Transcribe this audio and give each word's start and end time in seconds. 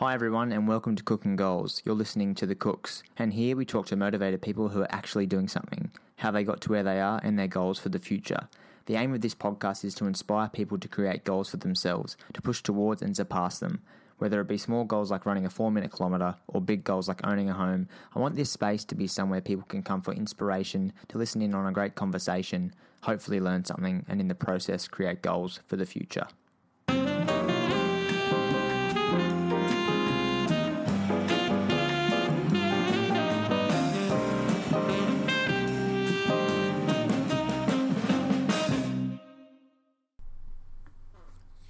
Hi, 0.00 0.12
everyone, 0.12 0.52
and 0.52 0.68
welcome 0.68 0.94
to 0.94 1.02
Cook 1.02 1.24
'N' 1.24 1.36
Goals. 1.36 1.80
You're 1.86 1.94
listening 1.94 2.34
to 2.34 2.44
The 2.44 2.54
Cooks, 2.54 3.02
and 3.16 3.32
here 3.32 3.56
we 3.56 3.64
talk 3.64 3.86
to 3.86 3.96
motivated 3.96 4.42
people 4.42 4.68
who 4.68 4.82
are 4.82 4.94
actually 4.94 5.24
doing 5.24 5.48
something, 5.48 5.90
how 6.16 6.30
they 6.30 6.44
got 6.44 6.60
to 6.60 6.68
where 6.68 6.82
they 6.82 7.00
are, 7.00 7.18
and 7.22 7.38
their 7.38 7.48
goals 7.48 7.78
for 7.78 7.88
the 7.88 7.98
future. 7.98 8.46
The 8.84 8.96
aim 8.96 9.14
of 9.14 9.22
this 9.22 9.34
podcast 9.34 9.86
is 9.86 9.94
to 9.94 10.04
inspire 10.04 10.50
people 10.50 10.76
to 10.76 10.86
create 10.86 11.24
goals 11.24 11.48
for 11.48 11.56
themselves, 11.56 12.18
to 12.34 12.42
push 12.42 12.62
towards 12.62 13.00
and 13.00 13.16
surpass 13.16 13.58
them. 13.58 13.80
Whether 14.18 14.38
it 14.42 14.48
be 14.48 14.58
small 14.58 14.84
goals 14.84 15.10
like 15.10 15.24
running 15.24 15.46
a 15.46 15.50
four 15.50 15.72
minute 15.72 15.92
kilometre 15.92 16.34
or 16.46 16.60
big 16.60 16.84
goals 16.84 17.08
like 17.08 17.26
owning 17.26 17.48
a 17.48 17.54
home, 17.54 17.88
I 18.14 18.18
want 18.18 18.36
this 18.36 18.50
space 18.50 18.84
to 18.84 18.94
be 18.94 19.06
somewhere 19.06 19.40
people 19.40 19.64
can 19.66 19.82
come 19.82 20.02
for 20.02 20.12
inspiration, 20.12 20.92
to 21.08 21.16
listen 21.16 21.40
in 21.40 21.54
on 21.54 21.66
a 21.66 21.72
great 21.72 21.94
conversation, 21.94 22.74
hopefully 23.04 23.40
learn 23.40 23.64
something, 23.64 24.04
and 24.06 24.20
in 24.20 24.28
the 24.28 24.34
process 24.34 24.88
create 24.88 25.22
goals 25.22 25.60
for 25.66 25.76
the 25.76 25.86
future. 25.86 26.26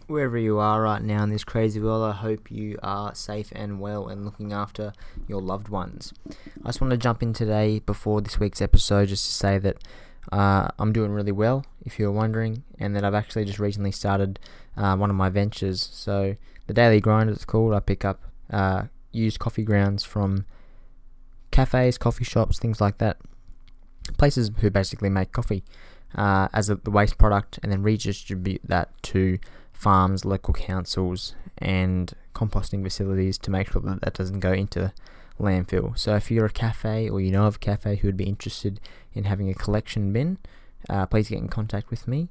Wherever 0.07 0.39
you 0.39 0.59
are 0.59 0.83
right 0.83 1.03
now 1.03 1.23
in 1.23 1.31
this 1.31 1.45
crazy 1.45 1.81
world, 1.81 2.05
I 2.05 2.13
hope 2.13 2.51
you 2.51 2.79
are 2.83 3.15
safe 3.15 3.49
and 3.53 3.81
well 3.81 4.09
and 4.09 4.25
looking 4.25 4.53
after 4.53 4.93
your 5.27 5.41
loved 5.41 5.69
ones. 5.69 6.13
I 6.63 6.69
just 6.69 6.81
want 6.81 6.93
to 6.93 6.97
jump 6.97 7.23
in 7.23 7.33
today 7.33 7.81
before 7.81 8.21
this 8.21 8.39
week's 8.39 8.63
episode 8.63 9.09
just 9.09 9.25
to 9.27 9.33
say 9.33 9.59
that 9.59 9.79
uh, 10.33 10.69
I'm 10.79 10.93
doing 10.93 11.11
really 11.11 11.33
well, 11.33 11.65
if 11.85 11.99
you're 11.99 12.13
wondering, 12.13 12.63
and 12.79 12.95
that 12.97 13.05
I've 13.05 13.15
actually 13.15 13.45
just 13.45 13.59
recently 13.59 13.93
started 13.93 14.39
uh, 14.77 14.97
one 14.97 15.11
of 15.11 15.17
my 15.17 15.29
ventures. 15.29 15.89
So, 15.93 16.37
the 16.67 16.75
Daily 16.75 17.01
Grind, 17.01 17.31
it's 17.31 17.45
called. 17.45 17.75
I 17.75 17.81
pick 17.81 18.05
up 18.05 18.23
uh, 18.51 18.85
used 19.13 19.39
coffee 19.39 19.63
grounds 19.63 20.05
from 20.05 20.45
cafes, 21.51 21.99
coffee 21.99 22.25
shops, 22.25 22.59
things 22.59 22.81
like 22.81 22.99
that. 22.99 23.19
Places 24.19 24.51
who 24.61 24.71
basically 24.71 25.11
make 25.11 25.33
coffee 25.33 25.65
uh, 26.15 26.49
as 26.53 26.71
a, 26.71 26.77
the 26.77 26.91
waste 26.91 27.19
product 27.19 27.59
and 27.63 27.73
then 27.73 27.83
redistribute 27.83 28.61
that 28.65 28.91
to 29.03 29.39
farms, 29.77 30.25
local 30.25 30.55
councils, 30.55 31.35
and 31.59 32.13
composting 32.35 32.83
facilities 32.83 33.39
to 33.39 33.51
make 33.51 33.71
sure 33.71 33.83
that 33.83 34.01
that 34.01 34.15
doesn't 34.15 34.41
go 34.41 34.53
into 34.53 34.93
landfill. 35.39 35.97
So 35.99 36.17
if 36.17 36.31
you're 36.31 36.47
a 36.47 36.51
cafe 36.51 37.09
or 37.09 37.21
you 37.21 37.31
know 37.31 37.47
of 37.47 37.57
a 37.57 37.59
cafe 37.59 37.97
who 37.97 38.09
would 38.09 38.17
be 38.17 38.25
interested 38.25 38.81
in 39.13 39.25
having 39.25 39.51
a 39.51 39.55
collection 39.55 40.13
bin, 40.13 40.39
uh, 40.89 41.07
please 41.07 41.29
get 41.29 41.39
in 41.39 41.49
contact 41.49 41.91
with 41.91 42.09
me. 42.09 42.29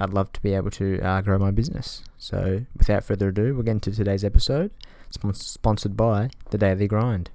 I'd 0.00 0.10
love 0.12 0.32
to 0.32 0.42
be 0.42 0.54
able 0.54 0.70
to 0.72 1.00
uh, 1.00 1.20
grow 1.22 1.38
my 1.38 1.50
business. 1.50 2.02
So 2.18 2.64
without 2.76 3.04
further 3.04 3.28
ado, 3.28 3.54
we'll 3.54 3.62
get 3.62 3.72
into 3.72 3.92
today's 3.92 4.24
episode, 4.24 4.70
sponsored 5.10 5.96
by 5.96 6.30
The 6.50 6.58
Daily 6.58 6.86
Grind. 6.86 7.30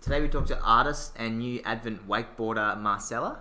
Today 0.00 0.20
we 0.20 0.28
talk 0.28 0.46
to 0.46 0.60
artist 0.60 1.12
and 1.16 1.38
new 1.38 1.60
Advent 1.64 2.08
wakeboarder 2.08 2.80
Marcela. 2.80 3.40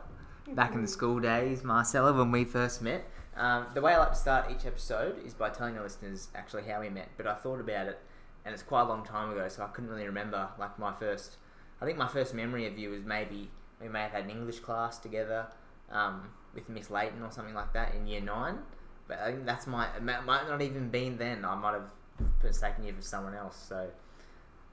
Back 0.50 0.76
in 0.76 0.82
the 0.82 0.88
school 0.88 1.20
days, 1.20 1.64
Marcela, 1.64 2.14
when 2.14 2.32
we 2.32 2.46
first 2.46 2.82
met. 2.82 3.10
Um, 3.36 3.68
the 3.74 3.82
way 3.82 3.94
I 3.94 3.98
like 3.98 4.12
to 4.12 4.18
start 4.18 4.52
each 4.52 4.66
episode 4.66 5.26
is 5.26 5.34
by 5.34 5.50
telling 5.50 5.76
the 5.76 5.82
listeners 5.82 6.28
actually 6.36 6.64
how 6.64 6.82
we 6.82 6.90
met, 6.90 7.10
but 7.18 7.28
I 7.28 7.36
thought 7.36 7.60
about 7.60 7.88
it, 7.88 8.00
and 8.44 8.54
it's 8.54 8.64
quite 8.64 8.82
a 8.82 8.86
long 8.86 9.06
time 9.06 9.32
ago, 9.32 9.48
so 9.48 9.64
I 9.64 9.68
couldn't 9.68 9.90
really 9.90 10.06
remember. 10.06 10.50
Like 10.60 10.78
my 10.78 10.94
first, 10.94 11.38
I 11.82 11.86
think 11.86 11.98
my 11.98 12.08
first 12.08 12.34
memory 12.34 12.68
of 12.68 12.78
you 12.78 12.90
was 12.90 13.04
maybe 13.04 13.50
we 13.82 13.88
may 13.88 14.02
have 14.02 14.12
had 14.12 14.26
an 14.26 14.30
English 14.30 14.60
class 14.60 14.98
together 14.98 15.48
um, 15.92 16.30
with 16.54 16.68
Miss 16.70 16.90
Layton 16.90 17.22
or 17.24 17.32
something 17.32 17.56
like 17.56 17.74
that 17.74 17.96
in 17.96 18.08
year 18.08 18.22
nine. 18.22 18.60
But 19.08 19.20
I 19.20 19.32
think 19.32 19.46
that's 19.46 19.68
my 19.68 19.88
it 19.96 20.04
might 20.04 20.26
not 20.26 20.62
even 20.62 20.90
been 20.90 21.18
then. 21.18 21.46
I 21.46 21.56
might 21.56 21.74
have 21.74 21.92
mistaken 22.44 22.84
you 22.84 22.94
for 22.94 23.02
someone 23.02 23.34
else. 23.34 23.58
So 23.68 23.90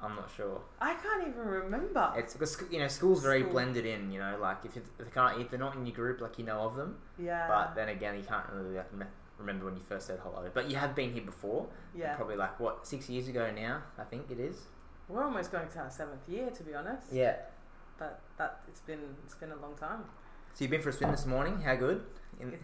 I'm 0.01 0.15
not 0.15 0.31
sure. 0.37 0.61
I 0.81 0.95
can't 0.95 1.27
even 1.27 1.41
remember. 1.41 2.13
It's 2.17 2.35
because 2.35 2.63
you 2.71 2.79
know 2.79 2.89
school's 2.89 3.23
very 3.23 3.41
School. 3.41 3.53
blended 3.53 3.85
in. 3.85 4.13
You 4.13 4.21
know, 4.21 4.39
like 4.41 4.59
if, 4.65 4.77
if 4.77 4.85
they 4.97 5.11
can't 5.13 5.41
if 5.41 5.51
they're 5.51 5.59
not 5.59 5.75
in 5.75 5.85
your 5.87 5.95
group, 5.95 6.20
like 6.20 6.39
you 6.39 6.45
know 6.45 6.61
of 6.61 6.77
them. 6.77 6.97
Yeah. 7.19 7.48
But 7.48 7.75
then 7.75 7.89
again, 7.89 8.17
you 8.17 8.23
can't 8.23 8.45
really 8.53 8.77
like, 8.77 8.87
remember 9.39 9.64
when 9.67 9.75
you 9.75 9.83
first 9.89 10.07
said 10.07 10.20
hello. 10.23 10.48
But 10.55 10.70
you 10.70 10.77
have 10.77 10.95
been 10.95 11.13
here 11.13 11.25
before. 11.25 11.67
Yeah. 11.97 12.14
Probably 12.14 12.37
like 12.37 12.61
what 12.61 12.87
six 12.87 13.08
years 13.08 13.29
ago 13.29 13.51
now. 13.55 13.83
I 13.98 14.05
think 14.05 14.31
it 14.31 14.39
is. 14.39 14.57
We're 15.08 15.25
almost 15.25 15.51
going 15.51 15.69
to 15.69 15.79
our 15.79 15.91
seventh 15.91 16.29
year, 16.29 16.51
to 16.51 16.63
be 16.63 16.75
honest. 16.75 17.13
Yeah. 17.13 17.37
But 17.98 18.20
that 18.37 18.61
it's 18.69 18.81
been 18.81 19.01
it's 19.25 19.35
been 19.35 19.51
a 19.51 19.57
long 19.57 19.75
time. 19.75 20.05
So 20.55 20.64
you've 20.64 20.70
been 20.70 20.83
for 20.83 20.91
a 20.91 20.92
swim 20.92 21.11
this 21.11 21.27
morning. 21.27 21.61
How 21.61 21.75
good? 21.75 22.03
In, 22.41 22.57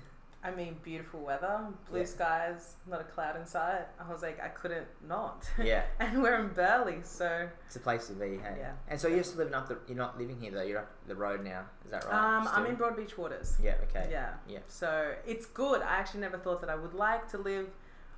I 0.44 0.50
mean, 0.50 0.76
beautiful 0.82 1.20
weather, 1.20 1.58
blue 1.90 2.00
yeah. 2.00 2.04
skies, 2.04 2.74
not 2.86 3.00
a 3.00 3.04
cloud 3.04 3.34
in 3.36 3.46
sight. 3.46 3.86
I 3.98 4.12
was 4.12 4.20
like, 4.20 4.38
I 4.42 4.48
couldn't 4.48 4.86
not. 5.08 5.48
Yeah. 5.62 5.84
and 6.00 6.22
we're 6.22 6.38
in 6.38 6.48
Burleigh, 6.48 7.02
so 7.02 7.48
it's 7.66 7.76
a 7.76 7.80
place 7.80 8.08
to 8.08 8.12
be. 8.12 8.36
Hey. 8.36 8.56
Yeah. 8.58 8.72
And 8.88 9.00
so 9.00 9.08
you're 9.08 9.24
still 9.24 9.38
living 9.38 9.54
up 9.54 9.68
the. 9.68 9.78
You're 9.88 9.96
not 9.96 10.18
living 10.18 10.38
here 10.38 10.50
though. 10.50 10.62
You're 10.62 10.80
up 10.80 10.90
the 11.08 11.14
road 11.14 11.42
now. 11.42 11.62
Is 11.86 11.92
that 11.92 12.04
right? 12.04 12.38
Um, 12.38 12.48
I'm 12.52 12.66
in 12.66 12.76
Broadbeach 12.76 13.16
Waters. 13.16 13.56
Yeah. 13.62 13.76
Okay. 13.84 14.08
Yeah. 14.10 14.34
Yeah. 14.46 14.58
So 14.68 15.14
it's 15.26 15.46
good. 15.46 15.80
I 15.80 15.94
actually 15.94 16.20
never 16.20 16.36
thought 16.36 16.60
that 16.60 16.68
I 16.68 16.74
would 16.74 16.92
like 16.92 17.26
to 17.30 17.38
live, 17.38 17.68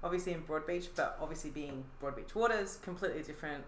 obviously 0.02 0.32
in 0.32 0.42
Broadbeach, 0.42 0.88
but 0.96 1.16
obviously 1.20 1.50
being 1.50 1.84
Broadbeach 2.02 2.34
Waters, 2.34 2.80
completely 2.82 3.22
different. 3.22 3.62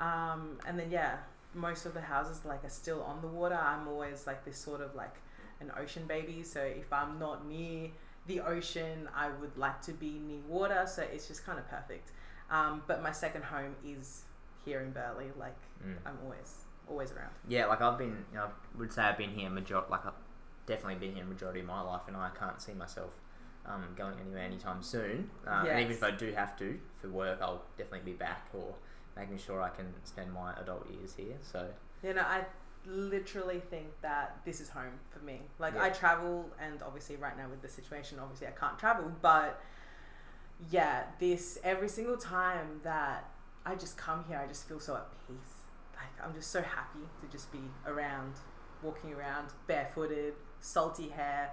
Um, 0.00 0.58
and 0.66 0.76
then 0.76 0.90
yeah, 0.90 1.18
most 1.54 1.86
of 1.86 1.94
the 1.94 2.00
houses 2.00 2.44
like 2.44 2.64
are 2.64 2.70
still 2.70 3.02
on 3.04 3.20
the 3.20 3.28
water. 3.28 3.54
I'm 3.54 3.86
always 3.86 4.26
like 4.26 4.44
this 4.44 4.58
sort 4.58 4.80
of 4.80 4.96
like 4.96 5.14
an 5.62 5.72
ocean 5.80 6.04
baby. 6.06 6.42
So 6.42 6.60
if 6.60 6.92
I'm 6.92 7.18
not 7.18 7.46
near 7.46 7.88
the 8.26 8.40
ocean, 8.40 9.08
I 9.14 9.30
would 9.40 9.56
like 9.56 9.80
to 9.82 9.92
be 9.92 10.20
near 10.26 10.40
water. 10.48 10.84
So 10.86 11.02
it's 11.02 11.28
just 11.28 11.46
kind 11.46 11.58
of 11.58 11.68
perfect. 11.68 12.12
Um, 12.50 12.82
but 12.86 13.02
my 13.02 13.12
second 13.12 13.44
home 13.44 13.74
is 13.84 14.22
here 14.64 14.80
in 14.80 14.90
Burleigh. 14.90 15.32
Like 15.38 15.56
mm. 15.84 15.96
I'm 16.04 16.18
always 16.24 16.64
always 16.88 17.12
around. 17.12 17.30
Yeah, 17.48 17.66
like 17.66 17.80
I've 17.80 17.98
been, 17.98 18.24
you 18.32 18.38
know, 18.38 18.44
I 18.44 18.78
would 18.78 18.92
say 18.92 19.02
I've 19.02 19.18
been 19.18 19.30
here 19.30 19.48
majority, 19.48 19.90
like 19.90 20.04
I've 20.04 20.12
definitely 20.66 21.06
been 21.06 21.16
here 21.16 21.24
majority 21.24 21.60
of 21.60 21.66
my 21.66 21.80
life, 21.80 22.02
and 22.08 22.16
I 22.16 22.30
can't 22.38 22.60
see 22.60 22.72
myself 22.72 23.10
um, 23.66 23.84
going 23.96 24.14
anywhere 24.20 24.42
anytime 24.42 24.82
soon. 24.82 25.30
Um, 25.46 25.64
yes. 25.64 25.72
And 25.72 25.80
even 25.80 25.92
if 25.92 26.02
I 26.02 26.10
do 26.10 26.32
have 26.32 26.56
to 26.58 26.78
for 27.00 27.08
work, 27.08 27.38
I'll 27.40 27.64
definitely 27.78 28.12
be 28.12 28.16
back 28.16 28.48
or 28.52 28.74
making 29.16 29.38
sure 29.38 29.60
I 29.60 29.68
can 29.68 29.92
spend 30.04 30.32
my 30.32 30.52
adult 30.60 30.90
years 30.90 31.14
here. 31.16 31.36
So 31.40 31.68
you 32.02 32.14
know, 32.14 32.22
I 32.22 32.44
literally 32.86 33.60
think 33.60 33.86
that 34.02 34.38
this 34.44 34.60
is 34.60 34.68
home 34.68 34.98
for 35.10 35.24
me. 35.24 35.40
Like 35.58 35.74
yeah. 35.74 35.84
I 35.84 35.90
travel, 35.90 36.46
and 36.60 36.82
obviously 36.82 37.16
right 37.16 37.36
now 37.36 37.48
with 37.48 37.62
the 37.62 37.68
situation, 37.68 38.18
obviously 38.20 38.46
I 38.46 38.50
can't 38.50 38.78
travel, 38.78 39.12
but 39.20 39.60
yeah, 40.70 41.04
this 41.18 41.58
every 41.64 41.88
single 41.88 42.16
time 42.16 42.80
that 42.84 43.28
I 43.64 43.74
just 43.74 43.96
come 43.96 44.24
here, 44.28 44.38
I 44.38 44.46
just 44.46 44.68
feel 44.68 44.80
so 44.80 44.96
at 44.96 45.06
peace. 45.26 45.62
Like 45.94 46.26
I'm 46.26 46.34
just 46.34 46.50
so 46.50 46.62
happy 46.62 47.06
to 47.20 47.28
just 47.30 47.50
be 47.52 47.60
around, 47.86 48.34
walking 48.82 49.12
around 49.12 49.48
barefooted, 49.66 50.34
salty 50.60 51.08
hair. 51.08 51.52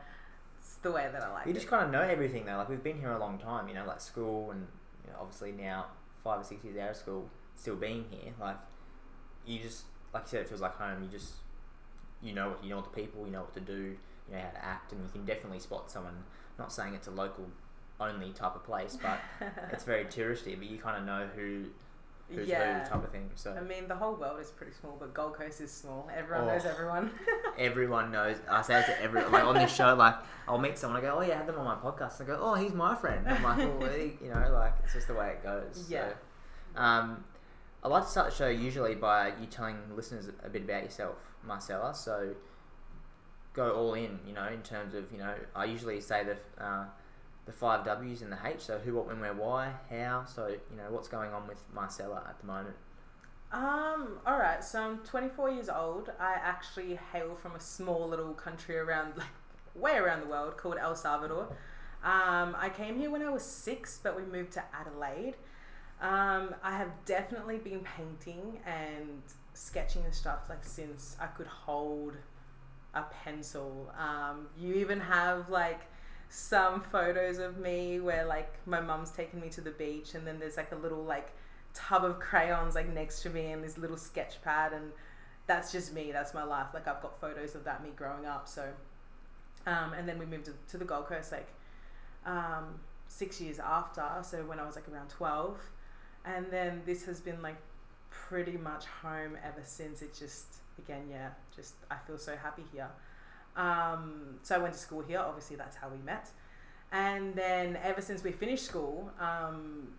It's 0.59 0.75
the 0.75 0.91
way 0.91 1.09
that 1.11 1.21
I 1.21 1.31
like. 1.31 1.47
You 1.47 1.53
just 1.53 1.67
kind 1.67 1.85
of 1.85 1.91
know 1.91 2.01
everything 2.01 2.45
though. 2.45 2.57
Like 2.57 2.69
we've 2.69 2.83
been 2.83 2.99
here 2.99 3.11
a 3.11 3.19
long 3.19 3.37
time, 3.37 3.67
you 3.67 3.75
know, 3.75 3.85
like 3.85 4.01
school, 4.01 4.51
and 4.51 4.67
you 5.05 5.11
know, 5.11 5.19
obviously 5.21 5.51
now 5.51 5.87
five 6.23 6.41
or 6.41 6.43
six 6.43 6.63
years 6.63 6.77
out 6.77 6.91
of 6.91 6.95
school, 6.97 7.29
still 7.55 7.75
being 7.75 8.05
here. 8.09 8.33
Like 8.39 8.57
you 9.45 9.59
just 9.59 9.83
like 10.13 10.23
you 10.23 10.29
said, 10.29 10.41
it 10.41 10.49
feels 10.49 10.61
like 10.61 10.75
home. 10.75 11.03
You 11.03 11.09
just 11.09 11.33
you 12.21 12.33
know 12.33 12.55
you 12.63 12.69
know 12.69 12.81
the 12.81 12.89
people, 12.89 13.25
you 13.25 13.31
know 13.31 13.41
what 13.41 13.53
to 13.53 13.61
do, 13.61 13.95
you 14.27 14.35
know 14.35 14.39
how 14.39 14.49
to 14.49 14.65
act, 14.65 14.91
and 14.91 15.01
you 15.03 15.09
can 15.11 15.25
definitely 15.25 15.59
spot 15.59 15.91
someone. 15.91 16.23
Not 16.57 16.73
saying 16.73 16.93
it's 16.93 17.07
a 17.07 17.11
local 17.11 17.45
only 17.99 18.31
type 18.31 18.55
of 18.55 18.63
place, 18.63 18.97
but 19.01 19.19
it's 19.71 19.83
very 19.83 20.05
touristy. 20.05 20.57
But 20.57 20.69
you 20.69 20.77
kind 20.77 20.97
of 20.97 21.05
know 21.05 21.27
who 21.35 21.65
who's 22.29 22.47
yeah. 22.47 22.83
who 22.83 22.89
type 22.89 23.03
of 23.03 23.11
thing. 23.11 23.29
So 23.35 23.53
I 23.53 23.61
mean, 23.61 23.87
the 23.87 23.95
whole 23.95 24.15
world 24.15 24.39
is 24.39 24.49
pretty 24.51 24.73
small, 24.73 24.97
but 24.99 25.13
Gold 25.13 25.33
Coast 25.33 25.61
is 25.61 25.71
small. 25.71 26.09
Everyone 26.15 26.47
oh, 26.47 26.53
knows 26.53 26.65
everyone. 26.65 27.11
everyone 27.57 28.11
knows. 28.11 28.37
I 28.49 28.61
say 28.61 28.79
it 28.79 28.85
to 28.85 29.01
everyone. 29.01 29.31
Like 29.31 29.43
on 29.43 29.55
this 29.55 29.73
show, 29.73 29.93
like 29.95 30.15
I'll 30.47 30.57
meet 30.57 30.77
someone. 30.77 30.99
I 30.99 31.01
go, 31.01 31.17
"Oh 31.17 31.21
yeah, 31.21 31.35
I 31.35 31.37
had 31.37 31.47
them 31.47 31.59
on 31.59 31.65
my 31.65 31.75
podcast." 31.75 32.21
I 32.21 32.25
go, 32.25 32.37
"Oh, 32.39 32.55
he's 32.55 32.73
my 32.73 32.95
friend." 32.95 33.27
I'm 33.27 33.43
like, 33.43 33.59
"Oh, 33.59 33.85
you 34.23 34.31
know, 34.33 34.51
like 34.53 34.73
it's 34.83 34.93
just 34.93 35.07
the 35.07 35.13
way 35.13 35.29
it 35.29 35.43
goes." 35.43 35.85
Yeah. 35.89 36.09
So, 36.75 36.81
um, 36.81 37.23
I 37.83 37.87
like 37.87 38.03
to 38.03 38.09
start 38.09 38.29
the 38.31 38.35
show 38.35 38.49
usually 38.49 38.95
by 38.95 39.27
you 39.39 39.47
telling 39.49 39.77
listeners 39.95 40.29
a 40.43 40.49
bit 40.49 40.63
about 40.63 40.83
yourself, 40.83 41.15
Marcela. 41.45 41.93
So 41.95 42.35
go 43.53 43.71
all 43.71 43.93
in, 43.93 44.19
you 44.27 44.33
know, 44.33 44.47
in 44.47 44.61
terms 44.61 44.93
of, 44.93 45.11
you 45.11 45.17
know, 45.17 45.33
I 45.55 45.65
usually 45.65 46.01
say 46.01 46.23
the 46.23 46.63
uh, 46.63 46.85
the 47.45 47.51
five 47.51 47.85
W's 47.85 48.21
and 48.21 48.31
the 48.31 48.37
H. 48.43 48.61
So 48.61 48.77
who, 48.77 48.95
what, 48.95 49.07
when, 49.07 49.19
where, 49.19 49.33
why, 49.33 49.73
how. 49.89 50.25
So 50.25 50.47
you 50.47 50.77
know, 50.77 50.83
what's 50.89 51.07
going 51.07 51.33
on 51.33 51.47
with 51.47 51.63
Marcela 51.73 52.23
at 52.27 52.39
the 52.39 52.47
moment? 52.47 52.75
Um. 53.51 54.19
All 54.25 54.37
right. 54.37 54.63
So 54.63 54.81
I'm 54.81 54.97
24 54.99 55.49
years 55.51 55.69
old. 55.69 56.11
I 56.19 56.33
actually 56.33 56.99
hail 57.11 57.35
from 57.41 57.55
a 57.55 57.59
small 57.59 58.07
little 58.07 58.33
country 58.33 58.77
around, 58.77 59.17
like, 59.17 59.27
way 59.73 59.95
around 59.97 60.21
the 60.21 60.27
world 60.27 60.57
called 60.57 60.77
El 60.79 60.95
Salvador. 60.95 61.47
Um, 62.03 62.55
I 62.57 62.71
came 62.75 62.97
here 62.97 63.09
when 63.09 63.21
I 63.21 63.29
was 63.29 63.43
six, 63.43 63.99
but 64.01 64.15
we 64.15 64.23
moved 64.23 64.53
to 64.53 64.63
Adelaide. 64.73 65.35
Um, 66.01 66.55
I 66.63 66.77
have 66.77 66.91
definitely 67.05 67.57
been 67.57 67.81
painting 67.81 68.59
and 68.65 69.21
sketching 69.53 70.03
and 70.05 70.13
stuff 70.13 70.49
like 70.49 70.63
since 70.63 71.17
I 71.19 71.27
could 71.27 71.47
hold 71.47 72.15
a 72.93 73.03
pencil. 73.23 73.91
Um, 73.99 74.47
you 74.57 74.75
even 74.75 74.99
have 75.01 75.49
like 75.49 75.81
some 76.29 76.81
photos 76.81 77.39
of 77.39 77.57
me 77.57 77.99
where 77.99 78.25
like 78.25 78.53
my 78.65 78.79
mum's 78.79 79.11
taken 79.11 79.41
me 79.41 79.49
to 79.49 79.61
the 79.61 79.71
beach 79.71 80.13
and 80.13 80.25
then 80.25 80.39
there's 80.39 80.57
like 80.57 80.71
a 80.71 80.75
little 80.75 81.03
like 81.03 81.31
tub 81.73 82.05
of 82.05 82.19
crayons 82.19 82.75
like 82.75 82.91
next 82.93 83.23
to 83.23 83.29
me 83.29 83.47
and 83.47 83.63
this 83.63 83.77
little 83.77 83.97
sketch 83.97 84.41
pad 84.43 84.71
and 84.71 84.91
that's 85.47 85.71
just 85.71 85.91
me 85.91 86.11
that's 86.11 86.33
my 86.35 86.43
life 86.43 86.67
like 86.73 86.87
i've 86.87 87.01
got 87.01 87.19
photos 87.19 87.55
of 87.55 87.63
that 87.63 87.83
me 87.83 87.89
growing 87.95 88.25
up 88.27 88.47
so 88.47 88.69
um, 89.65 89.93
and 89.93 90.07
then 90.07 90.17
we 90.17 90.25
moved 90.25 90.49
to, 90.69 90.77
the 90.77 90.85
gold 90.85 91.07
coast 91.07 91.31
like 91.31 91.47
um, 92.25 92.79
six 93.07 93.41
years 93.41 93.57
after 93.59 94.05
so 94.21 94.43
when 94.43 94.59
i 94.59 94.65
was 94.65 94.75
like 94.75 94.87
around 94.87 95.09
12 95.09 95.59
and 96.35 96.45
then 96.51 96.81
this 96.85 97.05
has 97.05 97.19
been 97.19 97.41
like 97.41 97.57
pretty 98.09 98.57
much 98.57 98.85
home 98.85 99.37
ever 99.43 99.61
since. 99.63 100.01
It 100.01 100.13
just 100.13 100.45
again 100.77 101.03
yeah 101.11 101.29
just 101.53 101.73
i 101.91 101.95
feel 102.07 102.17
so 102.17 102.35
happy 102.35 102.63
here. 102.71 102.89
Um, 103.55 104.39
so 104.43 104.55
i 104.55 104.57
went 104.57 104.73
to 104.73 104.79
school 104.79 105.01
here. 105.01 105.19
Obviously 105.19 105.55
that's 105.55 105.75
how 105.75 105.89
we 105.89 105.97
met. 106.05 106.29
And 106.91 107.35
then 107.35 107.77
ever 107.83 108.01
since 108.01 108.23
we 108.23 108.31
finished 108.31 108.65
school 108.65 109.11
um, 109.19 109.89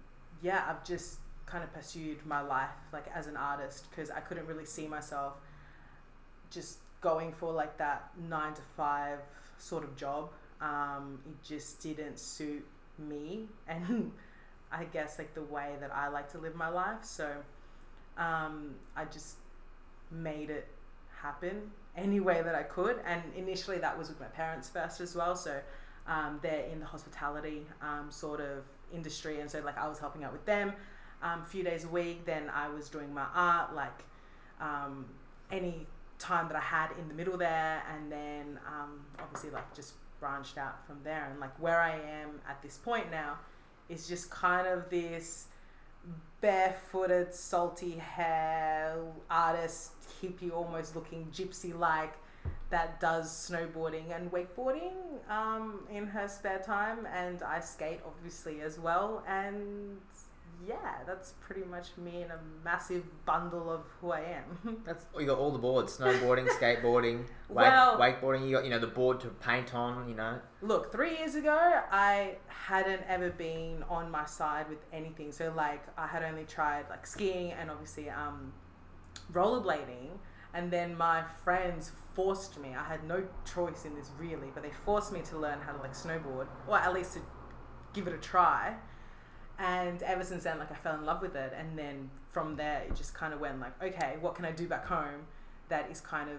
yeah 0.43 0.65
i've 0.69 0.85
just 0.85 1.19
kind 1.51 1.65
of 1.65 1.73
pursued 1.73 2.25
my 2.25 2.41
life 2.41 2.71
like 2.93 3.07
as 3.15 3.27
an 3.27 3.37
artist 3.37 3.87
because 3.91 4.11
I 4.11 4.21
couldn't 4.21 4.47
really 4.47 4.65
see 4.65 4.87
myself 4.87 5.35
just 6.51 6.79
going 7.01 7.33
for 7.33 7.53
like 7.53 7.77
that 7.79 8.11
nine 8.29 8.55
to 8.55 8.63
five 8.77 9.19
sort 9.59 9.85
of 9.85 9.97
job. 9.97 10.31
Um, 10.61 11.21
it 11.27 11.43
just 11.47 11.83
didn't 11.83 12.19
suit 12.19 12.67
me. 12.99 13.47
And 13.69 14.13
I 14.73 14.85
guess 14.85 15.19
like 15.19 15.35
the 15.35 15.43
way 15.43 15.75
that 15.81 15.95
I 15.95 16.09
like 16.09 16.31
to 16.33 16.39
live 16.39 16.55
my 16.55 16.69
life. 16.69 17.03
So 17.03 17.31
um, 18.17 18.75
I 18.97 19.05
just 19.05 19.37
made 20.11 20.51
it 20.51 20.67
happen 21.23 21.71
any 21.97 22.21
way 22.21 22.43
that 22.43 22.55
I 22.55 22.63
could. 22.63 23.01
And 23.05 23.23
initially 23.37 23.79
that 23.79 23.99
was 23.99 24.09
with 24.09 24.21
my 24.21 24.27
parents 24.27 24.69
first 24.69 25.01
as 25.01 25.15
well. 25.15 25.37
So 25.37 25.61
um, 26.07 26.39
they're 26.43 26.67
in 26.73 26.81
the 26.81 26.87
hospitality 26.87 27.67
um, 27.83 28.11
sort 28.11 28.41
of 28.41 28.65
industry. 28.93 29.41
And 29.41 29.51
so 29.51 29.61
like 29.61 29.79
I 29.79 29.89
was 29.89 29.99
helping 29.99 30.25
out 30.25 30.33
with 30.33 30.45
them 30.47 30.73
um, 31.23 31.43
a 31.43 31.45
few 31.45 31.63
days 31.63 31.85
a 31.85 31.89
week. 31.89 32.25
Then 32.25 32.51
I 32.55 32.69
was 32.69 32.89
doing 32.89 33.13
my 33.13 33.27
art, 33.35 33.75
like 33.75 34.05
um, 34.61 35.07
any 35.51 35.87
time 36.19 36.49
that 36.49 36.57
I 36.57 36.61
had 36.61 36.91
in 37.01 37.09
the 37.09 37.15
middle 37.15 37.37
there, 37.39 37.83
and 37.95 38.13
then 38.13 38.61
um, 38.67 39.01
obviously 39.19 39.51
like 39.51 39.75
just 39.75 39.95
branched 40.21 40.59
out 40.59 40.87
from 40.87 40.99
there. 41.03 41.29
And 41.31 41.41
like 41.41 41.59
where 41.61 41.81
I 41.81 41.93
am 41.93 42.41
at 42.49 42.63
this 42.63 42.77
point 42.77 43.11
now 43.11 43.39
is 43.91 44.09
just 44.09 44.31
kind 44.31 44.67
of 44.67 44.89
this 44.89 45.47
barefooted, 46.41 47.35
salty 47.35 47.93
hair 47.93 48.97
artist, 49.31 49.93
hippie, 50.23 50.53
almost 50.53 50.95
looking 50.95 51.27
gypsy 51.35 51.79
like 51.79 52.15
that 52.71 53.01
does 53.01 53.29
snowboarding 53.29 54.15
and 54.15 54.31
wakeboarding 54.31 54.93
um, 55.29 55.81
in 55.93 56.07
her 56.07 56.29
spare 56.29 56.61
time, 56.61 57.07
and 57.13 57.43
I 57.43 57.61
skate 57.61 58.01
obviously 58.07 58.61
as 58.61 58.79
well. 58.79 59.25
And 59.29 59.99
yeah, 60.67 60.99
that's 61.07 61.33
pretty 61.41 61.65
much 61.65 61.97
me 61.97 62.23
in 62.23 62.31
a 62.31 62.39
massive 62.65 63.05
bundle 63.25 63.71
of 63.71 63.83
who 64.01 64.13
I 64.13 64.21
am. 64.21 64.77
That's 64.85 65.07
you 65.19 65.27
got 65.27 65.39
all 65.39 65.53
the 65.53 65.59
boards: 65.59 65.97
snowboarding, 65.97 66.49
skateboarding, 66.61 67.21
wake, 67.49 67.67
Well- 67.67 67.99
wakeboarding. 67.99 68.47
You 68.47 68.57
got 68.57 68.65
you 68.65 68.71
know 68.71 68.79
the 68.79 68.87
board 68.87 69.21
to 69.21 69.29
paint 69.29 69.75
on. 69.75 70.09
You 70.09 70.15
know, 70.15 70.39
Look, 70.63 70.93
three 70.93 71.17
years 71.19 71.35
ago, 71.35 71.81
I 71.91 72.37
hadn't 72.49 73.03
ever 73.09 73.31
been 73.31 73.85
on 73.89 74.11
my 74.11 74.27
side 74.27 74.69
with 74.69 74.85
anything. 74.93 75.33
So, 75.33 75.53
like, 75.57 75.83
I 75.97 76.07
had 76.07 76.23
only 76.23 76.45
tried 76.45 76.89
like 76.91 77.07
skiing 77.07 77.53
and 77.53 77.71
obviously 77.71 78.11
um, 78.11 78.53
rollerblading. 79.33 80.09
And 80.53 80.71
then 80.71 80.97
my 80.97 81.23
friends 81.45 81.93
forced 82.15 82.59
me. 82.61 82.75
I 82.75 82.83
had 82.83 83.05
no 83.05 83.23
choice 83.55 83.85
in 83.85 83.95
this 83.95 84.11
really, 84.19 84.49
but 84.53 84.65
they 84.65 84.73
forced 84.85 85.13
me 85.13 85.21
to 85.31 85.39
learn 85.39 85.61
how 85.61 85.73
to 85.73 85.79
like 85.79 85.95
snowboard, 85.95 86.49
or 86.67 86.77
at 86.77 86.93
least 86.93 87.15
to 87.15 87.21
give 87.93 88.07
it 88.09 88.15
a 88.15 88.19
try. 88.19 88.75
And 89.61 90.03
ever 90.03 90.25
since 90.25 90.45
then, 90.45 90.59
like, 90.59 90.73
I 90.73 90.75
fell 90.75 90.95
in 90.95 91.05
love 91.05 91.21
with 91.21 91.37
it. 91.37 91.53
And 91.57 91.79
then 91.79 92.11
from 92.31 92.57
there, 92.57 92.81
it 92.89 92.97
just 92.97 93.13
kind 93.13 93.35
of 93.35 93.41
went 93.41 93.61
like, 93.61 93.81
okay, 93.83 94.17
what 94.21 94.35
can 94.35 94.47
I 94.47 94.53
do 94.53 94.67
back 94.67 94.87
home 94.87 95.27
that 95.69 95.91
is 95.91 96.01
kind 96.01 96.31
of 96.31 96.39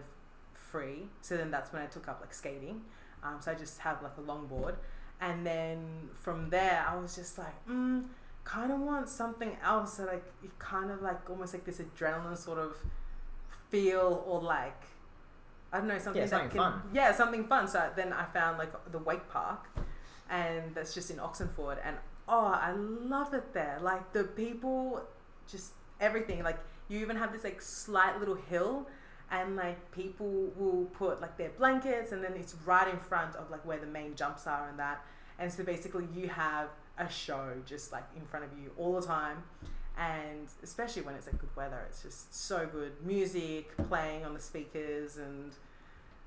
free? 0.56 1.04
So 1.22 1.38
then 1.38 1.52
that's 1.52 1.72
when 1.72 1.84
I 1.84 1.86
took 1.86 2.08
up 2.08 2.20
like 2.20 2.34
skating. 2.34 2.82
Um, 3.24 3.36
so 3.40 3.52
I 3.52 3.54
just 3.54 3.78
have 3.82 4.02
like 4.02 4.14
a 4.18 4.22
longboard. 4.22 4.76
And 5.20 5.46
then 5.46 6.10
from 6.16 6.50
there, 6.50 6.84
I 6.90 6.96
was 6.98 7.16
just 7.16 7.38
like, 7.38 7.54
mm, 7.70 8.06
kind 8.44 8.72
of 8.72 8.80
want 8.80 9.08
something 9.08 9.56
else 9.64 9.98
that 9.98 10.08
like, 10.08 10.26
it 10.44 10.58
kind 10.58 10.90
of 10.90 11.04
like 11.04 11.30
almost 11.30 11.54
like 11.54 11.64
this 11.64 11.78
adrenaline 11.78 12.36
sort 12.36 12.58
of 12.58 12.76
feel 13.70 14.24
or 14.26 14.42
like, 14.42 14.82
I 15.72 15.78
don't 15.78 15.88
know, 15.88 16.00
something 16.00 16.22
Yeah, 16.24 16.26
that 16.26 16.30
something 16.32 16.50
can, 16.50 16.58
fun. 16.58 16.82
yeah, 16.92 17.14
something 17.14 17.46
fun. 17.46 17.68
So 17.68 17.88
then 17.96 18.12
I 18.14 18.26
found 18.26 18.58
like 18.58 18.74
the 18.92 18.98
wake 18.98 19.30
park 19.30 19.68
and 20.28 20.74
that's 20.74 20.96
just 20.96 21.12
in 21.12 21.20
Oxenford. 21.20 21.78
And 21.86 21.98
oh, 22.32 22.46
I 22.46 22.72
love 22.72 23.34
it 23.34 23.54
there. 23.54 23.78
Like 23.82 24.14
the 24.14 24.24
people, 24.24 25.04
just 25.48 25.74
everything. 26.00 26.42
Like 26.44 26.60
you 26.88 27.00
even 27.00 27.18
have 27.18 27.34
this 27.34 27.44
like 27.44 27.62
slight 27.62 28.18
little 28.20 28.36
hill, 28.50 28.88
and 29.30 29.56
like 29.56 29.92
people 29.92 30.52
will 30.56 30.86
put 30.86 31.22
like 31.22 31.38
their 31.38 31.50
blankets, 31.50 32.14
and 32.14 32.24
then 32.24 32.34
it's 32.34 32.56
right 32.66 32.88
in 32.88 32.98
front 32.98 33.36
of 33.36 33.52
like 33.52 33.64
where 33.66 33.80
the 33.80 33.86
main 33.86 34.16
jumps 34.16 34.48
are 34.48 34.70
and 34.70 34.80
that. 34.80 35.06
And 35.38 35.52
so 35.52 35.64
basically, 35.64 36.08
you 36.16 36.30
have 36.30 36.70
a 36.98 37.10
show 37.10 37.54
just 37.66 37.92
like 37.92 38.06
in 38.16 38.26
front 38.26 38.46
of 38.46 38.52
you 38.58 38.72
all 38.78 39.00
the 39.00 39.06
time. 39.06 39.44
And 39.98 40.48
especially 40.64 41.02
when 41.02 41.16
it's 41.16 41.28
like 41.28 41.38
good 41.38 41.56
weather, 41.56 41.86
it's 41.90 42.02
just 42.02 42.34
so 42.34 42.66
good. 42.72 42.94
Music 43.06 43.76
playing 43.90 44.26
on 44.26 44.34
the 44.34 44.40
speakers 44.40 45.18
and 45.18 45.52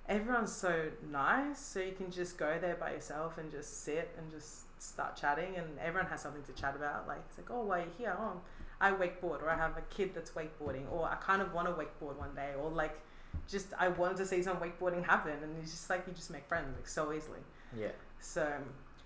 everyone's 0.09 0.53
so 0.53 0.87
nice 1.11 1.59
so 1.59 1.81
you 1.81 1.93
can 1.93 2.11
just 2.11 2.37
go 2.37 2.59
there 2.61 2.75
by 2.77 2.93
yourself 2.93 3.39
and 3.39 3.51
just 3.51 3.85
sit 3.85 4.11
and 4.19 4.31
just 4.31 4.65
start 4.83 5.17
chatting 5.17 5.57
and 5.57 5.67
everyone 5.81 6.09
has 6.11 6.21
something 6.21 6.43
to 6.43 6.53
chat 6.53 6.77
about 6.77 7.07
like 7.09 7.23
it's 7.29 7.39
like 7.39 7.51
oh 7.51 7.63
why 7.63 7.81
are 7.81 7.83
you 7.85 7.91
here 7.97 8.17
oh 8.19 8.39
i 8.81 8.91
wakeboard 8.93 9.43
or 9.43 9.49
i 9.49 9.57
have 9.57 9.77
a 9.79 9.83
kid 9.95 10.11
that's 10.15 10.33
wakeboarding 10.33 10.85
or 10.93 11.07
i 11.07 11.15
kind 11.17 11.41
of 11.41 11.55
want 11.55 11.67
to 11.67 11.73
wakeboard 11.73 12.17
one 12.19 12.35
day 12.35 12.51
or 12.61 12.71
like 12.71 13.01
just 13.49 13.69
i 13.79 13.89
wanted 13.89 14.17
to 14.17 14.27
see 14.27 14.43
some 14.43 14.59
wakeboarding 14.59 15.05
happen 15.05 15.33
and 15.43 15.57
it's 15.63 15.71
just 15.71 15.89
like 15.89 16.05
you 16.07 16.13
just 16.13 16.31
make 16.31 16.47
friends 16.47 16.77
like 16.77 16.87
so 16.87 17.13
easily 17.13 17.41
yeah. 17.77 17.89
so 18.21 18.47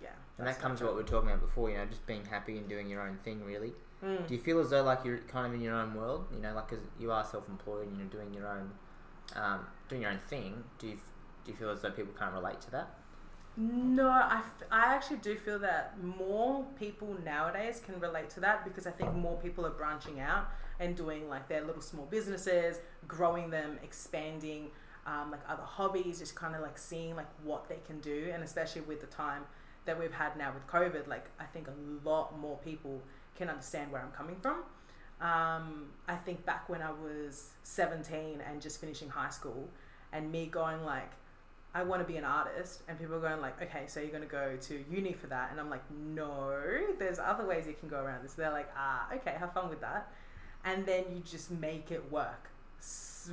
yeah 0.02 0.08
And 0.36 0.46
that 0.46 0.58
comes 0.60 0.80
to 0.80 0.86
what 0.86 0.94
we 0.96 1.02
were 1.02 1.08
talking 1.08 1.28
about 1.30 1.40
before. 1.40 1.70
You 1.70 1.78
know, 1.78 1.86
just 1.86 2.06
being 2.06 2.24
happy 2.24 2.58
and 2.58 2.68
doing 2.68 2.88
your 2.88 3.00
own 3.02 3.18
thing. 3.24 3.42
Really. 3.44 3.72
Mm. 4.04 4.28
Do 4.28 4.34
you 4.34 4.40
feel 4.40 4.60
as 4.60 4.70
though 4.70 4.82
like 4.84 5.04
you're 5.04 5.18
kind 5.26 5.46
of 5.48 5.54
in 5.54 5.60
your 5.60 5.74
own 5.74 5.94
world? 5.94 6.26
You 6.32 6.40
know, 6.40 6.54
like 6.54 6.68
'cause 6.68 6.84
you 7.00 7.10
are 7.10 7.24
self-employed 7.24 7.88
and 7.88 7.96
you're 7.98 8.06
doing 8.06 8.32
your 8.32 8.46
own, 8.46 8.70
um, 9.36 9.66
doing 9.88 10.02
your 10.02 10.10
own 10.10 10.20
thing. 10.28 10.64
Do 10.78 10.88
you 10.88 10.98
do 11.44 11.52
you 11.52 11.56
feel 11.56 11.70
as 11.70 11.82
though 11.82 11.90
people 11.90 12.12
can't 12.19 12.34
relate 12.34 12.60
to 12.62 12.70
that? 12.72 12.90
No, 13.56 14.08
I, 14.08 14.36
f- 14.38 14.69
I 14.70 14.94
actually 14.94 15.16
do 15.16 15.36
feel 15.36 15.58
that 15.60 15.94
more 16.00 16.64
people 16.78 17.16
nowadays 17.25 17.82
can 17.84 17.98
relate 17.98 18.30
to 18.30 18.40
that 18.40 18.64
because 18.64 18.86
I 18.86 18.92
think 18.92 19.12
more 19.14 19.36
people 19.36 19.66
are 19.66 19.70
branching 19.70 20.20
out 20.20 20.48
and 20.78 20.96
doing 20.96 21.28
like 21.28 21.48
their 21.48 21.62
little 21.62 21.82
small 21.82 22.06
businesses, 22.06 22.78
growing 23.08 23.50
them, 23.50 23.78
expanding 23.82 24.70
um, 25.06 25.32
like 25.32 25.40
other 25.49 25.64
hobbies, 25.64 26.20
just 26.20 26.37
kind 26.37 26.54
of 26.54 26.61
like 26.61 26.78
seeing 26.78 27.16
like 27.16 27.26
what 27.42 27.68
they 27.68 27.78
can 27.85 27.99
do. 27.99 28.30
And 28.32 28.44
especially 28.44 28.82
with 28.82 29.00
the 29.00 29.08
time 29.08 29.42
that 29.87 29.99
we've 29.99 30.12
had 30.12 30.37
now 30.37 30.52
with 30.52 30.66
COVID, 30.68 31.08
like 31.08 31.26
I 31.40 31.44
think 31.44 31.66
a 31.66 32.08
lot 32.08 32.38
more 32.38 32.58
people 32.58 33.02
can 33.35 33.49
understand 33.49 33.90
where 33.90 34.02
I'm 34.02 34.12
coming 34.12 34.37
from. 34.40 34.62
Um, 35.20 35.87
I 36.06 36.14
think 36.14 36.44
back 36.46 36.68
when 36.68 36.80
I 36.80 36.90
was 36.90 37.50
17 37.64 38.40
and 38.46 38.62
just 38.62 38.80
finishing 38.80 39.08
high 39.08 39.30
school 39.30 39.68
and 40.12 40.30
me 40.30 40.46
going 40.46 40.84
like, 40.84 41.10
I 41.75 41.82
want 41.82 42.00
to 42.00 42.10
be 42.10 42.16
an 42.16 42.25
artist, 42.25 42.82
and 42.88 42.98
people 42.98 43.16
are 43.16 43.20
going 43.20 43.42
like, 43.42 43.60
okay, 43.60 43.84
so 43.87 44.00
you're 44.00 44.08
going 44.08 44.22
to 44.22 44.28
go 44.28 44.56
to 44.58 44.84
uni 44.90 45.12
for 45.12 45.26
that, 45.26 45.50
and 45.50 45.60
I'm 45.60 45.68
like, 45.68 45.84
no, 45.90 46.58
there's 46.98 47.18
other 47.18 47.46
ways 47.46 47.66
you 47.66 47.75
can 47.78 47.90
go 47.90 48.02
around 48.02 48.25
this. 48.25 48.32
They're 48.32 48.50
like, 48.50 48.70
ah, 48.75 49.06
okay, 49.14 49.34
have 49.38 49.52
fun 49.52 49.68
with 49.68 49.82
that, 49.82 50.10
and 50.64 50.87
then 50.87 51.04
you 51.14 51.20
just 51.20 51.50
make 51.50 51.90
it 51.90 52.10
work, 52.10 52.48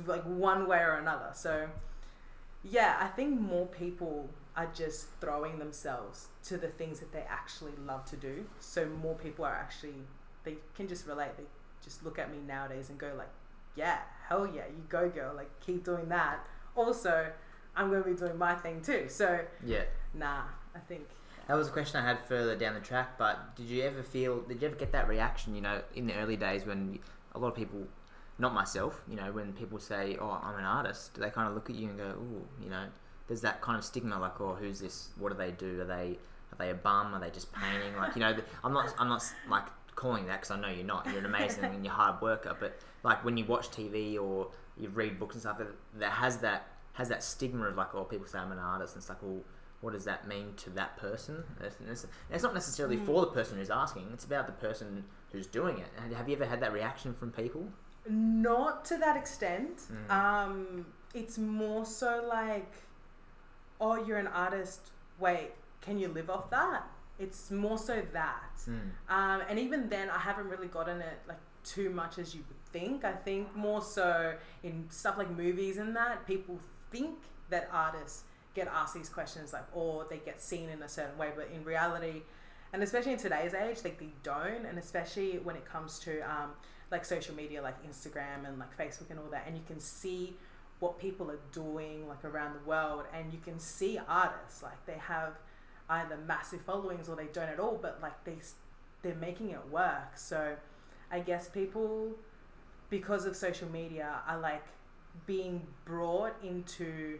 like 0.06 0.22
one 0.24 0.68
way 0.68 0.78
or 0.78 0.96
another. 0.96 1.30
So, 1.32 1.68
yeah, 2.62 2.98
I 3.00 3.06
think 3.06 3.40
more 3.40 3.66
people 3.66 4.28
are 4.56 4.68
just 4.74 5.08
throwing 5.20 5.58
themselves 5.58 6.28
to 6.44 6.56
the 6.56 6.68
things 6.68 7.00
that 7.00 7.12
they 7.12 7.24
actually 7.28 7.72
love 7.86 8.04
to 8.06 8.16
do. 8.16 8.46
So 8.58 8.86
more 8.86 9.14
people 9.14 9.44
are 9.44 9.54
actually 9.54 9.94
they 10.44 10.56
can 10.74 10.88
just 10.88 11.06
relate. 11.06 11.36
They 11.36 11.44
just 11.86 12.04
look 12.04 12.18
at 12.18 12.30
me 12.30 12.38
nowadays 12.46 12.90
and 12.90 12.98
go 12.98 13.12
like, 13.16 13.30
yeah, 13.76 13.98
hell 14.28 14.46
yeah, 14.46 14.62
you 14.68 14.82
go 14.88 15.08
girl, 15.08 15.34
like 15.34 15.48
keep 15.60 15.84
doing 15.84 16.08
that. 16.08 16.40
Also, 16.74 17.28
I'm 17.76 17.90
going 17.90 18.02
to 18.02 18.10
be 18.10 18.16
doing 18.16 18.36
my 18.36 18.54
thing 18.54 18.82
too. 18.82 19.06
So, 19.08 19.40
Yeah. 19.64 19.82
nah, 20.14 20.42
I 20.74 20.78
think. 20.80 21.06
That 21.46 21.54
was 21.54 21.68
a 21.68 21.70
question 21.70 22.02
I 22.02 22.06
had 22.06 22.18
further 22.20 22.56
down 22.56 22.74
the 22.74 22.80
track, 22.80 23.16
but 23.18 23.54
did 23.54 23.66
you 23.66 23.82
ever 23.84 24.02
feel, 24.02 24.40
did 24.40 24.60
you 24.60 24.66
ever 24.68 24.76
get 24.76 24.90
that 24.92 25.06
reaction, 25.08 25.54
you 25.54 25.60
know, 25.60 25.80
in 25.94 26.06
the 26.08 26.14
early 26.16 26.36
days 26.36 26.66
when 26.66 26.98
a 27.34 27.38
lot 27.38 27.48
of 27.48 27.54
people, 27.54 27.86
not 28.38 28.52
myself, 28.52 29.00
you 29.08 29.14
know, 29.14 29.30
when 29.30 29.52
people 29.52 29.78
say, 29.78 30.16
oh, 30.20 30.40
I'm 30.42 30.58
an 30.58 30.64
artist, 30.64 31.14
do 31.14 31.20
they 31.20 31.30
kind 31.30 31.48
of 31.48 31.54
look 31.54 31.70
at 31.70 31.76
you 31.76 31.88
and 31.88 31.96
go, 31.98 32.04
ooh, 32.04 32.44
you 32.62 32.68
know, 32.68 32.86
there's 33.28 33.42
that 33.42 33.60
kind 33.60 33.78
of 33.78 33.84
stigma 33.84 34.18
like, 34.18 34.40
oh, 34.40 34.54
who's 34.54 34.80
this? 34.80 35.10
What 35.18 35.30
do 35.30 35.38
they 35.38 35.52
do? 35.52 35.80
Are 35.82 35.84
they, 35.84 36.18
are 36.52 36.56
they 36.58 36.70
a 36.70 36.74
bum? 36.74 37.14
Are 37.14 37.20
they 37.20 37.30
just 37.30 37.52
painting? 37.52 37.96
Like, 37.96 38.16
you 38.16 38.20
know, 38.20 38.36
I'm 38.64 38.72
not, 38.72 38.92
I'm 38.98 39.08
not 39.08 39.22
like 39.48 39.64
calling 39.96 40.26
that 40.26 40.42
because 40.42 40.52
I 40.52 40.60
know 40.60 40.68
you're 40.68 40.84
not. 40.84 41.06
You're 41.06 41.18
an 41.18 41.26
amazing 41.26 41.64
and 41.64 41.84
you're 41.84 41.92
a 41.92 41.96
hard 41.96 42.20
worker, 42.22 42.56
but 42.58 42.78
like 43.02 43.24
when 43.24 43.36
you 43.36 43.44
watch 43.44 43.70
TV 43.70 44.20
or 44.20 44.48
you 44.78 44.90
read 44.90 45.18
books 45.18 45.34
and 45.34 45.42
stuff, 45.42 45.58
that, 45.58 45.68
that 45.98 46.12
has 46.12 46.38
that, 46.38 46.68
has 46.92 47.08
that 47.08 47.24
stigma 47.24 47.66
of 47.66 47.76
like, 47.76 47.94
oh, 47.94 48.04
people 48.04 48.26
say 48.26 48.38
I'm 48.38 48.52
an 48.52 48.58
artist, 48.58 48.94
and 48.94 49.00
it's 49.00 49.08
like, 49.08 49.22
well, 49.22 49.40
what 49.80 49.92
does 49.92 50.04
that 50.04 50.28
mean 50.28 50.52
to 50.58 50.70
that 50.70 50.96
person? 50.96 51.42
It's, 51.60 51.76
it's, 51.88 52.06
it's 52.30 52.42
not 52.42 52.54
necessarily 52.54 52.96
for 52.96 53.22
the 53.22 53.28
person 53.28 53.58
who's 53.58 53.70
asking. 53.70 54.08
It's 54.12 54.24
about 54.24 54.46
the 54.46 54.52
person 54.52 55.04
who's 55.32 55.46
doing 55.46 55.78
it. 55.78 55.88
And 56.02 56.14
Have 56.14 56.28
you 56.28 56.36
ever 56.36 56.46
had 56.46 56.60
that 56.60 56.72
reaction 56.72 57.14
from 57.14 57.30
people? 57.30 57.68
Not 58.08 58.84
to 58.86 58.96
that 58.98 59.16
extent. 59.16 59.82
Mm. 60.08 60.10
Um, 60.10 60.86
it's 61.14 61.38
more 61.38 61.84
so 61.84 62.24
like, 62.28 62.72
oh, 63.80 64.04
you're 64.04 64.18
an 64.18 64.28
artist. 64.28 64.90
Wait, 65.18 65.50
can 65.80 65.98
you 65.98 66.08
live 66.08 66.30
off 66.30 66.50
that? 66.50 66.86
It's 67.18 67.50
more 67.50 67.78
so 67.78 68.02
that. 68.12 68.56
Mm. 68.68 68.80
Um, 69.08 69.42
and 69.48 69.58
even 69.58 69.88
then, 69.88 70.10
I 70.10 70.18
haven't 70.18 70.48
really 70.48 70.68
gotten 70.68 71.00
it 71.00 71.18
like 71.26 71.40
too 71.64 71.90
much 71.90 72.18
as 72.18 72.34
you 72.34 72.42
would 72.48 72.64
think. 72.72 73.04
I 73.04 73.12
think 73.12 73.54
more 73.56 73.82
so 73.82 74.34
in 74.62 74.86
stuff 74.90 75.16
like 75.18 75.30
movies 75.30 75.78
and 75.78 75.96
that, 75.96 76.26
people 76.26 76.58
think 76.90 77.16
that 77.50 77.68
artists 77.72 78.24
get 78.54 78.68
asked 78.68 78.94
these 78.94 79.08
questions 79.08 79.52
like, 79.52 79.64
or 79.72 80.06
they 80.08 80.18
get 80.18 80.40
seen 80.40 80.68
in 80.68 80.82
a 80.82 80.88
certain 80.88 81.16
way, 81.18 81.30
but 81.36 81.48
in 81.54 81.62
reality, 81.64 82.22
and 82.72 82.82
especially 82.82 83.12
in 83.12 83.18
today's 83.18 83.54
age, 83.54 83.78
like 83.84 83.98
they 83.98 84.08
don't, 84.22 84.64
and 84.66 84.78
especially 84.78 85.38
when 85.38 85.56
it 85.56 85.64
comes 85.64 85.98
to 86.00 86.20
um, 86.20 86.50
like 86.90 87.04
social 87.04 87.34
media, 87.34 87.62
like 87.62 87.76
Instagram 87.86 88.46
and 88.46 88.58
like 88.58 88.76
Facebook 88.76 89.10
and 89.10 89.18
all 89.18 89.30
that, 89.30 89.44
and 89.46 89.56
you 89.56 89.62
can 89.66 89.78
see 89.78 90.34
what 90.80 90.98
people 90.98 91.30
are 91.30 91.40
doing 91.52 92.08
like 92.08 92.24
around 92.24 92.54
the 92.54 92.68
world, 92.68 93.04
and 93.14 93.32
you 93.32 93.38
can 93.38 93.58
see 93.58 93.98
artists 94.08 94.62
like 94.62 94.84
they 94.86 94.98
have 94.98 95.38
either 95.88 96.16
massive 96.26 96.60
followings 96.62 97.08
or 97.08 97.16
they 97.16 97.26
don't 97.32 97.48
at 97.48 97.60
all, 97.60 97.78
but 97.80 97.98
like 98.02 98.24
they 98.24 98.36
they're 99.02 99.14
making 99.14 99.50
it 99.50 99.70
work. 99.70 100.16
So 100.16 100.56
I 101.10 101.20
guess 101.20 101.48
people 101.48 102.12
because 102.90 103.26
of 103.26 103.36
social 103.36 103.68
media 103.68 104.20
are 104.26 104.38
like 104.38 104.64
being 105.26 105.66
brought 105.84 106.34
into 106.42 107.18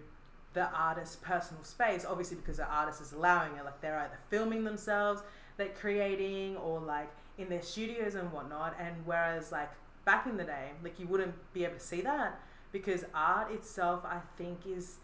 the 0.52 0.70
artist's 0.70 1.16
personal 1.16 1.62
space 1.62 2.04
obviously 2.08 2.36
because 2.36 2.56
the 2.56 2.66
artist 2.66 3.00
is 3.00 3.12
allowing 3.12 3.54
it 3.56 3.64
like 3.64 3.80
they're 3.80 3.98
either 3.98 4.18
filming 4.30 4.64
themselves 4.64 5.22
they're 5.56 5.68
creating 5.68 6.56
or 6.56 6.80
like 6.80 7.10
in 7.38 7.48
their 7.48 7.62
studios 7.62 8.14
and 8.14 8.32
whatnot 8.32 8.74
and 8.80 8.94
whereas 9.04 9.52
like 9.52 9.70
back 10.04 10.26
in 10.26 10.36
the 10.36 10.44
day 10.44 10.70
like 10.82 10.98
you 10.98 11.06
wouldn't 11.06 11.34
be 11.52 11.64
able 11.64 11.74
to 11.74 11.80
see 11.80 12.00
that 12.00 12.40
because 12.72 13.04
art 13.14 13.52
itself 13.52 14.02
i 14.04 14.18
think 14.38 14.60
is 14.66 14.96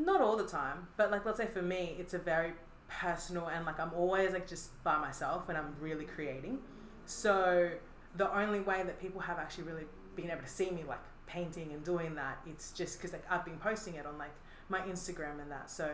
not 0.00 0.20
all 0.20 0.36
the 0.36 0.46
time 0.46 0.88
but 0.96 1.10
like 1.10 1.24
let's 1.26 1.38
say 1.38 1.46
for 1.46 1.62
me 1.62 1.94
it's 1.98 2.14
a 2.14 2.18
very 2.18 2.52
personal 2.88 3.46
and 3.48 3.64
like 3.66 3.78
i'm 3.78 3.92
always 3.94 4.32
like 4.32 4.46
just 4.48 4.82
by 4.82 4.98
myself 4.98 5.46
when 5.46 5.56
i'm 5.56 5.74
really 5.80 6.04
creating 6.04 6.58
so 7.06 7.70
the 8.16 8.28
only 8.36 8.60
way 8.60 8.82
that 8.82 9.00
people 9.00 9.20
have 9.20 9.38
actually 9.38 9.64
really 9.64 9.84
been 10.16 10.30
able 10.30 10.42
to 10.42 10.48
see 10.48 10.70
me 10.70 10.82
like 10.88 11.02
painting 11.26 11.72
and 11.72 11.84
doing 11.84 12.14
that 12.14 12.38
it's 12.46 12.72
just 12.72 12.96
because 12.98 13.12
like 13.12 13.24
i've 13.30 13.44
been 13.44 13.58
posting 13.58 13.94
it 13.94 14.06
on 14.06 14.16
like 14.18 14.34
my 14.68 14.80
instagram 14.80 15.40
and 15.40 15.50
that 15.50 15.70
so 15.70 15.88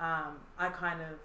um, 0.00 0.36
i 0.58 0.68
kind 0.68 1.00
of 1.00 1.18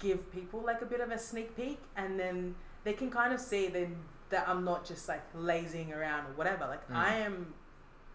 give 0.00 0.30
people 0.32 0.60
like 0.64 0.82
a 0.82 0.86
bit 0.86 1.00
of 1.00 1.10
a 1.10 1.18
sneak 1.18 1.56
peek 1.56 1.78
and 1.96 2.18
then 2.18 2.54
they 2.84 2.92
can 2.92 3.10
kind 3.10 3.32
of 3.32 3.40
see 3.40 3.66
then 3.68 3.96
that 4.30 4.48
i'm 4.48 4.64
not 4.64 4.84
just 4.86 5.08
like 5.08 5.22
lazing 5.34 5.92
around 5.92 6.26
or 6.26 6.32
whatever 6.34 6.66
like 6.68 6.86
Mm. 6.88 6.96
i 6.96 7.14
am 7.16 7.54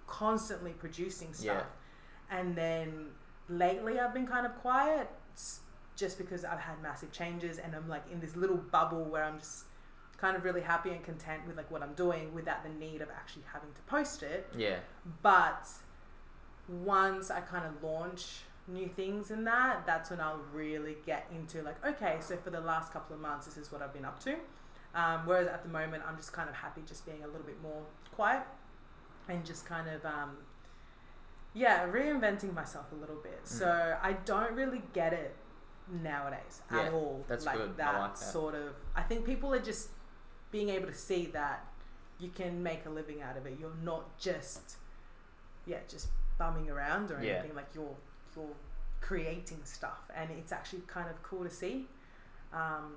constantly 0.07 0.71
producing 0.71 1.29
Yeah. 1.39 1.53
stuff 1.59 1.67
and 2.31 2.55
then 2.55 3.07
lately 3.49 3.99
i've 3.99 4.13
been 4.13 4.27
kind 4.27 4.45
of 4.45 4.55
quiet 4.59 5.09
just 5.95 6.17
because 6.17 6.45
i've 6.45 6.59
had 6.59 6.81
massive 6.81 7.11
changes 7.11 7.57
and 7.57 7.75
i'm 7.75 7.87
like 7.89 8.03
in 8.11 8.19
this 8.19 8.35
little 8.35 8.57
bubble 8.57 9.03
where 9.05 9.23
i'm 9.23 9.39
just 9.39 9.65
kind 10.17 10.35
of 10.37 10.43
really 10.43 10.61
happy 10.61 10.89
and 10.91 11.03
content 11.03 11.41
with 11.47 11.57
like 11.57 11.69
what 11.71 11.81
i'm 11.81 11.93
doing 11.93 12.33
without 12.33 12.61
the 12.63 12.69
need 12.69 13.01
of 13.01 13.09
actually 13.09 13.43
having 13.51 13.69
to 13.73 13.81
post 13.83 14.21
it 14.23 14.47
Yeah. 14.55 14.77
but 15.23 15.67
once 16.67 17.31
I 17.31 17.41
kind 17.41 17.65
of 17.65 17.83
launch 17.83 18.41
new 18.67 18.87
things 18.87 19.31
in 19.31 19.43
that, 19.45 19.85
that's 19.87 20.11
when 20.11 20.21
I'll 20.21 20.41
really 20.53 20.97
get 21.05 21.25
into 21.35 21.63
like, 21.63 21.83
okay, 21.83 22.17
so 22.21 22.37
for 22.37 22.51
the 22.51 22.59
last 22.61 22.93
couple 22.93 23.15
of 23.15 23.21
months, 23.21 23.47
this 23.47 23.57
is 23.57 23.71
what 23.71 23.81
I've 23.81 23.91
been 23.93 24.05
up 24.05 24.19
to. 24.25 24.35
Um, 24.93 25.21
whereas 25.25 25.47
at 25.47 25.63
the 25.63 25.69
moment, 25.69 26.03
I'm 26.07 26.15
just 26.17 26.31
kind 26.31 26.47
of 26.47 26.53
happy 26.55 26.81
just 26.85 27.05
being 27.07 27.23
a 27.23 27.25
little 27.25 27.41
bit 27.41 27.59
more 27.63 27.81
quiet 28.13 28.43
and 29.27 29.43
just 29.43 29.65
kind 29.65 29.89
of, 29.89 30.05
um, 30.05 30.37
yeah, 31.53 31.87
reinventing 31.87 32.53
myself 32.53 32.85
a 32.91 32.95
little 32.95 33.17
bit. 33.17 33.41
So 33.43 33.97
I 34.01 34.13
don't 34.13 34.53
really 34.53 34.81
get 34.93 35.13
it 35.13 35.35
nowadays 35.91 36.61
Mm. 36.71 36.75
Yeah, 36.75 36.81
at 36.83 36.93
all. 36.93 37.25
that's 37.27 37.45
like 37.45 37.57
good. 37.57 37.69
I 37.71 37.73
That, 37.91 37.99
like 37.99 38.13
that. 38.15 38.17
sort 38.19 38.55
of. 38.55 38.75
I 38.95 39.01
think 39.01 39.25
people 39.25 39.53
are 39.53 39.59
just 39.59 39.89
being 40.51 40.69
able 40.69 40.87
to 40.87 40.93
see 40.93 41.25
that 41.27 41.65
you 42.19 42.29
can 42.29 42.61
make 42.61 42.85
a 42.85 42.89
living 42.89 43.21
out 43.21 43.37
of 43.37 43.45
it. 43.45 43.57
You're 43.59 43.73
not 43.83 44.17
just, 44.19 44.75
yeah, 45.65 45.79
just 45.87 46.09
bumming 46.37 46.69
around 46.69 47.11
or 47.11 47.21
Yeah. 47.23 47.33
anything. 47.39 47.55
Like 47.55 47.69
you're 47.73 47.95
you're 48.35 48.55
creating 49.01 49.61
stuff, 49.63 50.09
and 50.15 50.29
it's 50.31 50.51
actually 50.51 50.81
kind 50.87 51.09
of 51.09 51.21
cool 51.23 51.43
to 51.43 51.49
see. 51.49 51.87
Um, 52.53 52.95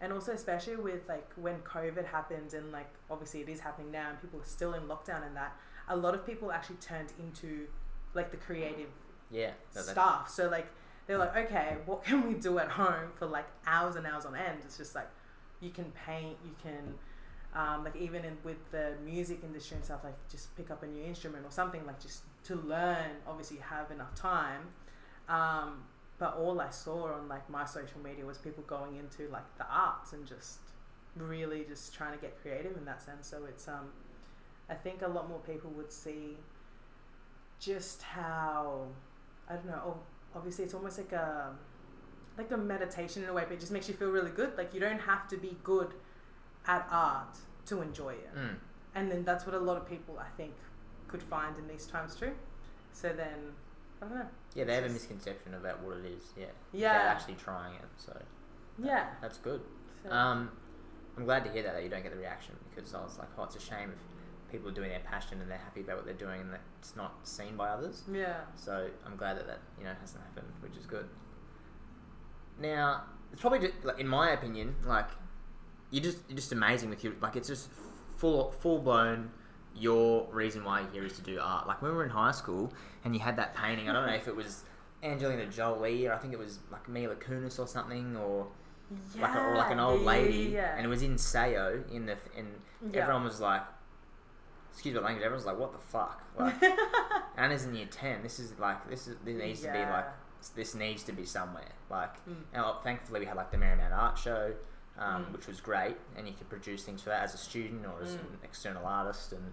and 0.00 0.12
also, 0.12 0.32
especially 0.32 0.76
with 0.76 1.08
like 1.08 1.30
when 1.36 1.60
COVID 1.60 2.06
happens, 2.06 2.54
and 2.54 2.72
like 2.72 2.90
obviously 3.10 3.40
it 3.42 3.48
is 3.48 3.60
happening 3.60 3.92
now, 3.92 4.10
and 4.10 4.20
people 4.20 4.40
are 4.40 4.44
still 4.44 4.74
in 4.74 4.82
lockdown, 4.84 5.24
and 5.24 5.36
that 5.36 5.56
a 5.88 5.96
lot 5.96 6.14
of 6.14 6.26
people 6.26 6.50
actually 6.50 6.76
turned 6.76 7.12
into 7.18 7.66
like 8.14 8.30
the 8.30 8.36
creative 8.36 8.88
Yeah. 9.30 9.52
Stuff. 9.70 10.30
So 10.30 10.48
like 10.48 10.66
they're 11.06 11.18
like, 11.18 11.36
okay, 11.36 11.76
what 11.86 12.04
can 12.04 12.26
we 12.28 12.34
do 12.34 12.58
at 12.58 12.68
home 12.68 13.10
for 13.16 13.26
like 13.26 13.46
hours 13.66 13.96
and 13.96 14.06
hours 14.06 14.24
on 14.24 14.34
end? 14.36 14.58
It's 14.64 14.76
just 14.76 14.94
like 14.94 15.08
you 15.60 15.70
can 15.70 15.92
paint, 16.06 16.36
you 16.44 16.54
can 16.62 16.94
um, 17.54 17.84
like 17.84 17.96
even 17.96 18.24
in, 18.24 18.38
with 18.44 18.70
the 18.70 18.94
music 19.04 19.40
industry 19.42 19.76
and 19.76 19.84
stuff, 19.84 20.00
like 20.04 20.16
just 20.30 20.56
pick 20.56 20.70
up 20.70 20.82
a 20.82 20.86
new 20.86 21.04
instrument 21.04 21.44
or 21.44 21.50
something 21.50 21.84
like 21.86 22.00
just 22.00 22.22
to 22.44 22.56
learn. 22.56 23.10
Obviously, 23.26 23.58
you 23.58 23.62
have 23.62 23.90
enough 23.90 24.14
time. 24.14 24.68
Um, 25.28 25.84
but 26.18 26.36
all 26.36 26.60
I 26.60 26.70
saw 26.70 27.12
on 27.12 27.28
like 27.28 27.48
my 27.50 27.64
social 27.64 28.00
media 28.02 28.24
was 28.24 28.38
people 28.38 28.64
going 28.66 28.96
into 28.96 29.30
like 29.30 29.44
the 29.58 29.66
arts 29.70 30.12
and 30.12 30.26
just 30.26 30.58
really 31.16 31.64
just 31.68 31.92
trying 31.92 32.12
to 32.12 32.18
get 32.18 32.40
creative 32.40 32.76
in 32.76 32.84
that 32.86 33.02
sense. 33.02 33.26
So 33.26 33.44
it's 33.46 33.68
um, 33.68 33.90
I 34.70 34.74
think 34.74 35.02
a 35.02 35.08
lot 35.08 35.28
more 35.28 35.40
people 35.40 35.70
would 35.72 35.92
see 35.92 36.36
just 37.62 38.02
how 38.02 38.86
I 39.48 39.54
don't 39.54 39.66
know. 39.66 39.98
Obviously, 40.34 40.64
it's 40.64 40.74
almost 40.74 40.98
like 40.98 41.12
a 41.12 41.52
like 42.36 42.50
a 42.50 42.56
meditation 42.56 43.22
in 43.22 43.28
a 43.28 43.32
way, 43.32 43.44
but 43.46 43.52
it 43.54 43.60
just 43.60 43.72
makes 43.72 43.88
you 43.88 43.94
feel 43.94 44.10
really 44.10 44.30
good. 44.30 44.56
Like 44.56 44.74
you 44.74 44.80
don't 44.80 45.00
have 45.00 45.28
to 45.28 45.36
be 45.36 45.56
good 45.62 45.92
at 46.66 46.86
art 46.90 47.36
to 47.66 47.80
enjoy 47.82 48.14
it, 48.14 48.34
Mm. 48.34 48.56
and 48.94 49.10
then 49.10 49.24
that's 49.24 49.46
what 49.46 49.54
a 49.54 49.58
lot 49.58 49.76
of 49.76 49.88
people 49.88 50.18
I 50.18 50.28
think 50.36 50.52
could 51.08 51.22
find 51.22 51.56
in 51.58 51.68
these 51.68 51.86
times 51.86 52.14
too. 52.16 52.32
So 52.92 53.10
then 53.10 53.52
I 54.00 54.06
don't 54.06 54.14
know. 54.18 54.26
Yeah, 54.54 54.64
they 54.64 54.74
have 54.74 54.84
a 54.84 54.88
misconception 54.88 55.54
about 55.54 55.80
what 55.82 55.98
it 55.98 56.04
is. 56.06 56.24
Yeah. 56.36 56.46
Yeah. 56.72 56.92
Without 56.98 57.16
actually 57.16 57.34
trying 57.34 57.74
it. 57.74 57.84
So 57.96 58.20
Yeah. 58.78 59.06
that's 59.20 59.38
good. 59.38 59.60
So, 60.02 60.10
Um, 60.10 60.50
I'm 61.16 61.24
glad 61.24 61.44
to 61.44 61.50
hear 61.52 61.62
that, 61.62 61.74
that 61.74 61.82
you 61.84 61.88
don't 61.90 62.02
get 62.02 62.10
the 62.12 62.18
reaction 62.18 62.56
because 62.74 62.94
I 62.94 63.02
was 63.02 63.18
like, 63.18 63.28
oh, 63.38 63.44
it's 63.44 63.54
a 63.56 63.60
shame 63.60 63.92
if 63.92 63.98
people 64.52 64.68
are 64.68 64.72
doing 64.74 64.90
their 64.90 65.00
passion 65.00 65.40
and 65.40 65.50
they're 65.50 65.58
happy 65.58 65.80
about 65.80 65.96
what 65.96 66.04
they're 66.04 66.14
doing 66.14 66.40
and 66.42 66.52
that 66.52 66.60
it's 66.78 66.94
not 66.94 67.14
seen 67.26 67.56
by 67.56 67.68
others. 67.70 68.02
yeah. 68.12 68.40
So 68.54 68.88
I'm 69.06 69.16
glad 69.16 69.36
that 69.38 69.46
that 69.46 69.58
you 69.78 69.84
know 69.84 69.92
hasn't 70.00 70.22
happened, 70.22 70.52
which 70.60 70.76
is 70.76 70.86
good. 70.86 71.06
Now 72.60 73.02
it's 73.32 73.40
probably 73.40 73.60
just, 73.60 73.84
like, 73.84 73.98
in 73.98 74.06
my 74.06 74.30
opinion, 74.30 74.74
like 74.84 75.08
you're 75.90 76.02
just 76.02 76.18
you're 76.28 76.36
just 76.36 76.52
amazing 76.52 76.90
with 76.90 77.02
your 77.02 77.14
like 77.20 77.36
it's 77.36 77.48
just 77.48 77.70
full 78.16 78.52
full 78.60 78.78
blown. 78.78 79.30
Your 79.74 80.28
reason 80.30 80.64
why 80.64 80.80
you're 80.82 80.90
here 80.90 81.06
is 81.06 81.14
to 81.16 81.22
do 81.22 81.38
art. 81.40 81.66
Like 81.66 81.80
when 81.80 81.92
we 81.92 81.96
were 81.96 82.04
in 82.04 82.10
high 82.10 82.30
school 82.32 82.72
and 83.04 83.14
you 83.14 83.20
had 83.20 83.36
that 83.36 83.54
painting. 83.54 83.88
I 83.88 83.94
don't 83.94 84.06
know 84.06 84.12
if 84.12 84.28
it 84.28 84.36
was 84.36 84.64
Angelina 85.02 85.46
Jolie 85.46 86.06
or 86.06 86.12
I 86.12 86.18
think 86.18 86.34
it 86.34 86.38
was 86.38 86.58
like 86.70 86.88
Mila 86.90 87.14
Kunis 87.16 87.58
or 87.58 87.66
something 87.66 88.14
or 88.16 88.46
like 89.18 89.34
a, 89.34 89.38
or 89.40 89.56
like 89.56 89.70
an 89.72 89.80
old 89.80 90.02
lady, 90.02 90.50
yeah, 90.52 90.60
yeah. 90.60 90.76
and 90.76 90.84
it 90.84 90.88
was 90.90 91.00
in 91.00 91.14
Sayo 91.14 91.90
in 91.90 92.04
the 92.04 92.18
and 92.36 92.48
Yeah. 92.92 93.00
everyone 93.00 93.24
was 93.24 93.40
like, 93.40 93.62
excuse 94.72 94.94
my 94.94 95.00
language. 95.02 95.24
everyone's 95.24 95.46
like, 95.46 95.58
what 95.58 95.72
the 95.72 95.78
fuck? 95.78 96.20
Like 96.38 96.54
Anna's 97.36 97.64
in 97.64 97.74
year 97.74 97.86
ten. 97.90 98.22
This 98.22 98.38
is 98.40 98.58
like 98.58 98.88
this 98.88 99.06
is 99.06 99.16
this 99.24 99.36
needs 99.36 99.60
to 99.62 99.72
be 99.72 99.78
like 99.78 100.06
this 100.56 100.74
needs 100.74 101.02
to 101.04 101.12
be 101.12 101.24
somewhere. 101.24 101.68
Like, 101.90 102.14
Mm. 102.26 102.34
and 102.54 102.64
uh, 102.64 102.74
thankfully 102.82 103.20
we 103.20 103.26
had 103.26 103.36
like 103.36 103.50
the 103.50 103.56
Marymount 103.58 103.96
Art 103.96 104.18
Show, 104.18 104.52
um, 104.98 105.26
Mm. 105.26 105.32
which 105.32 105.46
was 105.46 105.60
great, 105.60 105.96
and 106.16 106.26
you 106.26 106.34
could 106.34 106.48
produce 106.48 106.84
things 106.84 107.02
for 107.02 107.10
that 107.10 107.22
as 107.22 107.34
a 107.34 107.38
student 107.38 107.86
or 107.86 108.02
as 108.02 108.16
Mm. 108.16 108.20
an 108.20 108.38
external 108.42 108.84
artist. 108.86 109.32
And 109.32 109.52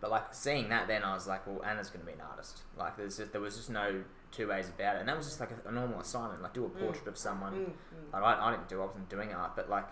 but 0.00 0.10
like 0.10 0.34
seeing 0.34 0.68
that, 0.70 0.88
then 0.88 1.02
I 1.04 1.14
was 1.14 1.26
like, 1.26 1.46
well, 1.46 1.62
Anna's 1.64 1.88
going 1.90 2.00
to 2.00 2.06
be 2.06 2.12
an 2.12 2.20
artist. 2.20 2.62
Like, 2.76 2.96
there's 2.98 3.16
just, 3.16 3.32
there 3.32 3.40
was 3.40 3.56
just 3.56 3.70
no 3.70 4.02
two 4.30 4.48
ways 4.48 4.68
about 4.68 4.96
it, 4.96 5.00
and 5.00 5.08
that 5.08 5.16
was 5.16 5.26
just 5.26 5.40
like 5.40 5.50
a, 5.52 5.68
a 5.68 5.72
normal 5.72 6.00
assignment, 6.00 6.42
like 6.42 6.52
do 6.54 6.64
a 6.64 6.68
Mm. 6.68 6.80
portrait 6.80 7.06
of 7.08 7.16
someone. 7.16 7.52
Mm, 7.54 7.64
mm. 7.70 8.12
Like, 8.12 8.22
I, 8.22 8.48
I 8.48 8.50
didn't 8.50 8.68
do, 8.68 8.82
I 8.82 8.86
wasn't 8.86 9.08
doing 9.08 9.32
art, 9.32 9.52
but 9.56 9.70
like, 9.70 9.88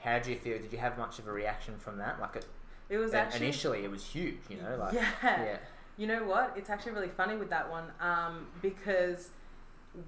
how 0.00 0.14
did 0.18 0.26
you 0.28 0.36
feel? 0.36 0.58
Did 0.58 0.72
you 0.72 0.78
have 0.78 0.96
much 0.98 1.18
of 1.18 1.28
a 1.28 1.32
reaction 1.32 1.78
from 1.78 1.98
that? 1.98 2.20
Like, 2.20 2.36
it, 2.36 2.46
It 2.94 2.98
was 2.98 3.12
actually 3.14 3.46
initially 3.46 3.84
it 3.84 3.90
was 3.90 4.04
huge, 4.04 4.38
you 4.50 4.56
know, 4.62 4.76
like 4.76 4.94
yeah. 4.94 5.10
yeah, 5.22 5.56
You 5.96 6.06
know 6.06 6.22
what? 6.24 6.46
It's 6.58 6.70
actually 6.70 6.92
really 6.92 7.14
funny 7.20 7.36
with 7.36 7.50
that 7.50 7.66
one 7.70 7.86
um, 8.00 8.46
because 8.62 9.30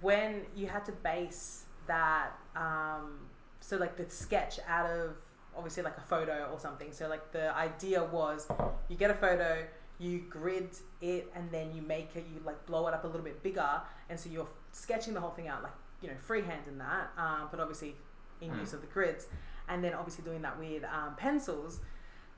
when 0.01 0.43
you 0.55 0.67
had 0.67 0.85
to 0.87 0.93
base 0.93 1.65
that, 1.87 2.31
um, 2.57 3.19
so 3.61 3.77
like 3.77 3.95
the 3.97 4.09
sketch 4.11 4.59
out 4.69 4.89
of 4.91 5.17
obviously 5.57 5.83
like 5.83 5.97
a 5.97 6.07
photo 6.15 6.49
or 6.53 6.59
something. 6.61 6.93
So 6.93 7.09
like 7.09 7.33
the 7.33 7.55
idea 7.57 8.03
was 8.05 8.47
you 8.89 8.97
get 8.97 9.11
a 9.11 9.15
photo, 9.15 9.65
you 9.99 10.21
grid 10.29 10.71
it, 11.01 11.31
and 11.35 11.51
then 11.51 11.67
you 11.75 11.83
make 11.83 12.11
it, 12.17 12.25
you 12.33 12.41
like 12.45 12.65
blow 12.67 12.87
it 12.89 12.95
up 12.95 13.05
a 13.05 13.07
little 13.07 13.23
bit 13.31 13.43
bigger, 13.43 13.81
and 14.11 14.19
so 14.21 14.29
you're 14.31 14.49
sketching 14.73 15.15
the 15.15 15.21
whole 15.21 15.31
thing 15.39 15.49
out 15.49 15.63
like 15.63 15.73
you 16.03 16.09
know 16.09 16.17
freehand 16.21 16.63
in 16.69 16.79
that, 16.79 17.11
um, 17.17 17.49
but 17.51 17.59
obviously 17.61 17.95
in 18.43 18.51
Mm. 18.51 18.61
use 18.61 18.73
of 18.75 18.81
the 18.83 18.87
grids. 18.89 19.27
and 19.69 19.83
then 19.83 19.95
obviously 19.95 20.23
doing 20.23 20.43
that 20.43 20.57
with 20.59 20.85
um, 20.85 21.17
pencils. 21.17 21.81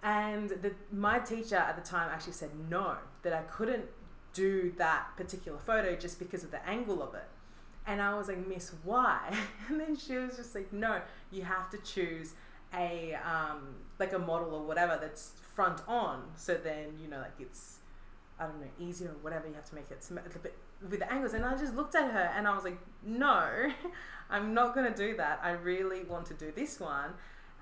And 0.02 0.50
the, 0.50 0.72
my 0.92 1.18
teacher 1.18 1.56
at 1.56 1.76
the 1.76 1.88
time 1.88 2.10
actually 2.12 2.34
said 2.34 2.50
no, 2.68 2.96
that 3.22 3.32
I 3.32 3.42
couldn't 3.42 3.86
do 4.32 4.72
that 4.78 5.16
particular 5.16 5.58
photo 5.58 5.96
just 5.96 6.18
because 6.18 6.44
of 6.44 6.50
the 6.50 6.64
angle 6.68 7.02
of 7.02 7.14
it. 7.14 7.28
And 7.86 8.00
I 8.02 8.14
was 8.14 8.28
like, 8.28 8.46
Miss, 8.46 8.72
why? 8.84 9.34
And 9.68 9.80
then 9.80 9.96
she 9.96 10.16
was 10.16 10.36
just 10.36 10.54
like, 10.54 10.72
no, 10.72 11.00
you 11.30 11.42
have 11.42 11.70
to 11.70 11.78
choose 11.78 12.34
a 12.74 13.16
um, 13.24 13.74
like 13.98 14.12
a 14.12 14.18
model 14.18 14.54
or 14.54 14.62
whatever 14.62 14.98
that's 15.00 15.32
front 15.54 15.80
on. 15.88 16.22
So 16.36 16.54
then 16.54 16.98
you 17.02 17.08
know, 17.08 17.18
like 17.18 17.34
it's 17.40 17.78
I 18.38 18.46
don't 18.46 18.60
know 18.60 18.66
easier 18.78 19.08
or 19.08 19.16
whatever. 19.22 19.48
You 19.48 19.54
have 19.54 19.68
to 19.70 19.74
make 19.74 19.90
it 19.90 20.06
a 20.10 20.38
bit 20.38 20.56
with 20.88 21.00
the 21.00 21.12
angles. 21.12 21.34
And 21.34 21.44
I 21.44 21.56
just 21.56 21.74
looked 21.74 21.94
at 21.94 22.10
her 22.10 22.32
and 22.36 22.46
I 22.46 22.54
was 22.54 22.64
like, 22.64 22.78
no, 23.04 23.70
I'm 24.30 24.54
not 24.54 24.74
gonna 24.74 24.94
do 24.94 25.16
that. 25.16 25.40
I 25.42 25.50
really 25.52 26.04
want 26.04 26.26
to 26.26 26.34
do 26.34 26.52
this 26.54 26.78
one, 26.78 27.10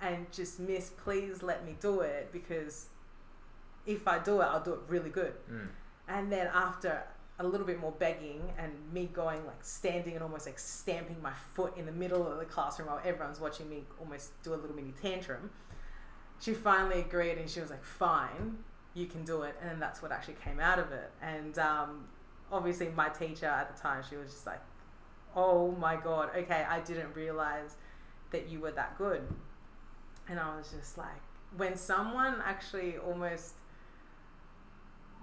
and 0.00 0.30
just 0.32 0.60
Miss, 0.60 0.90
please 0.90 1.42
let 1.42 1.64
me 1.64 1.76
do 1.80 2.00
it 2.00 2.30
because 2.32 2.86
if 3.86 4.06
I 4.06 4.18
do 4.18 4.40
it, 4.40 4.44
I'll 4.44 4.62
do 4.62 4.74
it 4.74 4.80
really 4.88 5.10
good. 5.10 5.34
Mm. 5.50 5.68
And 6.08 6.32
then 6.32 6.48
after 6.52 7.04
a 7.38 7.46
little 7.46 7.66
bit 7.66 7.78
more 7.78 7.92
begging 7.92 8.40
and 8.58 8.72
me 8.92 9.10
going 9.12 9.44
like 9.44 9.62
standing 9.62 10.14
and 10.14 10.22
almost 10.22 10.46
like 10.46 10.58
stamping 10.58 11.20
my 11.20 11.32
foot 11.54 11.76
in 11.76 11.84
the 11.84 11.92
middle 11.92 12.26
of 12.26 12.38
the 12.38 12.44
classroom 12.46 12.88
while 12.88 13.00
everyone's 13.04 13.40
watching 13.40 13.68
me 13.68 13.84
almost 14.00 14.42
do 14.42 14.54
a 14.54 14.56
little 14.56 14.74
mini 14.74 14.92
tantrum, 15.02 15.50
she 16.40 16.54
finally 16.54 17.00
agreed 17.00 17.38
and 17.38 17.48
she 17.48 17.60
was 17.60 17.70
like, 17.70 17.84
fine, 17.84 18.56
you 18.94 19.06
can 19.06 19.24
do 19.24 19.42
it. 19.42 19.54
And 19.60 19.70
then 19.70 19.80
that's 19.80 20.02
what 20.02 20.12
actually 20.12 20.36
came 20.42 20.60
out 20.60 20.78
of 20.78 20.92
it. 20.92 21.10
And 21.22 21.58
um, 21.58 22.06
obviously, 22.50 22.88
my 22.88 23.08
teacher 23.08 23.46
at 23.46 23.74
the 23.74 23.80
time, 23.80 24.02
she 24.08 24.16
was 24.16 24.30
just 24.30 24.46
like, 24.46 24.60
oh 25.34 25.72
my 25.72 25.96
God, 25.96 26.30
okay, 26.34 26.64
I 26.68 26.80
didn't 26.80 27.14
realize 27.14 27.76
that 28.30 28.48
you 28.48 28.60
were 28.60 28.72
that 28.72 28.96
good. 28.96 29.22
And 30.28 30.40
I 30.40 30.56
was 30.56 30.72
just 30.76 30.98
like, 30.98 31.22
when 31.56 31.76
someone 31.76 32.42
actually 32.44 32.96
almost 32.98 33.54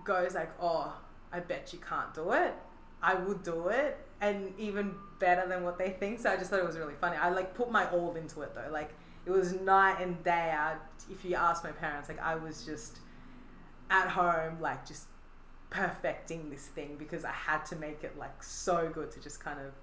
goes 0.04 0.36
like, 0.36 0.52
oh, 0.62 0.94
I 1.32 1.40
bet 1.40 1.74
you 1.74 1.80
can't 1.80 2.14
do 2.14 2.32
it. 2.32 2.54
I 3.02 3.16
would 3.16 3.44
do 3.44 3.68
it, 3.68 3.98
and 4.22 4.54
even 4.58 4.96
better 5.20 5.48
than 5.48 5.64
what 5.64 5.78
they 5.78 5.90
think. 5.90 6.20
So 6.20 6.32
I 6.32 6.38
just 6.38 6.50
thought 6.50 6.60
it 6.60 6.66
was 6.66 6.78
really 6.78 6.94
funny. 7.00 7.18
I 7.18 7.30
like 7.30 7.54
put 7.54 7.70
my 7.70 7.90
all 7.90 8.16
into 8.16 8.42
it 8.42 8.56
though. 8.56 8.70
Like 8.72 8.94
it 9.26 9.32
was 9.32 9.54
night 9.54 9.98
and 10.00 10.24
day. 10.24 10.54
I, 10.58 10.76
if 11.12 11.26
you 11.26 11.36
ask 11.36 11.64
my 11.64 11.72
parents, 11.72 12.08
like 12.08 12.22
I 12.22 12.36
was 12.36 12.66
just 12.66 13.00
at 13.90 14.08
home, 14.08 14.58
like 14.62 14.88
just 14.88 15.08
perfecting 15.70 16.50
this 16.50 16.68
thing 16.68 16.96
because 16.98 17.26
I 17.26 17.32
had 17.32 17.66
to 17.66 17.76
make 17.76 18.04
it 18.04 18.18
like 18.18 18.42
so 18.42 18.90
good 18.94 19.12
to 19.12 19.22
just 19.22 19.44
kind 19.44 19.60
of. 19.60 19.74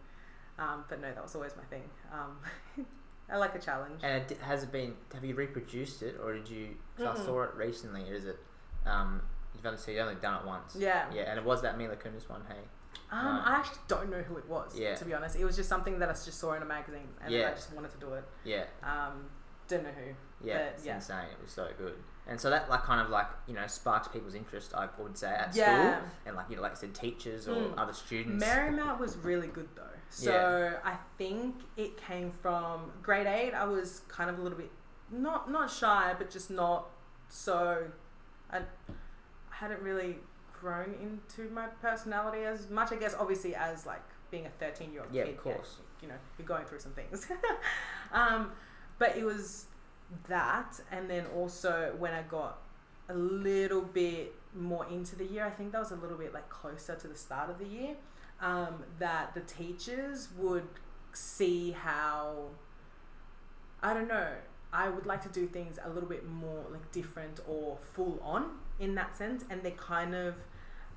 Um, 0.59 0.85
but 0.89 1.01
no, 1.01 1.09
that 1.13 1.23
was 1.23 1.35
always 1.35 1.53
my 1.57 1.65
thing. 1.65 1.89
Um, 2.13 2.87
I 3.33 3.37
like 3.37 3.55
a 3.55 3.59
challenge. 3.59 4.01
And 4.03 4.31
it, 4.31 4.39
has 4.43 4.63
it 4.63 4.73
been? 4.73 4.95
Have 5.15 5.25
you 5.25 5.35
reproduced 5.35 6.03
it, 6.03 6.17
or 6.23 6.35
did 6.35 6.49
you? 6.49 6.69
Cause 6.99 7.19
I 7.21 7.25
saw 7.25 7.43
it 7.43 7.55
recently. 7.55 8.03
Is 8.03 8.27
it? 8.27 8.39
Um, 8.87 9.23
you've 9.55 9.65
only 9.67 9.79
so 9.79 9.91
you've 9.91 10.01
only 10.01 10.15
done 10.21 10.41
it 10.41 10.47
once. 10.47 10.77
Yeah. 10.79 11.05
Yeah, 11.15 11.23
and 11.23 11.39
it 11.39 11.45
was 11.45 11.63
that 11.63 11.79
Mila 11.79 11.97
Kunis 11.97 12.29
one. 12.29 12.43
Hey. 12.49 12.57
Um, 13.13 13.25
No. 13.25 13.31
I 13.45 13.57
actually 13.57 13.79
don't 13.89 14.11
know 14.11 14.23
who 14.23 14.37
it 14.37 14.49
was. 14.49 14.77
Yeah. 14.79 14.95
To 14.95 15.05
be 15.05 15.15
honest, 15.15 15.37
it 15.37 15.45
was 15.45 15.57
just 15.57 15.69
something 15.69 15.99
that 15.99 16.09
I 16.09 16.13
just 16.13 16.35
saw 16.35 16.55
in 16.55 16.63
a 16.63 16.67
magazine, 16.67 17.09
and 17.23 17.33
Yeah. 17.33 17.49
I 17.49 17.55
just 17.55 17.73
wanted 17.73 17.91
to 17.93 17.99
do 17.99 18.15
it. 18.15 18.25
Yeah. 18.45 18.65
Um, 18.83 19.27
don't 19.69 19.83
know 19.85 19.91
who. 19.91 20.15
Yeah, 20.47 20.55
But, 20.59 20.63
it's 20.77 20.87
yeah. 20.87 20.95
insane. 20.97 21.27
It 21.31 21.43
was 21.43 21.53
so 21.53 21.69
good, 21.79 21.95
and 22.27 22.41
so 22.41 22.49
that 22.51 22.71
like 22.71 22.83
kind 22.83 23.01
of 23.01 23.11
like 23.11 23.27
you 23.47 23.53
know 23.55 23.67
sparks 23.67 24.09
people's 24.09 24.35
interest. 24.35 24.73
I 24.75 24.89
would 24.99 25.17
say 25.19 25.29
at 25.31 25.55
Yeah. 25.55 25.99
school, 25.99 26.09
and 26.27 26.37
like 26.37 26.47
you 26.51 26.57
know, 26.57 26.63
like 26.63 26.73
I 26.73 26.77
said, 26.77 26.95
teachers 26.95 27.47
or 27.47 27.55
Mm. 27.57 27.75
other 27.79 27.93
students. 27.93 28.43
Marymount 28.45 28.99
was 28.99 29.17
really 29.19 29.49
good 29.49 29.69
though. 29.77 29.83
So 30.11 30.33
Yeah. 30.33 30.79
I 30.85 30.97
think 31.17 31.55
it 31.77 31.97
came 31.97 32.31
from 32.31 32.91
grade 33.03 33.27
eight. 33.27 33.53
I 33.55 33.65
was 33.65 34.01
kind 34.09 34.29
of 34.29 34.39
a 34.39 34.43
little 34.43 34.59
bit 34.59 34.71
not 35.11 35.51
not 35.51 35.71
shy, 35.71 36.15
but 36.19 36.31
just 36.31 36.51
not 36.51 36.89
so. 37.29 37.87
I 38.53 38.63
hadn't 39.51 39.81
really 39.83 40.19
grown 40.61 40.95
into 41.01 41.51
my 41.53 41.67
personality 41.81 42.43
as 42.45 42.69
much. 42.69 42.93
I 42.93 42.97
guess 42.97 43.15
obviously 43.19 43.55
as 43.55 43.87
like 43.87 44.03
being 44.31 44.47
a 44.47 44.51
thirteen 44.51 44.93
year 44.93 45.03
old 45.03 45.13
Yeah, 45.15 45.25
kid. 45.25 45.35
of 45.37 45.41
course. 45.43 45.77
You 46.03 46.09
know, 46.09 46.15
you're 46.39 46.47
going 46.47 46.65
through 46.65 46.81
some 46.81 46.93
things. 46.93 47.27
um, 48.13 48.53
but 48.99 49.17
it 49.17 49.25
was 49.25 49.67
that, 50.29 50.81
and 50.91 51.09
then 51.11 51.27
also 51.37 51.95
when 51.99 52.13
I 52.13 52.23
got 52.23 52.59
a 53.09 53.15
little 53.15 53.83
bit 53.83 54.35
more 54.55 54.87
into 54.87 55.15
the 55.17 55.25
year, 55.25 55.45
I 55.45 55.51
think 55.51 55.73
that 55.73 55.79
was 55.81 55.91
a 55.93 55.97
little 55.97 56.17
bit 56.19 56.33
like 56.35 56.49
closer 56.49 56.95
to 56.97 57.09
the 57.09 57.15
start 57.15 57.51
of 57.51 57.59
the 57.59 57.67
year, 57.67 57.97
um, 58.41 58.85
that 58.99 59.35
the 59.35 59.41
teachers 59.41 60.29
would 60.37 60.69
see 61.13 61.73
how 61.73 62.49
I 63.83 63.95
don't 63.95 64.09
know. 64.09 64.29
I 64.73 64.89
would 64.89 65.07
like 65.07 65.23
to 65.23 65.29
do 65.29 65.47
things 65.47 65.79
a 65.85 65.89
little 65.89 66.09
bit 66.09 66.29
more 66.29 66.65
like 66.71 66.93
different 66.93 67.41
or 67.49 67.79
full 67.95 68.21
on 68.23 68.51
in 68.79 68.95
that 68.95 69.17
sense, 69.17 69.45
and 69.51 69.63
they 69.63 69.73
kind 69.73 70.15
of 70.15 70.35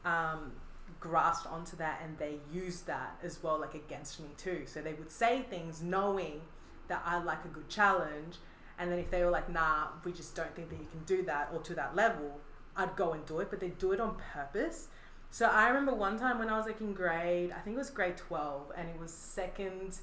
um, 0.06 0.51
grasped 0.99 1.47
onto 1.47 1.75
that 1.77 2.01
and 2.03 2.17
they 2.17 2.36
used 2.51 2.86
that 2.88 3.17
as 3.23 3.41
well, 3.41 3.60
like 3.60 3.73
against 3.73 4.19
me 4.19 4.29
too. 4.38 4.63
So 4.65 4.82
they 4.82 4.93
would 4.93 5.12
say 5.12 5.41
things 5.49 5.82
knowing 5.82 6.41
that 6.88 7.01
I 7.06 7.21
like 7.23 7.43
a 7.45 7.47
good 7.47 7.69
challenge, 7.69 8.38
and 8.77 8.91
then 8.91 8.99
if 8.99 9.10
they 9.10 9.23
were 9.23 9.32
like, 9.32 9.49
"Nah, 9.49 9.88
we 10.03 10.12
just 10.12 10.36
don't 10.36 10.53
think 10.56 10.69
that 10.69 10.79
you 10.79 10.88
can 10.91 11.03
do 11.06 11.23
that 11.23 11.49
or 11.53 11.60
to 11.62 11.73
that 11.75 11.95
level," 11.95 12.39
I'd 12.75 12.95
go 12.95 13.13
and 13.13 13.25
do 13.25 13.39
it, 13.39 13.49
but 13.49 13.60
they 13.60 13.69
do 13.69 13.91
it 13.91 13.99
on 13.99 14.15
purpose. 14.34 14.88
So 15.34 15.48
I 15.48 15.67
remember 15.69 15.96
one 15.96 16.19
time 16.19 16.38
when 16.38 16.48
I 16.48 16.56
was 16.56 16.67
like 16.67 16.80
in 16.80 16.93
grade, 16.93 17.52
I 17.52 17.60
think 17.62 17.74
it 17.74 17.80
was 17.80 17.89
grade 17.89 18.17
twelve, 18.17 18.72
and 18.78 18.88
it 18.88 19.00
was 19.00 19.12
second 19.12 19.98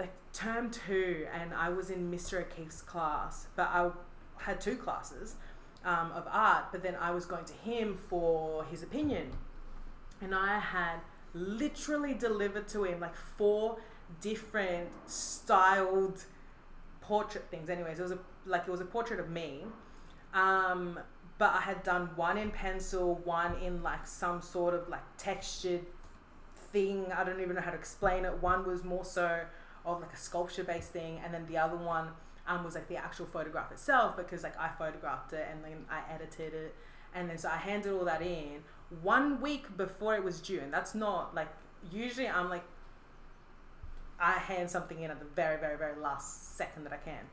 like 0.00 0.12
term 0.32 0.68
two 0.68 1.28
and 1.32 1.54
I 1.54 1.68
was 1.68 1.90
in 1.90 2.10
Mr. 2.10 2.40
O'Keefe's 2.40 2.82
class, 2.82 3.46
but 3.54 3.68
I 3.72 3.88
had 4.38 4.60
two 4.60 4.74
classes 4.74 5.36
um, 5.84 6.10
of 6.10 6.26
art, 6.28 6.72
but 6.72 6.82
then 6.82 6.96
I 7.00 7.12
was 7.12 7.24
going 7.24 7.44
to 7.44 7.52
him 7.52 7.96
for 8.08 8.64
his 8.64 8.82
opinion. 8.82 9.30
And 10.20 10.34
I 10.34 10.58
had 10.58 10.96
literally 11.32 12.12
delivered 12.12 12.66
to 12.70 12.82
him 12.82 12.98
like 12.98 13.14
four 13.14 13.76
different 14.20 14.88
styled 15.06 16.24
portrait 17.00 17.44
things. 17.48 17.70
Anyways, 17.70 18.00
it 18.00 18.02
was 18.02 18.10
a 18.10 18.18
like 18.44 18.62
it 18.66 18.72
was 18.72 18.80
a 18.80 18.86
portrait 18.86 19.20
of 19.20 19.30
me. 19.30 19.66
Um, 20.34 20.98
but 21.40 21.54
I 21.54 21.62
had 21.62 21.82
done 21.82 22.10
one 22.16 22.36
in 22.36 22.50
pencil, 22.50 23.18
one 23.24 23.54
in 23.62 23.82
like 23.82 24.06
some 24.06 24.42
sort 24.42 24.74
of 24.74 24.90
like 24.90 25.00
textured 25.16 25.86
thing. 26.70 27.06
I 27.16 27.24
don't 27.24 27.40
even 27.40 27.56
know 27.56 27.62
how 27.62 27.70
to 27.70 27.78
explain 27.78 28.26
it. 28.26 28.42
One 28.42 28.66
was 28.66 28.84
more 28.84 29.06
so 29.06 29.40
of 29.86 30.02
like 30.02 30.12
a 30.12 30.18
sculpture 30.18 30.64
based 30.64 30.90
thing, 30.90 31.18
and 31.24 31.32
then 31.32 31.46
the 31.46 31.56
other 31.56 31.78
one 31.78 32.08
um, 32.46 32.62
was 32.62 32.74
like 32.74 32.88
the 32.88 32.96
actual 32.96 33.24
photograph 33.24 33.72
itself 33.72 34.18
because 34.18 34.42
like 34.42 34.54
I 34.60 34.68
photographed 34.68 35.32
it 35.32 35.48
and 35.50 35.64
then 35.64 35.86
I 35.90 36.02
edited 36.12 36.52
it, 36.52 36.74
and 37.14 37.30
then 37.30 37.38
so 37.38 37.48
I 37.48 37.56
handed 37.56 37.94
all 37.94 38.04
that 38.04 38.20
in 38.20 38.62
one 39.00 39.40
week 39.40 39.78
before 39.78 40.14
it 40.16 40.22
was 40.22 40.42
due, 40.42 40.60
and 40.60 40.70
that's 40.70 40.94
not 40.94 41.34
like 41.34 41.48
usually 41.90 42.28
I'm 42.28 42.50
like 42.50 42.64
I 44.20 44.32
hand 44.32 44.68
something 44.68 45.00
in 45.00 45.10
at 45.10 45.18
the 45.18 45.26
very 45.34 45.58
very 45.58 45.78
very 45.78 45.98
last 45.98 46.58
second 46.58 46.84
that 46.84 46.92
I 46.92 46.98
can, 46.98 47.24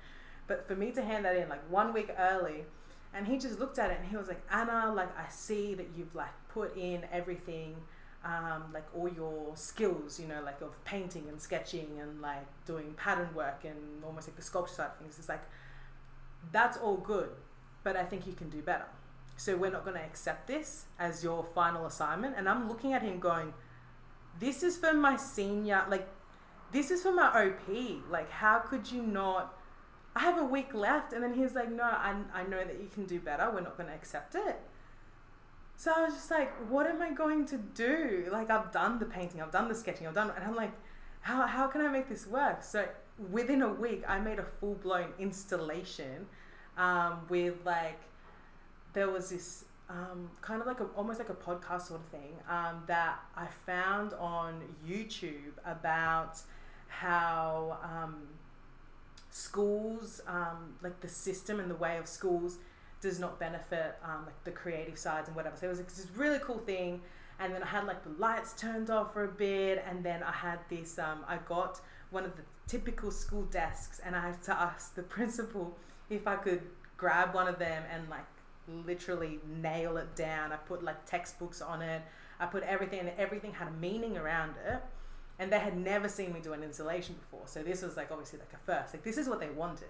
but 0.47 0.65
for 0.65 0.77
me 0.77 0.91
to 0.93 1.01
hand 1.01 1.25
that 1.25 1.35
in 1.35 1.49
like 1.49 1.69
one 1.69 1.91
week 1.91 2.09
early. 2.17 2.63
And 3.13 3.25
he 3.27 3.37
just 3.37 3.59
looked 3.59 3.79
at 3.79 3.89
it 3.89 3.99
and 3.99 4.09
he 4.09 4.17
was 4.17 4.27
like, 4.27 4.41
Anna, 4.51 4.91
like 4.93 5.17
I 5.17 5.29
see 5.29 5.73
that 5.75 5.87
you've 5.95 6.13
like 6.13 6.33
put 6.49 6.77
in 6.77 7.05
everything 7.11 7.75
um, 8.27 8.65
like 8.73 8.85
all 8.95 9.07
your 9.07 9.55
skills, 9.55 10.19
you 10.19 10.27
know, 10.27 10.41
like 10.43 10.61
of 10.61 10.83
painting 10.83 11.25
and 11.29 11.41
sketching 11.41 11.99
and 12.01 12.21
like 12.21 12.45
doing 12.65 12.93
pattern 12.97 13.29
work 13.33 13.63
and 13.63 14.03
almost 14.03 14.27
like 14.27 14.35
the 14.35 14.41
sculpture 14.41 14.75
side 14.75 14.87
of 14.87 14.97
things. 14.97 15.17
It's 15.17 15.29
like 15.29 15.43
that's 16.51 16.77
all 16.77 16.97
good, 16.97 17.29
but 17.83 17.95
I 17.95 18.03
think 18.03 18.27
you 18.27 18.33
can 18.33 18.49
do 18.49 18.61
better. 18.61 18.85
So 19.37 19.55
we're 19.55 19.71
not 19.71 19.85
going 19.85 19.95
to 19.95 20.03
accept 20.03 20.47
this 20.47 20.85
as 20.99 21.23
your 21.23 21.45
final 21.55 21.85
assignment. 21.85 22.35
And 22.37 22.49
I'm 22.49 22.67
looking 22.67 22.93
at 22.93 23.03
him 23.03 23.19
going, 23.19 23.53
this 24.39 24.63
is 24.63 24.77
for 24.77 24.93
my 24.93 25.15
senior, 25.15 25.85
like 25.87 26.07
this 26.71 26.91
is 26.91 27.03
for 27.03 27.13
my 27.13 27.27
OP. 27.27 28.09
Like 28.09 28.29
how 28.29 28.59
could 28.59 28.91
you 28.91 29.03
not? 29.03 29.56
I 30.17 30.19
have 30.21 30.39
a 30.39 30.43
week 30.43 30.73
left, 30.73 31.13
and 31.13 31.21
then 31.23 31.33
he's 31.39 31.53
like, 31.53 31.71
no, 31.71 31.83
I, 31.83 32.15
I 32.33 32.41
know 32.51 32.63
that 32.69 32.79
you 32.81 32.89
can 32.91 33.05
do 33.05 33.19
better. 33.19 33.51
We're 33.53 33.61
not 33.61 33.77
going 33.77 33.89
to 33.89 33.93
accept 33.93 34.33
it. 34.33 34.59
So 35.75 35.93
I 35.95 36.05
was 36.05 36.15
just 36.15 36.31
like, 36.31 36.51
what 36.71 36.87
am 36.87 37.03
I 37.03 37.11
going 37.11 37.45
to 37.53 37.57
do? 37.57 38.27
Like 38.31 38.49
I've 38.49 38.71
done 38.71 38.97
the 38.97 39.05
painting, 39.05 39.43
I've 39.43 39.51
done 39.51 39.67
the 39.67 39.75
sketching, 39.75 40.07
I've 40.07 40.15
done, 40.15 40.31
and 40.35 40.43
I'm 40.43 40.55
like, 40.55 40.71
how 41.21 41.45
how 41.45 41.67
can 41.67 41.81
I 41.81 41.89
make 41.89 42.09
this 42.09 42.25
work? 42.25 42.63
So 42.63 42.87
within 43.31 43.61
a 43.61 43.71
week, 43.85 44.01
I 44.07 44.17
made 44.19 44.39
a 44.39 44.47
full 44.59 44.73
blown 44.73 45.09
installation, 45.19 46.25
um, 46.77 47.27
with 47.29 47.57
like, 47.63 47.99
there 48.93 49.11
was 49.11 49.29
this 49.29 49.65
um, 49.87 50.31
kind 50.41 50.61
of 50.61 50.67
like 50.67 50.79
a 50.79 50.87
almost 50.95 51.19
like 51.19 51.29
a 51.29 51.39
podcast 51.49 51.83
sort 51.89 51.99
of 51.99 52.07
thing 52.07 52.33
um, 52.49 52.81
that 52.87 53.19
I 53.35 53.45
found 53.67 54.13
on 54.13 54.61
YouTube 54.89 55.53
about 55.63 56.33
how 56.87 57.77
um, 57.83 58.15
schools, 59.37 60.21
um, 60.27 60.73
like 60.81 60.99
the 60.99 61.07
system 61.07 61.59
and 61.59 61.69
the 61.69 61.75
way 61.75 61.97
of 61.97 62.07
schools 62.07 62.57
does 63.01 63.19
not 63.19 63.39
benefit 63.39 63.95
um, 64.03 64.25
like 64.25 64.43
the 64.43 64.51
creative 64.51 64.97
sides 64.97 65.27
and 65.27 65.35
whatever. 65.35 65.55
So 65.55 65.67
it 65.67 65.69
was 65.69 65.79
this 65.79 66.07
really 66.15 66.39
cool 66.39 66.57
thing. 66.57 67.01
And 67.39 67.53
then 67.53 67.61
I 67.61 67.67
had 67.67 67.85
like 67.85 68.03
the 68.03 68.19
lights 68.19 68.53
turned 68.53 68.89
off 68.89 69.13
for 69.13 69.25
a 69.25 69.31
bit, 69.31 69.83
and 69.87 70.03
then 70.03 70.23
I 70.23 70.31
had 70.31 70.57
this. 70.69 70.97
Um, 70.97 71.19
I 71.27 71.37
got 71.47 71.79
one 72.09 72.25
of 72.25 72.35
the 72.35 72.41
typical 72.65 73.11
school 73.11 73.43
desks, 73.43 74.01
and 74.03 74.15
I 74.15 74.21
had 74.21 74.41
to 74.43 74.59
ask 74.59 74.95
the 74.95 75.03
principal 75.17 75.77
if 76.09 76.25
I 76.25 76.35
could 76.35 76.63
grab 76.97 77.35
one 77.35 77.47
of 77.47 77.59
them 77.59 77.83
and 77.93 78.09
like 78.09 78.25
literally 78.87 79.39
nail 79.61 79.97
it 79.97 80.15
down. 80.15 80.51
I 80.51 80.55
put 80.55 80.83
like 80.83 81.05
textbooks 81.05 81.61
on 81.61 81.83
it. 81.83 82.01
I 82.39 82.47
put 82.47 82.63
everything, 82.63 83.01
and 83.01 83.11
everything 83.19 83.53
had 83.53 83.67
a 83.67 83.71
meaning 83.71 84.17
around 84.17 84.55
it. 84.67 84.81
And 85.39 85.51
they 85.51 85.59
had 85.59 85.77
never 85.77 86.09
seen 86.09 86.33
me 86.33 86.39
do 86.39 86.53
an 86.53 86.63
installation 86.63 87.15
before, 87.15 87.43
so 87.45 87.61
this 87.61 87.83
was 87.83 87.95
like 87.95 88.11
obviously 88.11 88.39
like 88.39 88.53
a 88.53 88.65
first. 88.65 88.93
Like 88.93 89.03
this 89.03 89.17
is 89.17 89.29
what 89.29 89.39
they 89.39 89.49
wanted. 89.49 89.89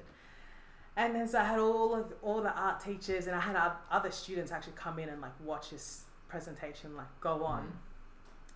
And 0.97 1.15
then 1.15 1.27
so 1.27 1.39
I 1.39 1.43
had 1.43 1.59
all 1.59 1.95
of 1.95 2.13
all 2.21 2.41
the 2.41 2.53
art 2.53 2.81
teachers, 2.81 3.27
and 3.27 3.35
I 3.35 3.39
had 3.39 3.55
other 3.89 4.11
students 4.11 4.51
actually 4.51 4.73
come 4.75 4.99
in 4.99 5.09
and 5.09 5.21
like 5.21 5.39
watch 5.43 5.69
this 5.69 6.03
presentation 6.27 6.95
like 6.95 7.07
go 7.21 7.39
mm. 7.39 7.47
on. 7.47 7.71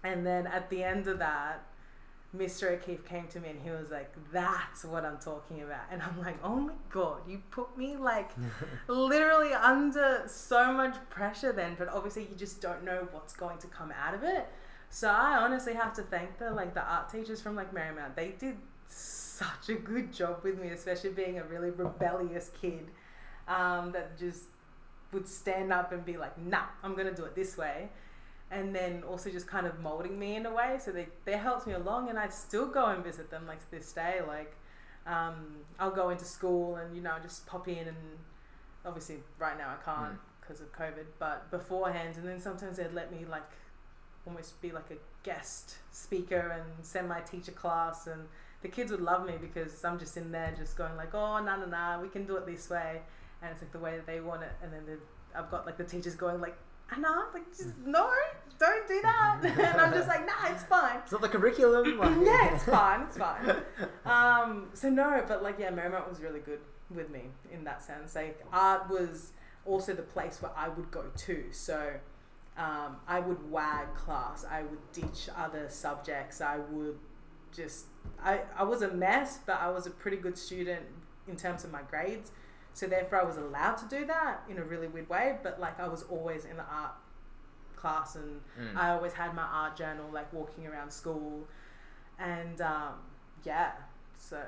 And 0.04 0.26
then 0.26 0.48
at 0.48 0.70
the 0.70 0.84
end 0.84 1.08
of 1.08 1.20
that, 1.20 1.64
Mr. 2.36 2.72
O'Keefe 2.72 3.06
came 3.06 3.28
to 3.28 3.40
me 3.42 3.50
and 3.50 3.62
he 3.62 3.70
was 3.70 3.92
like, 3.92 4.12
That's 4.32 4.86
what 4.86 5.04
I'm 5.04 5.18
talking 5.18 5.62
about. 5.62 5.82
And 5.92 6.02
I'm 6.02 6.20
like, 6.20 6.38
Oh 6.44 6.56
my 6.56 6.74
God, 6.90 7.20
you 7.28 7.42
put 7.52 7.78
me 7.78 7.98
like 7.98 8.32
literally 8.88 9.54
under 9.54 10.24
so 10.28 10.72
much 10.72 10.96
pressure 11.10 11.52
then, 11.52 11.76
but 11.78 11.90
obviously 11.90 12.24
you 12.24 12.36
just 12.38 12.62
don't 12.62 12.84
know 12.84 13.08
what's 13.12 13.34
going 13.34 13.58
to 13.60 13.68
come 13.68 13.92
out 13.92 14.14
of 14.14 14.24
it. 14.24 14.48
So 14.92 15.10
I 15.10 15.38
honestly 15.38 15.74
have 15.74 15.94
to 15.96 16.04
thank 16.04 16.38
the 16.38 16.52
like 16.52 16.74
the 16.74 16.84
art 16.84 17.10
teachers 17.10 17.42
from 17.42 17.56
like 17.56 17.74
Marymount. 17.74 18.16
They 18.16 18.36
did 18.38 18.58
such 18.88 19.70
a 19.70 19.76
good 19.76 20.12
job 20.14 20.42
with 20.44 20.60
me, 20.60 20.68
especially 20.70 21.12
being 21.12 21.40
a 21.40 21.44
really 21.46 21.70
rebellious 21.72 22.52
kid 22.62 22.88
um, 23.48 23.94
that 23.94 24.20
just 24.20 24.44
would 25.14 25.28
stand 25.28 25.72
up 25.72 25.92
and 25.94 26.06
be 26.06 26.18
like, 26.18 26.38
"Nah, 26.38 26.66
I'm 26.84 26.94
gonna 26.96 27.14
do 27.16 27.24
it 27.24 27.36
this 27.36 27.58
way," 27.58 27.90
and 28.52 28.76
then 28.76 29.04
also 29.04 29.30
just 29.30 29.48
kind 29.48 29.66
of 29.66 29.80
molding 29.80 30.20
me 30.20 30.36
in 30.36 30.46
a 30.46 30.54
way. 30.54 30.78
So 30.84 30.92
they 30.92 31.08
they 31.24 31.38
helped 31.38 31.68
me 31.68 31.74
along, 31.74 32.10
and 32.10 32.20
I 32.20 32.28
still 32.28 32.68
go 32.68 32.88
and 32.88 33.02
visit 33.04 33.32
them 33.32 33.48
like 33.48 33.60
to 33.60 33.72
this 33.72 33.94
day. 33.94 34.20
Like 34.28 34.54
um, 35.08 35.56
I'll 35.80 35.92
go 35.92 36.10
into 36.10 36.26
school 36.26 36.76
and 36.76 36.94
you 36.94 37.02
know 37.02 37.16
just 37.24 37.46
pop 37.48 37.70
in, 37.70 37.88
and 37.88 37.98
obviously 38.86 39.18
right 39.40 39.58
now 39.58 39.70
I 39.70 39.84
can't 39.86 40.14
Mm. 40.16 40.18
because 40.42 40.60
of 40.60 40.72
COVID, 40.74 41.06
but 41.18 41.50
beforehand, 41.50 42.18
and 42.18 42.28
then 42.28 42.40
sometimes 42.42 42.76
they'd 42.78 42.94
let 42.94 43.10
me 43.12 43.26
like 43.26 43.50
almost 44.26 44.62
be 44.62 44.72
like 44.72 44.90
a 44.92 44.98
guest 45.24 45.76
speaker 45.92 46.54
and 46.56 46.86
send 46.86 47.08
my 47.10 47.20
teacher 47.22 47.52
class 47.52 48.08
and 48.08 48.24
the 48.62 48.68
kids 48.68 48.92
would 48.92 49.02
love 49.02 49.26
me 49.26 49.34
because 49.42 49.84
I'm 49.84 49.98
just 49.98 50.18
in 50.18 50.32
there 50.32 50.54
just 50.58 50.78
going 50.78 50.96
like, 50.96 51.14
oh, 51.16 51.40
no, 51.44 51.58
no, 51.58 51.66
no, 51.66 52.00
we 52.02 52.10
can 52.10 52.26
do 52.26 52.36
it 52.38 52.46
this 52.46 52.70
way. 52.70 53.02
And 53.42 53.52
it's 53.52 53.62
like 53.62 53.72
the 53.72 53.80
way 53.80 53.96
that 53.96 54.06
they 54.06 54.20
want 54.20 54.44
it. 54.44 54.52
And 54.62 54.72
then 54.72 54.84
I've 55.36 55.50
got 55.50 55.66
like 55.66 55.78
the 55.78 55.84
teachers 55.84 56.14
going 56.16 56.40
like, 56.42 56.56
Anna, 56.96 57.26
like 57.34 57.48
just 57.58 57.76
no, 57.86 58.12
don't 58.60 58.88
do 58.88 59.02
that. 59.02 59.40
and 59.44 59.82
I'm 59.82 59.94
just 59.94 60.08
like, 60.08 60.26
nah, 60.28 60.52
it's 60.54 60.64
fine. 60.64 60.98
It's 60.98 61.12
not 61.12 61.22
the 61.22 61.30
curriculum. 61.30 61.98
like- 61.98 62.18
yeah, 62.24 62.54
it's 62.54 62.66
fine, 62.66 63.02
it's 63.02 63.18
fine. 63.18 63.56
Um, 64.06 64.70
so 64.74 64.90
no, 64.90 65.24
but 65.28 65.42
like 65.42 65.58
yeah, 65.58 65.72
Marymount 65.72 66.10
was 66.10 66.20
really 66.20 66.40
good 66.42 66.60
with 66.94 67.10
me 67.10 67.22
in 67.52 67.64
that 67.64 67.82
sense. 67.82 68.14
Like 68.16 68.44
art 68.52 68.90
was 68.90 69.32
also 69.66 69.94
the 69.94 70.02
place 70.02 70.42
where 70.42 70.52
I 70.56 70.68
would 70.70 70.92
go 70.92 71.06
to. 71.16 71.46
So 71.52 71.94
um, 72.58 72.98
I 73.08 73.20
would 73.20 73.50
wag 73.52 73.94
class. 73.96 74.46
I 74.50 74.64
would 74.64 74.92
ditch 74.92 75.30
other 75.36 75.68
subjects. 75.70 76.42
I 76.42 76.58
would 76.58 76.98
just 77.56 77.86
I, 78.24 78.42
I 78.58 78.64
was 78.64 78.82
a 78.82 78.90
mess, 78.92 79.40
but 79.46 79.60
I 79.60 79.70
was 79.70 79.86
a 79.88 79.92
pretty 79.92 80.18
good 80.18 80.38
student 80.38 80.86
in 81.28 81.36
terms 81.36 81.64
of 81.64 81.72
my 81.72 81.82
grades. 81.90 82.32
So 82.74 82.88
therefore, 82.88 83.22
I 83.22 83.26
was 83.26 83.38
allowed 83.38 83.76
to 83.76 83.86
do 83.88 84.06
that 84.06 84.44
in 84.50 84.58
a 84.58 84.64
really 84.64 84.88
weird 84.88 85.10
way. 85.10 85.38
But 85.44 85.60
like 85.60 85.80
I 85.80 85.88
was 85.88 86.04
always 86.04 86.46
in 86.46 86.58
the 86.58 86.64
art 86.64 86.94
class, 87.76 88.16
and 88.16 88.42
Mm. 88.60 88.78
I 88.78 88.92
always 88.92 89.14
had 89.14 89.34
my 89.36 89.44
art 89.44 89.76
journal, 89.76 90.10
like 90.12 90.32
walking 90.34 90.68
around 90.68 90.92
school, 90.92 91.48
and 92.20 92.62
um, 92.62 92.94
yeah. 93.44 93.72
So 94.18 94.42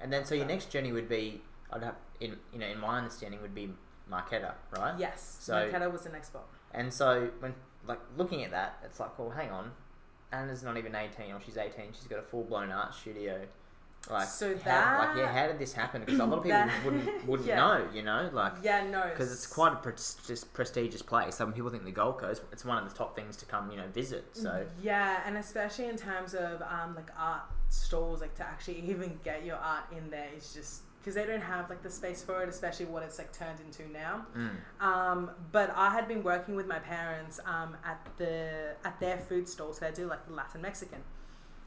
And 0.00 0.12
then, 0.12 0.24
so 0.24 0.34
your 0.34 0.46
next 0.46 0.70
journey 0.70 0.92
would 0.92 1.08
be, 1.08 1.40
I'd 1.72 1.82
have, 1.82 1.96
in 2.20 2.36
you 2.52 2.58
know, 2.58 2.66
in 2.66 2.78
my 2.78 2.98
understanding, 2.98 3.40
would 3.40 3.54
be 3.54 3.72
Marketta, 4.10 4.52
right? 4.76 4.94
yes, 4.98 5.38
So- 5.40 5.52
so 5.52 5.72
Marketta 5.78 5.90
was 5.90 6.02
the 6.02 6.10
next 6.10 6.28
spot. 6.28 6.46
And 6.74 6.92
so 6.92 7.30
when 7.40 7.54
like 7.86 8.00
looking 8.16 8.44
at 8.44 8.50
that, 8.52 8.78
it's 8.84 9.00
like, 9.00 9.18
well, 9.18 9.30
hang 9.30 9.50
on, 9.50 9.72
Anna's 10.32 10.62
not 10.62 10.76
even 10.76 10.94
eighteen, 10.94 11.32
or 11.32 11.40
she's 11.44 11.56
eighteen. 11.56 11.86
She's 11.92 12.06
got 12.06 12.18
a 12.18 12.22
full 12.22 12.44
blown 12.44 12.70
art 12.70 12.94
studio. 12.94 13.40
Like, 14.08 14.28
So 14.28 14.56
how, 14.64 14.98
like, 15.08 15.16
yeah, 15.18 15.30
how 15.30 15.46
did 15.48 15.58
this 15.58 15.74
happen? 15.74 16.00
Because 16.00 16.20
a 16.20 16.24
lot 16.24 16.38
of 16.38 16.44
people 16.44 16.58
That- 16.66 16.84
wouldn't 16.86 17.26
wouldn't 17.26 17.46
yeah. 17.48 17.56
know, 17.56 17.86
you 17.92 18.02
know, 18.02 18.30
like 18.32 18.54
Yeah, 18.62 18.86
no, 18.88 19.02
because 19.10 19.30
it's 19.30 19.46
quite 19.46 19.74
a 19.74 19.76
prestigious, 19.76 20.42
prestigious 20.42 21.02
place. 21.02 21.34
Some 21.34 21.52
people 21.52 21.68
think 21.70 21.84
the 21.84 21.90
Gold 21.90 22.16
Coast, 22.18 22.40
it's 22.50 22.64
one 22.64 22.82
of 22.82 22.88
the 22.90 22.96
top 22.96 23.14
things 23.14 23.36
to 23.36 23.44
come, 23.44 23.70
you 23.70 23.76
know, 23.76 23.86
visit. 23.88 24.24
So 24.32 24.64
yeah, 24.82 25.20
and 25.26 25.36
especially 25.36 25.86
in 25.86 25.96
terms 25.96 26.32
of 26.34 26.62
um, 26.62 26.94
like 26.96 27.10
art 27.18 27.42
stalls, 27.68 28.22
like 28.22 28.34
to 28.36 28.42
actually 28.42 28.80
even 28.88 29.18
get 29.22 29.44
your 29.44 29.56
art 29.56 29.84
in 29.94 30.08
there 30.08 30.28
is 30.34 30.54
just 30.54 30.80
because 31.00 31.14
they 31.14 31.24
don't 31.24 31.40
have 31.42 31.68
like 31.70 31.82
the 31.82 31.90
space 31.90 32.22
for 32.22 32.42
it, 32.42 32.48
especially 32.48 32.86
what 32.86 33.02
it's 33.02 33.18
like 33.18 33.32
turned 33.32 33.58
into 33.60 33.90
now. 33.90 34.26
mm, 34.36 34.50
Um, 34.84 35.30
but 35.50 35.72
I 35.74 35.90
had 35.90 36.06
been 36.06 36.22
working 36.22 36.54
with 36.56 36.66
my 36.66 36.78
parents 36.78 37.40
um, 37.46 37.76
at 37.84 38.06
the 38.18 38.74
at 38.84 39.00
their 39.00 39.18
food 39.18 39.48
stall, 39.48 39.72
so 39.72 39.84
they 39.86 39.92
do 39.92 40.06
like 40.06 40.20
Latin 40.28 40.60
Mexican, 40.62 41.02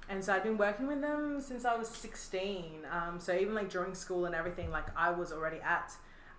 and 0.09 0.23
so 0.23 0.33
I'd 0.33 0.43
been 0.43 0.57
working 0.57 0.87
with 0.87 1.01
them 1.01 1.41
since 1.41 1.65
I 1.65 1.75
was 1.75 1.87
sixteen. 1.87 2.85
Um, 2.91 3.19
so 3.19 3.33
even 3.33 3.53
like 3.55 3.69
during 3.69 3.95
school 3.95 4.25
and 4.25 4.35
everything, 4.35 4.69
like 4.71 4.85
I 4.95 5.09
was 5.11 5.31
already 5.31 5.61
at 5.61 5.91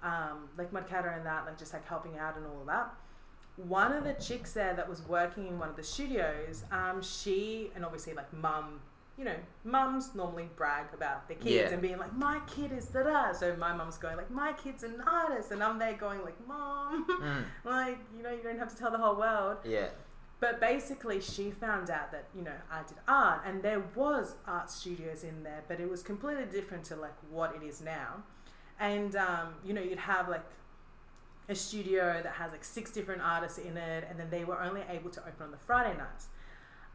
um, 0.02 0.48
like 0.58 0.70
Marketta 0.72 1.16
and 1.16 1.26
that, 1.26 1.46
like 1.46 1.58
just 1.58 1.72
like 1.72 1.86
helping 1.88 2.16
out 2.18 2.36
and 2.36 2.46
all 2.46 2.60
of 2.60 2.66
that. 2.66 2.92
One 3.56 3.92
of 3.92 4.02
the 4.04 4.14
chicks 4.14 4.52
there 4.52 4.74
that 4.74 4.88
was 4.88 5.00
working 5.06 5.46
in 5.46 5.58
one 5.60 5.68
of 5.68 5.76
the 5.76 5.84
studios, 5.84 6.64
um, 6.72 7.00
she 7.02 7.70
and 7.74 7.84
obviously 7.84 8.12
like 8.12 8.32
mum, 8.32 8.80
you 9.16 9.24
know, 9.24 9.36
mums 9.64 10.14
normally 10.14 10.48
brag 10.56 10.86
about 10.92 11.28
their 11.28 11.36
kids 11.36 11.50
Yeah. 11.50 11.68
and 11.72 11.80
being 11.80 11.98
like, 11.98 12.12
my 12.16 12.40
kid 12.48 12.72
is 12.72 12.86
da 12.86 13.02
da. 13.04 13.32
So 13.32 13.54
my 13.56 13.72
mum's 13.72 13.96
going 13.96 14.16
like, 14.16 14.30
my 14.30 14.52
kid's 14.54 14.82
an 14.82 15.00
artist, 15.06 15.52
and 15.52 15.62
I'm 15.62 15.78
there 15.78 15.94
going 15.94 16.22
like, 16.22 16.34
mom, 16.48 17.06
mm, 17.06 17.44
like 17.64 17.98
you 18.16 18.22
know, 18.22 18.30
you 18.32 18.42
don't 18.42 18.58
have 18.58 18.70
to 18.70 18.76
tell 18.76 18.90
the 18.90 18.98
whole 18.98 19.16
world. 19.16 19.58
yeah, 19.64 19.88
But 20.40 20.60
basically, 20.60 21.20
she 21.20 21.50
found 21.52 21.90
out 21.90 22.10
that 22.12 22.24
you 22.34 22.42
know 22.42 22.56
I 22.70 22.82
did 22.88 22.98
art, 23.06 23.42
and 23.46 23.62
there 23.62 23.84
was 23.94 24.34
art 24.46 24.68
studios 24.70 25.22
in 25.24 25.42
there, 25.44 25.62
but 25.68 25.78
it 25.80 25.88
was 25.88 26.02
completely 26.02 26.46
different 26.46 26.84
to 26.86 26.96
like 26.96 27.14
what 27.30 27.54
it 27.54 27.62
is 27.64 27.80
now. 27.80 28.24
And 28.80 29.14
um, 29.14 29.54
you 29.64 29.72
know, 29.74 29.80
you'd 29.80 29.98
have 30.00 30.28
like 30.28 30.44
a 31.48 31.54
studio 31.54 32.20
that 32.22 32.32
has 32.32 32.50
like 32.50 32.64
six 32.64 32.90
different 32.90 33.22
artists 33.22 33.58
in 33.58 33.76
it, 33.76 34.06
and 34.10 34.18
then 34.18 34.28
they 34.30 34.44
were 34.44 34.60
only 34.60 34.82
able 34.90 35.10
to 35.10 35.20
open 35.20 35.42
on 35.44 35.50
the 35.52 35.58
Friday 35.58 35.96
nights. 35.96 36.26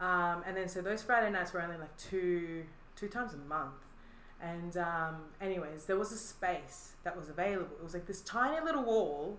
Um, 0.00 0.42
and 0.46 0.56
then 0.56 0.68
so 0.68 0.80
those 0.80 1.02
Friday 1.02 1.30
nights 1.30 1.52
were 1.52 1.60
only 1.60 1.76
like 1.76 1.96
two 1.96 2.64
two 2.96 3.08
times 3.08 3.34
a 3.34 3.36
month. 3.36 3.74
And 4.42 4.76
um, 4.78 5.16
anyways, 5.40 5.84
there 5.84 5.98
was 5.98 6.12
a 6.12 6.16
space 6.16 6.92
that 7.04 7.16
was 7.16 7.28
available. 7.28 7.76
It 7.78 7.84
was 7.84 7.92
like 7.92 8.06
this 8.06 8.22
tiny 8.22 8.64
little 8.64 8.82
wall. 8.82 9.38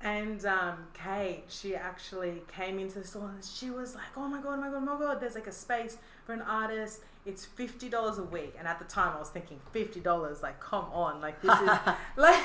And 0.00 0.44
um, 0.44 0.86
Kate, 0.94 1.44
she 1.48 1.74
actually 1.74 2.42
came 2.54 2.78
into 2.78 3.00
the 3.00 3.06
store 3.06 3.30
and 3.30 3.42
she 3.42 3.70
was 3.70 3.94
like, 3.94 4.04
"Oh 4.16 4.28
my 4.28 4.40
god, 4.40 4.54
oh 4.54 4.60
my 4.60 4.68
god, 4.68 4.76
oh 4.76 4.80
my 4.80 4.98
god! 4.98 5.20
There's 5.20 5.34
like 5.34 5.46
a 5.46 5.52
space 5.52 5.96
for 6.24 6.34
an 6.34 6.42
artist. 6.42 7.00
It's 7.24 7.46
fifty 7.46 7.88
dollars 7.88 8.18
a 8.18 8.22
week." 8.22 8.54
And 8.58 8.68
at 8.68 8.78
the 8.78 8.84
time, 8.84 9.14
I 9.16 9.18
was 9.18 9.30
thinking, 9.30 9.58
fifty 9.72 10.00
dollars? 10.00 10.42
Like, 10.42 10.60
come 10.60 10.84
on! 10.92 11.22
Like 11.22 11.40
this 11.40 11.50
is 11.50 11.66
like, 12.16 12.42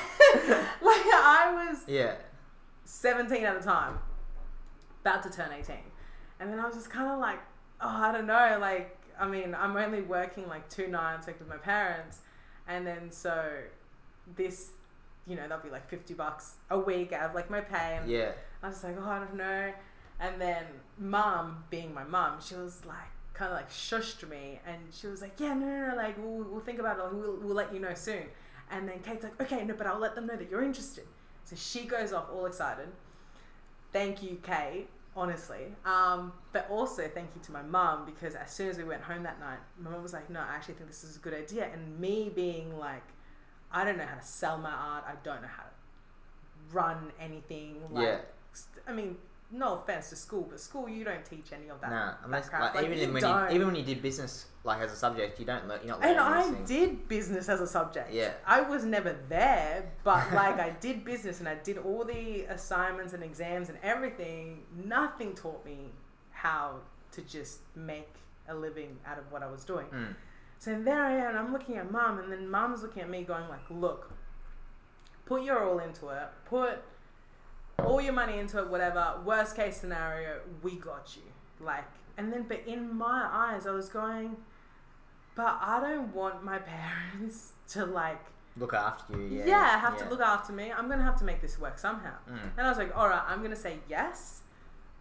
I 0.82 1.68
was 1.70 1.84
yeah, 1.86 2.14
17 2.84 3.44
at 3.44 3.58
the 3.58 3.64
time, 3.64 3.98
about 5.02 5.22
to 5.24 5.30
turn 5.30 5.50
18. 5.52 5.76
And 6.42 6.52
then 6.52 6.58
I 6.58 6.66
was 6.66 6.74
just 6.74 6.90
kind 6.90 7.08
of 7.08 7.20
like, 7.20 7.38
oh, 7.80 7.88
I 7.88 8.10
don't 8.10 8.26
know. 8.26 8.58
Like, 8.60 8.98
I 9.18 9.28
mean, 9.28 9.54
I'm 9.54 9.76
only 9.76 10.02
working 10.02 10.48
like 10.48 10.68
two 10.68 10.88
nights 10.88 11.28
like 11.28 11.38
with 11.38 11.48
my 11.48 11.56
parents. 11.56 12.18
And 12.66 12.84
then 12.84 13.12
so 13.12 13.50
this, 14.34 14.70
you 15.26 15.36
know, 15.36 15.42
that'll 15.42 15.62
be 15.62 15.70
like 15.70 15.88
50 15.88 16.14
bucks 16.14 16.54
a 16.68 16.78
week 16.78 17.12
out 17.12 17.30
of 17.30 17.34
like 17.34 17.48
my 17.48 17.60
pay. 17.60 17.98
And 18.00 18.10
yeah, 18.10 18.32
I 18.62 18.68
was 18.68 18.82
like, 18.82 18.96
oh, 18.98 19.08
I 19.08 19.20
don't 19.20 19.36
know. 19.36 19.72
And 20.18 20.40
then 20.40 20.64
mom, 20.98 21.64
being 21.70 21.94
my 21.94 22.04
mom, 22.04 22.38
she 22.40 22.56
was 22.56 22.84
like, 22.84 22.96
kind 23.34 23.52
of 23.52 23.56
like 23.56 23.70
shushed 23.70 24.28
me. 24.28 24.58
And 24.66 24.78
she 24.90 25.06
was 25.06 25.22
like, 25.22 25.38
yeah, 25.38 25.54
no, 25.54 25.66
no, 25.66 25.90
no, 25.90 25.96
like, 25.96 26.16
we'll, 26.18 26.44
we'll 26.44 26.60
think 26.60 26.78
about 26.80 26.98
it. 26.98 27.04
Like, 27.04 27.12
we'll, 27.12 27.36
we'll 27.36 27.54
let 27.54 27.72
you 27.72 27.80
know 27.80 27.94
soon. 27.94 28.24
And 28.70 28.88
then 28.88 29.00
Kate's 29.00 29.22
like, 29.22 29.40
okay, 29.40 29.64
no, 29.64 29.74
but 29.74 29.86
I'll 29.86 29.98
let 29.98 30.14
them 30.14 30.26
know 30.26 30.36
that 30.36 30.50
you're 30.50 30.62
interested. 30.64 31.04
So 31.44 31.56
she 31.56 31.84
goes 31.84 32.12
off 32.12 32.26
all 32.32 32.46
excited. 32.46 32.88
Thank 33.92 34.22
you, 34.22 34.38
Kate, 34.42 34.88
honestly. 35.16 35.74
Um, 35.84 36.32
but 36.52 36.66
also 36.70 37.08
thank 37.08 37.30
you 37.34 37.40
to 37.42 37.52
my 37.52 37.62
mum 37.62 38.04
because 38.06 38.34
as 38.34 38.50
soon 38.50 38.68
as 38.68 38.78
we 38.78 38.84
went 38.84 39.02
home 39.02 39.22
that 39.24 39.40
night, 39.40 39.58
my 39.78 39.90
mum 39.90 40.02
was 40.02 40.12
like, 40.12 40.30
no, 40.30 40.40
I 40.40 40.54
actually 40.54 40.74
think 40.74 40.88
this 40.88 41.04
is 41.04 41.16
a 41.16 41.18
good 41.20 41.34
idea. 41.34 41.68
And 41.72 41.98
me 41.98 42.30
being 42.34 42.78
like, 42.78 43.02
I 43.70 43.84
don't 43.84 43.96
know 43.96 44.06
how 44.06 44.16
to 44.16 44.26
sell 44.26 44.58
my 44.58 44.70
art. 44.72 45.04
I 45.06 45.14
don't 45.22 45.42
know 45.42 45.48
how 45.48 45.62
to 45.64 45.68
run 46.72 47.12
anything. 47.20 47.76
Like, 47.90 48.04
Yeah. 48.06 48.18
I 48.86 48.92
mean, 48.92 49.16
no 49.52 49.74
offense 49.74 50.08
to 50.10 50.16
school, 50.16 50.46
but 50.48 50.58
school 50.58 50.88
you 50.88 51.04
don't 51.04 51.24
teach 51.24 51.52
any 51.52 51.68
of 51.68 51.80
that. 51.80 51.90
nah. 51.90 52.06
that 52.06 52.18
Unless 52.24 52.48
crap. 52.48 52.74
like, 52.74 52.84
even 52.84 52.98
you 52.98 53.12
when 53.12 53.22
don't. 53.22 53.50
you 53.50 53.56
even 53.56 53.66
when 53.68 53.76
you 53.76 53.84
did 53.84 54.00
business 54.00 54.46
like 54.64 54.80
as 54.80 54.92
a 54.92 54.96
subject, 54.96 55.38
you 55.38 55.44
don't 55.44 55.68
learn. 55.68 55.80
You're 55.84 55.98
not 55.98 56.04
and 56.04 56.18
I 56.18 56.42
things. 56.42 56.68
did 56.68 57.08
business 57.08 57.48
as 57.48 57.60
a 57.60 57.66
subject. 57.66 58.12
Yeah. 58.12 58.32
I 58.46 58.62
was 58.62 58.84
never 58.84 59.16
there, 59.28 59.90
but 60.04 60.32
like 60.34 60.58
I 60.58 60.70
did 60.80 61.04
business 61.04 61.40
and 61.40 61.48
I 61.48 61.56
did 61.56 61.78
all 61.78 62.04
the 62.04 62.42
assignments 62.48 63.12
and 63.12 63.22
exams 63.22 63.68
and 63.68 63.78
everything. 63.82 64.62
Nothing 64.84 65.34
taught 65.34 65.64
me 65.64 65.90
how 66.30 66.76
to 67.12 67.20
just 67.22 67.60
make 67.76 68.14
a 68.48 68.54
living 68.54 68.98
out 69.06 69.18
of 69.18 69.30
what 69.30 69.42
I 69.42 69.50
was 69.50 69.64
doing. 69.64 69.86
Mm. 69.92 70.14
So 70.58 70.80
there 70.80 71.02
I 71.02 71.16
am, 71.16 71.36
I'm 71.36 71.52
looking 71.52 71.76
at 71.76 71.90
mum, 71.90 72.18
and 72.18 72.30
then 72.32 72.48
mum's 72.48 72.82
looking 72.82 73.02
at 73.02 73.10
me, 73.10 73.24
going 73.24 73.48
like, 73.48 73.68
"Look, 73.68 74.12
put 75.26 75.42
your 75.42 75.68
all 75.68 75.78
into 75.80 76.08
it. 76.08 76.28
Put 76.44 76.82
all 77.86 78.00
your 78.00 78.12
money 78.12 78.38
into 78.38 78.58
it. 78.58 78.68
Whatever. 78.68 79.20
Worst 79.24 79.56
case 79.56 79.76
scenario, 79.76 80.40
we 80.62 80.76
got 80.76 81.16
you." 81.16 81.22
Like, 81.64 81.84
and 82.16 82.32
then, 82.32 82.44
but 82.48 82.62
in 82.66 82.94
my 82.96 83.28
eyes, 83.30 83.66
I 83.66 83.70
was 83.72 83.88
going, 83.88 84.36
"But 85.34 85.58
I 85.60 85.80
don't 85.80 86.14
want 86.14 86.44
my 86.44 86.58
parents 86.74 87.52
to 87.68 87.84
like." 87.86 88.20
Look 88.56 88.74
after 88.74 89.14
you. 89.18 89.38
Yeah, 89.38 89.46
Yeah. 89.46 89.78
have 89.80 89.96
to 89.98 90.08
look 90.10 90.20
after 90.20 90.52
me. 90.52 90.70
I'm 90.70 90.88
gonna 90.88 91.02
have 91.02 91.16
to 91.20 91.24
make 91.24 91.40
this 91.40 91.58
work 91.58 91.78
somehow. 91.78 92.16
Mm. 92.28 92.58
And 92.58 92.66
I 92.66 92.68
was 92.68 92.76
like, 92.76 92.94
all 92.94 93.08
right, 93.08 93.22
I'm 93.26 93.42
gonna 93.42 93.56
say 93.56 93.78
yes. 93.88 94.42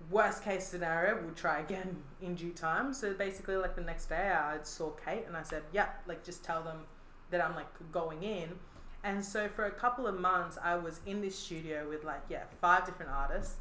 Worst 0.10 0.42
case 0.44 0.66
scenario, 0.66 1.22
we'll 1.22 1.34
try 1.36 1.60
again 1.60 2.02
in 2.22 2.36
due 2.36 2.54
time. 2.54 2.94
So 2.94 3.14
basically, 3.14 3.58
like 3.58 3.76
the 3.76 3.82
next 3.82 4.06
day, 4.08 4.32
I 4.32 4.60
saw 4.64 4.92
Kate 4.92 5.26
and 5.28 5.36
I 5.36 5.44
said, 5.44 5.64
yeah, 5.74 5.90
like 6.08 6.24
just 6.24 6.44
tell 6.46 6.64
them 6.64 6.86
that 7.30 7.44
I'm 7.44 7.54
like 7.56 7.68
going 7.92 8.24
in. 8.24 8.58
And 9.04 9.24
so 9.24 9.50
for 9.50 9.66
a 9.66 9.72
couple 9.72 10.06
of 10.06 10.20
months, 10.20 10.58
I 10.64 10.76
was 10.76 11.00
in 11.06 11.22
this 11.22 11.38
studio 11.38 11.88
with 11.90 12.04
like 12.04 12.22
yeah 12.30 12.44
five 12.60 12.86
different 12.86 13.12
artists, 13.12 13.56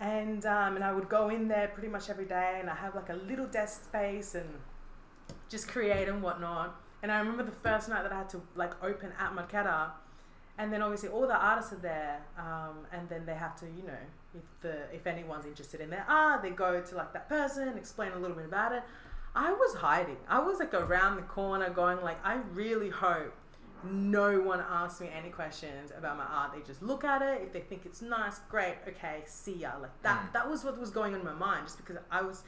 and 0.00 0.44
um, 0.46 0.76
and 0.76 0.84
I 0.84 0.92
would 0.92 1.08
go 1.08 1.28
in 1.28 1.48
there 1.48 1.68
pretty 1.68 1.88
much 1.88 2.08
every 2.08 2.24
day, 2.24 2.58
and 2.60 2.70
I 2.70 2.74
have 2.74 2.94
like 2.94 3.10
a 3.10 3.14
little 3.14 3.46
desk 3.46 3.84
space 3.84 4.34
and 4.34 4.48
just 5.48 5.68
create 5.68 6.08
and 6.08 6.22
whatnot. 6.22 6.80
And 7.02 7.12
I 7.12 7.18
remember 7.18 7.42
the 7.42 7.52
first 7.52 7.88
night 7.88 8.02
that 8.02 8.12
I 8.12 8.18
had 8.18 8.30
to 8.30 8.42
like 8.54 8.82
open 8.82 9.12
at 9.18 9.34
Marketta, 9.34 9.90
and 10.56 10.72
then 10.72 10.80
obviously 10.80 11.10
all 11.10 11.26
the 11.26 11.36
artists 11.36 11.72
are 11.74 11.76
there, 11.76 12.22
um, 12.38 12.86
and 12.92 13.06
then 13.10 13.26
they 13.26 13.34
have 13.34 13.58
to, 13.60 13.66
you 13.66 13.82
know, 13.86 13.98
if 14.34 14.44
the 14.62 14.94
if 14.94 15.06
anyone's 15.06 15.44
interested 15.44 15.82
in 15.82 15.90
their 15.90 16.06
art, 16.08 16.42
they 16.42 16.50
go 16.50 16.80
to 16.80 16.94
like 16.94 17.12
that 17.12 17.28
person, 17.28 17.76
explain 17.76 18.12
a 18.12 18.18
little 18.18 18.36
bit 18.36 18.46
about 18.46 18.72
it. 18.72 18.82
I 19.34 19.52
was 19.52 19.74
hiding. 19.74 20.16
I 20.30 20.38
was 20.38 20.60
like 20.60 20.72
around 20.72 21.16
the 21.16 21.22
corner, 21.22 21.68
going 21.68 22.00
like, 22.00 22.18
I 22.24 22.36
really 22.54 22.88
hope 22.88 23.34
no 23.84 24.40
one 24.40 24.60
asks 24.60 25.00
me 25.00 25.08
any 25.16 25.30
questions 25.30 25.92
about 25.96 26.16
my 26.16 26.24
art. 26.24 26.52
They 26.54 26.60
just 26.60 26.82
look 26.82 27.04
at 27.04 27.22
it. 27.22 27.42
If 27.42 27.52
they 27.52 27.60
think 27.60 27.86
it's 27.86 28.02
nice, 28.02 28.40
great. 28.48 28.76
Okay, 28.88 29.22
see 29.26 29.54
ya. 29.54 29.72
Like 29.80 30.02
that. 30.02 30.28
Mm. 30.28 30.32
That 30.32 30.50
was 30.50 30.64
what 30.64 30.78
was 30.78 30.90
going 30.90 31.14
on 31.14 31.20
in 31.20 31.26
my 31.26 31.34
mind, 31.34 31.66
just 31.66 31.78
because 31.78 31.96
I 32.10 32.22
was. 32.22 32.42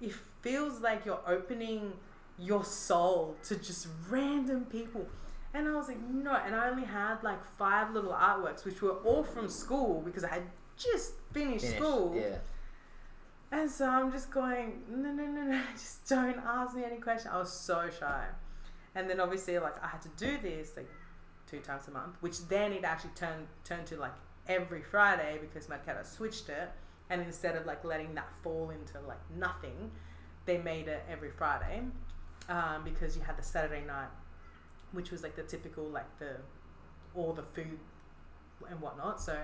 It 0.00 0.12
feels 0.40 0.80
like 0.80 1.04
you're 1.04 1.22
opening 1.26 1.92
your 2.38 2.64
soul 2.64 3.36
to 3.44 3.56
just 3.56 3.86
random 4.08 4.64
people. 4.64 5.06
And 5.54 5.68
I 5.68 5.76
was 5.76 5.88
like, 5.88 6.00
no. 6.08 6.34
And 6.34 6.54
I 6.54 6.68
only 6.68 6.84
had 6.84 7.22
like 7.22 7.44
five 7.58 7.92
little 7.92 8.12
artworks, 8.12 8.64
which 8.64 8.82
were 8.82 8.96
all 9.04 9.22
from 9.22 9.48
school 9.48 10.02
because 10.04 10.24
I 10.24 10.28
had 10.28 10.42
just 10.76 11.14
finished, 11.32 11.64
Finished, 11.64 11.78
school. 11.78 12.14
Yeah. 12.16 12.38
And 13.52 13.70
so 13.70 13.86
I'm 13.86 14.10
just 14.10 14.30
going, 14.30 14.82
no, 14.88 15.12
no, 15.12 15.26
no, 15.26 15.42
no, 15.42 15.60
just 15.74 16.08
don't 16.08 16.38
ask 16.38 16.74
me 16.74 16.84
any 16.84 16.96
questions. 16.96 17.32
I 17.32 17.38
was 17.38 17.52
so 17.52 17.88
shy. 17.98 18.24
And 18.94 19.08
then 19.08 19.20
obviously, 19.20 19.58
like, 19.58 19.82
I 19.82 19.88
had 19.88 20.02
to 20.02 20.08
do 20.16 20.38
this 20.38 20.72
like 20.76 20.88
two 21.46 21.60
times 21.60 21.88
a 21.88 21.90
month, 21.90 22.16
which 22.20 22.46
then 22.48 22.72
it 22.72 22.84
actually 22.84 23.10
turned 23.14 23.46
turned 23.64 23.86
to 23.86 23.96
like 23.96 24.14
every 24.48 24.82
Friday 24.82 25.38
because 25.40 25.66
Marketta 25.66 26.04
switched 26.06 26.48
it. 26.48 26.70
And 27.10 27.20
instead 27.20 27.56
of 27.56 27.66
like 27.66 27.84
letting 27.84 28.14
that 28.14 28.28
fall 28.42 28.70
into 28.70 29.00
like 29.06 29.20
nothing, 29.36 29.90
they 30.46 30.58
made 30.58 30.88
it 30.88 31.04
every 31.10 31.30
Friday 31.30 31.82
um, 32.48 32.84
because 32.84 33.16
you 33.16 33.22
had 33.22 33.36
the 33.36 33.42
Saturday 33.42 33.84
night, 33.86 34.08
which 34.92 35.10
was 35.10 35.22
like 35.22 35.36
the 35.36 35.42
typical 35.42 35.84
like 35.84 36.18
the 36.18 36.36
all 37.14 37.32
the 37.32 37.42
food 37.42 37.78
and 38.70 38.80
whatnot. 38.80 39.20
So, 39.20 39.38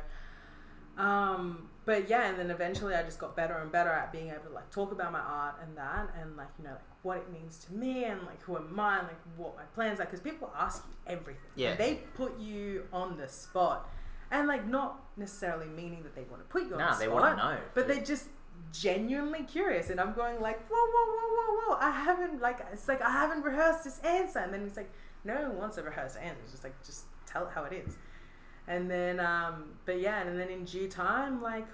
um, 0.96 1.68
but 1.88 2.08
yeah, 2.10 2.28
and 2.28 2.38
then 2.38 2.50
eventually 2.50 2.94
I 2.94 3.02
just 3.02 3.18
got 3.18 3.34
better 3.34 3.54
and 3.62 3.72
better 3.72 3.88
at 3.88 4.12
being 4.12 4.28
able 4.28 4.44
to 4.50 4.54
like 4.54 4.68
talk 4.70 4.92
about 4.92 5.10
my 5.10 5.20
art 5.20 5.54
and 5.62 5.74
that, 5.78 6.10
and 6.20 6.36
like 6.36 6.48
you 6.58 6.64
know 6.64 6.72
like 6.72 6.82
what 7.02 7.16
it 7.16 7.32
means 7.32 7.54
to 7.64 7.72
me 7.72 8.04
and 8.04 8.20
like 8.26 8.42
who 8.42 8.56
am 8.56 8.78
I, 8.78 8.98
and 8.98 9.08
like 9.08 9.22
what 9.38 9.56
my 9.56 9.62
plans 9.74 9.98
are, 9.98 10.04
because 10.04 10.20
people 10.20 10.52
ask 10.54 10.84
you 10.86 10.94
everything. 11.14 11.50
Yeah. 11.56 11.74
they 11.76 12.00
put 12.14 12.38
you 12.38 12.84
on 12.92 13.16
the 13.16 13.26
spot, 13.26 13.88
and 14.30 14.46
like 14.46 14.66
not 14.68 15.00
necessarily 15.16 15.66
meaning 15.68 16.02
that 16.02 16.14
they 16.14 16.24
want 16.30 16.42
to 16.42 16.48
put 16.48 16.64
you 16.64 16.74
on 16.74 16.78
Nah, 16.78 16.92
the 16.94 16.98
they 17.06 17.08
want 17.08 17.38
to 17.38 17.42
know. 17.42 17.56
but 17.74 17.88
they're 17.88 18.04
just 18.04 18.26
genuinely 18.72 19.44
curious 19.44 19.88
and 19.88 19.98
i'm 20.00 20.12
going 20.12 20.38
like 20.40 20.58
whoa 20.68 20.76
whoa 20.94 21.06
whoa 21.14 21.28
whoa 21.36 21.74
whoa 21.74 21.78
i 21.80 21.90
haven't 21.90 22.42
like 22.42 22.58
it's 22.72 22.86
like 22.88 23.00
i 23.00 23.08
haven't 23.10 23.42
rehearsed 23.42 23.84
this 23.84 23.98
answer 24.00 24.40
and 24.40 24.52
then 24.52 24.62
he's 24.62 24.76
like 24.76 24.90
no 25.24 25.34
one 25.42 25.56
wants 25.56 25.78
a 25.78 25.82
rehearsed 25.82 26.18
answer 26.18 26.40
it's 26.42 26.50
just 26.52 26.64
like 26.64 26.74
just 26.84 27.04
tell 27.24 27.44
it 27.46 27.50
how 27.54 27.64
it 27.64 27.72
is 27.72 27.96
and 28.66 28.90
then 28.90 29.20
um 29.20 29.70
but 29.86 29.98
yeah 30.00 30.20
and 30.22 30.38
then 30.38 30.48
in 30.50 30.64
due 30.64 30.88
time 30.88 31.40
like 31.40 31.66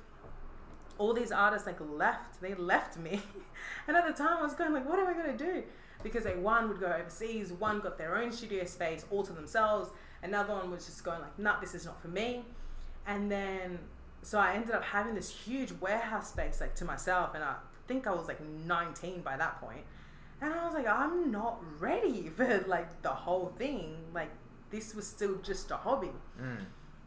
all 0.98 1.12
these 1.12 1.32
artists 1.32 1.66
like 1.66 1.78
left 1.80 2.40
they 2.40 2.54
left 2.54 2.96
me 2.96 3.20
and 3.88 3.96
at 3.96 4.06
the 4.06 4.12
time 4.12 4.38
i 4.38 4.42
was 4.42 4.54
going 4.54 4.72
like 4.72 4.88
what 4.88 4.98
am 4.98 5.06
i 5.06 5.12
going 5.12 5.36
to 5.36 5.44
do 5.44 5.62
because 6.02 6.24
they 6.24 6.34
one 6.34 6.68
would 6.68 6.80
go 6.80 6.86
overseas 6.86 7.52
one 7.52 7.80
got 7.80 7.98
their 7.98 8.16
own 8.16 8.30
studio 8.30 8.64
space 8.64 9.04
all 9.10 9.22
to 9.22 9.32
themselves 9.32 9.90
another 10.22 10.54
one 10.54 10.70
was 10.70 10.86
just 10.86 11.04
going 11.04 11.20
like 11.20 11.38
nah 11.38 11.58
this 11.60 11.74
is 11.74 11.84
not 11.84 12.00
for 12.00 12.08
me 12.08 12.44
and 13.06 13.30
then 13.30 13.78
so 14.24 14.38
I 14.38 14.54
ended 14.54 14.74
up 14.74 14.82
having 14.82 15.14
this 15.14 15.30
huge 15.30 15.72
warehouse 15.80 16.30
space 16.30 16.60
like 16.60 16.74
to 16.76 16.84
myself, 16.84 17.34
and 17.34 17.44
I 17.44 17.56
think 17.86 18.06
I 18.06 18.12
was 18.12 18.26
like 18.26 18.40
19 18.40 19.20
by 19.20 19.36
that 19.36 19.60
point, 19.60 19.84
and 20.40 20.52
I 20.52 20.64
was 20.64 20.74
like, 20.74 20.88
I'm 20.88 21.30
not 21.30 21.60
ready 21.78 22.28
for 22.36 22.64
like 22.66 23.02
the 23.02 23.10
whole 23.10 23.52
thing. 23.58 23.96
Like 24.14 24.30
this 24.70 24.94
was 24.94 25.06
still 25.06 25.36
just 25.42 25.70
a 25.70 25.76
hobby. 25.76 26.12
Mm. 26.40 26.64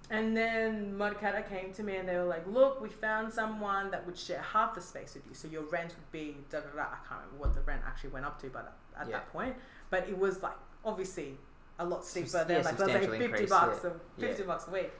And 0.10 0.38
then 0.38 0.96
Marketta 0.98 1.48
came 1.50 1.74
to 1.74 1.84
me 1.84 1.98
and 1.98 2.08
they 2.08 2.16
were 2.16 2.24
like, 2.24 2.48
Look, 2.48 2.80
we 2.82 2.88
found 2.90 3.32
someone 3.34 3.92
that 3.92 4.06
would 4.06 4.18
share 4.18 4.42
half 4.42 4.74
the 4.74 4.82
space 4.82 5.14
with 5.16 5.26
you. 5.28 5.34
So 5.34 5.48
your 5.50 5.64
rent 5.64 5.94
would 5.98 6.12
be 6.12 6.38
da 6.50 6.60
da 6.62 6.68
da. 6.76 6.82
I 6.84 6.98
can't 7.08 7.22
remember 7.26 7.38
what 7.40 7.54
the 7.54 7.62
rent 7.62 7.82
actually 7.86 8.12
went 8.12 8.26
up 8.26 8.40
to 8.42 8.48
but 8.50 8.74
at 9.00 9.08
Yeah. 9.08 9.14
that 9.18 9.32
point. 9.34 9.56
But 9.90 10.08
it 10.08 10.18
was 10.18 10.42
like 10.42 10.56
obviously 10.86 11.38
a 11.80 11.86
lot 11.86 12.06
steeper 12.06 12.28
Subs- 12.28 12.48
than 12.48 12.58
yeah, 12.58 12.64
like 12.64 12.80
let's 12.80 12.92
say 12.94 13.00
50 13.08 13.26
increase, 13.26 13.50
bucks 13.50 13.80
yeah. 13.84 13.90
a 13.90 13.94
50 14.30 14.42
Yeah. 14.44 14.48
bucks 14.48 14.68
a 14.68 14.72
week. 14.72 14.92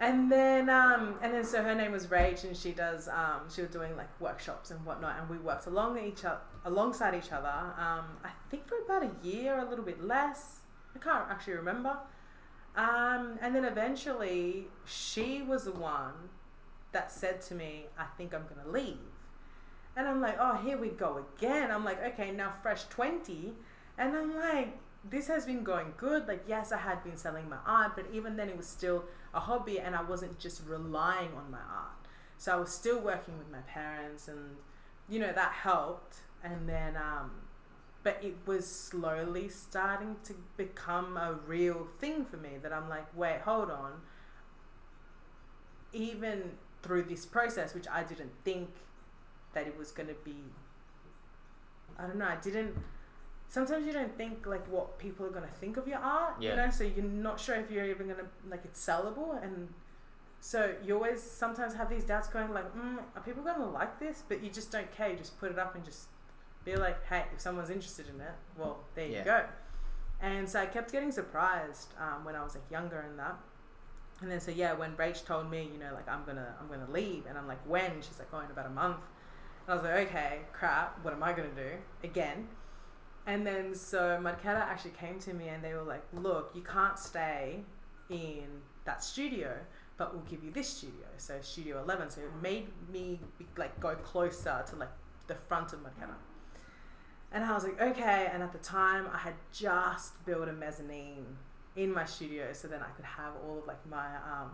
And 0.00 0.30
then 0.30 0.70
um 0.70 1.16
and 1.22 1.34
then 1.34 1.44
so 1.44 1.62
her 1.62 1.74
name 1.74 1.90
was 1.92 2.06
Rach 2.06 2.44
and 2.44 2.56
she 2.56 2.72
does 2.72 3.08
um 3.08 3.40
she 3.52 3.60
was 3.62 3.70
doing 3.70 3.96
like 3.96 4.08
workshops 4.20 4.70
and 4.70 4.84
whatnot 4.86 5.18
and 5.18 5.28
we 5.28 5.38
worked 5.38 5.66
along 5.66 5.98
each 5.98 6.24
other 6.24 6.38
alongside 6.64 7.14
each 7.14 7.32
other 7.32 7.48
um 7.76 8.04
I 8.24 8.30
think 8.48 8.66
for 8.68 8.78
about 8.86 9.02
a 9.02 9.10
year 9.26 9.58
a 9.58 9.68
little 9.68 9.84
bit 9.84 10.02
less 10.02 10.60
I 10.94 10.98
can't 11.00 11.28
actually 11.28 11.54
remember 11.54 11.98
um, 12.76 13.38
and 13.42 13.54
then 13.54 13.64
eventually, 13.64 14.66
she 14.86 15.42
was 15.42 15.64
the 15.64 15.72
one 15.72 16.30
that 16.92 17.10
said 17.12 17.40
to 17.42 17.54
me, 17.54 17.86
I 17.98 18.04
think 18.16 18.34
I'm 18.34 18.44
going 18.44 18.64
to 18.64 18.70
leave. 18.70 18.96
And 19.96 20.06
I'm 20.06 20.20
like, 20.20 20.36
oh, 20.38 20.56
here 20.56 20.78
we 20.78 20.88
go 20.88 21.24
again. 21.36 21.70
I'm 21.70 21.84
like, 21.84 22.02
okay, 22.12 22.30
now 22.30 22.52
fresh 22.62 22.84
20. 22.84 23.52
And 23.98 24.16
I'm 24.16 24.36
like, 24.36 24.78
this 25.08 25.26
has 25.26 25.44
been 25.44 25.64
going 25.64 25.94
good. 25.96 26.28
Like, 26.28 26.44
yes, 26.46 26.70
I 26.70 26.78
had 26.78 27.02
been 27.02 27.16
selling 27.16 27.48
my 27.48 27.58
art, 27.66 27.92
but 27.96 28.06
even 28.12 28.36
then, 28.36 28.48
it 28.48 28.56
was 28.56 28.66
still 28.66 29.04
a 29.34 29.40
hobby 29.40 29.80
and 29.80 29.96
I 29.96 30.02
wasn't 30.02 30.38
just 30.38 30.62
relying 30.66 31.30
on 31.36 31.50
my 31.50 31.58
art. 31.58 32.06
So 32.36 32.52
I 32.52 32.56
was 32.56 32.70
still 32.70 33.00
working 33.00 33.36
with 33.38 33.50
my 33.50 33.58
parents, 33.66 34.28
and, 34.28 34.56
you 35.08 35.18
know, 35.18 35.32
that 35.32 35.52
helped. 35.52 36.18
And 36.44 36.68
then, 36.68 36.96
um, 36.96 37.32
but 38.08 38.24
it 38.24 38.36
was 38.46 38.66
slowly 38.66 39.50
starting 39.50 40.16
to 40.24 40.32
become 40.56 41.18
a 41.18 41.34
real 41.46 41.86
thing 42.00 42.24
for 42.24 42.38
me 42.38 42.52
that 42.62 42.72
I'm 42.72 42.88
like, 42.88 43.04
wait, 43.14 43.40
hold 43.44 43.70
on. 43.70 44.00
Even 45.92 46.52
through 46.82 47.02
this 47.02 47.26
process, 47.26 47.74
which 47.74 47.86
I 47.86 48.04
didn't 48.04 48.32
think 48.46 48.70
that 49.52 49.66
it 49.66 49.76
was 49.76 49.90
going 49.92 50.08
to 50.08 50.14
be, 50.24 50.36
I 51.98 52.06
don't 52.06 52.16
know, 52.16 52.24
I 52.24 52.36
didn't. 52.36 52.74
Sometimes 53.46 53.86
you 53.86 53.92
don't 53.92 54.16
think 54.16 54.46
like 54.46 54.66
what 54.72 54.98
people 54.98 55.26
are 55.26 55.30
going 55.30 55.46
to 55.46 55.54
think 55.56 55.76
of 55.76 55.86
your 55.86 55.98
art, 55.98 56.36
Yeah. 56.40 56.50
you 56.52 56.56
know, 56.56 56.70
so 56.70 56.84
you're 56.84 57.04
not 57.04 57.38
sure 57.38 57.56
if 57.56 57.70
you're 57.70 57.84
even 57.84 58.06
going 58.06 58.20
to, 58.20 58.28
like, 58.48 58.64
it's 58.64 58.82
sellable. 58.82 59.42
And 59.42 59.68
so 60.40 60.74
you 60.82 60.94
always 60.94 61.20
sometimes 61.22 61.74
have 61.74 61.90
these 61.90 62.04
doubts 62.04 62.28
going, 62.28 62.54
like, 62.54 62.74
mm, 62.74 63.00
are 63.14 63.22
people 63.22 63.42
going 63.42 63.58
to 63.60 63.66
like 63.66 64.00
this? 64.00 64.22
But 64.26 64.42
you 64.42 64.48
just 64.48 64.72
don't 64.72 64.90
care. 64.96 65.10
You 65.10 65.16
just 65.18 65.38
put 65.38 65.50
it 65.52 65.58
up 65.58 65.74
and 65.74 65.84
just 65.84 66.08
be 66.72 66.76
like, 66.76 67.04
hey, 67.06 67.24
if 67.34 67.40
someone's 67.40 67.70
interested 67.70 68.06
in 68.08 68.20
it, 68.20 68.32
well, 68.56 68.78
there 68.94 69.06
Yeah. 69.06 69.18
you 69.18 69.24
go. 69.24 69.44
And 70.20 70.48
so 70.48 70.60
I 70.60 70.66
kept 70.66 70.90
getting 70.92 71.12
surprised 71.12 71.94
um, 71.98 72.24
when 72.24 72.34
I 72.34 72.42
was 72.42 72.54
like 72.54 72.68
younger 72.70 73.00
and 73.00 73.18
that. 73.18 73.36
And 74.20 74.30
then 74.30 74.40
so 74.40 74.50
yeah, 74.50 74.72
when 74.72 74.96
Rach 74.96 75.24
told 75.24 75.48
me, 75.50 75.70
you 75.72 75.78
know, 75.78 75.92
like 75.94 76.08
I'm 76.08 76.24
gonna 76.24 76.54
I'm 76.60 76.66
gonna 76.68 76.90
leave, 76.90 77.26
and 77.28 77.38
I'm 77.38 77.46
like, 77.46 77.60
when? 77.66 77.92
She's 78.02 78.18
like, 78.18 78.28
oh, 78.32 78.40
in 78.40 78.50
about 78.50 78.66
a 78.66 78.70
month. 78.70 78.96
And 79.66 79.72
I 79.72 79.74
was 79.76 79.84
like, 79.84 80.08
okay, 80.08 80.40
crap, 80.52 80.98
what 81.04 81.12
am 81.14 81.22
I 81.22 81.32
gonna 81.32 81.48
do 81.54 81.70
again? 82.02 82.48
And 83.26 83.46
then 83.46 83.74
so 83.74 84.18
Marketta 84.20 84.60
actually 84.72 84.92
came 84.92 85.18
to 85.20 85.34
me 85.34 85.48
and 85.48 85.62
they 85.62 85.74
were 85.74 85.82
like, 85.82 86.02
look, 86.12 86.50
you 86.54 86.62
can't 86.62 86.98
stay 86.98 87.60
in 88.10 88.46
that 88.86 89.04
studio, 89.04 89.54
but 89.98 90.14
we'll 90.14 90.24
give 90.24 90.42
you 90.42 90.50
this 90.50 90.68
studio. 90.68 91.06
So 91.18 91.34
Studio 91.42 91.80
11. 91.82 92.10
So 92.10 92.22
it 92.22 92.30
made 92.42 92.68
me 92.90 93.20
like 93.56 93.78
go 93.78 93.94
closer 93.96 94.64
to 94.70 94.76
like 94.76 94.90
the 95.28 95.34
front 95.34 95.72
of 95.74 95.80
Marketta. 95.80 96.14
And 97.32 97.44
I 97.44 97.52
was 97.52 97.64
like, 97.64 97.80
okay. 97.80 98.30
And 98.32 98.42
at 98.42 98.52
the 98.52 98.58
time, 98.58 99.06
I 99.12 99.18
had 99.18 99.34
just 99.52 100.24
built 100.24 100.48
a 100.48 100.52
mezzanine 100.52 101.26
in 101.76 101.92
my 101.92 102.04
studio, 102.04 102.52
so 102.52 102.66
then 102.68 102.80
I 102.80 102.90
could 102.96 103.04
have 103.04 103.32
all 103.46 103.58
of 103.58 103.66
like 103.66 103.84
my, 103.88 104.06
um, 104.16 104.50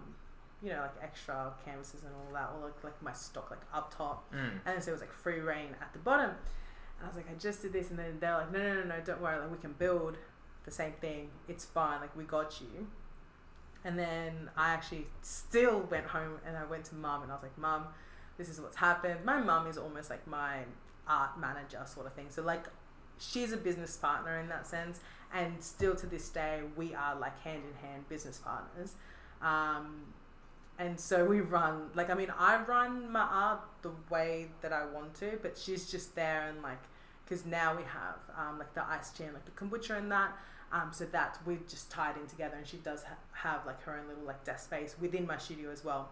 you 0.63 0.71
know, 0.71 0.81
like 0.81 0.95
extra 1.03 1.53
canvases 1.65 2.03
and 2.05 2.13
all 2.15 2.33
that, 2.35 2.51
all 2.55 2.63
like, 2.63 2.83
like 2.85 3.01
my 3.03 3.13
stock 3.13 3.51
like 3.51 3.61
up 3.73 3.95
top, 3.97 4.31
Mm. 4.33 4.59
and 4.67 4.83
so 4.83 4.91
it 4.91 4.93
was 4.93 5.01
like 5.01 5.13
free 5.13 5.41
reign 5.41 5.75
at 5.81 5.93
the 5.93 5.99
bottom. 6.01 6.31
And 6.31 7.05
I 7.05 7.07
was 7.07 7.17
like, 7.17 7.31
I 7.31 7.35
just 7.39 7.63
did 7.63 7.73
this, 7.73 7.91
and 7.91 7.99
then 7.99 8.19
they're 8.21 8.35
like, 8.37 8.53
no, 8.53 8.59
no, 8.59 8.75
no, 8.81 8.85
no, 8.85 8.95
don't 9.05 9.21
worry, 9.23 9.39
like 9.41 9.51
we 9.51 9.59
can 9.59 9.73
build 9.73 10.19
the 10.65 10.71
same 10.71 10.93
thing. 11.01 11.31
It's 11.49 11.65
fine, 11.65 12.01
like 12.01 12.15
we 12.17 12.25
got 12.25 12.61
you. 12.61 12.89
And 13.85 13.99
then 13.99 14.51
I 14.57 14.71
actually 14.71 15.07
still 15.23 15.81
went 15.91 16.07
home 16.07 16.39
and 16.47 16.57
I 16.57 16.65
went 16.65 16.85
to 16.87 16.95
mum 16.95 17.23
and 17.23 17.31
I 17.31 17.35
was 17.35 17.43
like, 17.43 17.59
Mum, 17.59 17.85
this 18.39 18.49
is 18.49 18.59
what's 18.61 18.77
happened. 18.77 19.25
My 19.27 19.41
mum 19.43 19.67
is 19.67 19.77
almost 19.77 20.09
like 20.09 20.27
my 20.27 20.61
art 21.09 21.39
manager 21.39 21.83
sort 21.87 22.07
of 22.07 22.13
thing. 22.15 22.27
So 22.31 22.43
like 22.43 22.65
she's 23.19 23.53
a 23.53 23.57
business 23.57 23.97
partner 23.97 24.39
in 24.41 24.49
that 24.49 24.67
sense 24.67 25.01
and 25.33 25.63
still 25.63 25.95
to 25.95 26.07
this 26.07 26.29
day 26.29 26.61
we 26.77 26.95
are 26.95 27.15
like 27.17 27.39
hand 27.43 27.63
in 27.69 27.89
hand 27.89 28.09
business 28.09 28.39
partners. 28.39 28.95
Um, 29.43 30.03
and 30.79 30.99
so 30.99 31.25
we 31.25 31.41
run 31.41 31.91
like 31.95 32.11
I 32.11 32.15
mean 32.15 32.33
I 32.37 32.63
run 32.63 33.11
my 33.11 33.21
art 33.21 33.61
the 33.83 33.93
way 34.11 34.49
that 34.61 34.73
I 34.73 34.87
want 34.87 35.15
to, 35.17 35.39
but 35.43 35.57
she's 35.57 35.91
just 35.91 36.15
there 36.15 36.49
and 36.49 36.63
like 36.63 36.83
because 37.25 37.47
now 37.47 37.75
we 37.77 37.83
have 37.85 38.19
um, 38.39 38.59
like 38.59 38.75
the 38.75 38.85
ice 38.85 39.11
chain, 39.13 39.31
like 39.33 39.45
the 39.45 39.51
kombucha 39.53 39.99
and 39.99 40.11
that. 40.13 40.37
Um, 40.73 40.91
so 40.93 41.05
that 41.07 41.39
we've 41.47 41.67
just 41.69 41.91
tied 41.91 42.17
in 42.17 42.27
together, 42.27 42.57
and 42.57 42.67
she 42.67 42.79
does 42.79 43.05
ha- 43.05 43.15
have 43.33 43.65
like 43.65 43.81
her 43.83 43.97
own 43.97 44.09
little 44.09 44.25
like 44.25 44.45
desk 44.45 44.65
space 44.65 44.97
within 45.01 45.27
my 45.27 45.39
studio 45.39 45.71
as 45.71 45.85
well. 45.85 46.11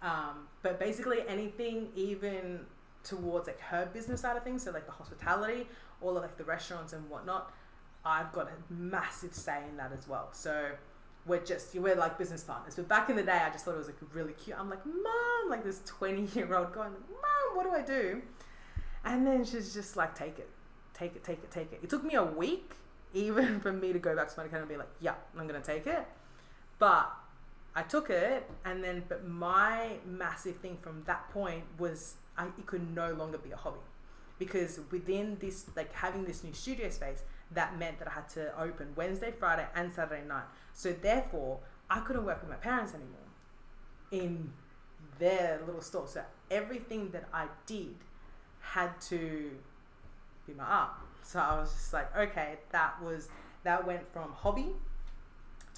Um, 0.00 0.48
but 0.62 0.78
basically, 0.78 1.18
anything 1.28 1.88
even 1.94 2.60
towards 3.04 3.46
like 3.46 3.60
her 3.60 3.88
business 3.92 4.20
side 4.20 4.36
of 4.36 4.44
things, 4.44 4.64
so 4.64 4.70
like 4.70 4.86
the 4.86 4.92
hospitality, 4.92 5.66
all 6.00 6.16
of 6.16 6.22
like 6.22 6.36
the 6.36 6.44
restaurants 6.44 6.92
and 6.92 7.08
whatnot, 7.08 7.52
I've 8.04 8.32
got 8.32 8.48
a 8.48 8.72
massive 8.72 9.34
say 9.34 9.62
in 9.68 9.76
that 9.76 9.92
as 9.92 10.08
well. 10.08 10.28
So 10.32 10.70
we're 11.26 11.44
just 11.44 11.74
we're 11.74 11.96
like 11.96 12.18
business 12.18 12.42
partners. 12.42 12.74
But 12.74 12.88
back 12.88 13.10
in 13.10 13.16
the 13.16 13.22
day, 13.22 13.40
I 13.44 13.50
just 13.50 13.64
thought 13.64 13.74
it 13.74 13.78
was 13.78 13.86
like 13.86 13.96
really 14.12 14.32
cute. 14.32 14.58
I'm 14.58 14.70
like, 14.70 14.84
mom, 14.86 15.50
like 15.50 15.64
this 15.64 15.82
20 15.86 16.38
year 16.38 16.54
old 16.54 16.72
going, 16.72 16.92
mom, 16.92 17.56
what 17.56 17.64
do 17.64 17.72
I 17.72 17.82
do? 17.82 18.22
And 19.04 19.26
then 19.26 19.44
she's 19.44 19.72
just 19.72 19.96
like, 19.96 20.14
take 20.14 20.38
it, 20.38 20.48
take 20.94 21.14
it, 21.16 21.24
take 21.24 21.38
it, 21.38 21.50
take 21.50 21.72
it. 21.72 21.80
It 21.82 21.90
took 21.90 22.04
me 22.04 22.14
a 22.14 22.24
week 22.24 22.74
even 23.14 23.60
for 23.62 23.72
me 23.72 23.92
to 23.92 23.98
go 23.98 24.14
back 24.14 24.28
to 24.28 24.38
my 24.38 24.44
account 24.46 24.62
and 24.62 24.68
be 24.68 24.76
like, 24.76 24.90
yeah, 25.00 25.14
I'm 25.38 25.46
gonna 25.46 25.60
take 25.60 25.86
it. 25.86 26.06
But 26.78 27.10
I 27.78 27.82
took 27.82 28.10
it, 28.10 28.44
and 28.64 28.82
then 28.82 29.04
but 29.08 29.24
my 29.28 29.98
massive 30.04 30.56
thing 30.56 30.78
from 30.82 31.04
that 31.06 31.30
point 31.30 31.62
was 31.78 32.16
I, 32.36 32.46
it 32.46 32.66
could 32.66 32.92
no 32.92 33.12
longer 33.12 33.38
be 33.38 33.52
a 33.52 33.56
hobby 33.56 33.78
because 34.36 34.80
within 34.90 35.36
this 35.38 35.66
like 35.76 35.92
having 35.94 36.24
this 36.24 36.42
new 36.42 36.52
studio 36.52 36.90
space 36.90 37.22
that 37.52 37.78
meant 37.78 38.00
that 38.00 38.08
I 38.08 38.10
had 38.10 38.28
to 38.30 38.60
open 38.60 38.88
Wednesday, 38.96 39.30
Friday, 39.30 39.64
and 39.76 39.92
Saturday 39.92 40.26
night. 40.26 40.46
So 40.72 40.92
therefore, 40.92 41.60
I 41.88 42.00
couldn't 42.00 42.24
work 42.24 42.40
with 42.40 42.50
my 42.50 42.56
parents 42.56 42.94
anymore 42.94 43.30
in 44.10 44.52
their 45.20 45.60
little 45.64 45.80
store. 45.80 46.08
So 46.08 46.22
everything 46.50 47.10
that 47.10 47.28
I 47.32 47.46
did 47.66 47.94
had 48.58 49.00
to 49.02 49.52
be 50.48 50.52
my 50.52 50.64
art. 50.64 50.90
So 51.22 51.38
I 51.38 51.60
was 51.60 51.72
just 51.72 51.92
like, 51.92 52.16
okay, 52.16 52.56
that 52.72 53.00
was 53.00 53.28
that 53.62 53.86
went 53.86 54.12
from 54.12 54.32
hobby 54.32 54.70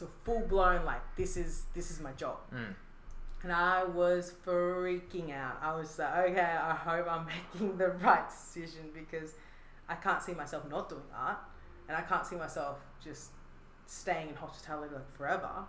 to 0.00 0.06
full 0.24 0.40
blown 0.40 0.84
like 0.84 1.02
this 1.16 1.36
is 1.36 1.64
this 1.74 1.90
is 1.90 2.00
my 2.00 2.12
job. 2.12 2.38
Mm. 2.52 2.74
And 3.42 3.52
I 3.52 3.84
was 3.84 4.34
freaking 4.44 5.32
out. 5.32 5.58
I 5.62 5.74
was 5.74 5.98
like, 5.98 6.30
okay, 6.30 6.40
I 6.40 6.74
hope 6.74 7.06
I'm 7.10 7.26
making 7.54 7.78
the 7.78 7.88
right 7.88 8.28
decision 8.28 8.90
because 8.92 9.34
I 9.88 9.94
can't 9.94 10.22
see 10.22 10.32
myself 10.32 10.68
not 10.68 10.88
doing 10.88 11.02
art 11.16 11.38
and 11.88 11.96
I 11.96 12.02
can't 12.02 12.26
see 12.26 12.36
myself 12.36 12.78
just 13.02 13.30
staying 13.86 14.28
in 14.28 14.34
hospitality 14.34 14.94
like 14.94 15.16
forever. 15.16 15.64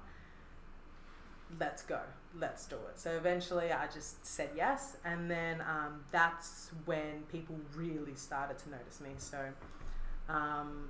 Let's 1.59 1.83
go. 1.83 1.99
Let's 2.39 2.65
do 2.65 2.75
it. 2.75 2.97
So 2.97 3.11
eventually 3.11 3.71
I 3.73 3.87
just 3.87 4.25
said 4.25 4.49
yes. 4.55 4.97
And 5.03 5.29
then 5.29 5.61
um, 5.61 6.05
that's 6.11 6.71
when 6.85 7.23
people 7.29 7.57
really 7.75 8.15
started 8.15 8.57
to 8.59 8.69
notice 8.69 9.01
me. 9.01 9.09
So 9.17 9.39
um, 10.29 10.89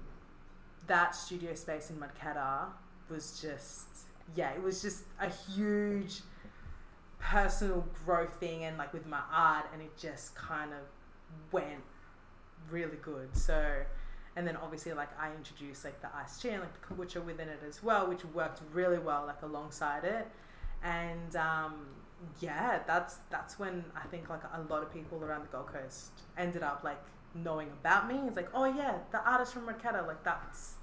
that 0.88 1.16
studio 1.16 1.56
space 1.56 1.90
in 1.90 1.98
Marketta 1.98 2.68
was 3.12 3.40
just, 3.42 3.88
yeah, 4.36 4.52
it 4.52 4.64
was 4.64 4.82
just 4.82 5.04
a 5.20 5.30
huge 5.30 6.22
personal 7.20 7.86
growth 8.06 8.34
thing 8.40 8.64
and 8.64 8.78
like 8.78 8.92
with 8.94 9.06
my 9.06 9.22
art 9.32 9.66
and 9.74 9.82
it 9.82 9.96
just 9.98 10.34
kind 10.36 10.72
of 10.72 10.80
went 11.52 11.84
really 12.70 12.98
good. 13.02 13.36
So 13.36 13.84
and 14.36 14.48
then 14.48 14.56
obviously 14.58 14.94
like 14.94 15.10
I 15.20 15.30
introduced 15.36 15.84
like 15.84 16.02
the 16.02 16.08
ice 16.16 16.44
and 16.46 16.62
like 16.62 16.74
the 16.74 16.88
kombucha 16.88 17.24
within 17.24 17.50
it 17.50 17.60
as 17.68 17.84
well, 17.84 18.08
which 18.08 18.24
worked 18.26 18.62
really 18.74 18.98
well 18.98 19.26
like 19.28 19.42
alongside 19.42 20.04
it. 20.04 20.28
And 20.84 21.36
um, 21.36 21.88
yeah, 22.40 22.80
that's 22.88 23.18
that's 23.30 23.60
when 23.60 23.84
I 23.96 24.08
think 24.08 24.30
like 24.30 24.42
a 24.54 24.62
lot 24.72 24.84
of 24.84 24.94
people 24.94 25.24
around 25.24 25.44
the 25.44 25.48
Gold 25.48 25.68
Coast 25.68 26.12
ended 26.38 26.64
up 26.64 26.82
like 26.84 27.02
knowing 27.36 27.70
about 27.82 28.08
me. 28.08 28.16
It's 28.28 28.36
like, 28.36 28.50
oh 28.54 28.66
yeah, 28.66 28.98
the 29.12 29.24
artist 29.30 29.54
from 29.54 29.68
Marketta, 29.68 30.08
like 30.08 30.24
that's 30.24 30.76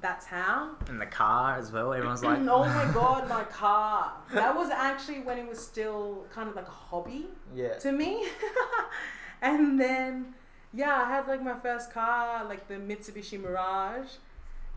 that's 0.00 0.26
how. 0.26 0.70
In 0.88 0.98
the 0.98 1.06
car 1.06 1.56
as 1.56 1.72
well, 1.72 1.92
everyone's 1.92 2.22
like, 2.22 2.38
oh 2.48 2.64
my 2.64 2.90
god, 2.94 3.28
my 3.28 3.44
car. 3.44 4.12
That 4.32 4.54
was 4.54 4.70
actually 4.70 5.20
when 5.20 5.38
it 5.38 5.48
was 5.48 5.58
still 5.58 6.26
kind 6.32 6.48
of 6.48 6.56
like 6.56 6.68
a 6.68 6.70
hobby 6.70 7.26
yeah. 7.54 7.74
to 7.78 7.92
me. 7.92 8.26
and 9.42 9.80
then 9.80 10.34
yeah, 10.74 11.04
I 11.06 11.08
had 11.08 11.28
like 11.28 11.42
my 11.42 11.54
first 11.54 11.92
car, 11.92 12.44
like 12.44 12.66
the 12.66 12.74
Mitsubishi 12.74 13.40
Mirage. 13.40 14.08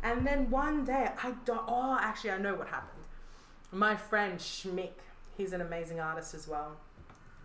And 0.04 0.26
then 0.28 0.50
one 0.52 0.86
day, 0.86 1.10
I 1.24 1.34
don't, 1.44 1.64
oh, 1.68 1.98
actually, 2.00 2.32
I 2.32 2.38
know 2.38 2.54
what 2.54 2.68
happened. 2.68 3.04
My 3.72 3.96
friend 3.96 4.38
Schmick, 4.38 4.94
he's 5.36 5.54
an 5.54 5.62
amazing 5.62 6.00
artist 6.00 6.36
as 6.36 6.48
well. 6.48 6.78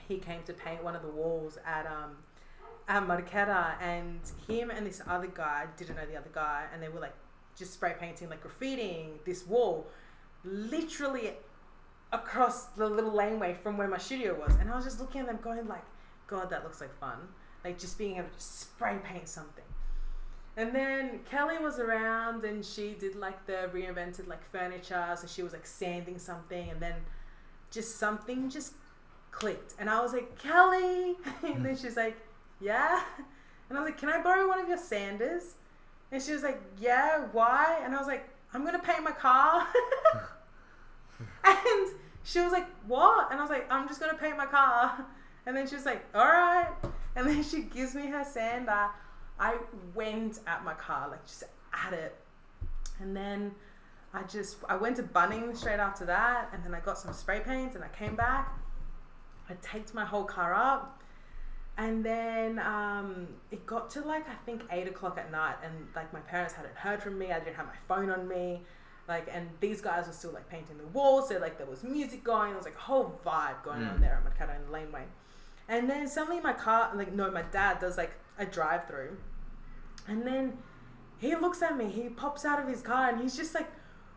He 0.07 0.19
came 0.19 0.43
to 0.43 0.53
paint 0.53 0.85
one 0.85 0.95
of 0.95 1.01
the 1.01 1.09
walls 1.09 1.59
at, 1.65 1.87
um, 1.87 2.19
at 2.89 3.07
Marketta, 3.07 3.81
and 3.81 4.21
him 4.47 4.71
and 4.71 4.87
this 4.87 5.01
other 5.07 5.29
guy, 5.29 5.67
didn't 5.79 5.97
know 5.97 6.05
the 6.05 6.19
other 6.19 6.31
guy, 6.33 6.67
and 6.75 6.83
they 6.83 6.91
were 6.91 7.01
like 7.01 7.15
just 7.57 7.75
spray 7.75 7.95
painting, 7.99 8.29
like 8.29 8.43
graffitiing 8.43 9.25
this 9.25 9.47
wall, 9.47 9.87
literally 10.45 11.33
across 12.12 12.67
the 12.67 12.87
little 12.87 13.12
laneway 13.12 13.57
from 13.62 13.77
where 13.77 13.88
my 13.88 13.99
studio 13.99 14.35
was. 14.38 14.55
And 14.57 14.71
I 14.71 14.77
was 14.77 14.85
just 14.85 15.01
looking 15.01 15.23
at 15.23 15.27
them 15.27 15.38
going 15.43 15.67
like, 15.67 15.85
God, 16.27 16.51
that 16.51 16.65
looks 16.65 16.81
like 16.81 16.95
fun 16.99 17.19
like 17.65 17.79
just 17.79 17.99
being 17.99 18.17
able 18.17 18.29
to 18.29 18.43
spray 18.43 18.99
paint 19.05 19.29
something. 19.29 19.65
And 20.57 20.75
then 20.75 21.21
Kelly 21.31 21.59
was 21.59 21.79
around 21.79 22.45
and 22.45 22.65
she 22.65 22.95
did 22.99 23.17
like 23.17 23.47
the 23.47 23.71
reinvented 23.73 24.29
like 24.29 24.45
furniture. 24.51 25.17
So 25.19 25.27
she 25.27 25.43
was 25.43 25.53
like 25.53 25.67
sanding 25.67 26.19
something 26.19 26.71
and 26.71 26.81
then 26.81 26.95
just 27.71 27.97
something 27.97 28.51
just 28.51 28.75
clicked. 29.31 29.75
And 29.79 29.88
I 29.88 30.01
was 30.03 30.12
like, 30.12 30.38
Kelly. 30.38 31.15
and 31.43 31.65
then 31.65 31.77
she's 31.77 31.97
like, 31.97 32.17
yeah. 32.61 33.03
And 33.69 33.79
I 33.79 33.83
was 33.83 33.91
like, 33.91 33.99
can 33.99 34.11
I 34.11 34.23
borrow 34.23 34.47
one 34.47 34.61
of 34.61 34.69
your 34.69 34.77
sanders? 34.77 35.55
And 36.12 36.22
she 36.22 36.33
was 36.33 36.42
like, 36.42 36.61
yeah, 36.79 37.25
why? 37.33 37.81
And 37.83 37.94
I 37.94 37.98
was 37.98 38.07
like, 38.07 38.29
I'm 38.53 38.64
to 38.79 38.87
paint 38.87 39.03
my 39.03 39.12
car. 39.12 39.66
and 41.44 41.88
she 42.22 42.40
was 42.40 42.53
like, 42.53 42.66
what? 42.87 43.33
And 43.33 43.40
I 43.40 43.42
was 43.42 43.51
like, 43.51 43.66
I'm 43.72 43.88
just 43.88 43.98
to 44.14 44.18
paint 44.18 44.37
my 44.37 44.46
car. 44.46 45.07
And 45.46 45.57
then 45.57 45.66
she 45.66 45.75
was 45.75 45.87
like, 45.87 46.05
all 46.14 46.25
right. 46.25 46.68
And 47.16 47.27
then 47.27 47.42
she 47.42 47.62
gives 47.62 47.94
me 47.94 48.07
her 48.09 48.25
sander. 48.25 48.88
I 49.40 49.57
went 49.94 50.38
at 50.46 50.64
my 50.64 50.75
car, 50.75 51.09
like 51.11 51.27
just 51.27 51.44
at 51.72 51.92
it. 51.92 52.14
And 53.01 53.16
then 53.16 53.53
I 54.14 54.22
just, 54.22 54.59
I 54.68 54.77
went 54.77 54.96
to 54.96 55.03
Bunnings 55.03 55.57
straight 55.57 55.81
after 55.81 56.05
that. 56.05 56.51
And 56.53 56.62
then 56.62 56.75
I 56.75 56.81
got 56.81 56.98
some 56.98 57.12
spray 57.12 57.40
paint 57.40 57.75
and 57.75 57.83
I 57.83 57.88
came 57.88 58.14
back. 58.14 58.57
I 59.48 59.55
taped 59.62 59.94
my 59.94 60.05
whole 60.05 60.25
car 60.25 60.55
up. 60.55 61.02
And 61.79 62.05
then 62.05 62.59
um, 62.59 63.29
it 63.51 63.65
got 63.67 63.91
to 63.91 64.03
like, 64.03 64.29
I 64.29 64.35
think 64.45 64.63
eight 64.71 64.87
o'clock 64.87 65.19
at 65.19 65.33
night. 65.33 65.57
And 65.65 65.75
like 65.97 66.13
my 66.13 66.21
parents 66.21 66.55
hadn't 66.55 66.75
heard 66.75 67.03
from 67.03 67.19
me. 67.19 67.33
I 67.33 67.39
didn't 67.39 67.57
have 67.57 67.67
my 67.67 67.81
phone 67.89 68.11
on 68.11 68.29
me 68.29 68.61
like 69.09 69.29
and 69.33 69.49
these 69.59 69.81
guys 69.81 70.07
were 70.07 70.13
still 70.13 70.31
like 70.31 70.49
painting 70.49 70.79
the 70.79 70.87
walls 70.97 71.29
so 71.29 71.37
like 71.39 71.59
there 71.59 71.67
was 71.67 71.83
music 71.83 72.23
going 72.23 72.51
there 72.51 72.57
was 72.57 72.65
like 72.65 72.77
a 72.77 72.81
whole 72.83 73.19
vibe 73.27 73.61
going 73.65 73.81
mm. 73.81 73.93
on 73.93 74.01
there 74.01 74.23
at 74.25 74.25
Marketta 74.25 74.55
in 74.55 74.65
the 74.65 74.71
laneway 74.71 75.03
and 75.69 75.89
then 75.89 76.09
suddenly 76.09 76.41
my 76.41 76.53
car, 76.53 76.91
like, 76.95 77.13
no, 77.13 77.31
my 77.31 77.43
dad 77.43 77.79
does 77.81 77.97
like 77.97 78.13
a 78.39 78.45
drive 78.45 78.87
through. 78.87 79.17
And 80.09 80.27
then 80.27 80.59
he 81.19 81.35
looks 81.37 81.63
at 81.63 81.77
me, 81.77 81.88
he 81.88 82.09
pops 82.09 82.44
out 82.44 82.61
of 82.61 82.69
his 82.69 82.83
car 82.83 83.09
and 83.09 83.21
he's 83.21 83.37
just 83.37 83.55
like, 83.55 83.71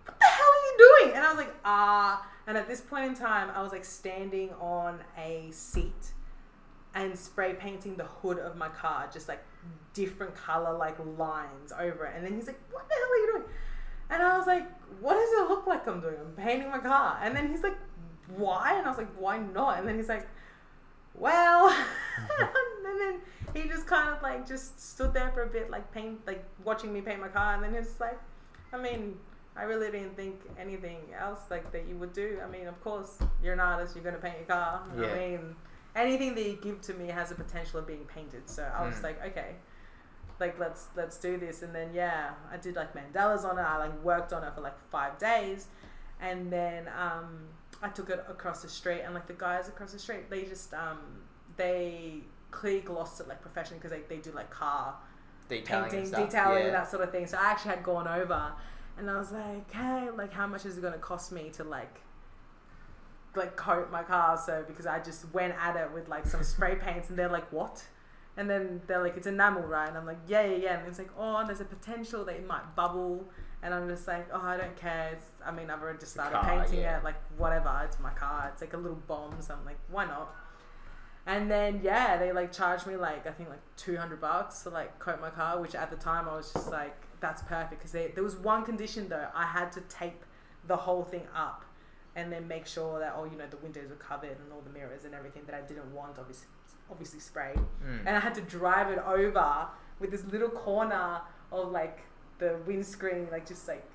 what 0.05 0.19
the 0.19 0.25
hell 0.25 0.45
are 0.45 0.65
you 0.65 0.77
doing? 0.77 1.15
And 1.15 1.25
I 1.25 1.29
was 1.29 1.37
like, 1.37 1.55
ah. 1.63 2.27
And 2.47 2.57
at 2.57 2.67
this 2.67 2.81
point 2.81 3.05
in 3.05 3.15
time, 3.15 3.49
I 3.55 3.61
was 3.61 3.71
like 3.71 3.85
standing 3.85 4.51
on 4.59 4.99
a 5.17 5.49
seat 5.51 6.13
and 6.95 7.17
spray 7.17 7.53
painting 7.53 7.95
the 7.95 8.05
hood 8.05 8.39
of 8.39 8.55
my 8.55 8.69
car, 8.69 9.09
just 9.11 9.27
like 9.27 9.43
different 9.93 10.35
color 10.35 10.75
like 10.77 10.97
lines 11.17 11.71
over 11.77 12.05
it. 12.05 12.13
And 12.15 12.25
then 12.25 12.33
he's 12.33 12.47
like, 12.47 12.59
what 12.71 12.87
the 12.87 12.95
hell 12.95 13.03
are 13.03 13.17
you 13.17 13.31
doing? 13.33 13.43
And 14.09 14.23
I 14.23 14.37
was 14.37 14.47
like, 14.47 14.67
what 14.99 15.13
does 15.13 15.29
it 15.39 15.49
look 15.49 15.67
like 15.67 15.87
I'm 15.87 15.99
doing? 15.99 16.15
I'm 16.19 16.43
painting 16.43 16.69
my 16.69 16.79
car. 16.79 17.19
And 17.21 17.35
then 17.35 17.49
he's 17.49 17.63
like, 17.63 17.77
why? 18.35 18.75
And 18.77 18.85
I 18.85 18.89
was 18.89 18.97
like, 18.97 19.13
why 19.17 19.37
not? 19.37 19.79
And 19.79 19.87
then 19.87 19.97
he's 19.97 20.09
like, 20.09 20.27
well 21.17 21.69
mm-hmm. 21.69 22.85
and 22.87 22.99
then 22.99 23.21
he 23.53 23.69
just 23.69 23.87
kind 23.87 24.09
of 24.09 24.21
like 24.21 24.47
just 24.47 24.79
stood 24.79 25.13
there 25.13 25.31
for 25.31 25.43
a 25.43 25.47
bit 25.47 25.69
like 25.69 25.89
paint 25.91 26.19
like 26.27 26.43
watching 26.63 26.93
me 26.93 27.01
paint 27.01 27.19
my 27.19 27.27
car 27.27 27.55
and 27.55 27.63
then 27.63 27.73
he's 27.73 27.99
like 27.99 28.19
i 28.73 28.77
mean 28.77 29.15
i 29.55 29.63
really 29.63 29.89
didn't 29.91 30.15
think 30.15 30.35
anything 30.59 30.99
else 31.17 31.41
like 31.49 31.71
that 31.71 31.87
you 31.87 31.95
would 31.95 32.13
do 32.13 32.39
i 32.45 32.49
mean 32.49 32.67
of 32.67 32.81
course 32.83 33.17
you're 33.43 33.53
an 33.53 33.59
artist 33.59 33.95
you're 33.95 34.11
to 34.11 34.17
paint 34.17 34.35
your 34.37 34.47
car 34.47 34.83
yeah. 34.97 35.07
i 35.07 35.17
mean 35.17 35.55
anything 35.95 36.35
that 36.35 36.45
you 36.45 36.57
give 36.61 36.81
to 36.81 36.93
me 36.93 37.07
has 37.07 37.31
a 37.31 37.35
potential 37.35 37.79
of 37.79 37.87
being 37.87 38.05
painted 38.05 38.49
so 38.49 38.69
i 38.77 38.85
was 38.85 38.95
Mm. 38.97 39.03
like 39.03 39.25
okay 39.25 39.55
like 40.39 40.59
let's 40.59 40.87
let's 40.97 41.17
do 41.17 41.37
this 41.37 41.61
and 41.61 41.73
then 41.73 41.89
yeah 41.93 42.31
i 42.51 42.57
did 42.57 42.75
like 42.75 42.93
mandalas 42.93 43.45
on 43.45 43.57
it 43.57 43.61
i 43.61 43.77
like 43.77 44.03
worked 44.03 44.33
on 44.33 44.43
it 44.43 44.53
for 44.53 44.61
like 44.61 44.77
five 44.91 45.17
days 45.17 45.67
and 46.21 46.51
then 46.51 46.87
um 46.99 47.39
i 47.81 47.87
took 47.89 48.09
it 48.09 48.23
across 48.29 48.61
the 48.61 48.67
street 48.69 49.01
and 49.01 49.13
like 49.13 49.27
the 49.27 49.33
guys 49.33 49.67
across 49.69 49.93
the 49.93 49.99
street 49.99 50.29
they 50.29 50.43
just 50.43 50.73
um 50.73 50.99
they 51.57 52.15
clear 52.51 52.81
glossed 52.81 53.19
it 53.21 53.27
like 53.27 53.41
professionally 53.41 53.79
because 53.81 53.91
they, 53.91 54.03
they 54.13 54.21
do 54.21 54.31
like 54.35 54.49
car 54.49 54.95
Detailing 55.47 55.83
painting 55.83 55.99
and 55.99 56.07
stuff. 56.07 56.29
detailing 56.29 56.57
yeah. 56.59 56.65
and 56.65 56.73
that 56.75 56.89
sort 56.91 57.03
of 57.03 57.11
thing 57.11 57.27
so 57.27 57.37
i 57.37 57.51
actually 57.51 57.71
had 57.71 57.83
gone 57.83 58.07
over 58.07 58.51
and 58.97 59.09
i 59.09 59.17
was 59.17 59.31
like 59.31 59.71
hey 59.71 60.09
like 60.15 60.33
how 60.33 60.47
much 60.47 60.65
is 60.65 60.77
it 60.77 60.81
going 60.81 60.93
to 60.93 60.99
cost 60.99 61.31
me 61.31 61.49
to 61.53 61.63
like 61.63 62.01
like 63.37 63.55
coat 63.55 63.91
my 63.91 64.03
car 64.03 64.37
so 64.37 64.63
because 64.67 64.85
i 64.85 64.99
just 64.99 65.31
went 65.33 65.53
at 65.59 65.75
it 65.75 65.91
with 65.93 66.07
like 66.07 66.25
some 66.25 66.43
spray 66.43 66.75
paints 66.85 67.09
and 67.09 67.17
they're 67.17 67.29
like 67.29 67.51
what? 67.51 67.83
And 68.37 68.49
then 68.49 68.81
they're 68.85 69.01
like 69.01 69.15
it's 69.15 69.27
enamel 69.27 69.63
right? 69.63 69.87
And 69.87 69.97
i'm 69.97 70.05
like 70.05 70.19
yeah 70.27 70.43
yeah 70.45 70.57
yeah. 70.57 70.79
And 70.79 70.87
it's 70.87 70.99
like 70.99 71.11
oh 71.17 71.43
there's 71.45 71.61
a 71.61 71.65
potential 71.65 72.25
that 72.25 72.35
it 72.35 72.47
might 72.47 72.75
bubble. 72.75 73.25
And 73.63 73.73
i'm 73.73 73.87
just 73.87 74.07
like 74.07 74.27
oh 74.33 74.41
i 74.41 74.57
don't 74.57 74.75
care. 74.75 75.11
It's, 75.13 75.25
i 75.45 75.51
mean 75.51 75.69
i've 75.69 75.81
already 75.81 75.99
just 75.99 76.13
started 76.13 76.37
car, 76.39 76.63
painting 76.63 76.81
yeah. 76.81 76.97
it. 76.97 77.03
Like 77.03 77.15
whatever. 77.37 77.81
It's 77.85 77.99
my 77.99 78.11
car. 78.11 78.49
It's 78.51 78.61
like 78.61 78.73
a 78.73 78.77
little 78.77 79.01
bomb 79.07 79.35
so 79.39 79.53
i'm 79.53 79.65
like 79.65 79.79
why 79.89 80.05
not? 80.05 80.33
And 81.27 81.49
then 81.49 81.79
yeah 81.83 82.17
they 82.17 82.31
like 82.31 82.51
charged 82.51 82.85
me 82.87 82.97
like 82.97 83.25
i 83.25 83.31
think 83.31 83.49
like 83.49 83.63
200 83.77 84.21
bucks 84.21 84.63
to 84.63 84.69
like 84.69 84.99
coat 84.99 85.19
my 85.21 85.29
car 85.29 85.59
which 85.59 85.73
at 85.73 85.89
the 85.89 85.97
time 85.97 86.27
i 86.29 86.35
was 86.35 86.51
just 86.53 86.71
like 86.71 86.95
that's 87.19 87.41
perfect. 87.43 87.81
Because 87.81 87.91
there 87.91 88.23
was 88.23 88.35
one 88.35 88.63
condition 88.63 89.09
though. 89.09 89.27
I 89.33 89.45
had 89.45 89.71
to 89.73 89.81
tape 89.81 90.23
the 90.67 90.75
whole 90.75 91.03
thing 91.03 91.27
up 91.35 91.64
and 92.15 92.31
then 92.31 92.47
make 92.47 92.65
sure 92.65 92.99
that 92.99 93.13
oh 93.17 93.25
you 93.25 93.37
know 93.37 93.45
the 93.49 93.57
windows 93.57 93.89
were 93.89 93.95
covered 93.95 94.37
and 94.39 94.51
all 94.53 94.61
the 94.61 94.69
mirrors 94.69 95.03
and 95.05 95.13
everything 95.13 95.41
that 95.45 95.55
i 95.55 95.61
didn't 95.61 95.91
want 95.93 96.17
obviously 96.19 96.47
obviously 96.89 97.19
sprayed 97.19 97.57
Mm. 97.85 97.99
and 98.05 98.09
i 98.09 98.19
had 98.19 98.35
to 98.35 98.41
drive 98.41 98.89
it 98.91 98.99
over 99.05 99.67
with 99.99 100.11
this 100.11 100.23
little 100.25 100.49
corner 100.49 101.21
of 101.51 101.71
like 101.71 101.99
the 102.39 102.57
windscreen 102.65 103.27
like 103.31 103.45
just 103.47 103.67
like 103.67 103.85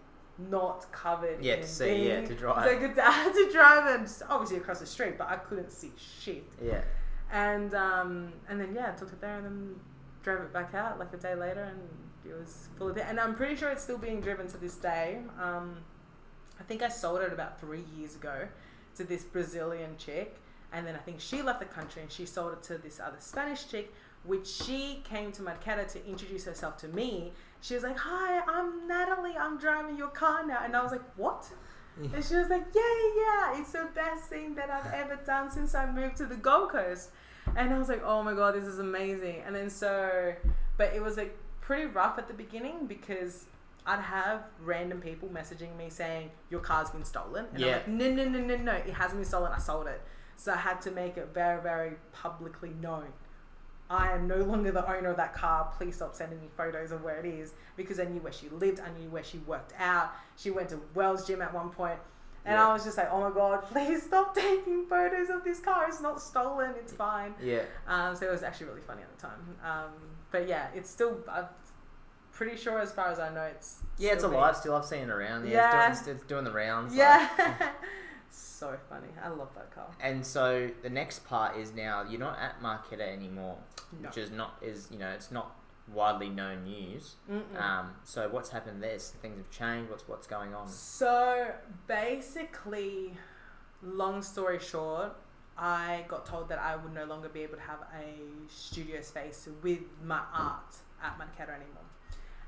not 0.50 0.86
covered 0.92 1.44
Yeah, 1.44 1.54
in 1.54 1.60
to 1.62 1.68
see, 1.68 2.08
yeah, 2.08 2.22
to 2.24 2.34
drive. 2.34 2.64
so 2.64 2.70
I, 2.70 2.76
could, 2.76 2.98
I 3.10 3.10
had 3.10 3.32
to 3.34 3.50
drive 3.52 4.00
it 4.00 4.22
obviously 4.28 4.56
across 4.56 4.80
the 4.80 4.86
street 4.86 5.18
but 5.18 5.28
i 5.28 5.36
couldn't 5.36 5.70
see 5.70 5.92
shit 5.98 6.44
yeah. 6.62 6.80
and 7.30 7.74
um, 7.74 8.32
and 8.48 8.60
then 8.60 8.74
yeah, 8.74 8.92
took 8.92 9.12
it 9.12 9.20
there 9.20 9.36
and 9.36 9.44
then 9.44 9.74
drove 10.22 10.40
it 10.42 10.52
back 10.52 10.74
out 10.74 10.98
like 10.98 11.12
a 11.14 11.16
day 11.16 11.34
later, 11.34 11.62
and 11.62 11.80
it 12.30 12.36
was 12.38 12.68
full 12.76 12.88
of 12.90 12.96
it. 12.98 13.04
And 13.08 13.18
I'm 13.18 13.34
pretty 13.34 13.56
sure 13.56 13.70
it's 13.70 13.82
still 13.82 13.96
being 13.96 14.20
driven 14.20 14.46
to 14.48 14.58
this 14.58 14.74
day. 14.76 15.20
Um, 15.40 15.76
I 16.60 16.62
think 16.62 16.82
I 16.82 16.88
sold 16.88 17.22
it 17.22 17.32
about 17.32 17.58
three 17.60 17.84
years 17.96 18.14
ago 18.14 18.46
to 18.96 19.04
this 19.04 19.24
Brazilian 19.24 19.96
chick, 19.96 20.36
and 20.72 20.86
then 20.86 20.94
I 20.94 20.98
think 20.98 21.20
she 21.20 21.42
left 21.42 21.58
the 21.58 21.66
country 21.66 22.02
and 22.02 22.12
she 22.12 22.26
sold 22.26 22.52
it 22.52 22.62
to 22.64 22.78
this 22.78 23.00
other 23.00 23.16
Spanish 23.18 23.66
chick, 23.68 23.92
which 24.24 24.46
she 24.46 25.00
came 25.04 25.32
to 25.32 25.42
Marketta 25.42 25.90
to 25.92 26.06
introduce 26.06 26.44
herself 26.44 26.76
to 26.78 26.88
me. 26.88 27.32
She 27.62 27.74
was 27.74 27.82
like, 27.82 27.96
"Hi, 27.98 28.40
I'm 28.46 28.86
Natalie. 28.86 29.36
I'm 29.36 29.58
driving 29.58 29.96
your 29.96 30.08
car 30.08 30.46
now," 30.46 30.60
and 30.62 30.76
I 30.76 30.82
was 30.82 30.92
like, 30.92 31.02
"What?" 31.16 31.48
And 32.14 32.24
she 32.24 32.36
was 32.36 32.48
like, 32.48 32.66
yeah, 32.74 32.82
yeah, 32.82 33.12
yeah, 33.16 33.60
it's 33.60 33.72
the 33.72 33.88
best 33.94 34.24
thing 34.24 34.54
that 34.54 34.70
I've 34.70 34.92
ever 34.92 35.16
done 35.26 35.50
since 35.50 35.74
I 35.74 35.90
moved 35.90 36.16
to 36.18 36.26
the 36.26 36.36
Gold 36.36 36.70
Coast. 36.70 37.10
And 37.56 37.74
I 37.74 37.78
was 37.78 37.88
like, 37.88 38.02
oh 38.04 38.22
my 38.22 38.32
god, 38.32 38.54
this 38.54 38.64
is 38.64 38.78
amazing. 38.78 39.42
And 39.44 39.54
then 39.54 39.68
so, 39.68 40.34
but 40.76 40.94
it 40.94 41.02
was 41.02 41.16
like 41.16 41.36
pretty 41.60 41.86
rough 41.86 42.18
at 42.18 42.28
the 42.28 42.34
beginning 42.34 42.86
because 42.86 43.46
I'd 43.86 44.00
have 44.00 44.42
random 44.62 45.00
people 45.00 45.28
messaging 45.28 45.76
me 45.76 45.88
saying, 45.90 46.30
your 46.50 46.60
car's 46.60 46.90
been 46.90 47.04
stolen. 47.04 47.46
And 47.52 47.60
Yeah. 47.60 47.66
I'm 47.66 47.72
like, 47.74 47.88
no, 47.88 48.10
no, 48.24 48.28
no, 48.28 48.40
no, 48.40 48.56
no, 48.56 48.72
it 48.74 48.92
hasn't 48.94 49.20
been 49.20 49.28
stolen, 49.28 49.52
I 49.52 49.58
sold 49.58 49.86
it. 49.86 50.00
So 50.36 50.52
I 50.52 50.56
had 50.56 50.80
to 50.82 50.90
make 50.90 51.16
it 51.16 51.28
very, 51.34 51.60
very 51.62 51.92
publicly 52.12 52.70
known. 52.80 53.06
I 53.88 54.12
am 54.12 54.28
no 54.28 54.36
longer 54.36 54.70
the 54.70 54.88
owner 54.88 55.10
of 55.10 55.16
that 55.16 55.34
car. 55.34 55.72
Please 55.76 55.96
stop 55.96 56.14
sending 56.14 56.40
me 56.40 56.46
photos 56.56 56.92
of 56.92 57.02
where 57.02 57.18
it 57.18 57.26
is 57.26 57.54
because 57.76 57.98
I 57.98 58.04
knew 58.04 58.20
where 58.20 58.32
she 58.32 58.48
lived. 58.50 58.78
I 58.80 58.96
knew 58.96 59.10
where 59.10 59.24
she 59.24 59.38
worked 59.38 59.72
out. 59.80 60.12
She 60.36 60.50
went 60.50 60.68
to 60.68 60.80
Wells 60.94 61.26
Gym 61.26 61.42
at 61.42 61.52
one 61.52 61.70
point, 61.70 61.98
And 62.44 62.54
Yeah. 62.54 62.68
I 62.68 62.72
was 62.72 62.84
just 62.84 62.96
like, 62.96 63.08
oh 63.10 63.20
my 63.20 63.34
god, 63.34 63.64
please 63.64 64.02
stop 64.04 64.34
taking 64.46 64.86
photos 64.86 65.28
of 65.28 65.42
this 65.44 65.58
car. 65.60 65.86
It's 65.88 66.00
not 66.00 66.22
stolen. 66.22 66.70
It's 66.78 66.92
fine. 66.92 67.34
Yeah. 67.42 67.62
Um, 67.88 68.14
so 68.16 68.26
it 68.28 68.30
was 68.30 68.42
actually 68.44 68.68
really 68.68 68.80
funny 68.80 69.02
at 69.02 69.14
the 69.14 69.20
time. 69.26 69.40
Um, 69.64 69.90
but 70.30 70.46
yeah, 70.48 70.68
it's 70.74 70.88
still. 70.88 71.18
I'm 71.28 71.46
pretty 72.40 72.56
sure, 72.56 72.80
as 72.80 72.90
far 72.90 73.08
as 73.08 73.18
I 73.18 73.28
know, 73.34 73.42
it's. 73.42 73.80
Yeah, 73.98 74.12
it's 74.14 74.24
alive 74.24 74.56
still. 74.56 74.74
I've 74.74 74.86
seen 74.86 75.00
it 75.02 75.10
around. 75.10 75.46
Yeah, 75.46 75.52
Yeah. 75.70 75.90
It's, 75.90 76.02
doing, 76.02 76.16
it's 76.16 76.26
doing 76.26 76.44
the 76.44 76.52
rounds. 76.52 76.94
being- 76.94 77.06
like- 77.06 77.30
Yeah. 77.38 77.68
so 78.30 78.74
funny. 78.88 79.08
I 79.22 79.28
love 79.28 79.50
that 79.56 79.74
car. 79.74 79.88
And 80.00 80.24
so 80.24 80.70
the 80.82 80.88
next 80.88 81.26
part 81.26 81.58
is 81.58 81.74
now 81.74 82.04
you're 82.08 82.18
not 82.18 82.38
at 82.38 82.62
Marketta 82.62 83.02
anymore, 83.06 83.58
No. 84.00 84.08
which 84.08 84.16
is 84.16 84.30
not 84.30 84.54
is 84.62 84.88
you 84.90 84.98
know 84.98 85.08
it's 85.10 85.30
not 85.30 85.54
widely 85.92 86.30
known 86.30 86.64
news. 86.64 87.16
Mm-mm. 87.30 87.60
Um, 87.60 87.92
so 88.04 88.26
what's 88.30 88.48
happened 88.48 88.82
there? 88.82 88.98
Things 88.98 89.36
have 89.36 89.50
changed. 89.50 89.90
What's 89.90 90.08
what's 90.08 90.26
going 90.26 90.54
on? 90.54 90.66
So 90.68 91.52
basically, 91.86 93.12
long 93.82 94.22
story 94.22 94.58
short, 94.60 95.14
I 95.58 96.04
got 96.08 96.24
told 96.24 96.48
that 96.48 96.58
I 96.58 96.76
would 96.76 96.94
no 96.94 97.04
longer 97.04 97.28
be 97.28 97.40
able 97.42 97.56
to 97.56 97.62
have 97.62 97.80
a 97.94 98.14
studio 98.50 99.02
space 99.02 99.46
with 99.62 99.80
my 100.02 100.22
art 100.32 100.76
at 101.02 101.18
Marketta 101.18 101.50
anymore. 101.54 101.84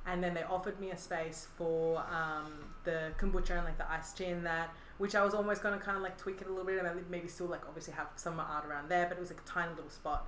And 0.07 0.23
then 0.23 0.35
they 0.35 0.43
offered 0.43 0.81
me 0.81 0.91
a 0.91 0.97
space 0.97 1.47
for 1.57 1.99
um, 1.99 2.53
the 2.85 3.13
kombucha 3.19 3.57
and 3.57 3.65
like 3.65 3.79
the 3.79 3.91
iced 3.91 4.17
tea 4.17 4.27
and 4.27 4.45
that, 4.45 4.71
which 4.99 5.15
I 5.15 5.25
was 5.25 5.33
almost 5.33 5.63
going 5.63 5.79
to 5.79 5.85
kind 5.85 5.97
of 5.97 6.03
like 6.03 6.19
tweak 6.19 6.41
it 6.41 6.49
a 6.49 6.51
little 6.51 6.65
bit 6.65 6.85
and 6.85 7.11
maybe- 7.11 7.29
still 7.29 7.47
like 7.47 7.67
obviously 7.69 7.95
have 7.95 8.09
some 8.17 8.41
art 8.41 8.67
around 8.67 8.89
there, 8.89 9.07
but 9.07 9.17
it 9.17 9.21
was 9.21 9.31
like 9.31 9.41
a 9.41 9.49
tiny 9.49 9.73
little 9.75 9.91
spot. 9.91 10.27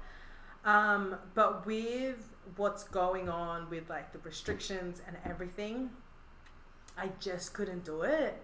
Um, 0.64 1.16
but 1.34 1.66
with 1.66 2.28
what's 2.56 2.84
going 2.84 3.28
on 3.28 3.68
with 3.68 3.90
like 3.90 4.12
the 4.12 4.18
restrictions 4.20 5.02
and 5.06 5.16
everything, 5.24 5.90
I 6.96 7.10
just 7.20 7.52
couldn't 7.52 7.84
do 7.84 8.02
it. 8.02 8.40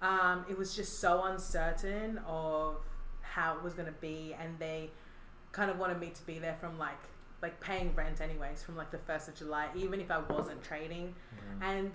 Um, 0.00 0.46
it 0.48 0.56
was 0.56 0.74
just 0.74 1.00
so 1.00 1.24
uncertain 1.24 2.18
of 2.26 2.76
how 3.20 3.56
it 3.56 3.62
was 3.62 3.74
going 3.74 3.86
to 3.86 4.00
be, 4.00 4.34
and 4.40 4.58
they 4.58 4.90
kind 5.52 5.70
of 5.70 5.78
wanted 5.78 6.00
me 6.00 6.10
to 6.10 6.22
be 6.24 6.38
there 6.38 6.56
from 6.60 6.78
like 6.78 6.98
like 7.42 7.60
paying 7.60 7.94
rent 7.94 8.20
anyways 8.20 8.62
from 8.62 8.76
like 8.76 8.90
the 8.90 8.98
first 8.98 9.28
of 9.28 9.34
July, 9.34 9.68
even 9.74 10.00
if 10.00 10.10
I 10.10 10.18
wasn't 10.18 10.62
trading. 10.62 11.14
And 11.62 11.92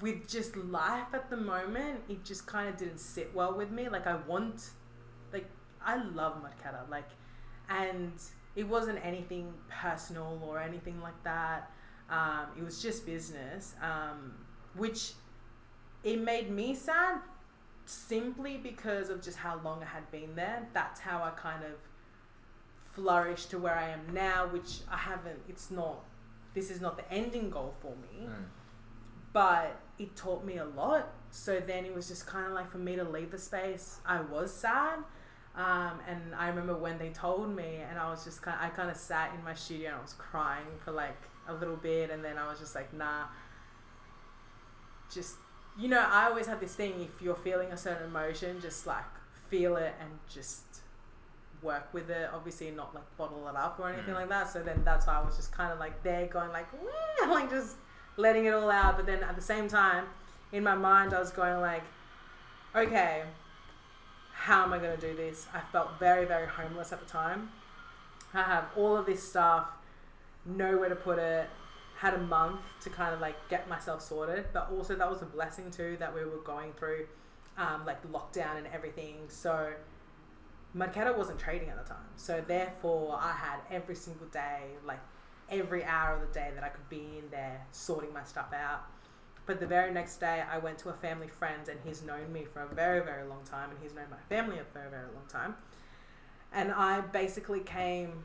with 0.00 0.28
just 0.28 0.56
life 0.56 1.12
at 1.12 1.30
the 1.30 1.36
moment, 1.36 2.00
it 2.08 2.24
just 2.24 2.46
kind 2.46 2.68
of 2.68 2.76
didn't 2.76 2.98
sit 2.98 3.34
well 3.34 3.54
with 3.56 3.70
me. 3.70 3.88
Like 3.88 4.06
I 4.06 4.16
want, 4.26 4.70
like 5.32 5.48
I 5.84 6.02
love 6.02 6.42
Marketta, 6.42 6.88
like, 6.90 7.08
and 7.68 8.12
it 8.56 8.68
wasn't 8.68 8.98
anything 9.04 9.52
personal 9.68 10.40
or 10.44 10.60
anything 10.60 11.00
like 11.00 11.22
that. 11.24 11.70
Um, 12.10 12.46
it 12.58 12.64
was 12.64 12.82
just 12.82 13.06
business, 13.06 13.74
um, 13.80 14.34
which 14.76 15.12
it 16.04 16.20
made 16.20 16.50
me 16.50 16.74
sad 16.74 17.20
simply 17.86 18.58
because 18.58 19.08
of 19.08 19.22
just 19.22 19.38
how 19.38 19.60
long 19.64 19.82
I 19.82 19.86
had 19.86 20.10
been 20.10 20.34
there. 20.34 20.68
That's 20.72 21.00
how 21.00 21.22
I 21.22 21.30
kind 21.30 21.62
of 21.64 21.72
flourished 22.92 23.50
to 23.50 23.58
where 23.58 23.74
I 23.74 23.88
am 23.88 24.00
now, 24.12 24.46
which 24.46 24.80
I 24.90 24.96
haven't. 24.96 25.40
It's 25.48 25.70
not. 25.70 26.04
This 26.54 26.70
is 26.70 26.80
not 26.80 26.96
the 26.96 27.10
ending 27.12 27.48
goal 27.50 27.74
for 27.80 27.94
me 27.96 28.26
Mm. 28.26 28.44
but 29.32 29.76
it 29.98 30.14
taught 30.16 30.44
me 30.44 30.58
a 30.58 30.64
lot. 30.64 31.08
So 31.30 31.60
then 31.60 31.86
it 31.86 31.94
was 31.94 32.08
just 32.08 32.26
kind 32.26 32.46
of 32.46 32.52
like 32.52 32.70
for 32.70 32.78
me 32.78 32.96
to 32.96 33.04
leave 33.04 33.30
the 33.30 33.38
space. 33.38 34.00
I 34.04 34.20
was 34.20 34.52
sad, 34.52 34.98
um, 35.56 36.00
and 36.06 36.34
I 36.34 36.48
remember 36.48 36.74
when 36.76 36.98
they 36.98 37.08
told 37.10 37.54
me, 37.56 37.76
and 37.88 37.98
I 37.98 38.10
was 38.10 38.24
just 38.24 38.42
kind. 38.42 38.58
I 38.60 38.68
kind 38.68 38.90
of 38.90 38.96
sat 38.98 39.32
in 39.34 39.42
my 39.42 39.54
studio 39.54 39.88
and 39.88 39.98
I 39.98 40.02
was 40.02 40.12
crying 40.14 40.66
for 40.84 40.92
like 40.92 41.16
a 41.48 41.54
little 41.54 41.76
bit, 41.76 42.10
and 42.10 42.22
then 42.22 42.36
I 42.36 42.46
was 42.48 42.58
just 42.58 42.74
like, 42.74 42.92
nah. 42.92 43.24
Just 45.12 45.36
you 45.78 45.88
know, 45.88 46.00
I 46.06 46.26
always 46.26 46.46
have 46.46 46.60
this 46.60 46.74
thing. 46.74 47.00
If 47.00 47.22
you're 47.22 47.34
feeling 47.34 47.72
a 47.72 47.76
certain 47.76 48.06
emotion, 48.08 48.60
just 48.60 48.86
like 48.86 49.04
feel 49.48 49.76
it 49.76 49.94
and 50.00 50.10
just 50.28 50.71
work 51.62 51.92
with 51.92 52.10
it. 52.10 52.28
Obviously, 52.34 52.70
not 52.70 52.94
like 52.94 53.04
bottle 53.16 53.46
it 53.48 53.56
up 53.56 53.78
or 53.80 53.88
anything 53.90 54.14
Mm. 54.14 54.20
like 54.20 54.28
that. 54.28 54.50
So 54.50 54.62
then 54.62 54.82
that's 54.84 55.06
why 55.06 55.14
I 55.14 55.24
was 55.24 55.36
just 55.36 55.52
kind 55.52 55.72
of 55.72 55.78
like 55.78 56.02
there, 56.02 56.26
going 56.26 56.50
like, 56.50 56.66
like 57.28 57.50
just 57.50 57.76
letting 58.16 58.46
it 58.46 58.54
all 58.54 58.70
out. 58.70 58.96
But 58.96 59.06
then 59.06 59.22
at 59.22 59.36
the 59.36 59.42
same 59.42 59.68
time, 59.68 60.06
in 60.52 60.62
my 60.64 60.74
mind, 60.74 61.14
I 61.14 61.20
was 61.20 61.30
going 61.30 61.60
like, 61.60 61.82
okay, 62.74 63.22
how 64.32 64.64
am 64.64 64.72
I 64.72 64.78
going 64.78 64.98
to 64.98 65.00
do 65.10 65.14
this? 65.16 65.46
I 65.54 65.60
felt 65.72 65.98
very, 65.98 66.24
very 66.24 66.46
homeless 66.46 66.92
at 66.92 67.00
the 67.00 67.06
time. 67.06 67.50
I 68.34 68.42
have 68.42 68.64
all 68.76 68.96
of 68.96 69.06
this 69.06 69.22
stuff, 69.26 69.66
nowhere 70.46 70.88
to 70.88 70.96
put 70.96 71.18
it. 71.18 71.48
Had 71.98 72.14
a 72.14 72.18
month 72.18 72.60
to 72.80 72.90
kind 72.90 73.14
of 73.14 73.20
like 73.20 73.36
get 73.48 73.68
myself 73.68 74.02
sorted, 74.02 74.46
but 74.52 74.68
also 74.72 74.96
that 74.96 75.08
was 75.08 75.22
a 75.22 75.26
blessing 75.26 75.70
too 75.70 75.96
that 76.00 76.12
we 76.12 76.24
were 76.24 76.38
going 76.44 76.72
through, 76.72 77.06
um, 77.56 77.84
like 77.86 78.02
lockdown 78.10 78.56
and 78.56 78.66
everything. 78.72 79.16
So 79.28 79.72
Marketta 80.76 81.16
wasn't 81.16 81.38
trading 81.38 81.68
at 81.68 81.76
the 81.82 81.88
time, 81.88 82.06
so 82.16 82.42
therefore 82.46 83.18
I 83.20 83.32
had 83.32 83.58
every 83.70 83.94
single 83.94 84.26
day, 84.28 84.62
like 84.86 85.00
every 85.50 85.84
hour 85.84 86.14
of 86.14 86.20
the 86.20 86.32
day 86.32 86.50
that 86.54 86.64
I 86.64 86.68
could 86.68 86.88
be 86.88 87.18
in 87.18 87.28
there 87.30 87.66
sorting 87.72 88.12
my 88.12 88.24
stuff 88.24 88.52
out. 88.54 88.86
But 89.44 89.60
the 89.60 89.66
very 89.66 89.92
next 89.92 90.18
day, 90.18 90.42
I 90.50 90.58
went 90.58 90.78
to 90.78 90.90
a 90.90 90.94
family 90.94 91.28
friend, 91.28 91.68
and 91.68 91.78
he's 91.84 92.02
known 92.02 92.32
me 92.32 92.44
for 92.44 92.62
a 92.62 92.68
very, 92.68 93.00
very 93.00 93.26
long 93.28 93.42
time, 93.44 93.70
and 93.70 93.78
he's 93.82 93.92
known 93.92 94.06
my 94.10 94.34
family 94.34 94.56
for 94.56 94.78
a 94.78 94.82
very, 94.82 94.90
very 94.90 95.12
long 95.14 95.26
time. 95.28 95.56
And 96.52 96.70
I 96.72 97.00
basically 97.00 97.60
came 97.60 98.22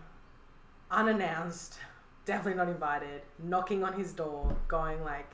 unannounced 0.92 1.80
definitely 2.26 2.58
not 2.58 2.68
invited, 2.68 3.22
knocking 3.40 3.84
on 3.84 3.94
his 3.94 4.14
door, 4.14 4.56
going 4.68 5.04
like, 5.04 5.32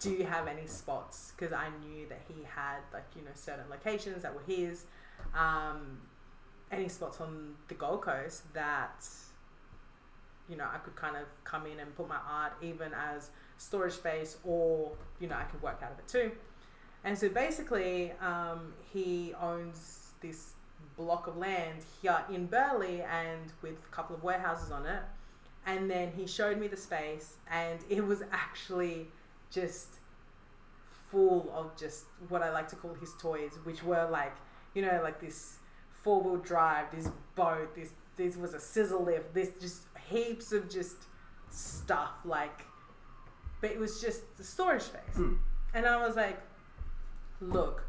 "Do 0.00 0.10
you 0.10 0.24
have 0.24 0.48
any 0.48 0.66
spots?" 0.66 1.32
Because 1.36 1.52
I 1.52 1.68
knew 1.80 2.08
that 2.08 2.22
he 2.26 2.42
had 2.42 2.78
like 2.92 3.04
you 3.14 3.22
know 3.22 3.32
certain 3.34 3.66
locations 3.70 4.22
that 4.22 4.34
were 4.34 4.42
his, 4.46 4.86
um, 5.34 5.98
any 6.70 6.88
spots 6.88 7.20
on 7.20 7.54
the 7.68 7.74
Gold 7.74 8.02
Coast 8.02 8.52
that 8.54 9.06
you 10.48 10.56
know 10.56 10.66
I 10.72 10.78
could 10.78 10.96
kind 10.96 11.16
of 11.16 11.24
come 11.44 11.66
in 11.66 11.80
and 11.80 11.94
put 11.96 12.08
my 12.08 12.18
art 12.28 12.52
even 12.62 12.92
as 12.92 13.30
storage 13.58 13.94
space, 13.94 14.38
or 14.44 14.92
you 15.20 15.28
know 15.28 15.36
I 15.36 15.44
could 15.44 15.62
work 15.62 15.80
out 15.82 15.92
of 15.92 15.98
it 15.98 16.08
too. 16.08 16.32
And 17.04 17.16
so 17.16 17.28
basically, 17.28 18.12
um, 18.20 18.74
he 18.92 19.32
owns 19.40 20.10
this 20.20 20.54
block 20.96 21.26
of 21.26 21.36
land 21.36 21.84
here 22.02 22.18
in 22.32 22.46
Burleigh 22.46 23.06
and 23.10 23.52
with 23.62 23.74
a 23.74 23.94
couple 23.94 24.16
of 24.16 24.22
warehouses 24.22 24.70
on 24.70 24.86
it. 24.86 25.02
And 25.66 25.90
then 25.90 26.12
he 26.16 26.26
showed 26.26 26.58
me 26.58 26.68
the 26.68 26.76
space, 26.76 27.36
and 27.50 27.80
it 27.88 28.04
was 28.04 28.22
actually 28.32 29.08
just 29.50 29.96
full 31.10 31.52
of 31.54 31.76
just 31.76 32.04
what 32.28 32.42
I 32.42 32.52
like 32.52 32.68
to 32.68 32.76
call 32.76 32.94
his 32.94 33.12
toys, 33.18 33.52
which 33.64 33.82
were 33.82 34.08
like, 34.10 34.34
you 34.74 34.82
know, 34.82 35.00
like 35.02 35.20
this 35.20 35.55
four 36.06 36.22
wheel 36.22 36.36
drive, 36.36 36.86
this 36.92 37.10
boat, 37.34 37.74
this 37.74 37.90
this 38.16 38.36
was 38.36 38.54
a 38.54 38.60
scissor 38.60 38.96
lift, 38.96 39.34
this 39.34 39.50
just 39.60 39.82
heaps 40.08 40.52
of 40.52 40.70
just 40.70 40.96
stuff 41.50 42.12
like, 42.24 42.60
but 43.60 43.72
it 43.72 43.78
was 43.78 44.00
just 44.00 44.36
the 44.36 44.44
storage 44.44 44.82
space. 44.82 45.16
Mm. 45.16 45.36
And 45.74 45.84
I 45.84 46.06
was 46.06 46.14
like, 46.14 46.40
look, 47.40 47.82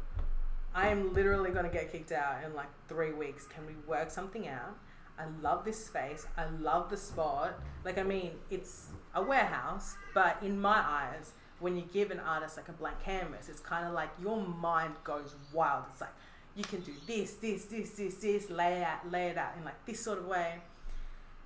I 0.74 0.88
am 0.88 1.14
literally 1.14 1.52
to 1.52 1.68
get 1.72 1.92
kicked 1.92 2.10
out 2.10 2.44
in 2.44 2.54
like 2.54 2.68
three 2.88 3.12
weeks. 3.12 3.46
Can 3.46 3.64
we 3.66 3.74
work 3.86 4.10
something 4.10 4.48
out? 4.48 4.76
I 5.16 5.24
love 5.40 5.64
this 5.64 5.86
space. 5.86 6.26
I 6.36 6.46
love 6.60 6.90
the 6.90 6.96
spot. 6.96 7.54
Like, 7.84 7.98
I 7.98 8.02
mean, 8.02 8.32
it's 8.50 8.88
a 9.14 9.22
warehouse, 9.22 9.94
but 10.12 10.36
in 10.42 10.60
my 10.60 10.78
eyes, 10.78 11.32
when 11.60 11.76
you 11.76 11.84
give 11.92 12.10
an 12.10 12.20
artist 12.20 12.56
like 12.56 12.68
a 12.68 12.72
blank 12.72 13.00
canvas, 13.04 13.48
it's 13.48 13.60
kind 13.60 13.86
of 13.86 13.94
like 13.94 14.10
your 14.20 14.42
mind 14.42 14.94
goes 15.04 15.36
wild. 15.52 15.84
It's 15.90 16.00
like 16.00 16.14
you 16.58 16.64
can 16.64 16.80
do 16.80 16.92
this, 17.06 17.34
this, 17.34 17.66
this, 17.66 17.90
this, 17.90 18.14
this, 18.16 18.50
lay 18.50 18.78
it 18.78 18.82
out, 18.82 19.08
lay 19.12 19.28
it 19.28 19.38
out 19.38 19.52
in 19.56 19.64
like 19.64 19.86
this 19.86 20.00
sort 20.00 20.18
of 20.18 20.26
way. 20.26 20.54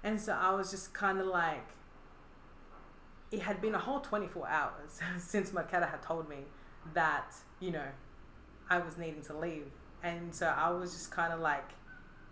And 0.03 0.19
so 0.19 0.33
I 0.33 0.55
was 0.55 0.71
just 0.71 0.95
kind 0.95 1.21
of 1.21 1.27
like, 1.27 1.69
it 3.31 3.41
had 3.41 3.61
been 3.61 3.75
a 3.75 3.79
whole 3.79 4.01
24 4.01 4.49
hours 4.49 5.01
since 5.19 5.51
Marketta 5.51 5.91
had 5.91 6.01
told 6.01 6.31
me 6.31 6.39
that, 6.95 7.35
you 7.61 7.71
know, 7.71 7.85
I 8.71 8.79
was 8.79 8.97
needing 8.97 9.21
to 9.25 9.37
leave. 9.37 9.67
And 10.03 10.35
so 10.35 10.47
I 10.47 10.71
was 10.71 10.93
just 10.93 11.11
kind 11.11 11.31
of 11.31 11.41
like 11.41 11.69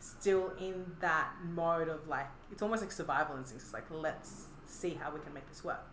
still 0.00 0.50
in 0.58 0.86
that 1.00 1.28
mode 1.52 1.88
of 1.88 2.08
like, 2.08 2.28
it's 2.50 2.62
almost 2.62 2.80
like 2.80 2.92
survival 2.92 3.36
instincts. 3.36 3.66
It's 3.66 3.74
like, 3.74 3.84
let's 3.90 4.46
see 4.64 4.98
how 4.98 5.12
we 5.12 5.20
can 5.20 5.34
make 5.34 5.46
this 5.50 5.62
work. 5.62 5.86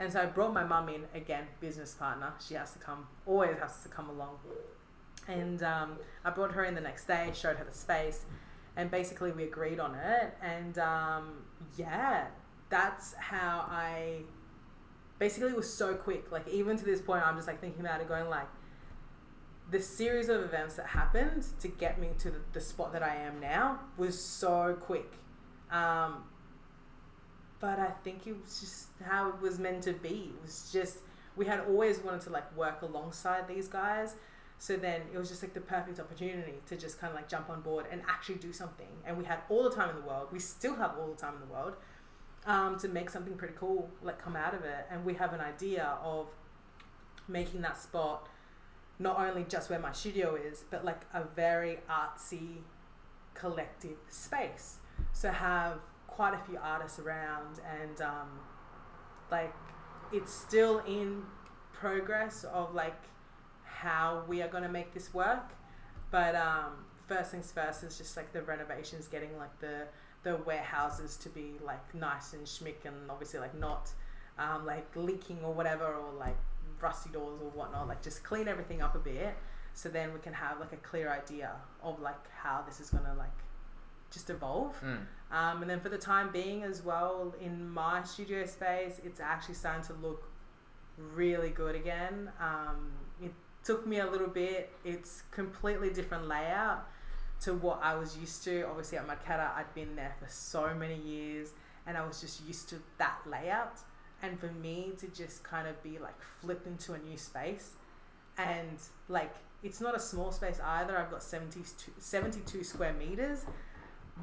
And 0.00 0.12
so 0.12 0.20
I 0.20 0.26
brought 0.26 0.52
my 0.52 0.64
mum 0.64 0.88
in, 0.88 1.04
again, 1.14 1.44
business 1.60 1.94
partner. 1.94 2.32
She 2.44 2.54
has 2.54 2.72
to 2.72 2.80
come, 2.80 3.06
always 3.24 3.56
has 3.60 3.82
to 3.84 3.88
come 3.88 4.10
along. 4.10 4.38
And 5.28 5.62
um, 5.62 5.98
I 6.24 6.30
brought 6.30 6.52
her 6.52 6.64
in 6.64 6.74
the 6.74 6.80
next 6.80 7.06
day, 7.06 7.30
showed 7.34 7.56
her 7.56 7.64
the 7.64 7.76
space, 7.76 8.24
and 8.76 8.90
basically 8.90 9.30
we 9.30 9.44
agreed 9.44 9.78
on 9.78 9.94
it. 9.94 10.34
And 10.42 10.78
um, 10.78 11.44
yeah, 11.76 12.26
that's 12.70 13.14
how 13.14 13.66
I 13.68 14.22
basically 15.18 15.52
was 15.52 15.72
so 15.72 15.94
quick. 15.94 16.32
Like 16.32 16.48
even 16.48 16.76
to 16.78 16.84
this 16.84 17.00
point, 17.00 17.26
I'm 17.26 17.36
just 17.36 17.46
like 17.46 17.60
thinking 17.60 17.80
about 17.80 18.00
it, 18.00 18.08
going 18.08 18.28
like, 18.28 18.48
the 19.70 19.80
series 19.82 20.30
of 20.30 20.42
events 20.42 20.76
that 20.76 20.86
happened 20.86 21.44
to 21.60 21.68
get 21.68 22.00
me 22.00 22.08
to 22.18 22.30
the, 22.30 22.38
the 22.54 22.60
spot 22.60 22.92
that 22.92 23.02
I 23.02 23.14
am 23.16 23.38
now 23.38 23.80
was 23.98 24.18
so 24.18 24.76
quick. 24.80 25.12
Um, 25.70 26.24
but 27.60 27.78
I 27.78 27.90
think 28.02 28.26
it 28.26 28.36
was 28.40 28.60
just 28.60 28.86
how 29.04 29.28
it 29.28 29.40
was 29.40 29.58
meant 29.58 29.82
to 29.82 29.92
be. 29.92 30.32
It 30.34 30.42
was 30.42 30.70
just 30.72 30.98
we 31.36 31.46
had 31.46 31.60
always 31.60 31.98
wanted 31.98 32.22
to 32.22 32.30
like 32.30 32.56
work 32.56 32.82
alongside 32.82 33.46
these 33.46 33.68
guys. 33.68 34.14
So 34.58 34.76
then 34.76 35.02
it 35.12 35.18
was 35.18 35.28
just 35.28 35.42
like 35.42 35.54
the 35.54 35.60
perfect 35.60 36.00
opportunity 36.00 36.54
to 36.66 36.76
just 36.76 37.00
kind 37.00 37.12
of 37.12 37.16
like 37.16 37.28
jump 37.28 37.48
on 37.48 37.60
board 37.60 37.86
and 37.90 38.02
actually 38.08 38.36
do 38.36 38.52
something. 38.52 38.88
And 39.06 39.16
we 39.16 39.24
had 39.24 39.38
all 39.48 39.62
the 39.62 39.74
time 39.74 39.90
in 39.90 39.96
the 39.96 40.02
world. 40.02 40.28
We 40.32 40.40
still 40.40 40.74
have 40.74 40.96
all 40.98 41.08
the 41.08 41.16
time 41.16 41.34
in 41.34 41.40
the 41.40 41.52
world 41.52 41.74
um, 42.44 42.76
to 42.80 42.88
make 42.88 43.08
something 43.08 43.34
pretty 43.34 43.54
cool 43.56 43.88
like 44.02 44.20
come 44.20 44.34
out 44.34 44.54
of 44.54 44.64
it. 44.64 44.86
And 44.90 45.04
we 45.04 45.14
have 45.14 45.32
an 45.32 45.40
idea 45.40 45.96
of 46.02 46.26
making 47.28 47.60
that 47.62 47.78
spot 47.80 48.28
not 48.98 49.20
only 49.20 49.44
just 49.48 49.70
where 49.70 49.78
my 49.78 49.92
studio 49.92 50.34
is, 50.34 50.64
but 50.70 50.84
like 50.84 51.02
a 51.14 51.22
very 51.36 51.78
artsy 51.88 52.56
collective 53.34 53.96
space. 54.08 54.78
So 55.12 55.30
have 55.30 55.78
quite 56.08 56.34
a 56.34 56.38
few 56.38 56.58
artists 56.60 56.98
around 56.98 57.60
and 57.80 58.00
um, 58.00 58.40
like 59.30 59.54
it's 60.12 60.32
still 60.32 60.80
in 60.80 61.22
progress 61.72 62.44
of 62.44 62.74
like 62.74 63.00
how 63.82 64.22
we 64.28 64.36
are 64.42 64.48
going 64.54 64.62
to 64.70 64.74
make 64.80 64.90
this 64.94 65.08
work 65.14 65.46
but 66.10 66.34
um, 66.34 66.72
first 67.06 67.30
things 67.32 67.50
first 67.52 67.82
is 67.84 67.96
just 67.98 68.16
like 68.16 68.32
the 68.32 68.42
renovations 68.42 69.06
getting 69.08 69.32
like 69.38 69.54
the 69.60 69.76
the 70.24 70.34
warehouses 70.48 71.16
to 71.16 71.28
be 71.28 71.48
like 71.64 71.84
nice 71.94 72.32
and 72.32 72.44
schmick 72.46 72.80
and 72.84 72.96
obviously 73.10 73.38
like 73.40 73.56
not 73.58 73.84
um, 74.38 74.66
like 74.66 74.86
leaking 74.96 75.38
or 75.44 75.52
whatever 75.52 75.84
or 75.84 76.12
like 76.18 76.36
rusty 76.80 77.10
doors 77.10 77.40
or 77.42 77.50
whatnot 77.58 77.86
like 77.88 78.02
just 78.02 78.22
clean 78.24 78.46
everything 78.48 78.80
up 78.82 78.94
a 78.94 78.98
bit 78.98 79.34
so 79.74 79.88
then 79.88 80.12
we 80.12 80.20
can 80.20 80.32
have 80.32 80.58
like 80.60 80.72
a 80.72 80.76
clear 80.90 81.08
idea 81.10 81.50
of 81.82 82.00
like 82.00 82.24
how 82.42 82.62
this 82.66 82.80
is 82.80 82.90
going 82.90 83.04
to 83.04 83.14
like 83.14 83.38
just 84.10 84.28
evolve 84.30 84.74
Mm. 84.82 84.98
um, 85.38 85.62
and 85.62 85.68
then 85.70 85.80
for 85.80 85.90
the 85.90 85.98
time 85.98 86.30
being 86.32 86.62
as 86.62 86.82
well, 86.82 87.34
in 87.40 87.68
my 87.68 88.02
studio 88.04 88.46
space, 88.46 89.00
it's 89.04 89.20
actually 89.20 89.54
starting 89.54 89.84
to 89.84 89.92
look 90.06 90.22
really 91.14 91.50
good 91.50 91.74
again. 91.74 92.30
Um, 92.40 92.90
took 93.68 93.86
me 93.86 93.98
a 93.98 94.10
little 94.10 94.28
bit. 94.28 94.72
It's 94.82 95.24
completely 95.30 95.90
different 95.90 96.26
layout 96.26 96.88
to 97.42 97.52
what 97.52 97.80
I 97.82 97.96
was 97.96 98.16
used 98.16 98.42
to. 98.44 98.62
Obviously 98.62 98.96
at 98.96 99.06
Marketta, 99.06 99.54
I'd 99.54 99.74
been 99.74 99.94
there 99.94 100.14
for 100.18 100.26
so 100.26 100.72
many 100.74 100.96
years 100.96 101.50
and 101.86 101.94
I 101.94 102.06
was 102.06 102.18
just 102.18 102.46
used 102.46 102.70
to 102.70 102.76
that 102.96 103.18
layout. 103.26 103.80
And 104.22 104.40
for 104.40 104.46
me 104.46 104.92
to 105.00 105.06
just 105.08 105.44
kind 105.44 105.68
of 105.68 105.82
be 105.82 105.98
like 105.98 106.18
flipped 106.40 106.66
into 106.66 106.94
a 106.94 106.98
new 106.98 107.18
space 107.18 107.72
and 108.38 108.78
like 109.10 109.34
it's 109.62 109.82
not 109.82 109.94
a 109.94 110.00
small 110.00 110.32
space 110.32 110.58
either. 110.64 110.96
I've 110.96 111.10
got 111.10 111.22
72, 111.22 111.92
72 111.98 112.64
square 112.64 112.94
meters 112.94 113.44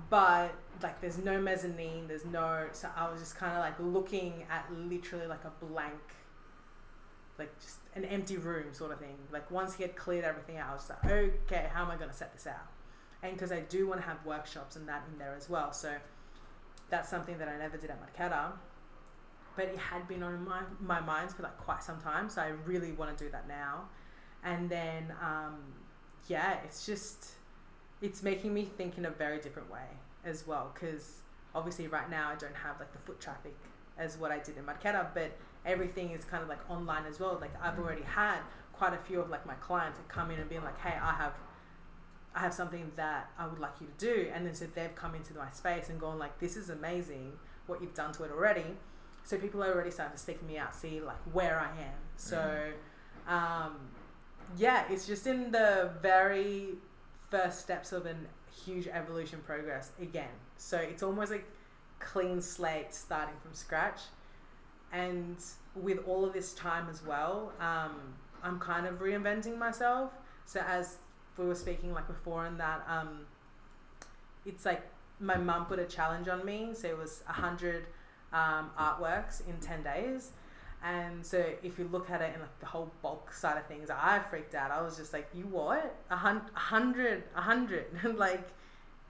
but 0.09 0.53
like 0.83 0.99
there's 0.99 1.17
no 1.17 1.39
mezzanine 1.39 2.05
there's 2.05 2.25
no 2.25 2.65
so 2.73 2.89
i 2.97 3.09
was 3.09 3.21
just 3.21 3.37
kind 3.37 3.53
of 3.53 3.59
like 3.59 3.79
looking 3.79 4.43
at 4.49 4.65
literally 4.73 5.25
like 5.25 5.45
a 5.45 5.65
blank 5.65 5.93
like 7.37 7.57
just 7.59 7.77
an 7.95 8.05
empty 8.05 8.37
room 8.37 8.73
sort 8.73 8.91
of 8.91 8.99
thing. 8.99 9.17
Like 9.31 9.49
once 9.51 9.75
he 9.75 9.83
had 9.83 9.95
cleared 9.95 10.25
everything 10.25 10.57
out 10.57 10.69
i 10.69 10.73
was 10.73 10.89
like 10.89 11.05
okay 11.11 11.69
how 11.73 11.83
am 11.83 11.91
i 11.91 11.95
going 11.95 12.09
to 12.09 12.15
set 12.15 12.33
this 12.33 12.47
out? 12.47 12.67
And 13.23 13.33
because 13.33 13.51
i 13.51 13.61
do 13.61 13.87
want 13.87 14.01
to 14.01 14.07
have 14.07 14.17
workshops 14.25 14.75
and 14.75 14.87
that 14.87 15.03
in 15.11 15.17
there 15.17 15.35
as 15.35 15.49
well 15.49 15.73
so 15.73 15.95
that's 16.89 17.09
something 17.09 17.37
that 17.37 17.47
i 17.47 17.57
never 17.57 17.77
did 17.77 17.89
at 17.89 17.99
Marketta 18.01 18.51
but 19.55 19.65
it 19.65 19.77
had 19.77 20.05
been 20.07 20.21
on 20.21 20.43
my, 20.43 20.61
my 20.81 20.99
mind 20.99 21.31
for 21.31 21.43
like 21.43 21.57
quite 21.57 21.81
some 21.81 21.99
time 22.01 22.29
so 22.29 22.41
i 22.41 22.51
really 22.65 22.91
want 22.91 23.15
to 23.17 23.23
do 23.23 23.29
that 23.31 23.47
now. 23.47 23.85
And 24.43 24.69
then 24.69 25.11
um, 25.23 25.55
yeah 26.27 26.57
it's 26.63 26.85
just 26.85 27.31
it's 28.01 28.21
making 28.23 28.53
me 28.53 28.63
think 28.63 28.97
in 28.97 29.05
a 29.05 29.09
very 29.09 29.39
different 29.39 29.71
way 29.71 29.87
as 30.23 30.45
well 30.45 30.71
because 30.73 31.21
obviously 31.53 31.87
right 31.87 32.09
now 32.09 32.29
I 32.29 32.35
don't 32.35 32.55
have 32.55 32.79
like 32.79 32.91
the 32.91 32.99
foot 32.99 33.19
traffic 33.19 33.55
as 33.97 34.17
what 34.17 34.31
I 34.31 34.39
did 34.39 34.57
in 34.57 34.63
Marketta 34.65 35.07
but 35.13 35.31
everything 35.65 36.11
is 36.11 36.23
kind 36.25 36.43
of 36.43 36.49
like 36.49 36.69
online 36.69 37.05
as 37.05 37.19
well. 37.19 37.37
Like 37.39 37.51
I've 37.61 37.79
already 37.79 38.03
had 38.03 38.39
quite 38.73 38.93
a 38.93 38.97
few 38.97 39.19
of 39.19 39.29
like 39.29 39.45
my 39.45 39.53
clients 39.55 39.97
that 39.97 40.07
come 40.07 40.31
in 40.31 40.39
and 40.39 40.49
being 40.49 40.63
like 40.63 40.79
hey 40.81 40.97
I 41.01 41.13
have 41.13 41.33
I 42.35 42.39
have 42.39 42.53
something 42.53 42.91
that 42.97 43.31
I 43.39 43.47
would 43.47 43.59
like 43.59 43.73
you 43.79 43.87
to 43.87 44.05
do. 44.05 44.29
And 44.33 44.45
then 44.45 44.53
so 44.53 44.65
they've 44.73 44.93
come 44.93 45.15
into 45.15 45.33
my 45.33 45.49
space 45.51 45.89
and 45.89 45.99
gone 45.99 46.19
like 46.19 46.39
this 46.39 46.57
is 46.57 46.69
amazing 46.69 47.33
what 47.67 47.81
you've 47.81 47.93
done 47.93 48.11
to 48.13 48.23
it 48.23 48.31
already. 48.31 48.65
So 49.23 49.37
people 49.37 49.63
are 49.63 49.73
already 49.73 49.91
starting 49.91 50.17
to 50.17 50.21
seek 50.21 50.43
me 50.43 50.57
out 50.57 50.75
see 50.75 50.99
like 50.99 51.17
where 51.31 51.59
I 51.59 51.69
am. 51.81 51.97
So 52.17 52.71
um, 53.27 53.75
yeah 54.57 54.83
it's 54.89 55.07
just 55.07 55.27
in 55.27 55.51
the 55.51 55.91
very 56.01 56.75
first 57.31 57.61
steps 57.61 57.91
of 57.91 58.05
an 58.05 58.27
huge 58.65 58.87
evolution 58.87 59.39
progress 59.45 59.91
again. 60.01 60.35
So 60.57 60.77
it's 60.77 61.03
almost 61.03 61.31
like 61.31 61.45
clean 61.99 62.41
slate 62.41 62.93
starting 62.93 63.35
from 63.41 63.53
scratch. 63.53 64.01
And 64.95 65.37
with 65.75 65.99
all 66.07 66.23
of 66.23 66.31
this 66.31 66.53
time 66.53 66.87
as 66.89 67.03
well, 67.03 67.51
um, 67.59 67.95
I'm 68.41 68.59
kind 68.59 68.87
of 68.87 68.99
reinventing 68.99 69.57
myself. 69.57 70.11
So 70.45 70.61
as 70.65 70.97
we 71.37 71.45
were 71.45 71.55
speaking 71.55 71.93
like 71.93 72.07
before, 72.07 72.45
and 72.45 72.57
that 72.59 72.85
um, 72.87 73.25
it's 74.45 74.65
like 74.65 74.83
my 75.19 75.35
mum 75.35 75.65
put 75.65 75.79
a 75.79 75.85
challenge 75.85 76.27
on 76.29 76.45
me. 76.45 76.69
So 76.73 76.87
it 76.87 76.97
was 76.97 77.23
a 77.27 77.33
hundred 77.33 77.87
um, 78.31 78.71
artworks 78.79 79.45
in 79.47 79.57
ten 79.59 79.83
days. 79.83 80.31
And 80.83 81.25
so 81.25 81.43
if 81.63 81.79
you 81.79 81.89
look 81.91 82.09
at 82.11 82.21
it 82.21 82.33
in 82.35 82.41
like 82.41 82.59
the 82.59 82.67
whole 82.67 82.91
bulk 83.01 83.33
side 83.33 83.57
of 83.57 83.65
things, 83.65 83.89
I 83.89 84.19
freaked 84.19 84.55
out. 84.55 84.71
I 84.71 84.81
was 84.81 84.95
just 84.97 85.13
like, 85.13 85.27
you 85.33 85.43
what? 85.45 85.95
A 86.11 86.15
hun- 86.15 86.49
a 86.55 86.59
hundred, 86.59 87.23
a 87.35 87.41
hundred. 87.41 87.85
like, 88.17 88.47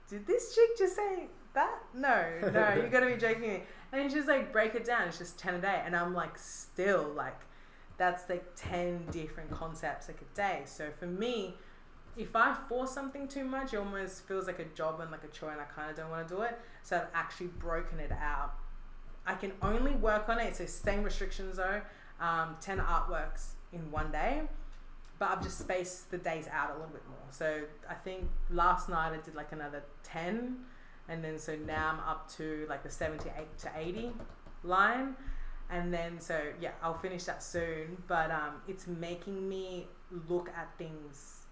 did 0.08 0.26
this 0.26 0.54
chick 0.54 0.78
just 0.78 0.96
say 0.96 1.28
that? 1.52 1.78
No, 1.94 2.24
no, 2.52 2.82
you 2.82 2.88
gotta 2.88 3.06
be 3.06 3.16
joking 3.16 3.42
me. 3.42 3.62
And 3.96 4.12
she's 4.12 4.26
like, 4.26 4.52
break 4.52 4.74
it 4.74 4.84
down. 4.84 5.08
It's 5.08 5.16
just 5.16 5.38
ten 5.38 5.54
a 5.54 5.58
day, 5.58 5.80
and 5.84 5.96
I'm 5.96 6.12
like, 6.12 6.36
still 6.36 7.10
like, 7.16 7.40
that's 7.96 8.28
like 8.28 8.44
ten 8.54 9.06
different 9.10 9.50
concepts 9.50 10.08
like 10.08 10.20
a 10.20 10.36
day. 10.36 10.62
So 10.66 10.90
for 10.98 11.06
me, 11.06 11.54
if 12.14 12.36
I 12.36 12.54
force 12.68 12.92
something 12.92 13.26
too 13.26 13.44
much, 13.44 13.72
it 13.72 13.78
almost 13.78 14.28
feels 14.28 14.46
like 14.46 14.58
a 14.58 14.66
job 14.66 15.00
and 15.00 15.10
like 15.10 15.24
a 15.24 15.28
chore, 15.28 15.50
and 15.50 15.60
I 15.60 15.64
kind 15.64 15.90
of 15.90 15.96
don't 15.96 16.10
want 16.10 16.28
to 16.28 16.34
do 16.34 16.42
it. 16.42 16.58
So 16.82 16.96
I've 16.98 17.08
actually 17.14 17.46
broken 17.46 17.98
it 17.98 18.12
out. 18.12 18.52
I 19.26 19.34
can 19.34 19.52
only 19.62 19.92
work 19.92 20.28
on 20.28 20.38
it. 20.40 20.56
So 20.56 20.66
same 20.66 21.02
restrictions 21.02 21.56
though. 21.56 21.80
Um, 22.20 22.56
ten 22.60 22.78
artworks 22.78 23.52
in 23.72 23.90
one 23.90 24.12
day, 24.12 24.42
but 25.18 25.30
I've 25.30 25.42
just 25.42 25.58
spaced 25.58 26.10
the 26.10 26.18
days 26.18 26.48
out 26.52 26.70
a 26.70 26.74
little 26.74 26.92
bit 26.92 27.06
more. 27.08 27.26
So 27.30 27.62
I 27.88 27.94
think 27.94 28.28
last 28.50 28.88
night 28.90 29.12
I 29.12 29.24
did 29.24 29.34
like 29.34 29.52
another 29.52 29.82
ten, 30.02 30.58
and 31.08 31.22
then 31.22 31.38
so 31.38 31.56
now 31.66 31.90
I'm 31.92 32.00
up 32.00 32.30
to 32.36 32.66
like 32.68 32.82
the 32.82 32.90
seventy-eight 32.90 33.58
to 33.58 33.70
eighty 33.76 34.12
line. 34.62 35.16
And 35.68 35.92
then 35.92 36.20
so 36.20 36.40
yeah, 36.60 36.72
I'll 36.82 36.98
finish 36.98 37.24
that 37.24 37.42
soon. 37.42 38.02
But 38.06 38.30
um, 38.30 38.62
it's 38.68 38.86
making 38.86 39.48
me 39.48 39.88
look 40.28 40.48
at 40.56 40.76
things 40.78 41.46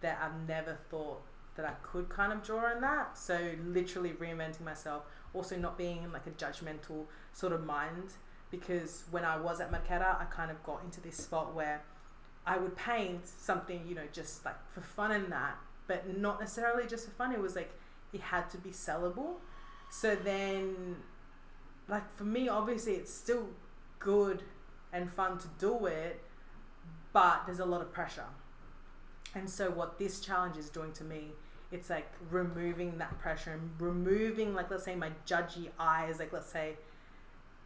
that 0.00 0.18
I've 0.22 0.46
never 0.46 0.78
thought 0.90 1.22
that 1.56 1.66
I 1.66 1.72
could 1.82 2.08
kind 2.08 2.32
of 2.32 2.42
draw 2.42 2.66
on 2.66 2.80
that. 2.82 3.18
So 3.18 3.50
literally 3.64 4.10
reinventing 4.10 4.64
myself, 4.64 5.02
also 5.34 5.56
not 5.56 5.76
being 5.76 6.04
in 6.04 6.12
like 6.12 6.26
a 6.26 6.30
judgmental 6.30 7.06
sort 7.32 7.52
of 7.52 7.64
mind 7.64 8.12
because 8.50 9.04
when 9.10 9.24
I 9.24 9.38
was 9.38 9.60
at 9.60 9.70
Marketta, 9.72 10.20
I 10.20 10.24
kind 10.30 10.50
of 10.50 10.62
got 10.62 10.82
into 10.84 11.00
this 11.00 11.16
spot 11.16 11.54
where 11.54 11.82
I 12.46 12.58
would 12.58 12.76
paint 12.76 13.26
something, 13.26 13.84
you 13.86 13.94
know, 13.94 14.06
just 14.12 14.44
like 14.44 14.56
for 14.72 14.80
fun 14.80 15.10
and 15.10 15.30
that, 15.32 15.56
but 15.86 16.16
not 16.18 16.40
necessarily 16.40 16.86
just 16.86 17.06
for 17.06 17.10
fun. 17.12 17.32
It 17.32 17.40
was 17.40 17.56
like 17.56 17.72
it 18.12 18.20
had 18.20 18.48
to 18.50 18.58
be 18.58 18.70
sellable. 18.70 19.34
So 19.90 20.14
then, 20.16 20.96
like 21.88 22.12
for 22.14 22.24
me, 22.24 22.48
obviously, 22.48 22.94
it's 22.94 23.12
still 23.12 23.48
good 23.98 24.42
and 24.92 25.12
fun 25.12 25.38
to 25.38 25.48
do 25.58 25.86
it, 25.86 26.22
but 27.12 27.42
there's 27.46 27.58
a 27.60 27.64
lot 27.66 27.80
of 27.80 27.92
pressure. 27.92 28.24
And 29.34 29.48
so, 29.48 29.70
what 29.70 29.98
this 29.98 30.20
challenge 30.20 30.56
is 30.56 30.70
doing 30.70 30.92
to 30.92 31.04
me, 31.04 31.32
it's 31.70 31.90
like 31.90 32.10
removing 32.30 32.96
that 32.98 33.18
pressure 33.18 33.52
and 33.52 33.70
removing, 33.78 34.54
like, 34.54 34.70
let's 34.70 34.84
say, 34.84 34.94
my 34.94 35.10
judgy 35.26 35.68
eyes, 35.78 36.18
like, 36.18 36.32
let's 36.32 36.50
say, 36.50 36.76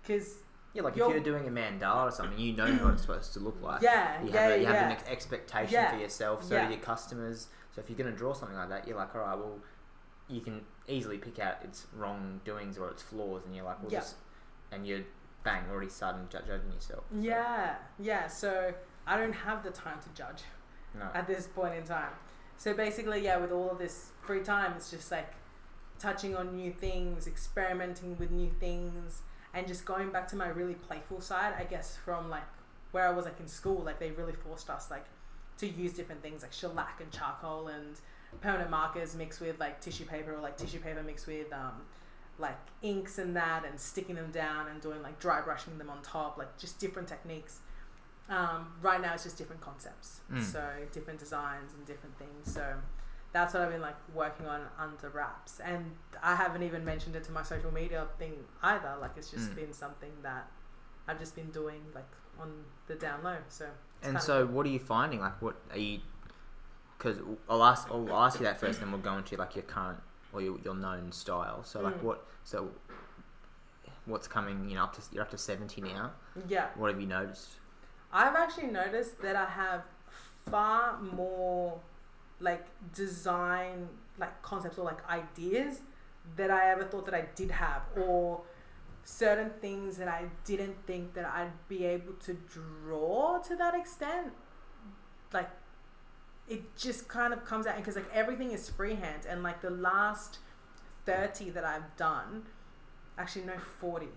because 0.02 0.38
Yeah, 0.74 0.80
like 0.84 0.94
if 0.94 0.96
You're- 0.96 1.12
you're 1.12 1.22
doing 1.22 1.46
a 1.46 1.50
mandala 1.50 2.04
or 2.04 2.10
something, 2.10 2.38
you 2.38 2.54
know 2.54 2.64
what 2.82 2.94
it's 2.94 3.02
supposed 3.02 3.34
to 3.34 3.40
look 3.40 3.60
like. 3.60 3.82
yeah, 3.82 4.22
You 4.22 4.30
yeah, 4.32 4.40
have, 4.40 4.52
a, 4.52 4.56
you 4.56 4.62
yeah. 4.62 4.72
have 4.72 4.86
an 4.86 4.92
ex- 4.92 5.06
expectation 5.06 5.74
Yeah. 5.74 5.90
for 5.90 5.98
yourself, 5.98 6.42
so 6.44 6.54
Yeah. 6.54 6.64
do 6.66 6.72
your 6.72 6.82
customers. 6.82 7.48
So 7.72 7.82
if 7.82 7.90
you're 7.90 7.98
going 7.98 8.10
to 8.10 8.16
draw 8.16 8.32
something 8.32 8.56
like 8.56 8.70
that, 8.70 8.88
you're 8.88 8.96
like, 8.96 9.14
all 9.14 9.20
right, 9.20 9.36
well, 9.38 9.58
you 10.32 10.40
can 10.40 10.62
easily 10.88 11.18
pick 11.18 11.38
out 11.38 11.58
its 11.62 11.86
wrongdoings 11.96 12.78
or 12.78 12.88
its 12.88 13.02
flaws, 13.02 13.42
and 13.44 13.54
you're 13.54 13.64
like, 13.64 13.80
well, 13.82 13.92
Yeah. 13.92 14.00
just, 14.00 14.16
and 14.70 14.86
you're 14.86 15.02
bang 15.44 15.64
already 15.70 15.88
starting 15.90 16.26
judging 16.30 16.72
yourself. 16.72 17.04
So, 17.12 17.18
Yeah, 17.20 17.76
yeah. 17.98 18.26
So 18.28 18.72
I 19.06 19.16
don't 19.18 19.32
have 19.32 19.62
the 19.62 19.70
time 19.70 20.00
to 20.00 20.08
judge 20.10 20.42
No. 20.94 21.08
at 21.14 21.26
this 21.26 21.46
point 21.46 21.74
in 21.74 21.84
time. 21.84 22.12
So 22.56 22.72
basically, 22.74 23.20
yeah, 23.24 23.36
with 23.38 23.50
all 23.52 23.70
of 23.70 23.78
this 23.78 24.12
free 24.22 24.42
time, 24.42 24.72
it's 24.76 24.90
just 24.90 25.10
like 25.10 25.32
touching 25.98 26.36
on 26.36 26.56
new 26.56 26.72
things, 26.72 27.26
experimenting 27.26 28.16
with 28.18 28.30
new 28.30 28.50
things, 28.60 29.22
and 29.54 29.66
just 29.66 29.84
going 29.84 30.10
back 30.10 30.28
to 30.28 30.36
my 30.36 30.48
really 30.48 30.74
playful 30.74 31.20
side. 31.20 31.54
I 31.58 31.64
guess 31.64 31.96
from 31.96 32.30
like 32.30 32.44
where 32.92 33.06
I 33.06 33.10
was 33.10 33.24
like 33.24 33.38
in 33.40 33.48
school, 33.48 33.82
like 33.82 33.98
they 33.98 34.12
really 34.12 34.32
forced 34.32 34.70
us 34.70 34.90
like 34.90 35.06
to 35.58 35.66
use 35.68 35.92
different 35.92 36.22
things 36.22 36.42
like 36.42 36.52
shellac 36.52 37.00
and 37.00 37.10
charcoal 37.10 37.68
and 37.68 38.00
permanent 38.40 38.70
markers 38.70 39.14
mixed 39.14 39.40
with 39.40 39.58
like 39.60 39.80
tissue 39.80 40.04
paper 40.04 40.34
or 40.34 40.40
like 40.40 40.56
tissue 40.56 40.78
paper 40.80 41.02
mixed 41.02 41.26
with 41.26 41.52
um, 41.52 41.82
like 42.38 42.56
inks 42.82 43.18
and 43.18 43.36
that 43.36 43.64
and 43.64 43.78
sticking 43.78 44.16
them 44.16 44.30
down 44.30 44.68
and 44.68 44.80
doing 44.80 45.02
like 45.02 45.18
dry 45.20 45.40
brushing 45.40 45.76
them 45.78 45.90
on 45.90 46.00
top 46.02 46.38
like 46.38 46.56
just 46.58 46.78
different 46.80 47.06
techniques 47.06 47.60
um, 48.28 48.66
right 48.80 49.00
now 49.02 49.12
it's 49.14 49.24
just 49.24 49.36
different 49.36 49.60
concepts 49.60 50.20
Mm. 50.32 50.42
so 50.42 50.64
different 50.92 51.18
designs 51.20 51.72
and 51.74 51.84
different 51.86 52.16
things 52.18 52.52
so 52.52 52.74
that's 53.32 53.52
what 53.52 53.62
i've 53.62 53.70
been 53.70 53.80
like 53.82 53.96
working 54.14 54.46
on 54.46 54.62
under 54.78 55.10
wraps 55.10 55.60
and 55.60 55.90
i 56.22 56.34
haven't 56.34 56.62
even 56.62 56.84
mentioned 56.84 57.14
it 57.16 57.24
to 57.24 57.32
my 57.32 57.42
social 57.42 57.70
media 57.72 58.06
thing 58.18 58.32
either 58.62 58.94
like 59.00 59.10
it's 59.16 59.30
just 59.30 59.50
Mm. 59.50 59.56
been 59.56 59.72
something 59.72 60.12
that 60.22 60.46
i've 61.06 61.18
just 61.18 61.34
been 61.34 61.50
doing 61.50 61.82
like 61.94 62.08
on 62.40 62.64
the 62.86 62.94
down 62.94 63.22
low 63.22 63.36
so 63.48 63.66
And 64.02 64.20
so, 64.20 64.46
what 64.46 64.64
are 64.66 64.70
you 64.70 64.78
finding? 64.80 65.20
Like, 65.20 65.40
what 65.40 65.56
are 65.70 65.78
you? 65.78 66.00
Because 67.02 67.18
I'll 67.48 67.64
ask, 67.64 67.88
I'll 67.90 68.14
ask 68.14 68.38
you 68.38 68.44
that 68.44 68.60
first, 68.60 68.78
then 68.78 68.92
we'll 68.92 69.00
go 69.00 69.16
into 69.16 69.36
like 69.36 69.56
your 69.56 69.64
current 69.64 69.98
or 70.32 70.40
your, 70.40 70.56
your 70.64 70.74
known 70.74 71.10
style. 71.10 71.64
So, 71.64 71.80
like, 71.80 71.98
Mm. 71.98 72.02
what? 72.04 72.26
So, 72.44 72.70
what's 74.06 74.28
coming? 74.28 74.68
You 74.68 74.76
know, 74.76 74.84
up 74.84 74.94
to 74.94 75.02
you're 75.12 75.22
up 75.22 75.30
to 75.30 75.38
seventy 75.38 75.80
now. 75.80 76.12
yeah 76.48 76.68
What 76.76 76.90
have 76.92 77.00
you 77.00 77.06
noticed? 77.08 77.48
I've 78.12 78.36
actually 78.36 78.68
noticed 78.68 79.20
that 79.22 79.34
I 79.36 79.46
have 79.46 79.82
far 80.50 81.00
more 81.00 81.80
like 82.40 82.66
design 82.94 83.88
like 84.18 84.40
concepts 84.42 84.78
or 84.78 84.84
like 84.84 85.08
ideas 85.08 85.80
that 86.36 86.50
I 86.50 86.70
ever 86.70 86.84
thought 86.84 87.06
that 87.06 87.14
I 87.14 87.26
did 87.34 87.50
have 87.50 87.82
or 87.96 88.42
certain 89.04 89.50
things 89.60 89.96
that 89.96 90.08
I 90.08 90.26
didn't 90.44 90.76
think 90.86 91.14
that 91.14 91.26
I'd 91.26 91.52
be 91.68 91.84
able 91.84 92.12
to 92.26 92.34
draw 92.34 93.38
to 93.48 93.56
that 93.56 93.74
extent 93.74 94.32
like 95.32 95.50
it 96.48 96.76
just 96.76 97.08
kind 97.08 97.32
of 97.32 97.44
comes 97.44 97.66
out 97.66 97.76
because 97.76 97.96
like 97.96 98.10
everything 98.12 98.50
is 98.52 98.68
freehand 98.68 99.26
and 99.28 99.42
like 99.42 99.60
the 99.62 99.70
last 99.70 100.38
30 101.06 101.50
that 101.50 101.64
I've 101.64 101.96
done 101.96 102.44
actually 103.18 103.44
no 103.44 103.58
40 103.80 104.08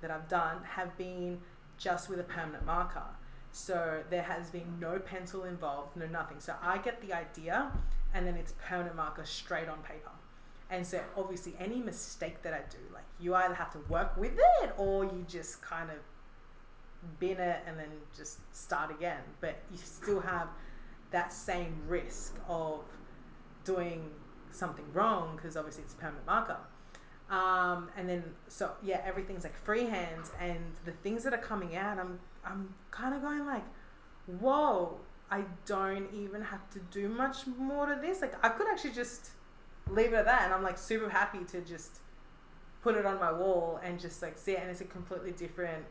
that 0.00 0.10
I've 0.10 0.28
done 0.28 0.58
have 0.64 0.96
been 0.96 1.40
just 1.76 2.08
with 2.08 2.18
a 2.20 2.24
permanent 2.24 2.66
marker 2.66 3.04
so 3.52 4.02
there 4.10 4.22
has 4.22 4.50
been 4.50 4.78
no 4.78 4.98
pencil 4.98 5.44
involved, 5.44 5.96
no 5.96 6.06
nothing. 6.06 6.38
So 6.40 6.54
I 6.62 6.78
get 6.78 7.00
the 7.00 7.12
idea 7.12 7.72
and 8.14 8.26
then 8.26 8.36
it's 8.36 8.54
permanent 8.66 8.96
marker 8.96 9.24
straight 9.24 9.68
on 9.68 9.78
paper. 9.78 10.10
And 10.70 10.86
so 10.86 11.00
obviously 11.16 11.54
any 11.58 11.80
mistake 11.80 12.42
that 12.42 12.52
I 12.52 12.60
do, 12.70 12.78
like 12.92 13.04
you 13.18 13.34
either 13.34 13.54
have 13.54 13.72
to 13.72 13.78
work 13.88 14.16
with 14.16 14.34
it 14.62 14.72
or 14.76 15.04
you 15.04 15.24
just 15.28 15.62
kind 15.62 15.90
of 15.90 15.96
bin 17.18 17.38
it 17.38 17.60
and 17.66 17.78
then 17.78 17.88
just 18.16 18.38
start 18.54 18.90
again. 18.90 19.22
But 19.40 19.56
you 19.72 19.78
still 19.78 20.20
have 20.20 20.48
that 21.10 21.32
same 21.32 21.74
risk 21.86 22.36
of 22.48 22.80
doing 23.64 24.10
something 24.50 24.84
wrong 24.92 25.36
because 25.36 25.56
obviously 25.56 25.84
it's 25.84 25.94
permanent 25.94 26.26
marker. 26.26 26.58
Um, 27.30 27.90
and 27.96 28.08
then 28.08 28.24
so 28.48 28.72
yeah, 28.82 29.02
everything's 29.04 29.44
like 29.44 29.56
freehand, 29.56 30.24
and 30.40 30.60
the 30.84 30.92
things 30.92 31.24
that 31.24 31.34
are 31.34 31.38
coming 31.38 31.76
out, 31.76 31.98
I'm 31.98 32.20
I'm 32.44 32.74
kind 32.90 33.14
of 33.14 33.20
going 33.20 33.44
like, 33.44 33.64
whoa, 34.26 34.98
I 35.30 35.44
don't 35.66 36.08
even 36.14 36.40
have 36.40 36.68
to 36.70 36.80
do 36.90 37.08
much 37.08 37.46
more 37.46 37.86
to 37.86 38.00
this. 38.00 38.22
Like 38.22 38.34
I 38.44 38.48
could 38.48 38.66
actually 38.66 38.92
just 38.92 39.30
leave 39.90 40.12
it 40.14 40.16
at 40.16 40.24
that, 40.24 40.42
and 40.44 40.54
I'm 40.54 40.62
like 40.62 40.78
super 40.78 41.10
happy 41.10 41.44
to 41.50 41.60
just 41.60 41.98
put 42.82 42.94
it 42.94 43.04
on 43.04 43.20
my 43.20 43.32
wall 43.32 43.78
and 43.82 44.00
just 44.00 44.22
like 44.22 44.38
see 44.38 44.52
it, 44.52 44.60
and 44.60 44.70
it's 44.70 44.80
a 44.80 44.86
completely 44.86 45.32
different 45.32 45.84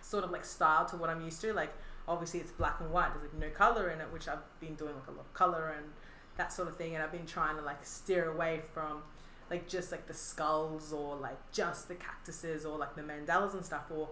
sort 0.00 0.24
of 0.24 0.30
like 0.30 0.44
style 0.46 0.86
to 0.86 0.96
what 0.96 1.10
I'm 1.10 1.22
used 1.22 1.42
to. 1.42 1.52
Like 1.52 1.74
obviously 2.08 2.40
it's 2.40 2.52
black 2.52 2.80
and 2.80 2.90
white. 2.92 3.10
There's 3.12 3.32
like 3.32 3.40
no 3.40 3.50
color 3.50 3.90
in 3.90 4.00
it, 4.00 4.12
which 4.12 4.28
I've 4.28 4.44
been 4.60 4.74
doing 4.74 4.94
like 4.94 5.08
a 5.08 5.12
lot 5.12 5.20
of 5.20 5.34
color 5.34 5.74
and 5.76 5.86
that 6.36 6.52
sort 6.52 6.68
of 6.68 6.76
thing, 6.76 6.94
and 6.94 7.02
I've 7.02 7.12
been 7.12 7.26
trying 7.26 7.56
to 7.56 7.62
like 7.62 7.84
steer 7.84 8.30
away 8.30 8.60
from 8.72 9.02
like 9.50 9.68
just 9.68 9.92
like 9.92 10.06
the 10.06 10.14
skulls 10.14 10.92
or 10.92 11.16
like 11.16 11.38
just 11.52 11.88
the 11.88 11.94
cactuses 11.94 12.64
or 12.64 12.78
like 12.78 12.94
the 12.96 13.02
mandalas 13.02 13.54
and 13.54 13.64
stuff 13.64 13.84
or 13.94 14.08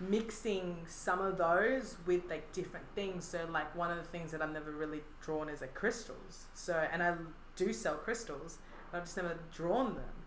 mixing 0.00 0.76
some 0.88 1.20
of 1.20 1.36
those 1.38 1.96
with 2.06 2.22
like 2.28 2.50
different 2.52 2.86
things 2.94 3.24
so 3.24 3.46
like 3.52 3.74
one 3.76 3.90
of 3.90 3.96
the 3.96 4.04
things 4.04 4.32
that 4.32 4.42
i've 4.42 4.52
never 4.52 4.72
really 4.72 5.00
drawn 5.20 5.48
is 5.48 5.60
like 5.60 5.74
crystals 5.74 6.46
so 6.54 6.86
and 6.92 7.02
i 7.02 7.14
do 7.56 7.72
sell 7.72 7.94
crystals 7.94 8.58
but 8.90 8.98
i've 8.98 9.04
just 9.04 9.16
never 9.16 9.36
drawn 9.54 9.94
them 9.94 10.24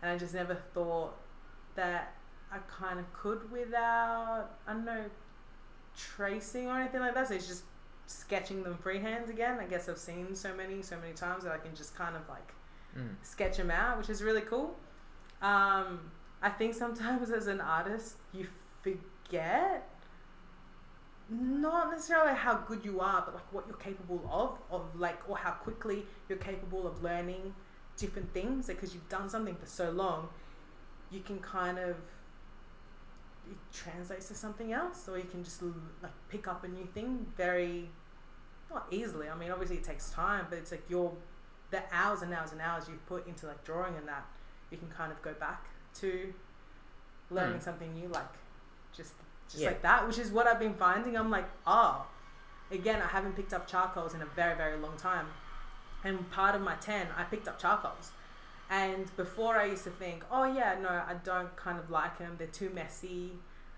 and 0.00 0.10
i 0.10 0.16
just 0.16 0.34
never 0.34 0.54
thought 0.54 1.14
that 1.74 2.14
i 2.50 2.58
kind 2.58 2.98
of 2.98 3.12
could 3.12 3.50
without 3.50 4.50
i 4.66 4.72
don't 4.72 4.84
know 4.84 5.04
tracing 5.98 6.68
or 6.68 6.78
anything 6.80 7.00
like 7.00 7.14
that 7.14 7.28
so 7.28 7.34
it's 7.34 7.46
just 7.48 7.64
sketching 8.06 8.62
them 8.62 8.78
freehand 8.78 9.28
again 9.28 9.58
i 9.60 9.64
guess 9.66 9.88
i've 9.88 9.98
seen 9.98 10.34
so 10.34 10.54
many 10.54 10.80
so 10.80 10.96
many 10.98 11.12
times 11.12 11.44
that 11.44 11.52
i 11.52 11.58
can 11.58 11.74
just 11.74 11.94
kind 11.94 12.16
of 12.16 12.22
like 12.28 12.54
Mm. 12.96 13.16
sketch 13.22 13.58
them 13.58 13.70
out, 13.70 13.98
which 13.98 14.08
is 14.08 14.22
really 14.22 14.40
cool. 14.40 14.74
Um, 15.42 16.10
I 16.40 16.48
think 16.48 16.74
sometimes 16.74 17.30
as 17.38 17.46
an 17.46 17.60
artist, 17.60 18.16
you 18.32 18.46
forget 18.82 19.86
not 21.28 21.90
necessarily 21.90 22.34
how 22.34 22.54
good 22.56 22.82
you 22.84 23.00
are, 23.00 23.22
but 23.24 23.34
like 23.34 23.52
what 23.52 23.64
you're 23.68 23.76
capable 23.76 24.22
of, 24.32 24.58
of 24.74 24.98
like, 24.98 25.18
or 25.28 25.36
how 25.36 25.50
quickly 25.50 26.06
you're 26.28 26.38
capable 26.38 26.86
of 26.86 27.02
learning 27.02 27.54
different 27.98 28.32
things. 28.32 28.68
Because 28.68 28.94
you've 28.94 29.08
done 29.10 29.28
something 29.28 29.54
for 29.54 29.66
so 29.66 29.90
long, 29.90 30.30
you 31.10 31.20
can 31.20 31.38
kind 31.40 31.78
of 31.78 31.96
it 33.50 33.56
translates 33.72 34.28
to 34.28 34.34
something 34.34 34.72
else, 34.72 35.08
or 35.08 35.16
you 35.18 35.24
can 35.24 35.42
just 35.44 35.62
like 36.02 36.12
pick 36.28 36.46
up 36.48 36.64
a 36.64 36.68
new 36.68 36.86
thing 36.86 37.26
very 37.36 37.88
not 38.70 38.86
easily. 38.90 39.28
I 39.28 39.34
mean, 39.34 39.50
obviously 39.50 39.76
it 39.76 39.84
takes 39.84 40.10
time, 40.10 40.46
but 40.50 40.58
it's 40.58 40.70
like 40.70 40.84
you're 40.88 41.12
the 41.70 41.80
hours 41.92 42.22
and 42.22 42.32
hours 42.34 42.52
and 42.52 42.60
hours 42.60 42.84
you've 42.88 43.04
put 43.06 43.26
into 43.26 43.46
like 43.46 43.64
drawing 43.64 43.94
and 43.96 44.06
that 44.08 44.26
you 44.70 44.76
can 44.78 44.88
kind 44.88 45.10
of 45.12 45.20
go 45.22 45.32
back 45.34 45.64
to 45.94 46.32
learning 47.30 47.58
Mm. 47.60 47.62
something 47.62 47.92
new, 47.94 48.08
like 48.08 48.28
just 48.92 49.14
just 49.48 49.62
Yeah. 49.62 49.68
like 49.70 49.80
that, 49.82 50.06
which 50.06 50.18
is 50.18 50.30
what 50.30 50.46
I've 50.46 50.58
been 50.58 50.74
finding. 50.74 51.16
I'm 51.16 51.30
like, 51.30 51.48
oh, 51.66 52.06
again, 52.70 53.00
I 53.00 53.06
haven't 53.06 53.34
picked 53.34 53.54
up 53.54 53.66
charcoals 53.66 54.12
in 54.14 54.20
a 54.20 54.26
very 54.26 54.54
very 54.54 54.76
long 54.78 54.96
time, 54.98 55.28
and 56.04 56.30
part 56.30 56.54
of 56.54 56.60
my 56.60 56.74
ten, 56.76 57.08
I 57.16 57.24
picked 57.24 57.48
up 57.48 57.58
charcoals. 57.58 58.12
And 58.70 59.14
before 59.16 59.56
I 59.56 59.64
used 59.64 59.84
to 59.84 59.90
think, 59.90 60.24
oh 60.30 60.44
yeah, 60.44 60.76
no, 60.80 60.88
I 60.88 61.14
don't 61.24 61.54
kind 61.56 61.78
of 61.78 61.90
like 61.90 62.18
them. 62.18 62.34
They're 62.36 62.46
too 62.48 62.70
messy. 62.70 63.32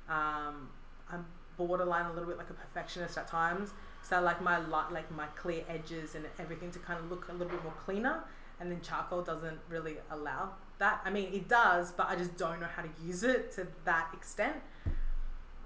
Um, 0.09 0.69
I'm 1.11 1.27
borderline 1.57 2.07
a 2.07 2.13
little 2.13 2.29
bit 2.29 2.39
like 2.39 2.51
a 2.51 2.55
perfectionist 2.55 3.17
at 3.17 3.29
times. 3.29 3.71
So 4.03 4.17
I 4.17 4.21
like 4.21 4.43
my 4.43 4.59
like 4.59 5.11
my 5.13 5.27
clear 5.37 5.63
edges 5.69 6.15
and 6.15 6.25
everything 6.39 6.71
to 6.73 6.79
kind 6.79 6.99
of 6.99 7.11
look 7.11 7.29
a 7.29 7.33
little 7.33 7.49
bit 7.49 7.63
more 7.63 7.75
cleaner. 7.85 8.25
And 8.59 8.71
then 8.71 8.81
charcoal 8.83 9.23
doesn't 9.23 9.59
really 9.69 9.97
allow 10.11 10.51
that. 10.79 11.01
I 11.05 11.11
mean, 11.11 11.33
it 11.33 11.49
does, 11.49 11.93
but 11.93 12.09
I 12.09 12.17
just 12.17 12.37
don't 12.37 12.61
know 12.61 12.67
how 12.67 12.83
to 12.83 12.91
use 13.03 13.23
it 13.23 13.53
to 13.53 13.69
that 13.85 14.09
extent. 14.13 14.57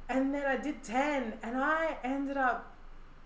And 0.09 0.35
then 0.35 0.45
I 0.47 0.59
did 0.59 0.83
ten, 0.85 1.35
and 1.43 1.57
I 1.57 1.97
ended 2.05 2.37
up 2.37 2.77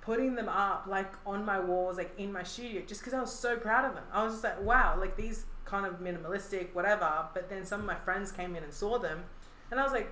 putting 0.01 0.37
them 0.37 0.49
up 0.49 0.87
like 0.87 1.13
on 1.27 1.45
my 1.45 1.59
walls, 1.59 1.99
like 1.99 2.13
in 2.19 2.33
my 2.33 2.43
studio, 2.43 2.83
just 2.87 3.01
because 3.01 3.13
I 3.13 3.21
was 3.21 3.33
so 3.33 3.57
proud 3.57 3.85
of 3.85 3.95
them. 3.95 4.05
I 4.13 4.25
was 4.25 4.35
just 4.35 4.45
like, 4.45 4.63
wow, 4.63 4.97
like 4.99 5.17
these 5.17 5.45
kind 5.69 5.87
of 5.87 6.01
minimalistic, 6.01 6.75
whatever. 6.75 7.27
But 7.35 7.49
then 7.51 7.65
some 7.65 7.81
of 7.81 7.87
my 7.87 7.97
friends 7.97 8.33
came 8.33 8.57
in 8.57 8.63
and 8.65 8.73
saw 8.73 8.99
them, 8.99 9.25
and 9.71 9.79
I 9.79 9.83
was 9.83 9.93
like, 9.93 10.11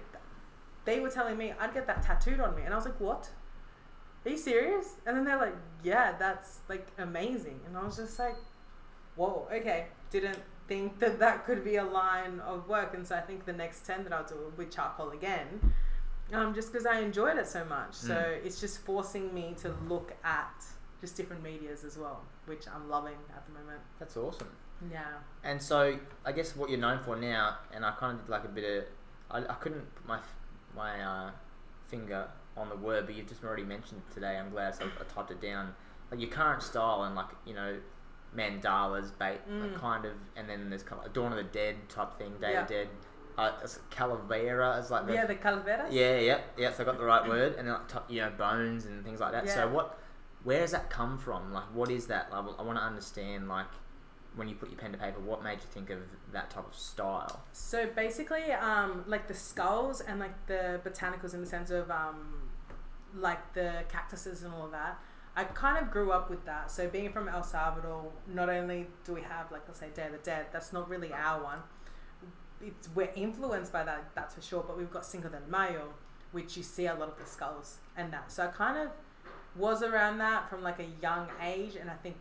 they 0.84 1.00
were 1.00 1.10
telling 1.10 1.36
me 1.36 1.52
I'd 1.58 1.74
get 1.74 1.86
that 1.86 2.02
tattooed 2.02 2.40
on 2.40 2.54
me, 2.54 2.62
and 2.62 2.72
I 2.72 2.76
was 2.76 2.84
like, 2.86 3.00
what? 3.00 3.30
Are 4.24 4.30
you 4.30 4.36
serious? 4.38 4.94
And 5.06 5.16
then 5.16 5.24
they're 5.24 5.38
like, 5.38 5.56
yeah, 5.82 6.12
that's 6.18 6.60
like 6.68 6.86
amazing, 6.98 7.60
and 7.66 7.76
I 7.76 7.84
was 7.84 7.96
just 7.96 8.18
like, 8.18 8.36
whoa, 9.16 9.48
okay, 9.52 9.86
didn't 10.10 10.38
think 10.68 10.98
that 10.98 11.18
that 11.20 11.44
could 11.46 11.62
be 11.64 11.76
a 11.76 11.84
line 11.84 12.40
of 12.40 12.68
work, 12.68 12.92
and 12.94 13.06
so 13.06 13.16
I 13.16 13.20
think 13.20 13.44
the 13.46 13.52
next 13.52 13.86
ten 13.86 14.04
that 14.04 14.12
I'll 14.12 14.24
do 14.26 14.52
with 14.56 14.70
charcoal 14.74 15.10
again 15.10 15.72
um, 16.32 16.54
just 16.54 16.72
because 16.72 16.86
I 16.86 16.98
enjoyed 16.98 17.38
it 17.38 17.46
so 17.46 17.64
much. 17.64 17.94
So 17.94 18.14
Mm. 18.14 18.44
it's 18.44 18.60
just 18.60 18.80
forcing 18.80 19.32
me 19.32 19.54
to 19.62 19.72
look 19.88 20.12
at 20.24 20.64
just 21.00 21.16
different 21.16 21.40
medias 21.42 21.84
as 21.84 21.96
well, 21.96 22.22
which 22.46 22.66
I'm 22.66 22.88
loving 22.88 23.18
at 23.36 23.46
the 23.46 23.52
moment. 23.52 23.80
That's 24.00 24.16
awesome. 24.16 24.48
Yeah. 24.90 25.04
And 25.44 25.60
so 25.60 25.98
I 26.24 26.32
guess 26.32 26.54
what 26.56 26.70
you're 26.70 26.78
known 26.80 26.98
for 27.02 27.16
now, 27.16 27.56
and 27.72 27.84
I 27.84 27.92
kind 27.92 28.18
of 28.18 28.24
did 28.24 28.30
like 28.30 28.44
a 28.44 28.48
bit 28.48 28.64
of, 28.64 28.84
I, 29.30 29.38
I 29.50 29.54
couldn't 29.54 29.94
put 29.94 30.06
my 30.06 30.18
my 30.76 31.00
uh, 31.00 31.30
finger 31.88 32.28
on 32.56 32.68
the 32.68 32.76
word, 32.76 33.06
but 33.06 33.14
you've 33.14 33.28
just 33.28 33.42
already 33.44 33.64
mentioned 33.64 34.02
it 34.08 34.14
today. 34.14 34.36
I'm 34.38 34.50
glad, 34.50 34.74
so 34.74 34.84
I 34.84 35.04
typed 35.12 35.30
it 35.30 35.40
down. 35.40 35.74
Like 36.10 36.20
your 36.20 36.30
current 36.30 36.62
style 36.62 37.02
and 37.04 37.14
like 37.14 37.26
you 37.46 37.54
know, 37.54 37.76
mandalas, 38.36 39.10
bait, 39.18 39.38
like 39.48 39.72
Mm. 39.72 39.74
kind 39.80 40.04
of, 40.04 40.12
and 40.36 40.48
then 40.48 40.68
there's 40.70 40.82
kind 40.82 40.98
of 41.00 41.04
like 41.06 41.14
Dawn 41.14 41.32
of 41.32 41.38
the 41.38 41.44
Dead 41.44 41.76
type 41.88 42.18
thing, 42.18 42.32
Day 42.40 42.52
Yeah. 42.52 42.62
of 42.62 42.68
the 42.68 42.74
Dead. 42.74 42.88
Uh, 43.38 43.52
Calavera 43.90 44.78
is 44.80 44.90
like 44.90 45.06
the, 45.06 45.12
yeah, 45.12 45.26
the 45.26 45.34
calaveras. 45.34 45.92
yeah, 45.92 46.18
yeah, 46.18 46.38
yeah. 46.56 46.72
So 46.72 46.82
I 46.82 46.86
got 46.86 46.96
the 46.98 47.04
right 47.04 47.26
word, 47.28 47.54
and 47.58 47.68
then 47.68 47.74
like, 47.74 48.02
you 48.08 48.20
know, 48.22 48.30
bones 48.30 48.86
and 48.86 49.04
things 49.04 49.20
like 49.20 49.32
that. 49.32 49.44
Yeah. 49.46 49.54
So 49.54 49.68
what, 49.68 49.98
where 50.44 50.60
does 50.60 50.70
that 50.70 50.88
come 50.90 51.18
from? 51.18 51.52
Like, 51.52 51.64
what 51.74 51.90
is 51.90 52.06
that? 52.06 52.30
Like, 52.32 52.44
I 52.58 52.62
want 52.62 52.78
to 52.78 52.84
understand, 52.84 53.48
like, 53.48 53.66
when 54.36 54.48
you 54.48 54.54
put 54.54 54.70
your 54.70 54.78
pen 54.78 54.92
to 54.92 54.98
paper, 54.98 55.18
what 55.18 55.42
made 55.42 55.54
you 55.54 55.68
think 55.70 55.90
of 55.90 55.98
that 56.32 56.50
type 56.50 56.66
of 56.66 56.74
style? 56.74 57.42
So 57.52 57.86
basically, 57.86 58.52
um, 58.52 59.04
like 59.06 59.26
the 59.26 59.34
skulls 59.34 60.00
and 60.02 60.20
like 60.20 60.46
the 60.46 60.80
botanicals 60.84 61.34
in 61.34 61.40
the 61.40 61.46
sense 61.46 61.70
of 61.70 61.90
um, 61.90 62.50
like 63.14 63.54
the 63.54 63.84
cactuses 63.88 64.42
and 64.42 64.52
all 64.52 64.66
of 64.66 64.72
that. 64.72 64.98
I 65.34 65.44
kind 65.44 65.78
of 65.78 65.90
grew 65.90 66.12
up 66.12 66.30
with 66.30 66.44
that. 66.46 66.70
So 66.70 66.88
being 66.88 67.12
from 67.12 67.28
El 67.28 67.42
Salvador, 67.42 68.10
not 68.32 68.48
only 68.48 68.86
do 69.04 69.12
we 69.12 69.22
have 69.22 69.50
like 69.50 69.62
let's 69.66 69.80
say 69.80 69.88
Day 69.94 70.06
of 70.06 70.12
the 70.12 70.18
Dead, 70.18 70.46
that's 70.52 70.72
not 70.72 70.88
really 70.88 71.12
our 71.12 71.42
one. 71.42 71.58
It's 72.60 72.88
we're 72.94 73.12
influenced 73.14 73.72
by 73.72 73.84
that, 73.84 74.10
that's 74.14 74.34
for 74.34 74.42
sure. 74.42 74.64
But 74.66 74.78
we've 74.78 74.90
got 74.90 75.04
Cinco 75.04 75.28
de 75.28 75.40
Mayo, 75.50 75.94
which 76.32 76.56
you 76.56 76.62
see 76.62 76.86
a 76.86 76.94
lot 76.94 77.08
of 77.08 77.18
the 77.18 77.26
skulls 77.26 77.78
and 77.96 78.12
that. 78.12 78.30
So 78.32 78.44
I 78.44 78.48
kind 78.48 78.78
of 78.78 78.90
was 79.54 79.82
around 79.82 80.18
that 80.18 80.50
from 80.50 80.62
like 80.62 80.78
a 80.78 80.88
young 81.02 81.28
age, 81.42 81.74
and 81.76 81.90
I 81.90 81.94
think 81.94 82.16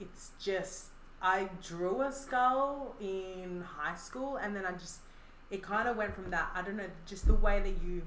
it's 0.00 0.30
just 0.40 0.86
I 1.22 1.48
drew 1.62 2.02
a 2.02 2.12
skull 2.12 2.94
in 3.00 3.62
high 3.66 3.96
school, 3.96 4.36
and 4.36 4.56
then 4.56 4.64
I 4.64 4.72
just 4.72 5.00
it 5.50 5.62
kind 5.62 5.88
of 5.88 5.96
went 5.96 6.14
from 6.14 6.30
that. 6.30 6.50
I 6.54 6.62
don't 6.62 6.76
know, 6.76 6.88
just 7.06 7.26
the 7.26 7.34
way 7.34 7.60
that 7.60 7.86
you. 7.86 8.02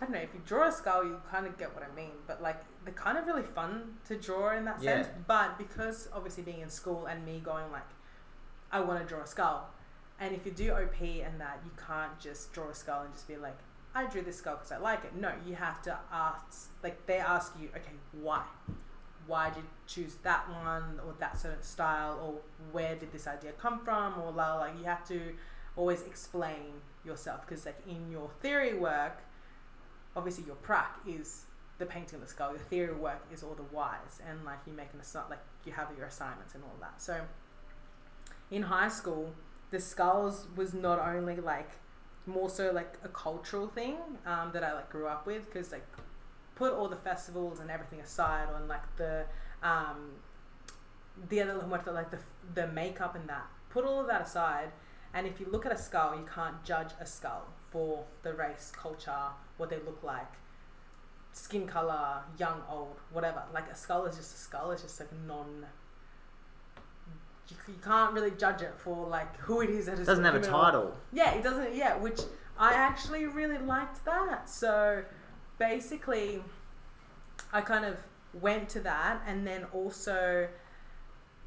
I 0.00 0.04
don't 0.04 0.14
know 0.14 0.20
if 0.20 0.32
you 0.32 0.40
draw 0.46 0.68
a 0.68 0.72
skull, 0.72 1.04
you 1.04 1.20
kind 1.28 1.46
of 1.46 1.58
get 1.58 1.74
what 1.74 1.82
I 1.82 1.94
mean, 1.94 2.12
but 2.26 2.40
like 2.40 2.62
they're 2.84 2.94
kind 2.94 3.18
of 3.18 3.26
really 3.26 3.42
fun 3.42 3.94
to 4.06 4.16
draw 4.16 4.56
in 4.56 4.64
that 4.64 4.80
sense. 4.80 5.08
But 5.26 5.58
because 5.58 6.08
obviously 6.14 6.44
being 6.44 6.60
in 6.60 6.70
school 6.70 7.06
and 7.06 7.24
me 7.24 7.40
going 7.44 7.70
like, 7.72 7.88
I 8.70 8.80
want 8.80 9.00
to 9.00 9.06
draw 9.06 9.22
a 9.22 9.26
skull, 9.26 9.70
and 10.20 10.34
if 10.34 10.46
you 10.46 10.52
do 10.52 10.72
OP 10.72 11.00
and 11.00 11.40
that, 11.40 11.60
you 11.64 11.70
can't 11.84 12.18
just 12.20 12.52
draw 12.52 12.68
a 12.68 12.74
skull 12.74 13.02
and 13.02 13.12
just 13.12 13.26
be 13.26 13.36
like, 13.36 13.58
I 13.94 14.06
drew 14.06 14.22
this 14.22 14.36
skull 14.36 14.56
because 14.56 14.70
I 14.70 14.78
like 14.78 15.04
it. 15.04 15.16
No, 15.16 15.32
you 15.46 15.56
have 15.56 15.82
to 15.82 15.98
ask, 16.12 16.70
like 16.82 17.06
they 17.06 17.18
ask 17.18 17.54
you, 17.60 17.68
okay, 17.70 17.96
why? 18.12 18.44
Why 19.28 19.50
did 19.50 19.58
you 19.58 19.70
choose 19.86 20.16
that 20.24 20.50
one 20.50 21.00
or 21.06 21.14
that 21.20 21.38
certain 21.38 21.62
style 21.62 22.18
or 22.20 22.40
where 22.72 22.96
did 22.96 23.12
this 23.12 23.26
idea 23.28 23.52
come 23.52 23.78
from 23.84 24.20
or 24.20 24.32
la 24.32 24.56
like 24.56 24.76
you 24.78 24.84
have 24.84 25.06
to 25.08 25.34
always 25.76 26.02
explain 26.02 26.80
yourself 27.04 27.46
because 27.46 27.64
like 27.64 27.80
in 27.88 28.10
your 28.10 28.30
theory 28.42 28.74
work 28.74 29.22
obviously 30.16 30.44
your 30.44 30.56
prac 30.56 30.98
is 31.06 31.44
the 31.78 31.86
painting 31.86 32.16
of 32.16 32.20
the 32.22 32.26
skull 32.26 32.50
your 32.50 32.58
theory 32.58 32.94
work 32.94 33.24
is 33.32 33.42
all 33.44 33.54
the 33.54 33.62
whys 33.62 34.20
and 34.28 34.44
like 34.44 34.58
you 34.66 34.72
make 34.72 34.88
an 34.92 35.00
assi- 35.00 35.30
like 35.30 35.38
you 35.64 35.72
have 35.72 35.88
your 35.96 36.06
assignments 36.06 36.54
and 36.54 36.64
all 36.64 36.76
that. 36.80 37.00
So 37.00 37.20
in 38.50 38.62
high 38.62 38.88
school 38.88 39.34
the 39.70 39.78
skulls 39.80 40.46
was 40.56 40.72
not 40.74 40.98
only 40.98 41.36
like 41.36 41.70
more 42.26 42.50
so 42.50 42.70
like 42.72 42.98
a 43.04 43.08
cultural 43.08 43.68
thing 43.68 43.96
um, 44.26 44.50
that 44.52 44.64
I 44.64 44.74
like 44.74 44.90
grew 44.90 45.06
up 45.06 45.26
with 45.26 45.44
because 45.46 45.72
like 45.72 45.86
put 46.58 46.72
all 46.72 46.88
the 46.88 46.96
festivals 46.96 47.60
and 47.60 47.70
everything 47.70 48.00
aside 48.00 48.48
on 48.54 48.66
like 48.66 48.86
the 48.96 49.24
um, 49.62 49.98
the 51.28 51.40
other 51.40 51.54
like 52.00 52.10
the 52.10 52.18
the 52.54 52.66
makeup 52.66 53.14
and 53.14 53.28
that 53.28 53.46
put 53.70 53.84
all 53.84 54.00
of 54.00 54.06
that 54.06 54.22
aside 54.22 54.70
and 55.14 55.26
if 55.26 55.38
you 55.40 55.46
look 55.50 55.64
at 55.66 55.72
a 55.72 55.78
skull 55.78 56.14
you 56.16 56.26
can't 56.34 56.64
judge 56.64 56.90
a 57.00 57.06
skull 57.06 57.44
for 57.70 58.04
the 58.22 58.32
race 58.32 58.72
culture 58.84 59.26
what 59.56 59.70
they 59.70 59.80
look 59.84 60.00
like 60.02 60.32
skin 61.32 61.66
color 61.66 62.22
young 62.38 62.60
old 62.70 62.96
whatever 63.12 63.42
like 63.54 63.68
a 63.70 63.76
skull 63.76 64.04
is 64.06 64.16
just 64.16 64.34
a 64.34 64.38
skull 64.38 64.70
it's 64.72 64.82
just 64.82 64.98
like 65.00 65.10
non 65.26 65.66
you, 67.48 67.56
you 67.68 67.80
can't 67.82 68.12
really 68.12 68.32
judge 68.32 68.62
it 68.62 68.74
for 68.76 69.06
like 69.06 69.36
who 69.38 69.60
it 69.60 69.70
is 69.70 69.86
that 69.86 69.94
is 69.94 70.00
It 70.00 70.06
doesn't 70.06 70.24
have 70.24 70.34
a 70.34 70.40
title. 70.40 70.94
yeah, 71.12 71.32
it 71.34 71.42
doesn't. 71.42 71.74
Yeah, 71.74 71.96
which 71.96 72.20
I 72.58 72.74
actually 72.74 73.24
really 73.24 73.56
liked 73.56 74.04
that. 74.04 74.50
So 74.50 75.02
basically, 75.58 76.42
I 77.52 77.60
kind 77.60 77.84
of 77.84 77.96
went 78.32 78.68
to 78.70 78.80
that, 78.80 79.22
and 79.26 79.46
then 79.46 79.64
also 79.72 80.48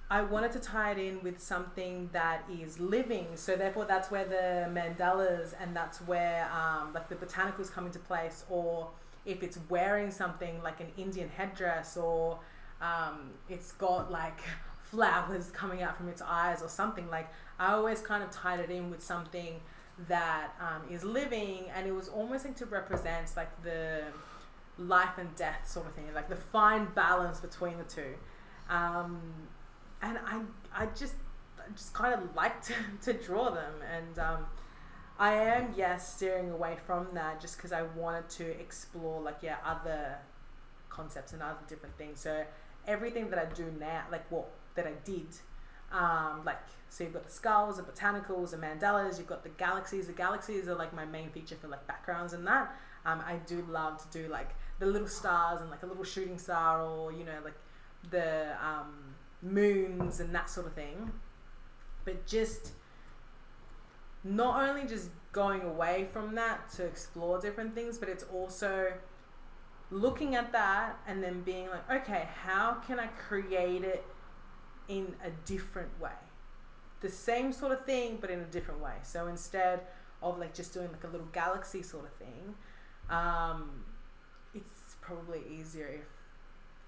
I 0.10 0.22
wanted 0.22 0.52
to 0.54 0.60
tie 0.60 0.92
it 0.92 0.98
in 0.98 1.24
with 1.24 1.40
something 1.40 2.10
that 2.12 2.44
is 2.52 2.80
living. 2.80 3.28
So 3.36 3.56
therefore, 3.56 3.86
that's 3.86 4.12
where 4.12 4.26
the 4.26 4.70
mandalas 4.70 5.54
and 5.60 5.76
that's 5.76 6.00
where 6.00 6.50
um, 6.52 6.94
like 6.94 7.08
the 7.08 7.16
botanicals 7.16 7.72
come 7.72 7.86
into 7.86 8.00
place, 8.00 8.44
or 8.50 8.90
if 9.26 9.42
it's 9.44 9.58
wearing 9.70 10.12
something 10.12 10.62
like 10.64 10.80
an 10.82 10.92
Indian 10.98 11.30
headdress, 11.30 11.96
or 11.96 12.40
um, 12.82 13.32
it's 13.48 13.72
got 13.74 14.12
like 14.12 14.40
flowers 14.84 15.50
coming 15.52 15.82
out 15.82 15.96
from 15.96 16.10
its 16.10 16.22
eyes 16.22 16.62
or 16.62 16.68
something 16.68 17.10
like 17.10 17.30
i 17.58 17.72
always 17.72 18.02
kind 18.02 18.22
of 18.22 18.30
tied 18.30 18.60
it 18.60 18.70
in 18.70 18.90
with 18.90 19.02
something 19.02 19.62
that 20.08 20.52
um, 20.60 20.82
is 20.94 21.04
living 21.04 21.66
and 21.76 21.88
it 21.88 21.92
was 21.92 22.08
almost 22.10 22.46
like 22.46 22.56
to 22.56 22.66
represent 22.66 23.28
like 23.36 23.64
the 23.64 24.04
life 24.78 25.18
and 25.18 25.34
death 25.36 25.68
sort 25.70 25.86
of 25.86 25.94
thing 25.94 26.06
like 26.16 26.30
the 26.30 26.36
fine 26.36 26.88
balance 26.96 27.40
between 27.40 27.78
the 27.78 27.84
two 27.84 28.16
um, 28.70 29.22
and 30.02 30.18
i 30.26 30.42
i 30.76 30.86
just 30.88 31.16
I 31.60 31.72
just 31.76 31.94
kind 31.94 32.14
of 32.14 32.36
like 32.36 32.62
to, 32.64 32.74
to 33.04 33.14
draw 33.14 33.52
them 33.52 33.74
and 33.96 34.18
um, 34.20 34.46
i 35.20 35.34
am 35.34 35.74
yes 35.76 36.16
steering 36.16 36.50
away 36.52 36.78
from 36.86 37.08
that 37.14 37.40
just 37.40 37.58
because 37.58 37.72
i 37.72 37.84
wanted 37.84 38.30
to 38.30 38.60
explore 38.60 39.22
like 39.22 39.38
yeah 39.42 39.58
other 39.66 40.18
concepts 40.90 41.34
and 41.34 41.42
other 41.42 41.60
different 41.68 41.98
things 41.98 42.20
so 42.20 42.44
everything 42.88 43.30
that 43.30 43.40
i 43.40 43.46
do 43.54 43.72
now 43.80 44.04
like 44.12 44.30
what 44.32 44.50
that 44.76 44.88
I 44.88 44.94
did. 45.04 45.28
Um, 45.92 46.42
like 46.46 46.60
so 46.90 47.04
you've 47.04 47.14
got 47.14 47.24
the 47.24 47.32
skulls, 47.32 47.78
the 47.78 47.84
botanicals, 47.84 48.52
the 48.52 48.58
mandalas, 48.58 49.18
you've 49.18 49.28
got 49.28 49.44
the 49.44 49.50
galaxies. 49.50 50.08
The 50.08 50.14
galaxies 50.14 50.68
are 50.68 50.76
like 50.76 50.94
my 50.94 51.06
main 51.06 51.30
feature 51.30 51.56
for 51.56 51.68
like 51.68 51.86
backgrounds 51.88 52.34
and 52.34 52.46
that. 52.48 52.76
Um, 53.06 53.22
I 53.26 53.38
do 53.48 53.66
love 53.70 53.98
to 54.10 54.20
do 54.20 54.28
like 54.28 54.50
the 54.80 54.86
little 54.86 55.08
stars 55.08 55.62
and 55.62 55.70
like 55.70 55.84
a 55.84 55.86
little 55.86 56.04
shooting 56.04 56.38
star 56.38 56.84
or 56.86 57.12
you 57.12 57.24
know 57.24 57.38
like 57.44 57.56
the 58.10 58.56
um, 58.62 59.16
moons 59.42 60.20
and 60.20 60.34
that 60.36 60.50
sort 60.50 60.68
of 60.68 60.74
thing. 60.74 61.12
But 62.04 62.26
just 62.26 62.74
not 64.24 64.68
only 64.68 64.88
just 64.88 65.10
going 65.32 65.62
away 65.62 66.08
from 66.12 66.36
that 66.36 66.70
to 66.72 66.86
explore 66.86 67.40
different 67.40 67.74
things, 67.74 67.98
but 67.98 68.10
it's 68.10 68.26
also 68.34 68.94
looking 69.90 70.36
at 70.36 70.52
that 70.52 70.98
and 71.08 71.24
then 71.24 71.42
being 71.42 71.70
like, 71.70 71.90
okay, 71.90 72.28
how 72.44 72.78
can 72.86 73.00
I 73.00 73.08
create 73.08 73.84
it 73.84 74.06
in 74.92 75.16
a 75.24 75.30
different 75.46 76.00
way? 76.00 76.12
the 77.02 77.10
same 77.10 77.52
sort 77.52 77.72
of 77.72 77.84
thing 77.86 78.18
but 78.22 78.30
in 78.30 78.40
a 78.40 78.46
different 78.46 78.80
way. 78.80 78.94
So 79.04 79.28
instead 79.28 79.82
of 80.22 80.40
like 80.40 80.54
just 80.54 80.74
doing 80.74 80.90
like 80.92 81.04
a 81.04 81.08
little 81.08 81.28
galaxy 81.34 81.84
sort 81.84 82.06
of 82.06 82.14
thing, 82.14 82.56
um, 83.10 83.84
it's 84.54 84.96
probably 85.02 85.42
easier 85.52 85.88
if 85.88 86.06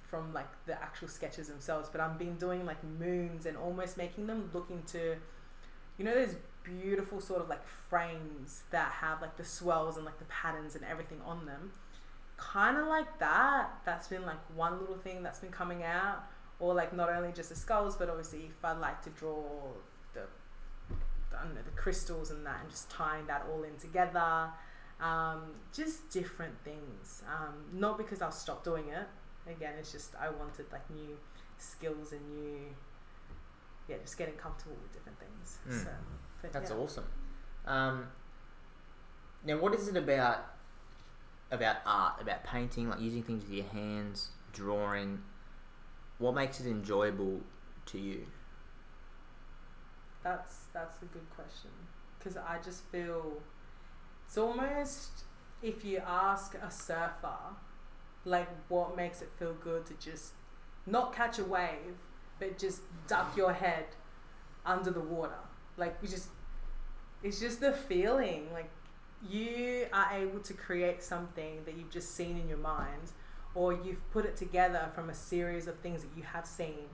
from 0.07 0.31
like 0.31 0.49
the 0.67 0.79
actual 0.81 1.07
sketches 1.07 1.47
themselves. 1.47 1.89
But 1.91 1.99
I've 1.99 2.19
been 2.19 2.35
doing 2.35 2.65
like 2.65 2.83
moons 2.83 3.47
and 3.47 3.57
almost 3.57 3.97
making 3.97 4.27
them 4.27 4.51
look 4.53 4.69
into, 4.69 5.17
you 5.97 6.05
know, 6.05 6.13
those 6.13 6.35
beautiful 6.63 7.19
sort 7.19 7.41
of 7.41 7.49
like 7.49 7.67
frames 7.67 8.63
that 8.69 8.91
have 8.91 9.21
like 9.21 9.35
the 9.37 9.43
swells 9.43 9.97
and 9.97 10.05
like 10.05 10.19
the 10.19 10.25
patterns 10.25 10.75
and 10.75 10.85
everything 10.85 11.19
on 11.25 11.47
them. 11.47 11.71
Kind 12.37 12.77
of 12.77 12.85
like 12.87 13.17
that. 13.17 13.69
That's 13.85 14.07
been 14.07 14.25
like 14.27 14.37
one 14.55 14.79
little 14.79 14.97
thing 14.97 15.23
that's 15.23 15.39
been 15.39 15.51
coming 15.51 15.81
out. 15.81 16.23
Or 16.59 16.73
like 16.73 16.93
not 16.93 17.09
only 17.09 17.31
just 17.31 17.49
the 17.49 17.55
skulls, 17.55 17.95
but 17.95 18.09
obviously 18.09 18.45
if 18.45 18.63
I 18.63 18.73
like 18.73 19.01
to 19.03 19.09
draw 19.09 19.43
the, 20.13 20.21
I 21.37 21.43
don't 21.43 21.55
know, 21.55 21.61
the 21.63 21.71
crystals 21.71 22.31
and 22.31 22.45
that 22.45 22.59
and 22.61 22.69
just 22.69 22.89
tying 22.89 23.25
that 23.27 23.45
all 23.51 23.63
in 23.63 23.75
together. 23.77 24.49
Um, 25.01 25.41
just 25.73 26.09
different 26.09 26.53
things. 26.63 27.23
Um, 27.27 27.79
not 27.79 27.97
because 27.97 28.21
I'll 28.21 28.31
stop 28.31 28.63
doing 28.63 28.87
it. 28.87 29.07
Again, 29.51 29.73
it's 29.77 29.91
just 29.91 30.15
I 30.15 30.29
wanted 30.29 30.71
like 30.71 30.89
new 30.89 31.17
skills 31.57 32.13
and 32.13 32.21
new, 32.29 32.59
yeah, 33.89 33.97
just 34.01 34.17
getting 34.17 34.35
comfortable 34.35 34.77
with 34.81 34.93
different 34.93 35.17
things. 35.19 35.57
Mm. 35.67 35.83
So, 35.83 35.89
but 36.41 36.53
That's 36.53 36.71
yeah. 36.71 36.77
awesome. 36.77 37.05
Um, 37.65 38.07
now, 39.45 39.57
what 39.57 39.73
is 39.73 39.87
it 39.87 39.97
about 39.97 40.45
about 41.51 41.77
art, 41.85 42.21
about 42.21 42.43
painting, 42.45 42.89
like 42.89 42.99
using 43.01 43.23
things 43.23 43.43
with 43.43 43.53
your 43.53 43.67
hands, 43.67 44.29
drawing? 44.53 45.19
What 46.19 46.35
makes 46.35 46.59
it 46.59 46.67
enjoyable 46.67 47.41
to 47.87 47.97
you? 47.99 48.25
That's 50.23 50.65
that's 50.73 51.01
a 51.01 51.05
good 51.05 51.29
question 51.35 51.71
because 52.17 52.37
I 52.37 52.59
just 52.63 52.83
feel 52.85 53.41
it's 54.25 54.37
almost 54.37 55.23
if 55.61 55.85
you 55.85 56.01
ask 56.05 56.55
a 56.55 56.69
surfer, 56.69 57.55
like 58.25 58.49
what 58.69 58.95
makes 58.95 59.21
it 59.21 59.29
feel 59.37 59.53
good 59.53 59.85
to 59.87 59.93
just 59.95 60.33
not 60.85 61.15
catch 61.15 61.39
a 61.39 61.43
wave, 61.43 61.97
but 62.39 62.57
just 62.57 62.81
duck 63.07 63.35
your 63.37 63.53
head 63.53 63.85
under 64.65 64.91
the 64.91 64.99
water. 64.99 65.39
Like 65.77 66.01
we 66.01 66.07
just, 66.07 66.29
it's 67.23 67.39
just 67.39 67.61
the 67.61 67.71
feeling. 67.71 68.47
Like 68.53 68.69
you 69.27 69.87
are 69.93 70.09
able 70.13 70.39
to 70.39 70.53
create 70.53 71.01
something 71.01 71.61
that 71.65 71.77
you've 71.77 71.91
just 71.91 72.15
seen 72.15 72.37
in 72.37 72.47
your 72.49 72.57
mind, 72.57 73.13
or 73.55 73.73
you've 73.73 74.09
put 74.11 74.25
it 74.25 74.35
together 74.35 74.89
from 74.95 75.09
a 75.09 75.13
series 75.13 75.67
of 75.67 75.77
things 75.79 76.01
that 76.03 76.09
you 76.17 76.23
have 76.23 76.45
seen, 76.45 76.89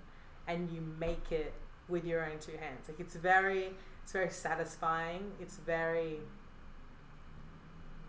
and 0.47 0.69
you 0.71 0.81
make 0.99 1.31
it 1.31 1.53
with 1.87 2.05
your 2.05 2.23
own 2.23 2.39
two 2.39 2.57
hands. 2.57 2.87
Like 2.87 2.99
it's 2.99 3.15
very, 3.15 3.71
it's 4.03 4.11
very 4.11 4.29
satisfying. 4.29 5.31
It's 5.39 5.57
very 5.57 6.19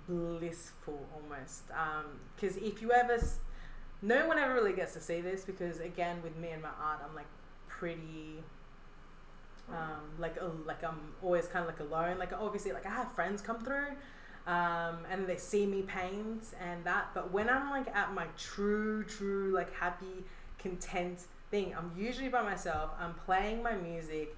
blissful 0.09 1.07
almost. 1.15 1.65
Because 2.37 2.57
if 2.57 2.83
you 2.83 2.93
ever, 2.93 3.19
no 4.03 4.27
one 4.27 4.39
ever 4.39 4.55
really 4.55 4.73
gets 4.73 4.95
to 4.95 5.01
see 5.01 5.21
this 5.21 5.45
because 5.45 5.81
again, 5.81 6.23
with 6.23 6.37
me 6.37 6.49
and 6.49 6.63
my 6.63 6.71
art, 6.83 7.01
I'm 7.09 7.15
like 7.15 7.29
pretty. 7.69 8.43
Um, 9.69 10.19
like 10.19 10.37
like 10.67 10.83
I'm 10.83 11.15
always 11.23 11.47
kind 11.47 11.65
of 11.65 11.71
like 11.71 11.81
alone. 11.81 12.19
Like 12.19 12.33
obviously, 12.33 12.73
like 12.73 12.87
I 12.87 12.91
have 12.91 13.13
friends 13.13 13.41
come 13.41 13.61
through, 13.61 13.95
um, 14.51 14.99
and 15.09 15.29
they 15.29 15.37
see 15.37 15.65
me 15.65 15.83
paint 15.83 16.43
and 16.61 16.83
that. 16.85 17.11
But 17.15 17.33
when 17.33 17.49
I'm 17.49 17.71
like 17.71 17.87
at 17.95 18.13
my 18.13 18.27
true, 18.37 19.05
true 19.05 19.53
like 19.55 19.73
happy, 19.73 20.25
content 20.59 21.21
thing, 21.53 21.73
I'm 21.77 21.93
usually 21.97 22.29
by 22.29 22.43
myself. 22.43 22.91
I'm 22.99 23.15
playing 23.15 23.63
my 23.63 23.77
music. 23.77 24.37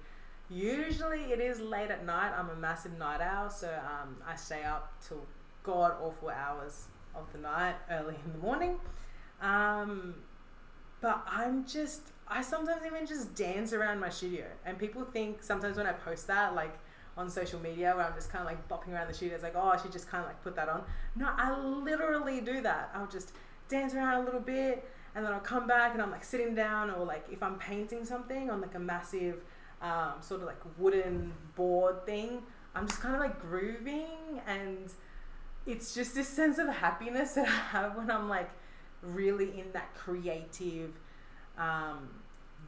Usually 0.51 1.31
it 1.31 1.39
is 1.39 1.59
late 1.59 1.89
at 1.89 2.05
night. 2.05 2.31
I'm 2.37 2.49
a 2.49 2.55
massive 2.55 2.95
night 2.99 3.21
owl, 3.21 3.49
so 3.49 3.67
um, 3.67 4.17
I 4.27 4.35
stay 4.35 4.63
up 4.63 4.93
till 5.05 5.25
god 5.63 5.93
awful 5.99 6.29
hours 6.29 6.85
of 7.15 7.25
the 7.33 7.39
night, 7.39 7.75
early 7.89 8.15
in 8.23 8.33
the 8.33 8.37
morning. 8.37 8.75
Um, 9.41 10.13
but 11.01 11.23
I'm 11.27 11.65
just, 11.65 12.01
I 12.27 12.43
sometimes 12.43 12.85
even 12.85 13.07
just 13.07 13.33
dance 13.33 13.73
around 13.73 13.99
my 13.99 14.09
studio, 14.09 14.45
and 14.63 14.77
people 14.77 15.03
think 15.05 15.41
sometimes 15.41 15.77
when 15.77 15.87
I 15.87 15.93
post 15.93 16.27
that, 16.27 16.53
like 16.53 16.77
on 17.15 17.29
social 17.29 17.59
media, 17.59 17.93
where 17.95 18.05
I'm 18.05 18.15
just 18.15 18.31
kind 18.31 18.41
of 18.41 18.47
like 18.47 18.67
bopping 18.67 18.93
around 18.93 19.07
the 19.07 19.13
studio, 19.13 19.35
it's 19.35 19.43
like, 19.43 19.55
oh, 19.55 19.69
I 19.69 19.77
should 19.77 19.91
just 19.91 20.09
kind 20.09 20.23
of 20.23 20.29
like 20.29 20.43
put 20.43 20.55
that 20.55 20.69
on. 20.69 20.83
No, 21.15 21.29
I 21.35 21.57
literally 21.59 22.41
do 22.41 22.61
that. 22.61 22.91
I'll 22.95 23.07
just 23.07 23.33
dance 23.69 23.93
around 23.93 24.21
a 24.21 24.25
little 24.25 24.39
bit, 24.39 24.89
and 25.15 25.23
then 25.23 25.31
I'll 25.31 25.39
come 25.39 25.67
back 25.67 25.93
and 25.93 26.01
I'm 26.01 26.11
like 26.11 26.23
sitting 26.23 26.55
down, 26.55 26.89
or 26.89 27.05
like 27.05 27.25
if 27.31 27.43
I'm 27.43 27.55
painting 27.59 28.03
something 28.03 28.49
on 28.49 28.61
like 28.61 28.75
a 28.75 28.79
massive 28.79 29.43
um, 29.81 30.13
sort 30.21 30.41
of 30.41 30.47
like 30.47 30.61
wooden 30.77 31.33
board 31.55 32.05
thing, 32.05 32.41
I'm 32.75 32.87
just 32.87 33.01
kind 33.01 33.13
of 33.13 33.21
like 33.21 33.39
grooving, 33.39 34.41
and 34.47 34.91
it's 35.65 35.93
just 35.93 36.15
this 36.15 36.27
sense 36.27 36.57
of 36.57 36.67
happiness 36.67 37.33
that 37.33 37.47
I 37.47 37.51
have 37.51 37.95
when 37.95 38.09
I'm 38.09 38.27
like 38.27 38.49
really 39.01 39.59
in 39.59 39.71
that 39.73 39.93
creative 39.93 40.91
um, 41.57 42.09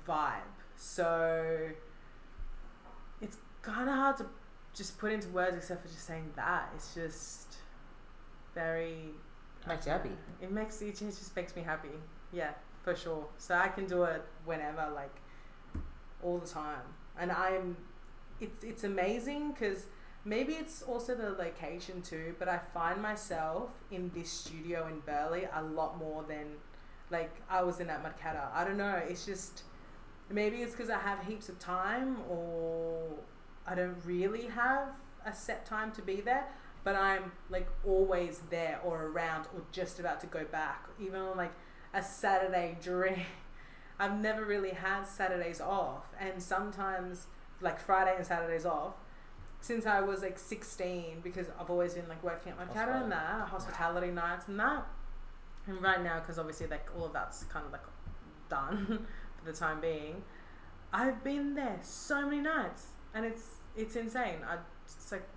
vibe. 0.08 0.41
So 0.78 1.70
kind 3.66 3.89
of 3.89 3.95
hard 3.95 4.18
to 4.18 4.26
just 4.74 4.97
put 4.97 5.11
into 5.11 5.30
words 5.30 5.55
except 5.55 5.82
for 5.82 5.88
just 5.88 6.05
saying 6.05 6.32
that. 6.36 6.70
It's 6.76 6.93
just 6.93 7.57
very. 8.53 9.09
Makes 9.68 9.86
you 9.86 9.91
happy. 9.93 10.11
It 10.41 10.51
makes 10.51 10.82
it 10.82 10.97
just 10.97 11.36
makes 11.36 11.55
me 11.55 11.63
happy. 11.63 11.89
Yeah, 12.32 12.51
for 12.84 12.95
sure. 12.95 13.26
So 13.38 13.55
I 13.55 13.68
can 13.70 13.88
do 13.88 14.03
it 14.03 14.24
whenever, 14.45 14.91
like 14.93 15.16
all 16.22 16.38
the 16.38 16.47
time, 16.47 16.86
and 17.20 17.32
I'm. 17.32 17.78
It's 18.39 18.63
it's 18.63 18.84
amazing 18.84 19.53
because 19.53 19.86
maybe 20.26 20.53
it's 20.53 20.82
also 20.82 21.16
the 21.16 21.30
location 21.30 22.01
too, 22.01 22.36
but 22.38 22.49
I 22.49 22.59
find 22.74 23.01
myself 23.01 23.70
in 23.91 24.11
this 24.13 24.30
studio 24.30 24.88
in 24.88 24.99
Burleigh 24.99 25.47
a 25.53 25.63
lot 25.63 25.97
more 25.97 26.24
than 26.28 26.57
like 27.09 27.32
I 27.49 27.63
was 27.63 27.80
in 27.80 27.89
at 27.89 28.03
Marketta. 28.03 28.51
I 28.53 28.66
don't 28.66 28.78
know. 28.78 29.01
It's 29.07 29.26
just 29.26 29.63
maybe 30.30 30.57
it's 30.57 30.74
because 30.74 30.89
I 30.89 30.99
have 30.99 31.24
heaps 31.26 31.49
of 31.49 31.59
time 31.59 32.18
or 32.30 33.07
I 33.68 33.76
don't 33.76 33.97
really 34.05 34.47
have 34.47 34.89
a 35.26 35.34
set 35.34 35.66
time 35.66 35.91
to 35.93 36.01
be 36.01 36.22
there, 36.22 36.47
but 36.84 36.95
I'm 36.95 37.32
like 37.49 37.68
always 37.86 38.41
there 38.49 38.80
or 38.84 39.07
around 39.07 39.47
or 39.55 39.61
just 39.72 39.99
about 39.99 40.20
to 40.22 40.28
go 40.28 40.45
back. 40.45 40.88
Even 40.99 41.22
on 41.22 41.38
like 41.38 41.53
a 41.93 42.03
Saturday 42.03 42.78
during 42.82 43.22
I've 43.99 44.20
never 44.20 44.43
really 44.43 44.72
had 44.72 45.05
Saturdays 45.05 45.61
off 45.61 46.03
and 46.20 46.43
sometimes 46.43 47.28
like 47.61 47.80
Friday 47.80 48.13
and 48.18 48.26
Saturdays 48.26 48.66
off 48.66 48.93
since 49.61 49.86
I 49.86 50.01
was 50.01 50.22
like 50.22 50.38
16 50.38 51.22
because 51.24 51.47
I've 51.59 51.70
always 51.70 51.93
been 51.93 52.07
like 52.09 52.22
working 52.22 52.51
at 52.51 52.57
my 52.57 52.66
Marketta 52.66 53.03
and 53.03 53.11
that 53.11 53.47
hospitality 53.47 54.11
nights 54.11 54.47
and 54.49 54.59
that 54.59 54.86
and 55.66 55.82
right 55.82 56.03
now 56.03 56.20
because 56.20 56.38
obviously 56.38 56.68
like 56.68 56.89
all 56.97 57.05
of 57.05 57.13
that's 57.13 57.45
kind 57.45 57.66
of 57.66 57.72
like 57.72 57.82
done 58.49 59.07
for 59.38 59.51
the 59.51 59.57
time 59.57 59.80
being 59.80 60.24
I've 60.91 61.24
been 61.24 61.55
there 61.55 61.80
so 61.82 62.26
many 62.26 62.41
nights 62.41 62.88
and 63.16 63.26
it's 63.26 63.45
it's 63.76 63.95
insane. 63.95 64.39
I 64.47 64.57
it's 64.86 65.11
like 65.11 65.28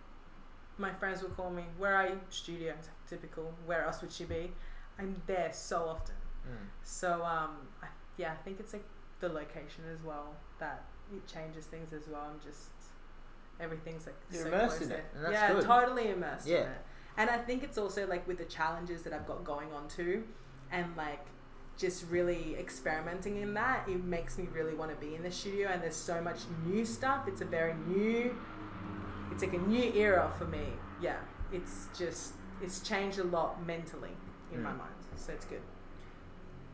my 0.76 0.92
friends 0.92 1.22
will 1.22 1.30
call 1.30 1.50
me 1.50 1.64
where 1.78 1.94
are 1.94 2.06
you? 2.08 2.20
Studio 2.28 2.74
it's 2.78 2.88
like, 2.88 3.06
typical. 3.08 3.54
Where 3.64 3.84
else 3.86 4.02
would 4.02 4.12
she 4.12 4.24
be? 4.24 4.52
I'm 4.98 5.16
there 5.26 5.50
so 5.52 5.78
often. 5.88 6.14
Mm. 6.46 6.66
so 6.82 7.24
um 7.24 7.52
I, 7.82 7.86
yeah 8.16 8.32
I 8.32 8.36
think 8.44 8.60
it's 8.60 8.72
like 8.72 8.84
the 9.20 9.28
location 9.28 9.84
as 9.92 10.02
well 10.02 10.34
that 10.60 10.84
it 11.12 11.26
changes 11.26 11.64
things 11.66 11.92
as 11.92 12.06
well. 12.08 12.26
I'm 12.32 12.40
just 12.44 12.68
everything's 13.60 14.06
like 14.06 14.16
You're 14.30 14.42
so 14.42 14.48
immersed 14.48 14.76
close 14.78 14.88
in 14.90 14.92
it, 14.96 15.04
and 15.14 15.24
that's 15.24 15.32
yeah 15.32 15.52
good. 15.52 15.64
totally 15.64 16.10
immersed 16.10 16.46
in 16.46 16.52
Yeah. 16.52 16.60
it. 16.62 16.78
And 17.16 17.28
I 17.30 17.38
think 17.38 17.64
it's 17.64 17.78
also 17.78 18.06
like 18.06 18.26
with 18.28 18.38
the 18.38 18.44
challenges 18.44 19.02
that 19.02 19.12
I've 19.12 19.26
got 19.26 19.42
going 19.44 19.72
on 19.72 19.88
too 19.88 20.24
and 20.70 20.86
like 20.96 21.24
just 21.78 22.04
really 22.10 22.56
experimenting 22.58 23.36
in 23.40 23.54
that 23.54 23.88
it 23.88 24.02
makes 24.04 24.36
me 24.36 24.46
really 24.52 24.74
want 24.74 24.90
to 24.90 24.96
be 25.06 25.14
in 25.14 25.22
the 25.22 25.30
studio 25.30 25.68
and 25.68 25.80
there's 25.82 25.96
so 25.96 26.20
much 26.20 26.40
new 26.66 26.84
stuff 26.84 27.26
it's 27.28 27.40
a 27.40 27.44
very 27.44 27.74
new 27.86 28.36
it's 29.32 29.42
like 29.42 29.54
a 29.54 29.58
new 29.58 29.92
era 29.94 30.30
for 30.36 30.44
me 30.46 30.64
yeah 31.00 31.16
it's 31.52 31.86
just 31.96 32.32
it's 32.60 32.80
changed 32.80 33.18
a 33.20 33.24
lot 33.24 33.64
mentally 33.64 34.10
in 34.52 34.62
my 34.62 34.70
Mm. 34.70 34.78
mind 34.78 34.90
so 35.16 35.32
it's 35.32 35.44
good 35.44 35.62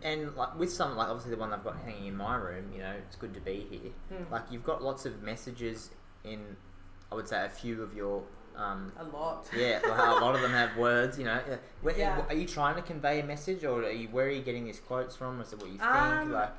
And 0.02 0.34
like 0.36 0.58
with 0.58 0.70
some, 0.72 0.96
like 0.96 1.08
obviously 1.08 1.30
the 1.30 1.38
one 1.38 1.52
I've 1.52 1.64
got 1.64 1.76
hanging 1.84 2.06
in 2.08 2.16
my 2.16 2.34
room, 2.36 2.70
you 2.74 2.80
know, 2.80 2.92
it's 3.06 3.16
good 3.16 3.32
to 3.34 3.40
be 3.40 3.66
here. 3.70 3.92
Mm. 4.12 4.30
Like 4.30 4.42
you've 4.50 4.64
got 4.64 4.82
lots 4.82 5.06
of 5.06 5.22
messages 5.22 5.90
in, 6.24 6.40
I 7.10 7.14
would 7.14 7.26
say 7.26 7.42
a 7.44 7.48
few 7.48 7.82
of 7.82 7.94
your, 7.94 8.22
um, 8.56 8.92
a 8.98 9.04
lot 9.04 9.46
yeah, 9.56 9.80
a 9.84 10.20
lot 10.20 10.34
of 10.34 10.40
them 10.40 10.52
have 10.52 10.76
words. 10.76 11.18
You 11.18 11.24
know, 11.24 11.40
Where, 11.82 11.96
Yeah. 11.96 12.24
are 12.28 12.34
you 12.34 12.46
trying 12.46 12.76
to 12.76 12.82
convey 12.82 13.20
a 13.20 13.24
message, 13.24 13.64
or 13.64 13.82
are 13.82 13.90
you, 13.90 14.08
where 14.08 14.26
are 14.26 14.30
you 14.30 14.42
getting 14.42 14.64
these 14.64 14.80
quotes 14.80 15.16
from? 15.16 15.40
Is 15.40 15.52
it 15.52 15.58
what 15.58 15.66
you 15.68 15.78
think? 15.78 15.90
Um, 15.90 16.32
like, 16.32 16.52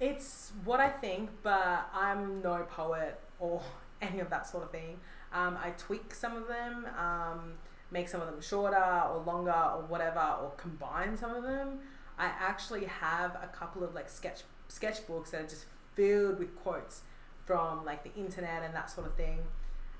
It's 0.00 0.52
what 0.64 0.80
I 0.80 0.90
think, 0.90 1.30
but 1.42 1.88
I'm 1.92 2.40
no 2.42 2.62
poet 2.70 3.18
or 3.40 3.62
any 4.02 4.20
of 4.20 4.30
that 4.30 4.46
sort 4.46 4.64
of 4.64 4.70
thing. 4.70 5.00
Um, 5.32 5.58
I 5.62 5.70
tweak 5.70 6.14
some 6.14 6.36
of 6.36 6.46
them, 6.48 6.86
um, 6.98 7.54
make 7.90 8.08
some 8.08 8.20
of 8.20 8.26
them 8.30 8.40
shorter 8.40 8.76
or 9.10 9.22
longer 9.26 9.50
or 9.52 9.82
whatever, 9.88 10.20
or 10.42 10.52
combine 10.56 11.16
some 11.16 11.34
of 11.34 11.42
them. 11.42 11.80
I 12.18 12.26
actually 12.26 12.84
have 12.84 13.36
a 13.42 13.48
couple 13.52 13.82
of 13.84 13.94
like 13.94 14.08
sketch 14.08 14.42
sketchbooks 14.68 15.30
that 15.30 15.40
are 15.40 15.46
just 15.46 15.64
filled 15.94 16.38
with 16.38 16.54
quotes 16.56 17.02
from 17.46 17.84
like 17.84 18.04
the 18.04 18.14
internet 18.20 18.62
and 18.62 18.74
that 18.74 18.90
sort 18.90 19.06
of 19.06 19.14
thing. 19.14 19.38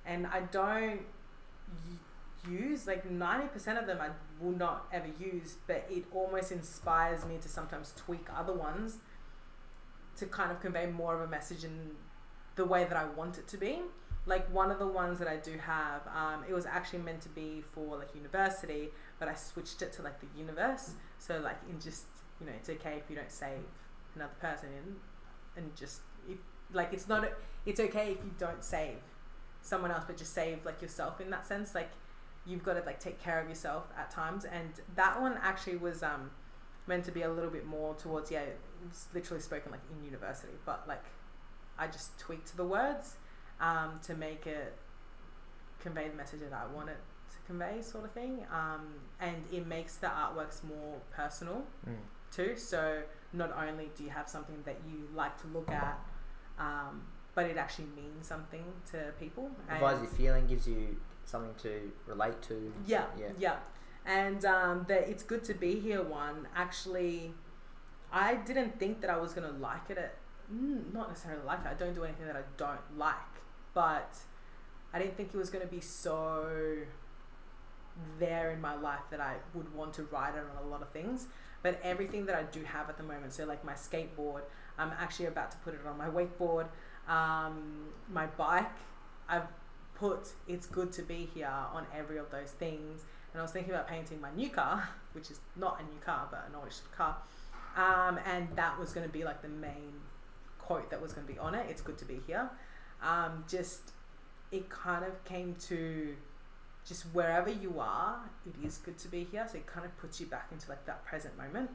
And 0.06 0.26
I 0.26 0.40
don't 0.40 1.00
use 2.48 2.86
like 2.86 3.08
90% 3.08 3.80
of 3.80 3.86
them 3.86 3.98
I 4.00 4.08
will 4.42 4.56
not 4.56 4.86
ever 4.92 5.08
use, 5.18 5.56
but 5.66 5.86
it 5.90 6.04
almost 6.12 6.52
inspires 6.52 7.24
me 7.24 7.38
to 7.42 7.48
sometimes 7.48 7.92
tweak 7.96 8.26
other 8.34 8.52
ones 8.52 8.98
to 10.16 10.26
kind 10.26 10.50
of 10.50 10.60
convey 10.60 10.86
more 10.86 11.14
of 11.14 11.20
a 11.20 11.26
message 11.26 11.64
in 11.64 11.92
the 12.56 12.64
way 12.64 12.84
that 12.84 12.96
I 12.96 13.04
want 13.04 13.38
it 13.38 13.46
to 13.48 13.56
be. 13.56 13.80
Like 14.26 14.52
one 14.52 14.70
of 14.70 14.78
the 14.78 14.86
ones 14.86 15.18
that 15.20 15.28
I 15.28 15.36
do 15.36 15.56
have, 15.58 16.02
um, 16.14 16.44
it 16.48 16.52
was 16.52 16.66
actually 16.66 16.98
meant 17.00 17.22
to 17.22 17.28
be 17.30 17.62
for 17.72 17.96
like 17.96 18.14
university, 18.14 18.90
but 19.18 19.28
I 19.28 19.34
switched 19.34 19.80
it 19.80 19.92
to 19.94 20.02
like 20.02 20.20
the 20.20 20.26
universe. 20.36 20.92
So 21.18 21.38
like 21.38 21.56
in 21.70 21.80
just 21.80 22.04
you 22.40 22.46
know, 22.46 22.52
it's 22.54 22.68
okay 22.68 23.00
if 23.02 23.08
you 23.08 23.16
don't 23.16 23.32
save 23.32 23.64
another 24.14 24.32
person 24.40 24.68
in, 24.68 24.96
and 25.56 25.74
just 25.76 26.00
if 26.28 26.38
like 26.72 26.92
it's 26.92 27.08
not 27.08 27.28
it's 27.64 27.80
okay 27.80 28.12
if 28.12 28.18
you 28.18 28.30
don't 28.38 28.62
save 28.62 28.96
someone 29.68 29.90
else, 29.90 30.04
but 30.06 30.16
just 30.16 30.32
save 30.34 30.64
like 30.64 30.80
yourself 30.82 31.20
in 31.20 31.30
that 31.30 31.46
sense. 31.46 31.74
Like 31.74 31.90
you've 32.46 32.62
got 32.64 32.74
to 32.74 32.82
like 32.86 32.98
take 33.00 33.22
care 33.22 33.40
of 33.40 33.48
yourself 33.48 33.84
at 33.98 34.10
times, 34.10 34.44
and 34.44 34.70
that 34.96 35.20
one 35.20 35.38
actually 35.42 35.76
was 35.76 36.02
um 36.02 36.30
meant 36.86 37.04
to 37.04 37.12
be 37.12 37.22
a 37.22 37.30
little 37.30 37.50
bit 37.50 37.66
more 37.66 37.94
towards 37.94 38.30
yeah, 38.30 38.44
it's 38.88 39.06
literally 39.14 39.42
spoken 39.42 39.70
like 39.70 39.82
in 39.94 40.04
university, 40.04 40.54
but 40.64 40.84
like 40.88 41.04
I 41.78 41.86
just 41.86 42.18
tweaked 42.18 42.56
the 42.56 42.64
words 42.64 43.16
um, 43.60 44.00
to 44.04 44.14
make 44.14 44.46
it 44.46 44.74
convey 45.80 46.08
the 46.08 46.16
message 46.16 46.40
that 46.40 46.52
I 46.52 46.66
want 46.74 46.88
it 46.88 46.96
to 47.30 47.36
convey, 47.46 47.82
sort 47.82 48.04
of 48.04 48.12
thing. 48.12 48.44
Um, 48.52 48.86
and 49.20 49.36
it 49.52 49.66
makes 49.66 49.96
the 49.96 50.08
artworks 50.08 50.64
more 50.64 50.98
personal 51.14 51.64
Mm. 51.88 51.96
too. 52.34 52.56
So 52.56 53.02
not 53.32 53.52
only 53.56 53.90
do 53.96 54.02
you 54.04 54.10
have 54.10 54.28
something 54.28 54.60
that 54.64 54.76
you 54.88 55.08
like 55.14 55.40
to 55.42 55.46
look 55.48 55.70
at, 55.70 55.98
um, 56.58 57.02
but 57.38 57.46
it 57.46 57.56
actually 57.56 57.86
means 57.94 58.26
something 58.26 58.64
to 58.90 59.12
people. 59.20 59.48
Provides 59.68 60.02
you 60.02 60.08
feeling, 60.08 60.48
gives 60.48 60.66
you 60.66 60.96
something 61.24 61.54
to 61.62 61.92
relate 62.04 62.42
to. 62.42 62.72
Yeah, 62.84 63.04
Yeah. 63.16 63.28
yeah. 63.38 63.56
And 64.04 64.44
um, 64.44 64.86
the 64.88 65.08
It's 65.08 65.22
Good 65.22 65.44
to 65.44 65.54
Be 65.54 65.78
Here 65.78 66.02
one, 66.02 66.48
actually, 66.56 67.32
I 68.12 68.34
didn't 68.34 68.80
think 68.80 69.00
that 69.02 69.10
I 69.10 69.18
was 69.18 69.34
going 69.34 69.48
to 69.48 69.56
like 69.56 69.88
it. 69.88 69.98
At, 69.98 70.16
mm, 70.52 70.92
not 70.92 71.10
necessarily 71.10 71.44
like 71.46 71.60
it. 71.60 71.68
I 71.68 71.74
don't 71.74 71.94
do 71.94 72.02
anything 72.02 72.26
that 72.26 72.34
I 72.34 72.42
don't 72.56 72.98
like. 72.98 73.34
But 73.72 74.16
I 74.92 74.98
didn't 74.98 75.16
think 75.16 75.32
it 75.32 75.36
was 75.36 75.48
going 75.48 75.64
to 75.64 75.72
be 75.72 75.80
so 75.80 76.44
there 78.18 78.50
in 78.50 78.60
my 78.60 78.74
life 78.74 79.06
that 79.12 79.20
I 79.20 79.34
would 79.54 79.72
want 79.76 79.94
to 79.94 80.02
ride 80.10 80.34
it 80.34 80.42
on 80.42 80.64
a 80.64 80.68
lot 80.68 80.82
of 80.82 80.88
things. 80.88 81.28
But 81.62 81.78
everything 81.84 82.26
that 82.26 82.34
I 82.34 82.42
do 82.42 82.64
have 82.64 82.88
at 82.88 82.96
the 82.96 83.04
moment, 83.04 83.32
so 83.32 83.44
like 83.44 83.64
my 83.64 83.74
skateboard, 83.74 84.42
I'm 84.76 84.90
actually 84.98 85.26
about 85.26 85.52
to 85.52 85.56
put 85.58 85.74
it 85.74 85.80
on 85.86 85.96
my 85.96 86.08
wakeboard. 86.08 86.66
Um, 87.08 87.88
my 88.12 88.26
bike, 88.26 88.70
I've 89.28 89.48
put 89.94 90.28
it's 90.46 90.66
good 90.66 90.92
to 90.92 91.02
be 91.02 91.28
here 91.34 91.50
on 91.72 91.86
every 91.96 92.18
of 92.18 92.30
those 92.30 92.50
things. 92.50 93.04
And 93.32 93.40
I 93.40 93.42
was 93.42 93.52
thinking 93.52 93.72
about 93.72 93.88
painting 93.88 94.20
my 94.20 94.30
new 94.34 94.50
car, 94.50 94.88
which 95.12 95.30
is 95.30 95.40
not 95.56 95.80
a 95.80 95.82
new 95.84 96.00
car, 96.04 96.28
but 96.30 96.44
an 96.48 96.54
oldish 96.54 96.78
car. 96.96 97.16
Um, 97.76 98.18
and 98.26 98.48
that 98.56 98.78
was 98.78 98.92
going 98.92 99.06
to 99.06 99.12
be 99.12 99.24
like 99.24 99.42
the 99.42 99.48
main 99.48 99.92
quote 100.58 100.90
that 100.90 101.00
was 101.00 101.12
going 101.12 101.26
to 101.26 101.32
be 101.32 101.38
on 101.38 101.54
it. 101.54 101.66
It's 101.68 101.80
good 101.80 101.98
to 101.98 102.04
be 102.04 102.20
here. 102.26 102.50
Um, 103.02 103.44
just, 103.48 103.92
it 104.50 104.68
kind 104.68 105.04
of 105.04 105.24
came 105.24 105.54
to 105.68 106.16
just 106.86 107.04
wherever 107.12 107.50
you 107.50 107.78
are, 107.78 108.18
it 108.46 108.66
is 108.66 108.78
good 108.78 108.98
to 108.98 109.08
be 109.08 109.24
here. 109.30 109.46
So 109.50 109.58
it 109.58 109.66
kind 109.66 109.84
of 109.84 109.96
puts 109.98 110.20
you 110.20 110.26
back 110.26 110.48
into 110.50 110.68
like 110.68 110.86
that 110.86 111.04
present 111.04 111.36
moment 111.36 111.70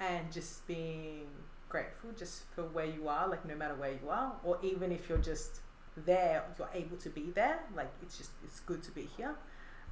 and 0.00 0.32
just 0.32 0.66
being 0.66 1.26
grateful 1.68 2.10
just 2.16 2.44
for 2.54 2.62
where 2.62 2.86
you 2.86 3.08
are, 3.08 3.28
like 3.28 3.44
no 3.44 3.54
matter 3.54 3.74
where 3.74 3.92
you 3.92 4.08
are, 4.08 4.32
or 4.44 4.58
even 4.62 4.92
if 4.92 5.08
you're 5.08 5.18
just 5.18 5.60
there, 5.96 6.44
you're 6.58 6.70
able 6.74 6.96
to 6.98 7.10
be 7.10 7.30
there. 7.34 7.60
Like 7.76 7.90
it's 8.02 8.18
just, 8.18 8.30
it's 8.44 8.60
good 8.60 8.82
to 8.84 8.90
be 8.90 9.08
here. 9.16 9.34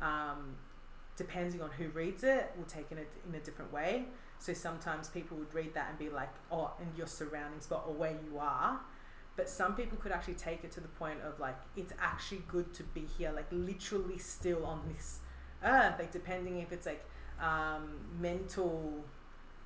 Um, 0.00 0.56
depending 1.16 1.62
on 1.62 1.70
who 1.70 1.88
reads 1.88 2.22
it, 2.24 2.52
will 2.56 2.64
take 2.64 2.90
it 2.92 2.98
in 3.28 3.34
a 3.34 3.40
different 3.40 3.72
way. 3.72 4.06
So 4.38 4.52
sometimes 4.52 5.08
people 5.08 5.36
would 5.38 5.52
read 5.54 5.74
that 5.74 5.88
and 5.90 5.98
be 5.98 6.10
like, 6.10 6.32
oh, 6.52 6.72
in 6.80 6.88
your 6.96 7.06
surroundings, 7.06 7.66
but 7.66 7.84
or 7.86 7.94
where 7.94 8.12
you 8.12 8.38
are. 8.38 8.80
But 9.36 9.48
some 9.48 9.74
people 9.74 9.98
could 9.98 10.12
actually 10.12 10.34
take 10.34 10.64
it 10.64 10.72
to 10.72 10.80
the 10.80 10.88
point 10.88 11.20
of 11.22 11.38
like, 11.40 11.56
it's 11.76 11.92
actually 11.98 12.42
good 12.48 12.72
to 12.74 12.82
be 12.82 13.04
here, 13.18 13.32
like 13.32 13.46
literally 13.50 14.18
still 14.18 14.64
on 14.64 14.82
this 14.94 15.20
earth. 15.64 15.94
Like 15.98 16.12
depending 16.12 16.60
if 16.60 16.72
it's 16.72 16.86
like 16.86 17.04
um, 17.40 17.96
mental 18.20 19.04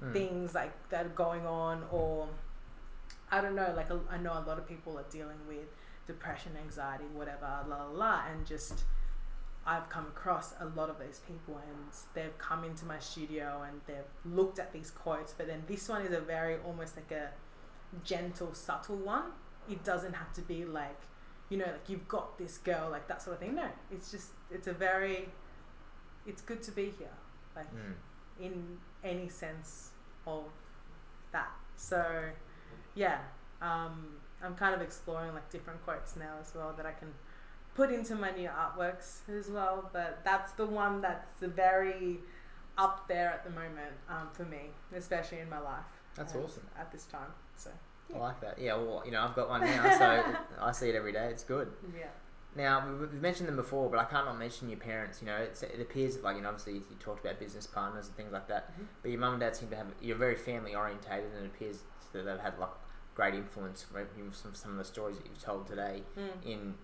Mm. 0.02 0.12
things 0.12 0.54
like 0.54 0.72
that 0.90 1.06
are 1.06 1.10
going 1.10 1.46
on, 1.46 1.84
or 1.90 2.28
I 3.30 3.40
don't 3.40 3.54
know. 3.54 3.72
Like 3.76 3.90
a, 3.90 4.00
I 4.10 4.16
know 4.18 4.32
a 4.32 4.44
lot 4.46 4.58
of 4.58 4.66
people 4.66 4.98
are 4.98 5.04
dealing 5.10 5.38
with 5.46 5.68
depression, 6.06 6.52
anxiety, 6.62 7.04
whatever, 7.12 7.48
la 7.68 7.76
la 7.84 7.90
la, 7.90 8.22
and 8.30 8.46
just 8.46 8.84
I've 9.66 9.88
come 9.90 10.06
across 10.06 10.54
a 10.58 10.64
lot 10.64 10.88
of 10.88 10.98
those 10.98 11.20
people 11.26 11.58
and 11.58 11.92
they've 12.14 12.36
come 12.38 12.64
into 12.64 12.86
my 12.86 12.98
studio 12.98 13.62
and 13.68 13.80
they've 13.86 14.10
looked 14.24 14.58
at 14.58 14.72
these 14.72 14.90
quotes, 14.90 15.32
but 15.34 15.46
then 15.46 15.64
this 15.68 15.88
one 15.88 16.02
is 16.02 16.12
a 16.12 16.20
very 16.20 16.56
almost 16.66 16.96
like 16.96 17.12
a 17.12 17.30
gentle, 18.02 18.54
subtle 18.54 18.96
one. 18.96 19.24
It 19.68 19.84
doesn't 19.84 20.14
have 20.14 20.32
to 20.32 20.40
be 20.40 20.64
like, 20.64 20.98
you 21.50 21.58
know, 21.58 21.66
like 21.66 21.88
you've 21.88 22.08
got 22.08 22.38
this 22.38 22.56
girl, 22.58 22.88
like 22.90 23.06
that 23.08 23.20
sort 23.22 23.34
of 23.34 23.40
thing. 23.40 23.54
No, 23.54 23.68
it's 23.92 24.10
just, 24.10 24.30
it's 24.50 24.66
a 24.66 24.72
very, 24.72 25.28
it's 26.26 26.40
good 26.40 26.62
to 26.64 26.72
be 26.72 26.92
here, 26.98 27.16
like 27.54 27.66
Mm. 27.74 27.94
in 28.40 28.78
any 29.04 29.28
sense 29.28 29.89
of 30.26 30.44
that. 31.32 31.50
So, 31.76 32.04
yeah, 32.94 33.18
um, 33.62 34.16
I'm 34.42 34.54
kind 34.54 34.74
of 34.74 34.80
exploring 34.80 35.34
like 35.34 35.50
different 35.50 35.82
quotes 35.84 36.16
now 36.16 36.34
as 36.40 36.52
well 36.54 36.74
that 36.76 36.86
I 36.86 36.92
can 36.92 37.08
put 37.74 37.90
into 37.90 38.14
my 38.14 38.30
new 38.30 38.48
artworks 38.48 39.28
as 39.28 39.48
well. 39.48 39.90
But 39.92 40.20
that's 40.24 40.52
the 40.52 40.66
one 40.66 41.00
that's 41.00 41.40
very 41.40 42.18
up 42.78 43.06
there 43.08 43.30
at 43.30 43.44
the 43.44 43.50
moment 43.50 43.94
um, 44.08 44.28
for 44.32 44.44
me, 44.44 44.70
especially 44.96 45.40
in 45.40 45.48
my 45.48 45.60
life. 45.60 45.84
That's 46.16 46.34
awesome. 46.34 46.66
at 46.78 46.90
this 46.90 47.04
time. 47.04 47.30
So 47.56 47.70
I 48.14 48.18
like 48.18 48.40
that. 48.40 48.58
Yeah, 48.58 48.76
well, 48.76 49.02
you 49.04 49.12
know, 49.12 49.22
I've 49.22 49.34
got 49.34 49.48
one 49.48 49.60
now, 49.62 49.98
so 49.98 50.36
I 50.60 50.72
see 50.72 50.88
it 50.88 50.94
every 50.94 51.12
day. 51.12 51.28
It's 51.30 51.44
good. 51.44 51.70
yeah, 51.96 52.06
Now, 52.56 52.86
we- 52.88 53.06
we've 53.06 53.22
mentioned 53.22 53.48
them 53.48 53.56
before, 53.56 53.88
but 53.90 53.98
I 54.00 54.04
can't 54.04 54.26
not 54.26 54.36
mention 54.38 54.68
your 54.68 54.78
parents. 54.78 55.20
You 55.22 55.26
know, 55.26 55.36
it 55.36 55.80
appears 55.80 56.20
like, 56.22 56.36
you 56.36 56.42
know, 56.42 56.48
obviously 56.48 56.74
you 56.74 56.96
talked 56.98 57.24
about 57.24 57.38
business 57.38 57.66
partners 57.66 58.08
and 58.08 58.16
things 58.16 58.32
like 58.32 58.48
that, 58.48 58.72
Mhm. 58.78 58.86
but 59.02 59.10
your 59.10 59.20
mum 59.20 59.34
and 59.34 59.40
dad 59.40 59.54
seem 59.56 59.68
to 59.70 59.76
have, 59.76 59.86
you're 60.00 60.16
very 60.16 60.34
family 60.34 60.74
orientated, 60.74 61.32
and 61.32 61.44
it 61.44 61.54
appears 61.54 61.84
that 62.12 62.22
they've 62.24 62.38
had 62.40 62.58
like 62.58 62.70
great 63.14 63.34
influence 63.34 63.82
from 63.82 64.06
from 64.32 64.54
some 64.54 64.72
of 64.72 64.78
the 64.78 64.84
stories 64.84 65.16
that 65.18 65.26
you've 65.26 65.40
told 65.42 65.66
today 65.66 66.02
mm. 66.16 66.30
in 66.44 66.74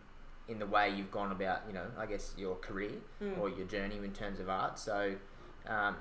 in 0.49 0.61
the 0.61 0.67
way 0.67 0.89
you've 0.89 1.11
gone 1.11 1.33
about, 1.33 1.63
you 1.67 1.73
know, 1.73 1.91
I 1.99 2.07
guess 2.07 2.33
your 2.37 2.55
career 2.57 2.93
Mm. 3.21 3.37
or 3.39 3.49
your 3.49 3.67
journey 3.67 3.97
in 3.97 4.13
terms 4.13 4.39
of 4.39 4.49
art. 4.49 4.79
So, 4.79 5.17
um, 5.67 5.97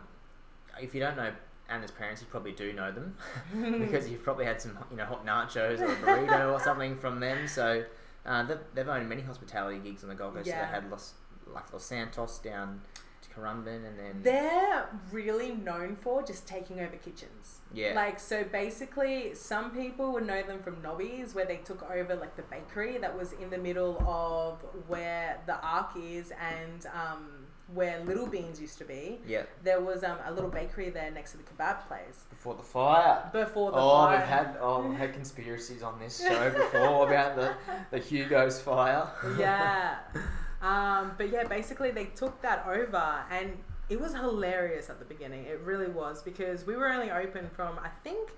if 0.79 0.93
you 0.93 0.99
don't 1.01 1.17
know 1.17 1.33
Anna's 1.67 1.89
parents, 1.89 2.21
you 2.21 2.27
probably 2.27 2.51
do 2.51 2.71
know 2.73 2.91
them 2.91 3.17
because 3.79 4.07
you've 4.07 4.23
probably 4.23 4.45
had 4.45 4.61
some, 4.61 4.77
you 4.91 4.97
know, 4.97 5.05
hot 5.05 5.25
nachos 5.25 5.79
or 5.81 5.85
a 5.85 5.95
burrito 5.95 6.53
or 6.53 6.59
something 6.69 6.95
from 6.95 7.19
them. 7.19 7.47
So, 7.47 7.83
uh, 8.25 8.43
they've, 8.43 8.59
they've 8.73 8.87
owned 8.89 9.07
many 9.09 9.21
hospitality 9.21 9.79
gigs 9.79 10.03
on 10.03 10.09
the 10.09 10.15
Gold 10.15 10.33
Coast. 10.35 10.45
So 10.47 10.51
Yeah. 10.51 10.65
they 10.65 10.71
had 10.71 10.89
Los, 10.91 11.13
like 11.47 11.71
Los 11.71 11.83
Santos 11.85 12.39
down 12.39 12.81
to 13.21 13.29
Currumbin 13.29 13.85
and 13.87 13.99
then 13.99 14.21
They're 14.23 14.87
really 15.11 15.51
known 15.51 15.95
for 15.95 16.23
just 16.23 16.47
taking 16.47 16.79
over 16.79 16.95
kitchens. 16.95 17.59
yeah, 17.73 17.93
Like 17.93 18.19
so 18.19 18.43
basically 18.43 19.33
some 19.35 19.71
people 19.71 20.11
would 20.13 20.25
know 20.25 20.41
them 20.43 20.61
from 20.63 20.81
Nobby's 20.81 21.33
where 21.35 21.45
they 21.45 21.57
took 21.57 21.89
over 21.89 22.15
like 22.15 22.35
the 22.35 22.43
bakery 22.43 22.97
that 22.97 23.17
was 23.17 23.33
in 23.33 23.49
the 23.49 23.57
middle 23.57 23.97
of 24.07 24.59
where 24.87 25.39
the 25.45 25.59
Ark 25.61 25.91
is 25.99 26.31
and 26.31 26.85
um, 26.87 27.44
where 27.73 27.99
Little 28.03 28.27
Beans 28.27 28.61
used 28.61 28.77
to 28.77 28.85
be. 28.85 29.19
yeah. 29.27 29.43
There 29.63 29.81
was 29.81 30.03
um, 30.03 30.17
a 30.25 30.31
little 30.31 30.49
bakery 30.49 30.89
there 30.89 31.09
next 31.11 31.31
to 31.31 31.37
the 31.37 31.43
kebab 31.43 31.87
place. 31.87 32.25
Before 32.29 32.53
the 32.53 32.63
fire. 32.63 33.29
Before 33.33 33.71
the 33.71 33.77
oh, 33.77 33.89
fire. 33.89 34.17
we've 34.17 34.27
had 34.27 34.57
oh, 34.61 34.87
we've 34.87 34.97
had 34.97 35.13
conspiracies 35.13 35.81
on 35.81 35.99
this 35.99 36.21
show 36.21 36.51
before 36.51 37.07
about 37.11 37.35
the 37.35 37.55
the 37.91 37.99
Hugo's 37.99 38.61
fire. 38.61 39.07
yeah. 39.37 39.97
Um, 40.61 41.11
but 41.15 41.29
yeah, 41.29 41.43
basically 41.43 41.91
they 41.91 42.05
took 42.05 42.41
that 42.41 42.65
over 42.65 43.23
and 43.29 43.55
it 43.87 44.01
was 44.01 44.15
hilarious 44.15 44.89
at 44.89 44.97
the 44.97 45.05
beginning. 45.05 45.45
It 45.45 45.59
really 45.59 45.87
was 45.87 46.23
because 46.23 46.65
we 46.65 46.75
were 46.75 46.89
only 46.89 47.11
open 47.11 47.49
from 47.55 47.77
I 47.77 47.89
think 48.03 48.31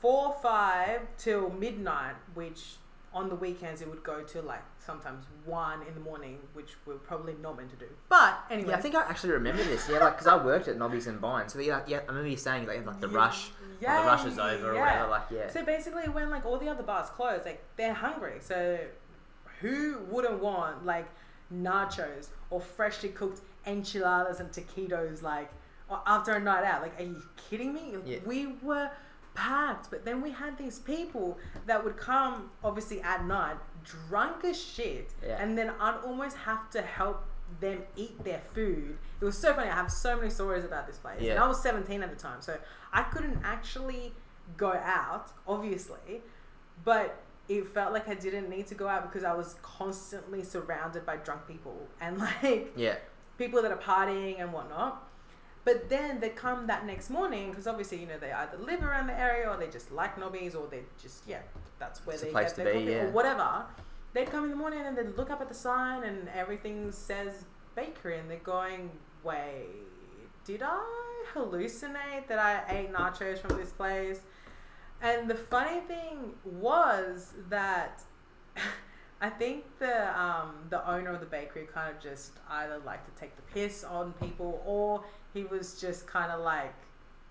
four 0.00 0.34
five 0.42 1.02
till 1.18 1.50
midnight, 1.50 2.14
which 2.32 2.76
on 3.16 3.30
the 3.30 3.34
weekends 3.34 3.80
it 3.80 3.88
would 3.88 4.04
go 4.04 4.22
to 4.22 4.42
like 4.42 4.62
sometimes 4.78 5.24
one 5.46 5.80
in 5.88 5.94
the 5.94 6.00
morning, 6.00 6.38
which 6.52 6.74
we're 6.84 6.96
probably 6.96 7.34
not 7.40 7.56
meant 7.56 7.70
to 7.70 7.76
do. 7.76 7.86
But 8.10 8.38
anyway, 8.50 8.70
Yeah, 8.70 8.76
I 8.76 8.80
think 8.82 8.94
I 8.94 9.00
actually 9.08 9.32
remember 9.32 9.64
this. 9.64 9.88
Yeah, 9.88 9.98
like 9.98 10.18
because 10.18 10.26
I 10.26 10.44
worked 10.44 10.68
at 10.68 10.76
Nobby's 10.76 11.06
and 11.06 11.18
Vine, 11.18 11.48
so 11.48 11.58
yeah, 11.58 11.80
yeah, 11.86 12.00
I 12.04 12.08
remember 12.08 12.28
you 12.28 12.36
saying 12.36 12.66
like, 12.66 12.84
like 12.84 13.00
the 13.00 13.08
Yeah, 13.08 13.16
rush, 13.16 13.50
yeah, 13.80 14.02
the 14.02 14.06
rush 14.06 14.26
is 14.26 14.38
over, 14.38 14.72
or 14.72 14.78
whatever. 14.78 15.08
Like 15.08 15.22
yeah, 15.30 15.48
So 15.48 15.64
basically, 15.64 16.02
when 16.10 16.28
like 16.28 16.44
all 16.44 16.58
the 16.58 16.68
other 16.68 16.82
bars 16.82 17.08
close, 17.08 17.40
like 17.46 17.64
they're 17.76 17.94
hungry. 17.94 18.34
So 18.40 18.78
who 19.62 19.98
wouldn't 20.10 20.42
want 20.42 20.84
like 20.84 21.06
nachos 21.50 22.28
or 22.50 22.60
freshly 22.60 23.08
cooked 23.08 23.40
enchiladas 23.66 24.40
and 24.40 24.50
taquitos 24.50 25.22
like 25.22 25.50
or 25.88 26.02
after 26.06 26.32
a 26.32 26.40
night 26.40 26.64
out? 26.64 26.82
Like, 26.82 27.00
are 27.00 27.04
you 27.04 27.22
kidding 27.48 27.72
me? 27.72 27.94
Yeah. 28.04 28.18
We 28.26 28.48
were 28.62 28.90
packed. 29.36 29.90
But 29.90 30.04
then 30.04 30.20
we 30.20 30.30
had 30.32 30.58
these 30.58 30.78
people 30.80 31.38
that 31.66 31.84
would 31.84 31.96
come, 31.96 32.50
obviously 32.64 33.00
at 33.02 33.24
night, 33.24 33.56
drunk 34.08 34.44
as 34.44 34.60
shit, 34.60 35.12
Yeah. 35.24 35.40
and 35.40 35.56
then 35.56 35.70
I'd 35.80 35.98
almost 36.04 36.36
have 36.38 36.68
to 36.70 36.82
help 36.82 37.24
them 37.60 37.82
eat 37.94 38.24
their 38.24 38.40
food. 38.40 38.98
It 39.20 39.24
was 39.24 39.38
so 39.38 39.54
funny. 39.54 39.70
I 39.70 39.74
have 39.74 39.92
so 39.92 40.16
many 40.16 40.30
stories 40.30 40.64
about 40.64 40.86
this 40.88 40.98
place, 40.98 41.20
and 41.20 41.38
I 41.38 41.46
was 41.46 41.62
17 41.62 42.02
at 42.02 42.10
the 42.10 42.16
time, 42.16 42.40
so 42.40 42.58
I 42.92 43.02
couldn't 43.04 43.38
actually 43.44 44.12
go 44.56 44.72
out, 44.72 45.30
obviously, 45.46 46.22
but 46.84 47.22
it 47.48 47.68
felt 47.68 47.92
like 47.92 48.08
I 48.08 48.14
didn't 48.14 48.48
need 48.50 48.66
to 48.68 48.74
go 48.74 48.88
out 48.88 49.04
because 49.04 49.22
I 49.22 49.32
was 49.34 49.54
constantly 49.62 50.42
surrounded 50.42 51.06
by 51.06 51.16
drunk 51.18 51.46
people 51.46 51.86
and 52.00 52.18
like 52.26 52.72
Yeah. 52.76 52.96
people 53.38 53.62
that 53.62 53.70
are 53.70 53.76
partying 53.76 54.40
and 54.40 54.52
whatnot. 54.52 55.05
But 55.66 55.90
then 55.90 56.20
they 56.20 56.28
come 56.30 56.68
that 56.68 56.86
next 56.86 57.10
morning 57.10 57.50
because 57.50 57.66
obviously 57.66 57.98
you 57.98 58.06
know 58.06 58.18
they 58.18 58.30
either 58.32 58.56
live 58.56 58.82
around 58.84 59.08
the 59.08 59.20
area 59.20 59.50
or 59.50 59.56
they 59.56 59.66
just 59.66 59.90
like 59.90 60.16
Nobby's 60.16 60.54
or 60.54 60.68
they 60.68 60.84
just 61.02 61.24
yeah 61.26 61.40
that's 61.78 62.06
where 62.06 62.14
It's 62.14 62.22
they 62.24 62.32
get 62.32 62.56
their 62.56 62.66
be, 62.66 62.72
coffee 62.72 62.92
yeah. 62.92 63.04
or 63.04 63.10
whatever. 63.10 63.64
They'd 64.14 64.30
come 64.30 64.44
in 64.44 64.50
the 64.50 64.56
morning 64.56 64.80
and 64.86 64.96
they'd 64.96 65.16
look 65.16 65.28
up 65.28 65.40
at 65.40 65.48
the 65.48 65.54
sign 65.54 66.04
and 66.04 66.28
everything 66.28 66.92
says 66.92 67.44
bakery 67.74 68.18
and 68.18 68.30
they're 68.30 68.38
going 68.38 68.90
wait 69.22 69.66
did 70.46 70.62
I 70.62 71.24
hallucinate 71.34 72.28
that 72.28 72.38
I 72.38 72.78
ate 72.78 72.92
nachos 72.92 73.38
from 73.40 73.58
this 73.58 73.72
place? 73.72 74.20
And 75.02 75.28
the 75.28 75.34
funny 75.34 75.80
thing 75.80 76.34
was 76.44 77.34
that 77.50 78.02
I 79.20 79.28
think 79.28 79.64
the 79.78 80.18
um, 80.18 80.54
the 80.70 80.88
owner 80.88 81.12
of 81.12 81.20
the 81.20 81.26
bakery 81.26 81.66
kind 81.72 81.94
of 81.94 82.00
just 82.00 82.32
either 82.50 82.78
like 82.86 83.04
to 83.06 83.20
take 83.20 83.34
the 83.34 83.42
piss 83.42 83.82
on 83.82 84.12
people 84.14 84.62
or 84.64 85.02
he 85.36 85.44
was 85.44 85.80
just 85.80 86.06
kind 86.06 86.32
of 86.32 86.40
like 86.40 86.74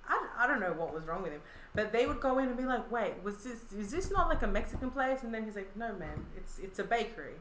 I, 0.08 0.28
I 0.40 0.48
don't 0.48 0.60
know 0.60 0.74
what 0.74 0.94
was 0.94 1.06
wrong 1.06 1.24
with 1.24 1.32
him 1.32 1.42
but 1.74 1.92
they 1.92 2.06
would 2.06 2.20
go 2.20 2.38
in 2.40 2.48
and 2.48 2.58
be 2.58 2.64
like 2.64 2.90
wait 2.92 3.16
was 3.24 3.44
this 3.44 3.72
is 3.78 3.92
this 3.92 4.12
not 4.12 4.30
like 4.30 4.44
a 4.44 4.48
Mexican 4.48 4.92
place 4.92 5.24
and 5.24 5.34
then 5.34 5.44
he's 5.44 5.56
like 5.56 5.76
no 5.76 5.94
man 5.94 6.26
it's 6.38 6.60
it's 6.60 6.80
a 6.80 6.84
bakery 6.84 7.36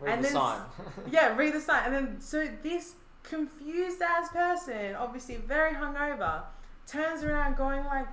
Read 0.00 0.14
And 0.14 0.24
the 0.24 0.28
then 0.28 0.32
sign. 0.32 0.60
yeah, 1.10 1.36
read 1.36 1.54
the 1.54 1.60
sign. 1.60 1.82
And 1.86 1.94
then, 1.94 2.20
so 2.20 2.48
this 2.62 2.94
confused 3.22 4.00
ass 4.00 4.30
person, 4.30 4.94
obviously 4.94 5.36
very 5.36 5.74
hungover, 5.74 6.42
turns 6.86 7.22
around 7.22 7.56
going 7.56 7.84
like, 7.84 8.06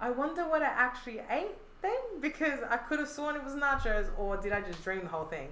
I 0.00 0.10
wonder 0.10 0.48
what 0.48 0.62
I 0.62 0.66
actually 0.66 1.20
ate 1.30 1.54
then? 1.82 2.20
Because 2.20 2.60
I 2.68 2.78
could 2.78 2.98
have 2.98 3.08
sworn 3.08 3.36
it 3.36 3.44
was 3.44 3.54
nachos, 3.54 4.08
or 4.18 4.36
did 4.36 4.52
I 4.52 4.62
just 4.62 4.82
dream 4.82 5.02
the 5.02 5.08
whole 5.08 5.26
thing? 5.26 5.48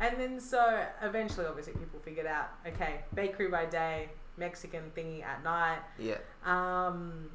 And 0.00 0.18
then, 0.18 0.40
so 0.40 0.84
eventually, 1.02 1.46
obviously, 1.46 1.74
people 1.74 2.00
figured 2.00 2.26
out, 2.26 2.50
okay, 2.66 3.00
bakery 3.14 3.48
by 3.48 3.66
day, 3.66 4.08
Mexican 4.36 4.92
thingy 4.96 5.22
at 5.22 5.42
night. 5.42 5.80
yeah. 5.98 6.18
Um, 6.44 7.30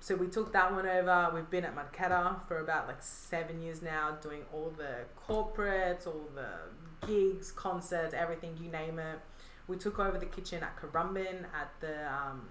so 0.00 0.14
we 0.16 0.28
took 0.28 0.52
that 0.52 0.72
one 0.72 0.86
over. 0.86 1.30
We've 1.34 1.50
been 1.50 1.64
at 1.64 1.74
Marketta 1.76 2.46
for 2.48 2.58
about 2.58 2.86
like 2.88 3.02
seven 3.02 3.60
years 3.60 3.82
now, 3.82 4.16
doing 4.22 4.42
all 4.52 4.72
the 4.76 5.04
corporates, 5.28 6.06
all 6.06 6.28
the 6.34 7.06
gigs, 7.06 7.52
concerts, 7.52 8.14
everything 8.14 8.56
you 8.60 8.70
name 8.70 8.98
it. 8.98 9.20
We 9.68 9.76
took 9.76 9.98
over 9.98 10.18
the 10.18 10.26
kitchen 10.26 10.62
at 10.62 10.76
Currumbin 10.80 11.44
at 11.54 11.72
the 11.80 12.10
um, 12.12 12.48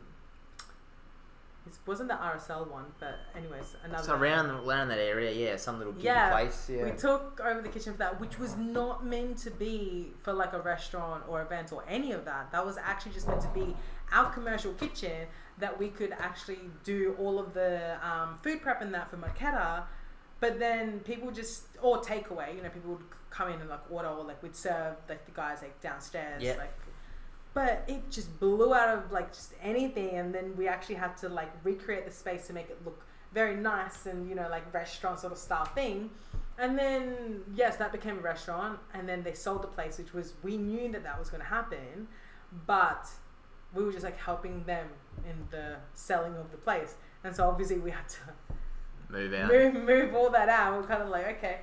it 1.68 1.74
wasn't 1.86 2.10
the 2.10 2.16
RSL 2.16 2.70
one, 2.70 2.86
but 3.00 3.20
anyways, 3.36 3.76
another. 3.84 4.04
So 4.04 4.16
around 4.16 4.50
around 4.50 4.88
that 4.90 4.98
area, 5.00 5.32
yeah, 5.32 5.56
some 5.58 5.78
little 5.78 5.94
gig 5.94 6.06
Yeah, 6.06 6.32
place. 6.32 6.70
Yeah. 6.72 6.86
We 6.86 6.92
took 6.92 7.40
over 7.44 7.62
the 7.62 7.70
kitchen 7.70 7.94
for 7.94 8.00
that, 8.00 8.20
which 8.20 8.40
was 8.40 8.56
not 8.58 9.06
meant 9.06 9.38
to 9.40 9.52
be 9.52 10.14
for 10.24 10.34
like 10.34 10.54
a 10.54 10.62
restaurant 10.62 11.24
or 11.28 11.42
event 11.42 11.72
or 11.72 11.84
any 11.88 12.12
of 12.12 12.26
that. 12.26 12.52
That 12.52 12.66
was 12.66 12.78
actually 12.78 13.12
just 13.14 13.28
meant 13.28 13.42
to 13.42 13.50
be 13.50 13.76
our 14.12 14.32
commercial 14.32 14.74
kitchen 14.74 15.28
that 15.60 15.78
we 15.78 15.90
could 15.90 16.14
actually 16.14 16.60
do 16.84 17.16
all 17.20 17.38
of 17.38 17.54
the 17.54 17.98
um, 18.08 18.40
food 18.42 18.62
prep 18.62 18.82
and 18.82 18.94
that 18.94 19.10
for 19.12 19.18
Marketta. 19.18 19.84
But 20.40 20.58
then 20.58 21.02
people 21.02 21.30
just 21.32 21.64
or 21.82 22.02
takeaway, 22.02 22.56
you 22.56 22.62
know, 22.64 22.70
people 22.70 22.92
would 22.92 23.04
come 23.30 23.50
in 23.50 23.60
and 23.60 23.70
like 23.70 23.82
order 23.92 24.08
or 24.08 24.24
like 24.24 24.42
we'd 24.42 24.56
serve 24.56 24.96
like 25.08 25.26
the 25.26 25.32
guys 25.32 25.62
like 25.62 25.80
downstairs, 25.82 26.42
Yeah. 26.42 26.56
like. 26.58 26.74
But 27.54 27.84
it 27.88 28.10
just 28.12 28.40
blew 28.40 28.74
out 28.74 28.96
of 28.96 29.12
like 29.12 29.34
just 29.34 29.54
anything, 29.62 30.12
and 30.12 30.34
then 30.34 30.54
we 30.56 30.68
actually 30.68 30.96
had 30.96 31.18
to 31.18 31.30
like 31.30 31.52
recreate 31.64 32.06
the 32.06 32.12
space 32.12 32.48
to 32.48 32.54
make 32.54 32.70
it 32.70 32.80
look 32.86 33.02
very 33.34 33.56
nice 33.56 34.08
and 34.08 34.28
you 34.28 34.36
know 34.36 34.48
like 34.50 34.72
restaurant 34.74 35.20
sort 35.20 35.34
of 35.34 35.40
style 35.40 35.66
thing. 35.66 36.10
And 36.58 36.78
then 36.78 37.42
yes, 37.56 37.78
that 37.78 37.92
became 37.92 38.18
a 38.18 38.22
restaurant, 38.22 38.80
and 38.94 39.08
then 39.08 39.24
they 39.24 39.34
sold 39.34 39.64
the 39.64 39.68
place, 39.68 39.98
which 39.98 40.14
was 40.14 40.34
we 40.44 40.58
knew 40.58 40.92
that 40.92 41.04
that 41.04 41.18
was 41.18 41.30
going 41.30 41.42
to 41.42 41.48
happen, 41.48 42.08
but 42.68 43.08
we 43.74 43.84
were 43.84 43.92
just 43.92 44.04
like 44.04 44.18
helping 44.18 44.64
them 44.66 44.88
in 45.26 45.48
the 45.52 45.78
selling 45.94 46.36
of 46.36 46.52
the 46.52 46.58
place, 46.58 46.96
and 47.24 47.36
so 47.36 47.48
obviously 47.48 47.78
we 47.78 47.92
had 47.92 48.08
to 48.10 48.20
Move 49.10 49.34
out. 49.34 49.52
move 49.52 49.74
move 49.74 50.14
all 50.14 50.30
that 50.30 50.50
out. 50.50 50.80
We're 50.80 50.88
kind 50.88 51.02
of 51.02 51.10
like 51.10 51.38
okay, 51.38 51.62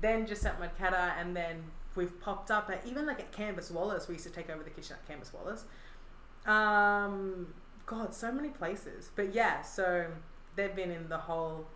then 0.00 0.26
just 0.26 0.46
at 0.46 0.60
Marketta, 0.60 1.12
and 1.20 1.36
then 1.36 1.64
we've 1.96 2.20
popped 2.20 2.50
up 2.50 2.70
at 2.70 2.86
even 2.86 3.06
like 3.06 3.20
at 3.20 3.32
Canvas 3.32 3.70
Wallace. 3.70 4.08
We 4.08 4.14
used 4.14 4.26
to 4.26 4.32
take 4.32 4.50
over 4.50 4.62
the 4.62 4.70
kitchen 4.70 4.96
at 5.00 5.06
Canvas 5.08 5.32
Wallace. 5.32 5.64
Um, 6.46 7.54
God, 7.86 8.14
so 8.14 8.30
many 8.30 8.50
places, 8.50 9.10
but 9.16 9.34
yeah, 9.34 9.62
so 9.62 10.06
they've 10.54 10.74
been 10.74 10.90
in 10.90 11.08
the 11.08 11.18
whole 11.18 11.66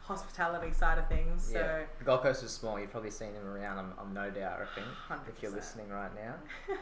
hospitality 0.00 0.72
side 0.72 0.98
of 0.98 1.08
things. 1.08 1.44
So 1.52 1.58
yeah. 1.58 2.04
Gold 2.04 2.22
Coast 2.22 2.42
is 2.42 2.50
small. 2.50 2.78
You've 2.78 2.90
probably 2.90 3.10
seen 3.10 3.32
them 3.34 3.46
around. 3.46 3.78
I'm, 3.78 3.92
I'm 3.98 4.14
no 4.14 4.30
doubt. 4.30 4.56
I 4.56 4.60
reckon. 4.60 4.84
If 5.28 5.42
you're 5.42 5.52
listening 5.52 5.88
right 5.88 6.10
now. 6.14 6.34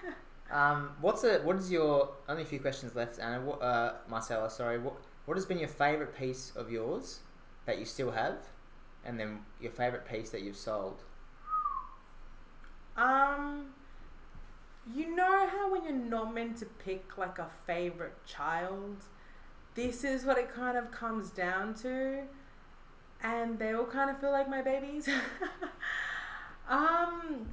Um, 0.51 0.91
what's 1.01 1.25
a 1.25 1.39
what 1.41 1.57
is 1.57 1.73
your 1.73 2.11
only 2.29 2.43
a 2.43 2.47
few 2.47 2.61
questions 2.61 2.95
left, 2.95 3.19
Anna? 3.19 3.41
What, 3.41 3.61
uh, 3.63 3.95
Marcela, 4.09 4.49
sorry. 4.49 4.79
What 4.79 4.95
what 5.25 5.37
has 5.37 5.45
been 5.45 5.59
your 5.59 5.69
favourite 5.69 6.17
piece 6.17 6.53
of 6.55 6.71
yours 6.71 7.21
that 7.65 7.79
you 7.79 7.85
still 7.85 8.13
have, 8.13 8.37
and 9.05 9.19
then 9.19 9.41
your 9.61 9.73
favourite 9.73 10.07
piece 10.07 10.31
that 10.31 10.43
you've 10.43 10.57
sold? 10.57 11.03
Um, 12.97 13.67
you 14.95 15.15
know 15.15 15.47
how 15.49 15.71
when 15.71 15.85
you're 15.85 15.93
not 15.93 16.33
meant 16.35 16.59
to 16.59 16.67
pick 16.67 17.19
like 17.19 17.39
a 17.39 17.49
favorite 17.67 18.17
child, 18.27 19.05
this 19.75 20.05
is 20.05 20.25
what 20.25 20.39
it 20.39 20.53
kind 20.53 20.79
of 20.79 20.91
comes 20.91 21.31
down 21.31 21.75
to, 21.75 22.23
and 23.23 23.59
they 23.59 23.73
all 23.73 23.85
kind 23.85 24.11
of 24.11 24.19
feel 24.19 24.31
like 24.31 24.49
my 24.49 24.63
babies. 24.63 25.09
um, 26.69 27.47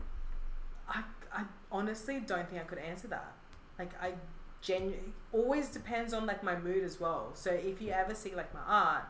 I 0.87 1.03
I 1.33 1.43
honestly 1.71 2.19
don't 2.19 2.47
think 2.49 2.61
I 2.61 2.65
could 2.65 2.77
answer 2.79 3.07
that. 3.09 3.33
Like 3.77 3.91
I 4.01 4.13
genuinely 4.61 5.13
always 5.33 5.67
depends 5.67 6.13
on 6.13 6.25
like 6.25 6.43
my 6.43 6.57
mood 6.57 6.83
as 6.83 6.99
well. 6.99 7.31
So 7.33 7.51
if 7.51 7.81
you 7.81 7.89
ever 7.89 8.15
see 8.15 8.33
like 8.33 8.53
my 8.53 8.61
art, 8.65 9.03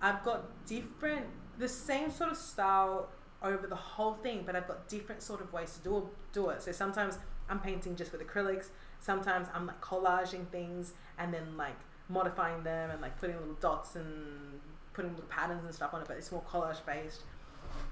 I've 0.00 0.22
got 0.22 0.66
different 0.66 1.26
the 1.58 1.68
same 1.68 2.10
sort 2.10 2.30
of 2.30 2.36
style 2.36 3.08
over 3.42 3.66
the 3.66 3.76
whole 3.76 4.14
thing, 4.14 4.42
but 4.46 4.56
I've 4.56 4.68
got 4.68 4.88
different 4.88 5.22
sort 5.22 5.40
of 5.40 5.52
ways 5.52 5.74
to 5.74 5.80
do 5.82 6.08
do 6.32 6.48
it. 6.50 6.62
So 6.62 6.72
sometimes 6.72 7.18
I'm 7.48 7.60
painting 7.60 7.96
just 7.96 8.12
with 8.12 8.26
acrylics. 8.26 8.66
Sometimes 9.00 9.48
I'm 9.52 9.66
like 9.66 9.80
collaging 9.80 10.46
things 10.48 10.94
and 11.18 11.32
then 11.32 11.56
like 11.56 11.76
modifying 12.08 12.62
them 12.62 12.90
and 12.90 13.00
like 13.00 13.18
putting 13.18 13.36
little 13.36 13.54
dots 13.54 13.96
and 13.96 14.60
putting 14.92 15.12
little 15.12 15.28
patterns 15.28 15.64
and 15.64 15.74
stuff 15.74 15.94
on 15.94 16.02
it. 16.02 16.08
But 16.08 16.16
it's 16.16 16.32
more 16.32 16.42
collage 16.42 16.84
based. 16.86 17.22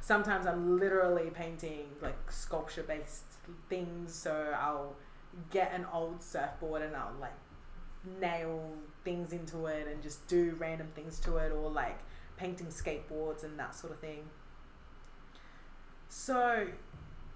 Sometimes 0.00 0.46
I'm 0.46 0.78
literally 0.78 1.30
painting 1.30 1.86
like 2.00 2.30
sculpture 2.30 2.82
based 2.82 3.24
things. 3.68 4.14
So 4.14 4.54
I'll 4.58 4.96
get 5.50 5.72
an 5.74 5.86
old 5.92 6.22
surfboard 6.22 6.82
and 6.82 6.94
I'll 6.94 7.14
like 7.20 7.32
nail 8.20 8.72
things 9.04 9.32
into 9.32 9.66
it 9.66 9.86
and 9.86 10.02
just 10.02 10.26
do 10.26 10.56
random 10.58 10.88
things 10.94 11.18
to 11.20 11.36
it 11.36 11.52
or 11.52 11.70
like 11.70 11.98
painting 12.36 12.68
skateboards 12.68 13.44
and 13.44 13.58
that 13.58 13.74
sort 13.74 13.92
of 13.92 13.98
thing. 14.00 14.24
So 16.10 16.66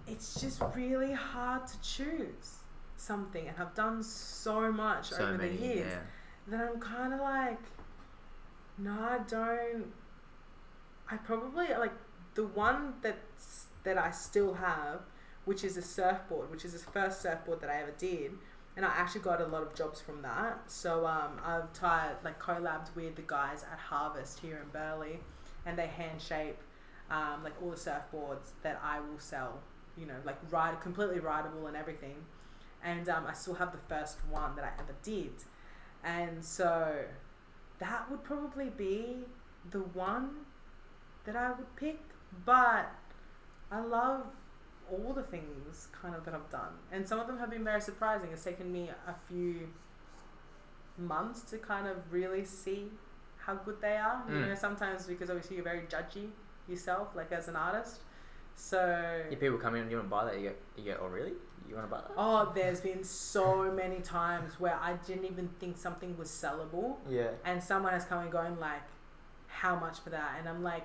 it's 0.06 0.40
just 0.40 0.60
really 0.74 1.12
hard 1.12 1.66
to 1.68 1.80
choose 1.80 2.58
something 2.96 3.46
and 3.48 3.56
I've 3.58 3.74
done 3.74 4.02
so 4.02 4.70
much 4.72 5.10
So 5.10 5.24
over 5.24 5.38
many. 5.38 5.56
the 5.56 5.64
years 5.64 5.92
Yeah. 5.92 5.98
that 6.48 6.70
I'm 6.70 6.80
kind 6.80 7.14
of 7.14 7.20
like, 7.20 7.60
no, 8.76 8.92
I 8.92 9.18
don't. 9.28 9.92
I 11.08 11.16
probably 11.18 11.68
like 11.68 11.92
the 12.34 12.44
one 12.46 12.94
that's 13.00 13.66
that 13.84 13.96
I 13.96 14.10
still 14.10 14.54
have, 14.54 15.00
which 15.44 15.62
is 15.62 15.76
a 15.76 15.82
surfboard, 15.82 16.50
which 16.50 16.64
is 16.64 16.72
the 16.72 16.78
first 16.90 17.20
surfboard 17.22 17.60
that 17.60 17.70
I 17.70 17.76
ever 17.82 17.92
did, 17.96 18.32
and 18.76 18.84
I 18.84 18.88
actually 18.88 19.20
got 19.20 19.40
a 19.40 19.46
lot 19.46 19.62
of 19.62 19.74
jobs 19.74 20.00
from 20.00 20.22
that. 20.22 20.62
So 20.66 21.06
um, 21.06 21.38
I've 21.44 21.72
tied 21.72 22.16
like 22.24 22.40
collabed 22.42 22.94
with 22.96 23.14
the 23.14 23.22
guys 23.22 23.64
at 23.70 23.78
Harvest 23.78 24.40
here 24.40 24.60
in 24.62 24.68
Burleigh, 24.70 25.20
and 25.64 25.78
they 25.78 25.86
hand 25.86 26.20
shape 26.20 26.56
um, 27.10 27.42
like 27.44 27.54
all 27.62 27.70
the 27.70 27.76
surfboards 27.76 28.50
that 28.62 28.80
I 28.82 29.00
will 29.00 29.18
sell. 29.18 29.60
You 29.96 30.06
know, 30.06 30.16
like 30.24 30.38
ride 30.50 30.80
completely 30.80 31.20
rideable 31.20 31.66
and 31.68 31.76
everything. 31.76 32.16
And 32.82 33.08
um, 33.08 33.24
I 33.26 33.32
still 33.32 33.54
have 33.54 33.72
the 33.72 33.78
first 33.88 34.18
one 34.30 34.56
that 34.56 34.64
I 34.64 34.72
ever 34.82 34.94
did. 35.02 35.32
And 36.02 36.44
so 36.44 37.04
that 37.78 38.10
would 38.10 38.24
probably 38.24 38.70
be 38.70 39.24
the 39.70 39.78
one 39.80 40.30
that 41.24 41.36
I 41.36 41.50
would 41.52 41.76
pick. 41.76 42.00
But 42.44 42.92
I 43.70 43.80
love 43.80 44.22
all 44.90 45.12
the 45.14 45.22
things 45.22 45.88
kind 45.92 46.14
of 46.14 46.24
that 46.24 46.34
I've 46.34 46.50
done. 46.50 46.72
And 46.92 47.08
some 47.08 47.18
of 47.20 47.26
them 47.26 47.38
have 47.38 47.48
been 47.50 47.64
very 47.64 47.80
surprising. 47.80 48.30
It's 48.32 48.44
taken 48.44 48.70
me 48.72 48.90
a 49.06 49.14
few 49.28 49.68
months 50.98 51.42
to 51.42 51.58
kind 51.58 51.86
of 51.86 51.96
really 52.12 52.44
see 52.44 52.88
how 53.38 53.54
good 53.54 53.80
they 53.80 53.96
are. 53.96 54.22
You 54.28 54.34
Mm. 54.36 54.48
know, 54.48 54.54
sometimes 54.54 55.06
because 55.06 55.30
obviously 55.30 55.56
you're 55.56 55.64
very 55.64 55.82
judgy 55.82 56.30
yourself, 56.68 57.08
like 57.14 57.32
as 57.32 57.48
an 57.48 57.56
artist. 57.56 58.00
So 58.56 59.22
If 59.30 59.40
people 59.40 59.58
come 59.58 59.74
in 59.74 59.82
and 59.82 59.90
you 59.90 59.96
want 59.96 60.08
to 60.08 60.10
buy 60.10 60.24
that, 60.26 60.38
you 60.38 60.48
go, 60.50 60.54
you 60.76 60.84
go, 60.92 60.98
oh 61.02 61.06
really? 61.08 61.32
You 61.68 61.74
want 61.76 61.88
to 61.88 61.90
buy 61.94 62.00
that? 62.02 62.10
oh, 62.16 62.52
there's 62.54 62.80
been 62.80 63.02
so 63.02 63.70
many 63.72 64.00
times 64.00 64.60
where 64.60 64.74
I 64.80 64.94
didn't 65.06 65.24
even 65.24 65.48
think 65.60 65.76
something 65.76 66.16
was 66.16 66.28
sellable, 66.28 66.96
Yeah. 67.08 67.30
and 67.44 67.62
someone 67.62 67.92
has 67.92 68.04
come 68.04 68.18
and 68.20 68.30
gone 68.30 68.58
like, 68.60 68.82
"How 69.48 69.74
much 69.76 70.00
for 70.00 70.10
that?" 70.10 70.36
And 70.38 70.48
I'm 70.48 70.62
like. 70.62 70.84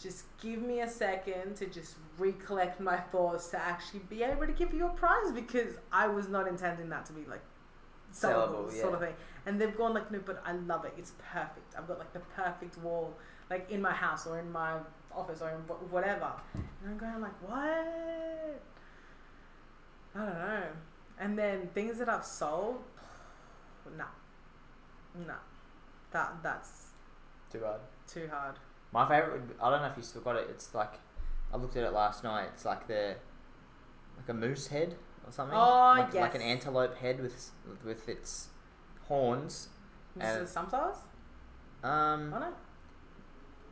Just 0.00 0.24
give 0.40 0.60
me 0.60 0.80
a 0.80 0.88
second 0.88 1.54
to 1.58 1.66
just 1.66 1.94
recollect 2.18 2.80
my 2.80 2.96
thoughts 2.96 3.50
to 3.50 3.58
actually 3.60 4.00
be 4.00 4.24
able 4.24 4.46
to 4.48 4.52
give 4.52 4.74
you 4.74 4.86
a 4.86 4.88
prize 4.88 5.30
because 5.32 5.76
I 5.92 6.08
was 6.08 6.28
not 6.28 6.48
intending 6.48 6.88
that 6.88 7.06
to 7.06 7.12
be 7.12 7.24
like 7.30 7.42
sellable, 8.12 8.66
Sellable, 8.66 8.72
sort 8.72 8.90
yeah. 8.90 8.94
of 8.94 9.00
thing. 9.00 9.14
And 9.46 9.60
they've 9.60 9.76
gone 9.76 9.94
like, 9.94 10.10
no, 10.10 10.18
but 10.26 10.42
I 10.44 10.54
love 10.54 10.84
it. 10.86 10.94
It's 10.98 11.12
perfect. 11.32 11.76
I've 11.78 11.86
got 11.86 12.00
like 12.00 12.12
the 12.12 12.18
perfect 12.34 12.78
wall, 12.78 13.14
like 13.52 13.70
in 13.70 13.82
my 13.82 13.92
house 13.92 14.26
or 14.26 14.38
in 14.38 14.50
my 14.50 14.78
office 15.14 15.42
or 15.42 15.50
in 15.50 15.56
whatever. 15.90 16.32
And 16.54 16.64
I'm 16.90 16.96
going 16.98 17.20
like, 17.20 17.38
what? 17.48 18.62
I 20.14 20.18
don't 20.18 20.26
know. 20.26 20.62
And 21.20 21.38
then 21.38 21.68
things 21.74 21.98
that 21.98 22.08
I've 22.08 22.24
sold, 22.24 22.82
nah, 23.96 24.04
nah, 25.26 25.34
that 26.12 26.32
that's 26.42 26.86
Too 27.52 27.58
bad. 27.60 27.80
too 28.08 28.28
hard. 28.32 28.56
My 28.92 29.06
favorite. 29.08 29.32
Would, 29.42 29.56
I 29.62 29.70
don't 29.70 29.82
know 29.82 29.88
if 29.88 29.96
you 29.96 30.02
still 30.02 30.22
got 30.22 30.36
it. 30.36 30.46
It's 30.50 30.74
like 30.74 30.94
I 31.52 31.56
looked 31.58 31.76
at 31.76 31.84
it 31.84 31.92
last 31.92 32.24
night. 32.24 32.48
It's 32.54 32.64
like 32.64 32.86
the 32.88 33.16
like 34.16 34.28
a 34.28 34.34
moose 34.34 34.66
head 34.68 34.96
or 35.26 35.32
something. 35.32 35.56
Oh, 35.56 35.94
like, 35.98 36.14
like 36.14 36.34
an 36.34 36.42
antelope 36.42 36.96
head 36.98 37.20
with 37.20 37.50
with 37.84 38.08
its 38.08 38.48
horns. 39.08 39.68
This 40.16 40.24
And- 40.24 40.42
is 40.44 40.50
some 40.50 40.68
size. 40.70 40.96
Um, 41.82 42.32
Oh 42.34 42.38
no. 42.38 42.52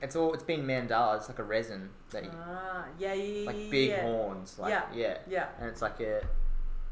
It's 0.02 0.16
all 0.16 0.32
it's 0.34 0.42
been 0.42 0.64
mandala. 0.66 1.16
It's 1.16 1.28
like 1.28 1.38
a 1.38 1.44
resin 1.44 1.90
that 2.10 2.24
you, 2.24 2.30
Ah, 2.34 2.84
yeah, 2.98 3.12
yeah, 3.14 3.46
like 3.46 3.70
big 3.70 3.90
yeah. 3.90 4.02
horns. 4.02 4.58
Like 4.58 4.70
Yeah. 4.70 4.84
yeah. 4.94 5.18
Yeah. 5.28 5.46
and 5.60 5.68
it's 5.68 5.82
like 5.82 6.00
a 6.00 6.22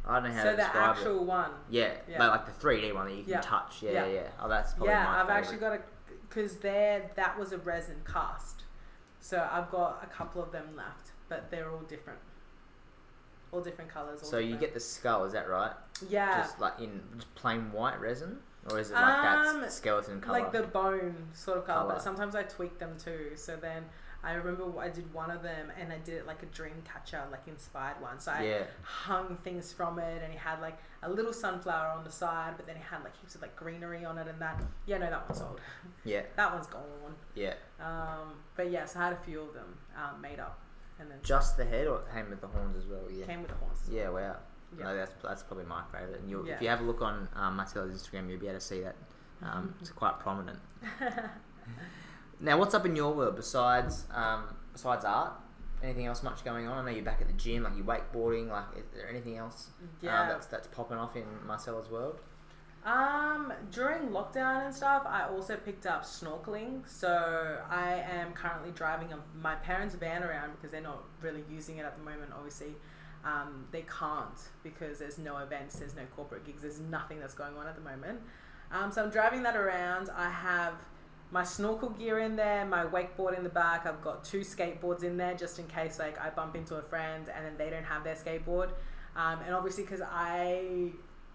I 0.07 0.21
don't 0.21 0.31
know 0.31 0.37
how 0.37 0.43
So 0.45 0.51
to 0.53 0.57
describe 0.57 0.97
it. 0.97 0.99
So 0.99 1.05
the 1.05 1.11
actual 1.11 1.25
one. 1.27 1.51
Yeah, 1.71 1.93
Yeah. 2.09 2.19
Like, 2.19 2.31
like 2.31 2.47
the 2.47 2.53
three 2.53 2.81
D 2.81 2.93
one 2.93 3.07
that 3.09 3.15
you 3.15 3.23
can 3.25 3.33
Yeah. 3.33 3.41
touch. 3.41 3.83
Yeah, 3.83 3.93
Yeah. 3.93 4.07
yeah. 4.07 4.29
Oh, 4.41 4.49
that's 4.49 4.73
probably 4.73 4.89
yeah, 4.89 5.09
I've 5.11 5.27
favorite. 5.27 5.35
actually 5.39 5.57
got 5.59 5.73
a 5.75 5.81
because 6.29 6.57
there 6.59 7.11
that 7.17 7.39
was 7.39 7.53
a 7.53 7.59
resin 7.59 7.97
cast, 8.11 8.65
so 9.21 9.49
I've 9.51 9.71
got 9.71 10.01
a 10.03 10.07
couple 10.07 10.43
of 10.43 10.53
them 10.53 10.77
left, 10.77 11.13
but 11.31 11.51
they're 11.51 11.71
all 11.71 11.81
different, 11.81 12.19
all 13.51 13.61
different 13.63 13.91
colors. 13.91 14.23
All 14.23 14.29
So 14.29 14.39
you 14.39 14.57
get 14.57 14.75
the 14.75 14.81
skull, 14.81 15.25
is 15.25 15.33
that 15.33 15.49
right? 15.49 15.73
yeah, 16.09 16.43
Just 16.43 16.61
like 16.61 16.79
in 16.81 17.03
just 17.17 17.35
plain 17.35 17.73
white 17.73 17.99
resin, 18.01 18.41
or 18.71 18.79
is 18.79 18.91
it 18.91 18.95
like 18.95 19.03
Um, 19.25 19.61
that 19.61 19.73
skeleton 19.73 20.21
color? 20.21 20.39
like 20.41 20.53
the 20.53 20.63
bone 20.63 21.29
sort 21.33 21.59
of 21.59 21.65
color, 21.67 21.81
Colour. 21.81 21.95
but 21.95 22.03
sometimes 22.03 22.35
I 22.35 22.43
tweak 22.45 22.79
them 22.79 22.97
too. 22.99 23.33
So 23.37 23.57
then 23.57 23.85
I 24.23 24.33
remember 24.35 24.79
I 24.81 24.89
did 24.89 25.13
one 25.15 25.31
of 25.31 25.43
them 25.43 25.71
and 25.81 25.93
I 25.93 25.99
did 25.99 26.15
it 26.15 26.27
like 26.27 26.43
a 26.43 26.47
dream 26.47 26.83
catcher, 26.85 27.23
like 27.31 27.43
inspired 27.47 28.01
one. 28.01 28.19
So 28.19 28.33
I 28.33 28.43
yeah, 28.43 28.63
hung 28.83 29.37
things 29.45 29.73
from 29.73 29.99
it 30.01 30.23
and 30.23 30.33
it 30.33 30.39
had 30.39 30.61
like 30.61 30.79
a 31.03 31.09
little 31.09 31.33
sunflower 31.33 31.89
on 31.97 32.03
the 32.05 32.11
side, 32.11 32.55
but 32.57 32.67
then 32.67 32.77
it 32.77 32.83
had 32.83 33.05
like 33.05 33.17
heaps 33.21 33.37
of 33.37 33.43
like 33.43 33.55
greenery 33.55 34.05
on 34.05 34.19
it 34.19 34.27
and 34.27 34.41
that. 34.41 34.61
Yeah, 34.87 34.99
no, 34.99 35.09
that 35.11 35.29
one 35.29 35.39
sold. 35.39 35.61
yeah, 36.05 36.23
That 36.37 36.53
one's 36.53 36.67
gone. 36.67 37.15
yeah. 37.35 37.55
Um, 37.81 38.35
but 38.57 38.71
yes, 38.73 38.97
I 38.97 39.05
had 39.05 39.13
a 39.13 39.17
few 39.25 39.41
of 39.43 39.55
them 39.55 39.79
um, 39.97 40.21
made 40.21 40.41
up, 40.41 40.59
and 40.99 41.09
then 41.09 41.19
Just 41.23 41.57
the 41.57 41.65
head, 41.65 41.87
or 41.87 41.99
it 42.01 42.13
came 42.13 42.29
with 42.29 42.41
the 42.41 42.49
horns 42.49 42.77
as 42.77 42.87
well? 42.87 43.03
Yeah. 43.09 43.25
came 43.25 43.43
with 43.43 43.53
the 43.53 43.57
horns. 43.57 43.83
as 43.85 43.89
well. 43.89 43.99
Yeah, 43.99 44.09
wow. 44.09 44.37
Yeah. 44.77 44.85
No, 44.85 44.97
that's 44.97 45.13
that's 45.23 45.43
probably 45.43 45.65
my 45.67 45.83
favorite. 45.93 46.21
And 46.21 46.31
Yeah. 46.47 46.55
if 46.55 46.63
you 46.63 46.69
have 46.69 46.81
a 46.81 46.85
look 46.85 47.01
on 47.03 47.29
um, 47.37 47.57
Marcela's 47.57 48.03
Instagram, 48.03 48.29
you'll 48.29 48.41
be 48.41 48.49
able 48.49 48.59
to 48.59 48.65
see 48.65 48.81
that. 48.81 48.97
Um, 49.43 49.75
it's 49.81 49.91
quite 49.91 50.19
prominent. 50.19 50.59
now, 52.41 52.59
what's 52.59 52.75
up 52.75 52.87
in 52.87 52.95
your 52.97 53.13
world 53.15 53.37
besides 53.37 54.05
um, 54.15 54.45
besides 54.73 55.05
art? 55.05 55.33
Anything 55.83 56.07
else 56.07 56.25
much 56.25 56.45
going 56.45 56.67
on? 56.67 56.79
I 56.79 56.91
know 56.91 56.95
you're 56.95 57.05
back 57.05 57.21
at 57.21 57.29
the 57.29 57.33
gym, 57.35 57.63
like 57.63 57.75
you're 57.77 57.85
wakeboarding. 57.87 58.49
Like, 58.49 58.65
is 58.77 58.85
there 58.95 59.09
anything 59.09 59.37
else 59.39 59.69
Yeah. 60.01 60.23
um, 60.23 60.29
that's 60.29 60.47
that's 60.47 60.67
popping 60.69 60.97
off 60.99 61.15
in 61.17 61.25
Marcela's 61.47 61.89
world? 61.89 62.19
Um, 62.85 63.53
during 63.71 64.09
lockdown 64.09 64.65
and 64.67 64.75
stuff, 64.75 65.03
I 65.07 65.25
also 65.29 65.57
picked 65.57 65.85
up 65.87 66.05
snorkeling. 66.05 66.89
So 66.89 67.59
I 67.71 68.05
am 68.09 68.33
currently 68.33 68.71
driving 68.71 69.13
a, 69.13 69.19
my 69.41 69.57
parents' 69.57 69.95
van 69.95 70.23
around 70.23 70.53
because 70.53 70.71
they're 70.71 70.81
not 70.81 71.03
really 71.21 71.45
using 71.51 71.79
it 71.79 71.85
at 71.85 71.97
the 71.97 72.03
moment. 72.03 72.33
Obviously, 72.37 72.75
um, 73.25 73.67
they 73.71 73.83
can't 73.83 74.39
because 74.63 74.99
there's 74.99 75.19
no 75.19 75.39
events, 75.39 75.79
there's 75.79 75.95
no 75.95 76.05
corporate 76.15 76.45
gigs, 76.45 76.63
there's 76.63 76.81
nothing 76.81 77.21
that's 77.21 77.35
going 77.35 77.57
on 77.57 77.67
at 77.67 77.75
the 77.75 77.83
moment. 77.83 78.21
Um, 78.71 78.93
so 78.93 79.03
I'm 79.03 79.11
driving 79.11 79.43
that 79.45 79.57
around. 79.57 80.11
I 80.15 80.31
have 80.31 80.75
my 81.31 81.45
snorkel 81.45 81.91
gear 81.91 82.21
in 82.21 82.37
there, 82.37 82.65
my 82.65 82.85
wakeboard 82.85 83.37
in 83.37 83.45
the 83.45 83.51
back. 83.51 83.87
I've 83.87 84.03
got 84.03 84.25
two 84.25 84.41
skateboards 84.41 85.03
in 85.03 85.17
there 85.17 85.35
just 85.35 85.59
in 85.59 85.67
case 85.67 85.99
like 85.99 86.19
I 86.21 86.31
bump 86.31 86.57
into 86.57 86.77
a 86.77 86.83
friend 86.83 87.29
and 87.35 87.45
then 87.45 87.57
they 87.59 87.71
don't 87.71 87.85
have 87.85 88.05
their 88.05 88.15
skateboard. 88.15 88.71
Um, 89.17 89.41
and 89.45 89.55
obviously 89.55 89.85
because 89.85 90.03
I 90.03 90.93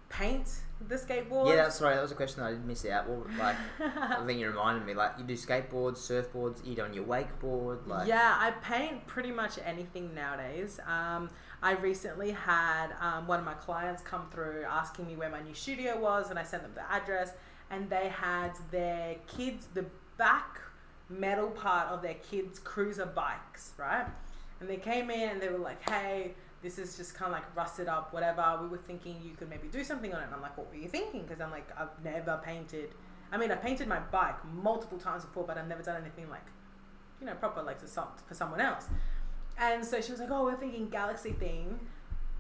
paint 0.10 0.47
the 0.88 0.95
skateboard. 0.95 1.49
Yeah, 1.49 1.55
that's 1.55 1.81
right. 1.81 1.95
That 1.95 2.01
was 2.01 2.11
a 2.11 2.15
question 2.15 2.43
I 2.43 2.51
did 2.51 2.65
miss 2.65 2.85
out. 2.85 3.10
Well, 3.10 3.26
like, 3.38 3.55
I 3.80 4.23
think 4.26 4.39
you 4.39 4.47
reminded 4.47 4.85
me. 4.85 4.93
Like, 4.93 5.14
you 5.18 5.23
do 5.23 5.34
skateboards, 5.34 5.97
surfboards. 5.97 6.65
You 6.65 6.81
on 6.84 6.93
your 6.93 7.05
wakeboard. 7.05 7.88
Like, 7.88 8.07
yeah, 8.07 8.35
I 8.38 8.51
paint 8.51 9.05
pretty 9.07 9.31
much 9.31 9.60
anything 9.64 10.14
nowadays. 10.14 10.80
Um, 10.88 11.30
I 11.64 11.72
recently 11.72 12.31
had 12.31 12.88
um, 12.99 13.26
one 13.26 13.40
of 13.40 13.45
my 13.45 13.53
clients 13.53 14.02
come 14.02 14.27
through 14.30 14.65
asking 14.69 15.07
me 15.07 15.15
where 15.15 15.30
my 15.30 15.41
new 15.41 15.53
studio 15.53 15.98
was, 15.98 16.30
and 16.30 16.38
I 16.38 16.44
sent 16.44 16.64
them 16.64 16.73
the 16.76 16.91
address, 16.91 17.31
and 17.72 17.90
they 17.90 18.10
had 18.10 18.52
their 18.69 19.15
kids, 19.27 19.68
the 19.73 19.85
back 20.18 20.60
metal 21.10 21.49
part 21.49 21.88
of 21.88 22.02
their 22.02 22.15
kids' 22.15 22.60
cruiser 22.60 23.06
bikes, 23.06 23.72
right? 23.77 24.06
And 24.60 24.69
they 24.69 24.76
came 24.76 25.10
in 25.10 25.30
and 25.30 25.41
they 25.41 25.48
were 25.48 25.57
like, 25.57 25.90
hey, 25.90 26.34
this 26.61 26.77
is 26.77 26.98
just 26.98 27.15
kind 27.15 27.34
of 27.34 27.40
like 27.40 27.56
rusted 27.56 27.88
up, 27.88 28.14
whatever. 28.14 28.60
We 28.61 28.68
were 28.68 28.77
thinking 28.77 29.22
you 29.23 29.34
could 29.35 29.49
maybe 29.49 29.69
do 29.69 29.85
something 29.85 30.14
on 30.14 30.22
it. 30.22 30.26
And 30.26 30.35
I'm 30.35 30.41
like, 30.41 30.57
what 30.57 30.69
were 30.69 30.77
you 30.77 30.90
thinking? 30.90 31.22
Because 31.22 31.40
I'm 31.40 31.52
like, 31.52 31.69
I've 31.77 32.03
never 32.03 32.41
painted. 32.44 32.90
I 33.31 33.38
mean, 33.38 33.52
I 33.52 33.56
painted 33.56 33.88
my 33.88 33.99
bike 33.99 34.35
multiple 34.53 34.98
times 34.98 35.23
before, 35.23 35.45
but 35.45 35.57
I've 35.57 35.68
never 35.68 35.81
done 35.81 36.02
anything 36.02 36.30
like 36.30 36.45
you 37.23 37.30
know, 37.30 37.35
proper 37.35 37.61
like 37.61 37.80
to 37.80 37.88
some, 37.88 38.07
for 38.27 38.34
someone 38.34 38.60
else. 38.60 38.88
And 39.57 39.85
so 39.85 40.01
she 40.01 40.11
was 40.11 40.19
like, 40.19 40.31
"Oh, 40.31 40.43
we're 40.45 40.55
thinking 40.57 40.89
galaxy 40.89 41.31
theme." 41.34 41.80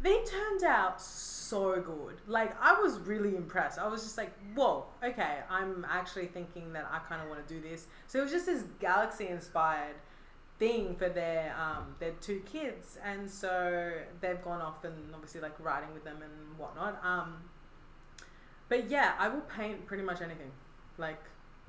They 0.01 0.21
turned 0.25 0.63
out 0.63 1.01
so 1.01 1.79
good. 1.81 2.15
Like 2.27 2.55
I 2.61 2.79
was 2.81 2.99
really 2.99 3.35
impressed. 3.37 3.79
I 3.79 3.87
was 3.87 4.03
just 4.03 4.17
like, 4.17 4.33
"Whoa, 4.55 4.85
okay, 5.03 5.39
I'm 5.49 5.85
actually 5.89 6.27
thinking 6.27 6.73
that 6.73 6.87
I 6.91 6.99
kind 7.07 7.21
of 7.21 7.29
want 7.29 7.45
to 7.47 7.53
do 7.53 7.61
this." 7.61 7.87
So 8.07 8.19
it 8.19 8.23
was 8.23 8.31
just 8.31 8.45
this 8.45 8.63
galaxy 8.79 9.27
inspired 9.27 9.95
thing 10.59 10.95
for 10.95 11.09
their 11.09 11.55
um, 11.59 11.95
their 11.99 12.11
two 12.21 12.41
kids, 12.45 12.97
and 13.03 13.29
so 13.29 13.91
they've 14.21 14.41
gone 14.43 14.61
off 14.61 14.83
and 14.83 15.13
obviously 15.13 15.39
like 15.41 15.57
riding 15.59 15.93
with 15.93 16.03
them 16.03 16.17
and 16.21 16.57
whatnot. 16.57 16.99
Um, 17.05 17.37
but 18.69 18.89
yeah, 18.89 19.13
I 19.19 19.29
will 19.29 19.41
paint 19.41 19.85
pretty 19.85 20.03
much 20.03 20.21
anything. 20.21 20.51
Like 20.97 21.19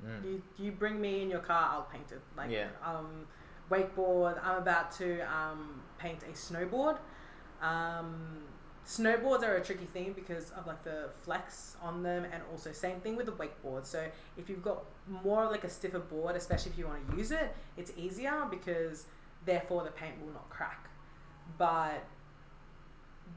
Mm. 0.05 0.25
you, 0.25 0.41
you 0.57 0.71
bring 0.73 0.99
me 0.99 1.21
in 1.21 1.29
your 1.29 1.39
car, 1.39 1.69
I'll 1.71 1.83
paint 1.83 2.11
it. 2.11 2.19
Like 2.35 2.51
Yeah. 2.51 2.67
um, 2.83 3.25
wakeboard. 3.69 4.39
I'm 4.43 4.57
about 4.57 4.91
to 4.97 5.21
um, 5.21 5.81
paint 5.97 6.19
a 6.23 6.33
snowboard. 6.33 6.97
Um, 7.61 8.43
snowboards 8.85 9.43
are 9.43 9.55
a 9.55 9.63
tricky 9.63 9.85
thing 9.85 10.13
because 10.13 10.51
of 10.51 10.67
like 10.67 10.83
the 10.83 11.09
flex 11.23 11.75
on 11.81 12.03
them, 12.03 12.25
and 12.31 12.43
also 12.51 12.71
same 12.71 12.99
thing 12.99 13.15
with 13.15 13.25
the 13.25 13.31
wakeboard. 13.31 13.85
So 13.85 14.07
if 14.37 14.49
you've 14.49 14.63
got 14.63 14.83
more 15.23 15.45
like 15.45 15.63
a 15.63 15.69
stiffer 15.69 15.99
board, 15.99 16.35
especially 16.35 16.71
if 16.71 16.77
you 16.77 16.87
want 16.87 17.09
to 17.09 17.17
use 17.17 17.31
it, 17.31 17.55
it's 17.77 17.91
easier 17.97 18.45
because 18.49 19.05
therefore 19.45 19.83
the 19.83 19.91
paint 19.91 20.21
will 20.23 20.33
not 20.33 20.49
crack. 20.49 20.89
But 21.57 22.05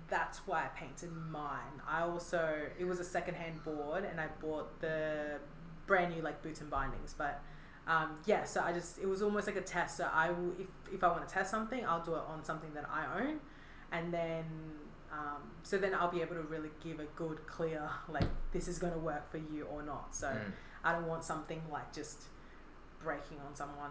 that's 0.09 0.39
why 0.47 0.65
I 0.65 0.69
painted 0.69 1.11
mine. 1.31 1.83
I 1.87 2.03
also 2.03 2.57
it 2.79 2.85
was 2.85 3.01
a 3.01 3.05
secondhand 3.05 3.65
board, 3.65 4.05
and 4.05 4.21
I 4.21 4.27
bought 4.41 4.81
the 4.81 5.39
brand 5.87 6.15
new 6.15 6.23
like 6.23 6.43
boots 6.43 6.61
and 6.61 6.71
bindings. 6.71 7.15
But 7.17 7.43
um, 7.89 8.11
yeah, 8.27 8.45
so 8.45 8.61
I 8.61 8.73
just 8.73 8.99
it 8.99 9.07
was 9.09 9.23
almost 9.23 9.47
like 9.47 9.57
a 9.57 9.63
test. 9.63 9.97
So 9.97 10.09
I 10.13 10.31
will 10.31 10.53
if 10.61 10.69
if 10.93 11.03
I 11.03 11.09
want 11.09 11.27
to 11.27 11.33
test 11.35 11.51
something, 11.51 11.85
I'll 11.87 12.05
do 12.05 12.15
it 12.15 12.23
on 12.29 12.45
something 12.45 12.73
that 12.75 12.85
I 12.93 13.21
own, 13.21 13.41
and 13.91 14.13
then 14.13 14.45
um, 15.13 15.43
so 15.63 15.79
then 15.79 15.95
I'll 15.95 16.11
be 16.11 16.21
able 16.21 16.35
to 16.37 16.43
really 16.43 16.69
give 16.85 17.01
a 17.01 17.07
good 17.17 17.47
clear 17.47 17.89
like 18.09 18.29
this 18.53 18.69
is 18.69 18.79
going 18.79 18.93
to 18.93 18.99
work 18.99 19.31
for 19.31 19.39
you 19.39 19.67
or 19.73 19.83
not. 19.83 20.15
So 20.15 20.29
Mm. 20.29 20.53
I 20.85 20.93
don't 20.93 21.07
want 21.07 21.25
something 21.25 21.61
like 21.73 21.93
just 21.93 22.25
breaking 23.03 23.39
on 23.47 23.55
someone. 23.55 23.91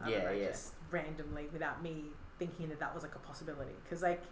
I 0.00 0.10
Yeah, 0.10 0.24
know, 0.24 0.30
yeah. 0.32 0.48
Just 0.48 0.74
randomly 0.90 1.46
without 1.52 1.82
me 1.82 2.06
thinking 2.38 2.68
that 2.68 2.80
that 2.80 2.92
was 2.94 3.02
like 3.02 3.14
a 3.14 3.18
possibility. 3.20 3.72
Because 3.84 4.02
like 4.02 4.22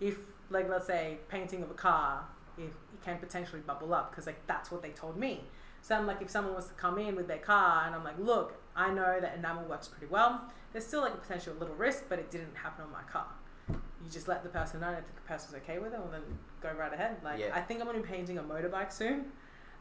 if 0.00 0.16
like 0.50 0.68
let's 0.68 0.86
say 0.86 1.18
painting 1.28 1.62
of 1.62 1.70
a 1.70 1.74
car, 1.74 2.24
if 2.58 2.64
it 2.70 3.02
can 3.04 3.18
potentially 3.18 3.60
bubble 3.60 3.92
up 3.94 4.10
because 4.10 4.26
like 4.26 4.44
that's 4.46 4.70
what 4.70 4.82
they 4.82 4.90
told 4.90 5.16
me. 5.16 5.44
So 5.82 5.96
I'm 5.96 6.06
like, 6.06 6.22
if 6.22 6.30
someone 6.30 6.54
was 6.54 6.68
to 6.68 6.74
come 6.74 6.98
in 6.98 7.16
with 7.16 7.26
their 7.28 7.38
car 7.38 7.84
and 7.86 7.94
I'm 7.94 8.04
like, 8.04 8.18
look, 8.18 8.54
I 8.76 8.90
know 8.90 9.18
that 9.20 9.36
enamel 9.36 9.64
works 9.64 9.88
pretty 9.88 10.06
well. 10.10 10.42
There's 10.72 10.86
still 10.86 11.02
like 11.02 11.14
a 11.14 11.18
potential 11.18 11.54
little 11.60 11.74
risk, 11.74 12.04
but 12.08 12.18
it 12.18 12.30
didn't 12.30 12.56
happen 12.56 12.84
on 12.84 12.90
my 12.92 13.02
car. 13.02 13.26
You 13.68 14.10
just 14.10 14.26
let 14.28 14.42
the 14.42 14.48
person 14.48 14.80
know 14.80 14.90
if 14.90 15.04
the 15.14 15.20
person's 15.28 15.54
okay 15.62 15.78
with 15.78 15.92
it, 15.92 16.00
and 16.00 16.12
then 16.12 16.22
go 16.62 16.72
right 16.78 16.92
ahead. 16.92 17.16
Like 17.22 17.38
Yeah. 17.38 17.50
I 17.54 17.60
think 17.60 17.80
I'm 17.80 17.86
gonna 17.86 18.00
be 18.00 18.06
painting 18.08 18.38
a 18.38 18.42
motorbike 18.42 18.92
soon. 18.92 19.32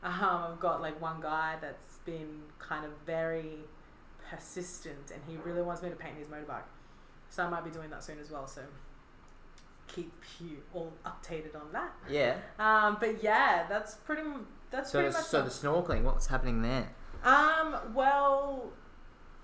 Um, 0.03 0.51
I've 0.53 0.59
got 0.59 0.81
like 0.81 0.99
one 1.01 1.21
guy 1.21 1.55
that's 1.61 1.97
been 2.05 2.41
kind 2.59 2.85
of 2.85 2.91
very 3.05 3.59
persistent, 4.29 5.11
and 5.13 5.21
he 5.27 5.37
really 5.37 5.61
wants 5.61 5.81
me 5.81 5.89
to 5.89 5.95
paint 5.95 6.17
his 6.17 6.27
motorbike. 6.27 6.63
So 7.29 7.43
I 7.45 7.49
might 7.49 7.63
be 7.63 7.69
doing 7.71 7.89
that 7.91 8.03
soon 8.03 8.19
as 8.19 8.29
well. 8.31 8.47
So 8.47 8.61
keep 9.87 10.11
you 10.39 10.57
all 10.73 10.91
updated 11.05 11.55
on 11.55 11.71
that. 11.73 11.91
Yeah. 12.09 12.35
Um, 12.59 12.97
but 12.99 13.23
yeah, 13.23 13.65
that's 13.69 13.95
pretty. 13.95 14.23
That's 14.69 14.91
So, 14.91 14.99
pretty 15.01 15.13
much. 15.13 15.25
so 15.25 15.41
the 15.41 15.49
snorkeling, 15.49 16.03
what's 16.03 16.27
happening 16.27 16.61
there? 16.61 16.89
Um, 17.23 17.75
well, 17.93 18.71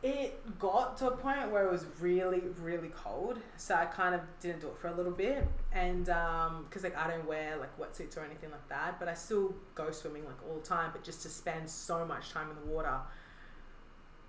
it 0.03 0.59
got 0.59 0.95
to 0.97 1.07
a 1.07 1.17
point 1.17 1.51
where 1.51 1.65
it 1.65 1.71
was 1.71 1.85
really, 1.99 2.41
really 2.61 2.89
cold, 2.89 3.39
so 3.57 3.73
I 3.75 3.85
kind 3.85 4.13
of 4.13 4.21
didn't 4.39 4.61
do 4.61 4.67
it 4.67 4.77
for 4.77 4.89
a 4.89 4.95
little 4.95 5.11
bit, 5.11 5.47
and 5.73 6.07
um, 6.09 6.65
because 6.69 6.83
like 6.83 6.95
I 6.95 7.09
don't 7.09 7.27
wear 7.27 7.57
like 7.57 7.77
wetsuits 7.79 8.15
or 8.15 8.23
anything 8.23 8.51
like 8.51 8.67
that, 8.69 8.99
but 8.99 9.07
I 9.07 9.15
still 9.15 9.55
go 9.73 9.89
swimming 9.91 10.25
like 10.25 10.37
all 10.47 10.59
the 10.59 10.67
time, 10.67 10.91
but 10.93 11.03
just 11.03 11.21
to 11.23 11.29
spend 11.29 11.69
so 11.69 12.05
much 12.05 12.31
time 12.31 12.49
in 12.51 12.55
the 12.55 12.73
water, 12.73 12.99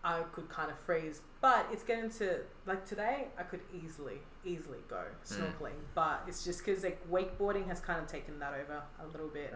I 0.02 0.20
could 0.32 0.48
kind 0.48 0.70
of 0.70 0.78
freeze. 0.78 1.20
But 1.42 1.66
it's 1.70 1.82
getting 1.82 2.10
to 2.12 2.40
like 2.66 2.86
today, 2.86 3.26
I 3.38 3.42
could 3.42 3.60
easily, 3.84 4.18
easily 4.46 4.78
go 4.88 5.02
snorkeling, 5.24 5.76
but 5.94 6.22
it's 6.26 6.44
just 6.44 6.64
because 6.64 6.82
like 6.82 6.98
wakeboarding 7.10 7.66
has 7.68 7.78
kind 7.80 8.00
of 8.00 8.06
taken 8.06 8.38
that 8.38 8.54
over 8.54 8.82
a 9.02 9.06
little 9.12 9.28
bit. 9.28 9.52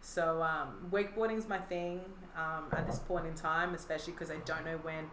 So 0.00 0.40
um, 0.40 0.88
wakeboarding's 0.92 1.48
my 1.48 1.58
thing 1.58 2.00
um, 2.36 2.66
at 2.70 2.86
this 2.86 3.00
point 3.00 3.26
in 3.26 3.34
time, 3.34 3.74
especially 3.74 4.12
because 4.12 4.30
I 4.30 4.36
don't 4.44 4.64
know 4.64 4.78
when 4.82 5.10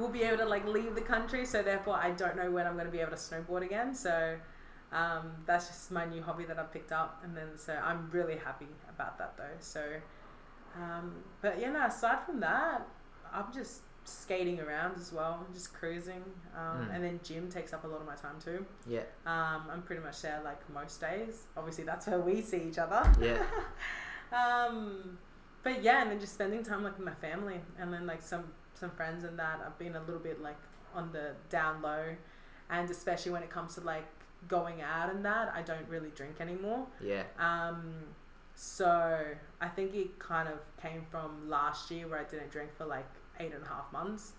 we'll 0.00 0.08
be 0.08 0.22
able 0.22 0.38
to 0.38 0.46
like 0.46 0.66
leave 0.66 0.94
the 0.94 1.00
country. 1.00 1.44
So 1.44 1.62
therefore, 1.62 1.94
I 1.94 2.10
don't 2.12 2.36
know 2.36 2.50
when 2.50 2.66
I'm 2.66 2.74
going 2.74 2.86
to 2.86 2.92
be 2.92 3.00
able 3.00 3.10
to 3.12 3.16
snowboard 3.16 3.62
again. 3.64 3.94
So 3.94 4.36
um, 4.92 5.30
that's 5.46 5.68
just 5.68 5.90
my 5.92 6.04
new 6.06 6.22
hobby 6.22 6.44
that 6.46 6.58
I've 6.58 6.72
picked 6.72 6.90
up, 6.92 7.20
and 7.22 7.36
then 7.36 7.48
so 7.56 7.74
I'm 7.74 8.08
really 8.10 8.36
happy 8.36 8.66
about 8.88 9.18
that 9.18 9.36
though. 9.36 9.56
So, 9.60 9.84
um, 10.76 11.12
but 11.42 11.60
yeah, 11.60 11.70
no. 11.70 11.86
Aside 11.86 12.24
from 12.24 12.40
that, 12.40 12.86
I'm 13.32 13.52
just 13.52 13.82
skating 14.04 14.58
around 14.58 14.96
as 14.96 15.12
well, 15.12 15.46
just 15.52 15.72
cruising, 15.74 16.24
um, 16.56 16.88
Mm. 16.88 16.94
and 16.94 17.04
then 17.04 17.20
gym 17.22 17.48
takes 17.48 17.72
up 17.72 17.84
a 17.84 17.86
lot 17.86 18.00
of 18.00 18.06
my 18.06 18.16
time 18.16 18.40
too. 18.42 18.64
Yeah. 18.86 19.02
Um, 19.26 19.64
I'm 19.70 19.82
pretty 19.82 20.02
much 20.02 20.22
there 20.22 20.40
like 20.44 20.58
most 20.74 21.00
days. 21.00 21.46
Obviously, 21.56 21.84
that's 21.84 22.06
where 22.08 22.18
we 22.18 22.40
see 22.40 22.62
each 22.68 22.78
other. 22.78 23.02
Yeah. 23.20 23.40
um, 24.32 25.18
but 25.62 25.82
yeah, 25.82 26.02
and 26.02 26.10
then 26.10 26.18
just 26.20 26.34
spending 26.34 26.62
time 26.64 26.82
like 26.82 26.96
with 26.96 27.06
my 27.06 27.14
family, 27.14 27.60
and 27.78 27.92
then 27.92 28.06
like 28.06 28.22
some 28.22 28.44
some 28.80 28.90
friends 28.90 29.24
and 29.24 29.38
that. 29.38 29.60
I've 29.64 29.78
been 29.78 29.94
a 29.94 30.00
little 30.00 30.18
bit 30.20 30.42
like 30.42 30.58
on 30.94 31.12
the 31.12 31.32
down 31.50 31.82
low, 31.82 32.16
and 32.70 32.90
especially 32.90 33.32
when 33.32 33.42
it 33.42 33.50
comes 33.50 33.74
to 33.76 33.82
like 33.82 34.06
going 34.48 34.80
out 34.80 35.14
and 35.14 35.24
that, 35.24 35.52
I 35.54 35.62
don't 35.62 35.88
really 35.88 36.10
drink 36.10 36.40
anymore. 36.40 36.86
Yeah. 37.00 37.24
Um, 37.38 37.92
so 38.54 39.18
I 39.60 39.68
think 39.68 39.94
it 39.94 40.18
kind 40.18 40.48
of 40.48 40.58
came 40.82 41.06
from 41.10 41.48
last 41.48 41.90
year 41.90 42.08
where 42.08 42.18
I 42.18 42.24
didn't 42.24 42.50
drink 42.50 42.70
for 42.76 42.86
like 42.86 43.08
eight 43.38 43.52
and 43.54 43.64
a 43.64 43.68
half 43.68 43.92
months, 43.92 44.32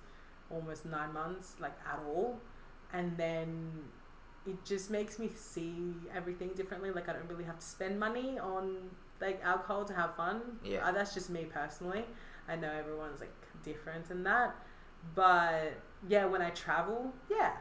almost 0.49 0.85
nine 0.85 1.13
months, 1.13 1.55
like 1.59 1.77
at 1.88 1.99
all. 2.05 2.39
And 2.93 3.15
then 3.18 3.72
it 4.45 4.63
just 4.65 4.89
makes 4.89 5.18
me 5.19 5.30
see 5.35 5.93
everything 6.15 6.49
differently. 6.49 6.91
Like 6.91 7.09
I 7.09 7.13
don't 7.13 7.30
really 7.30 7.45
have 7.45 7.59
to 7.59 7.65
spend 7.65 7.99
money 7.99 8.38
on 8.39 8.89
like 9.19 9.39
alcohol 9.43 9.85
to 9.85 9.93
have 9.93 10.15
fun. 10.15 10.41
Yeah. 10.63 10.88
Uh, 10.88 10.91
that's 10.91 11.13
just 11.13 11.30
me 11.30 11.45
personally. 11.45 12.03
I 12.47 12.55
know 12.55 12.72
everyone's 12.72 13.19
like 13.19 13.34
different 13.63 14.09
in 14.09 14.23
that. 14.23 14.55
But 15.15 15.73
yeah, 16.07 16.25
when 16.25 16.41
I 16.41 16.49
travel, 16.51 17.13
yeah, 17.29 17.53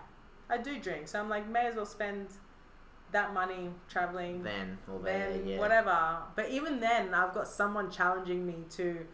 I 0.49 0.59
do 0.59 0.79
drink. 0.79 1.09
So 1.09 1.19
I'm 1.21 1.29
like, 1.29 1.49
may 1.49 1.67
as 1.67 1.77
well 1.77 1.87
spend 1.87 2.29
that 3.13 3.35
money 3.35 3.71
traveling 3.89 4.43
Then 4.43 4.79
or 4.91 5.01
then 5.01 5.47
Yeah. 5.47 5.59
whatever. 5.59 6.19
But 6.37 6.51
even 6.51 6.81
then, 6.81 7.13
I've 7.15 7.35
got 7.35 7.49
someone 7.49 7.91
challenging 7.91 8.47
me 8.47 8.65
to, 8.71 9.07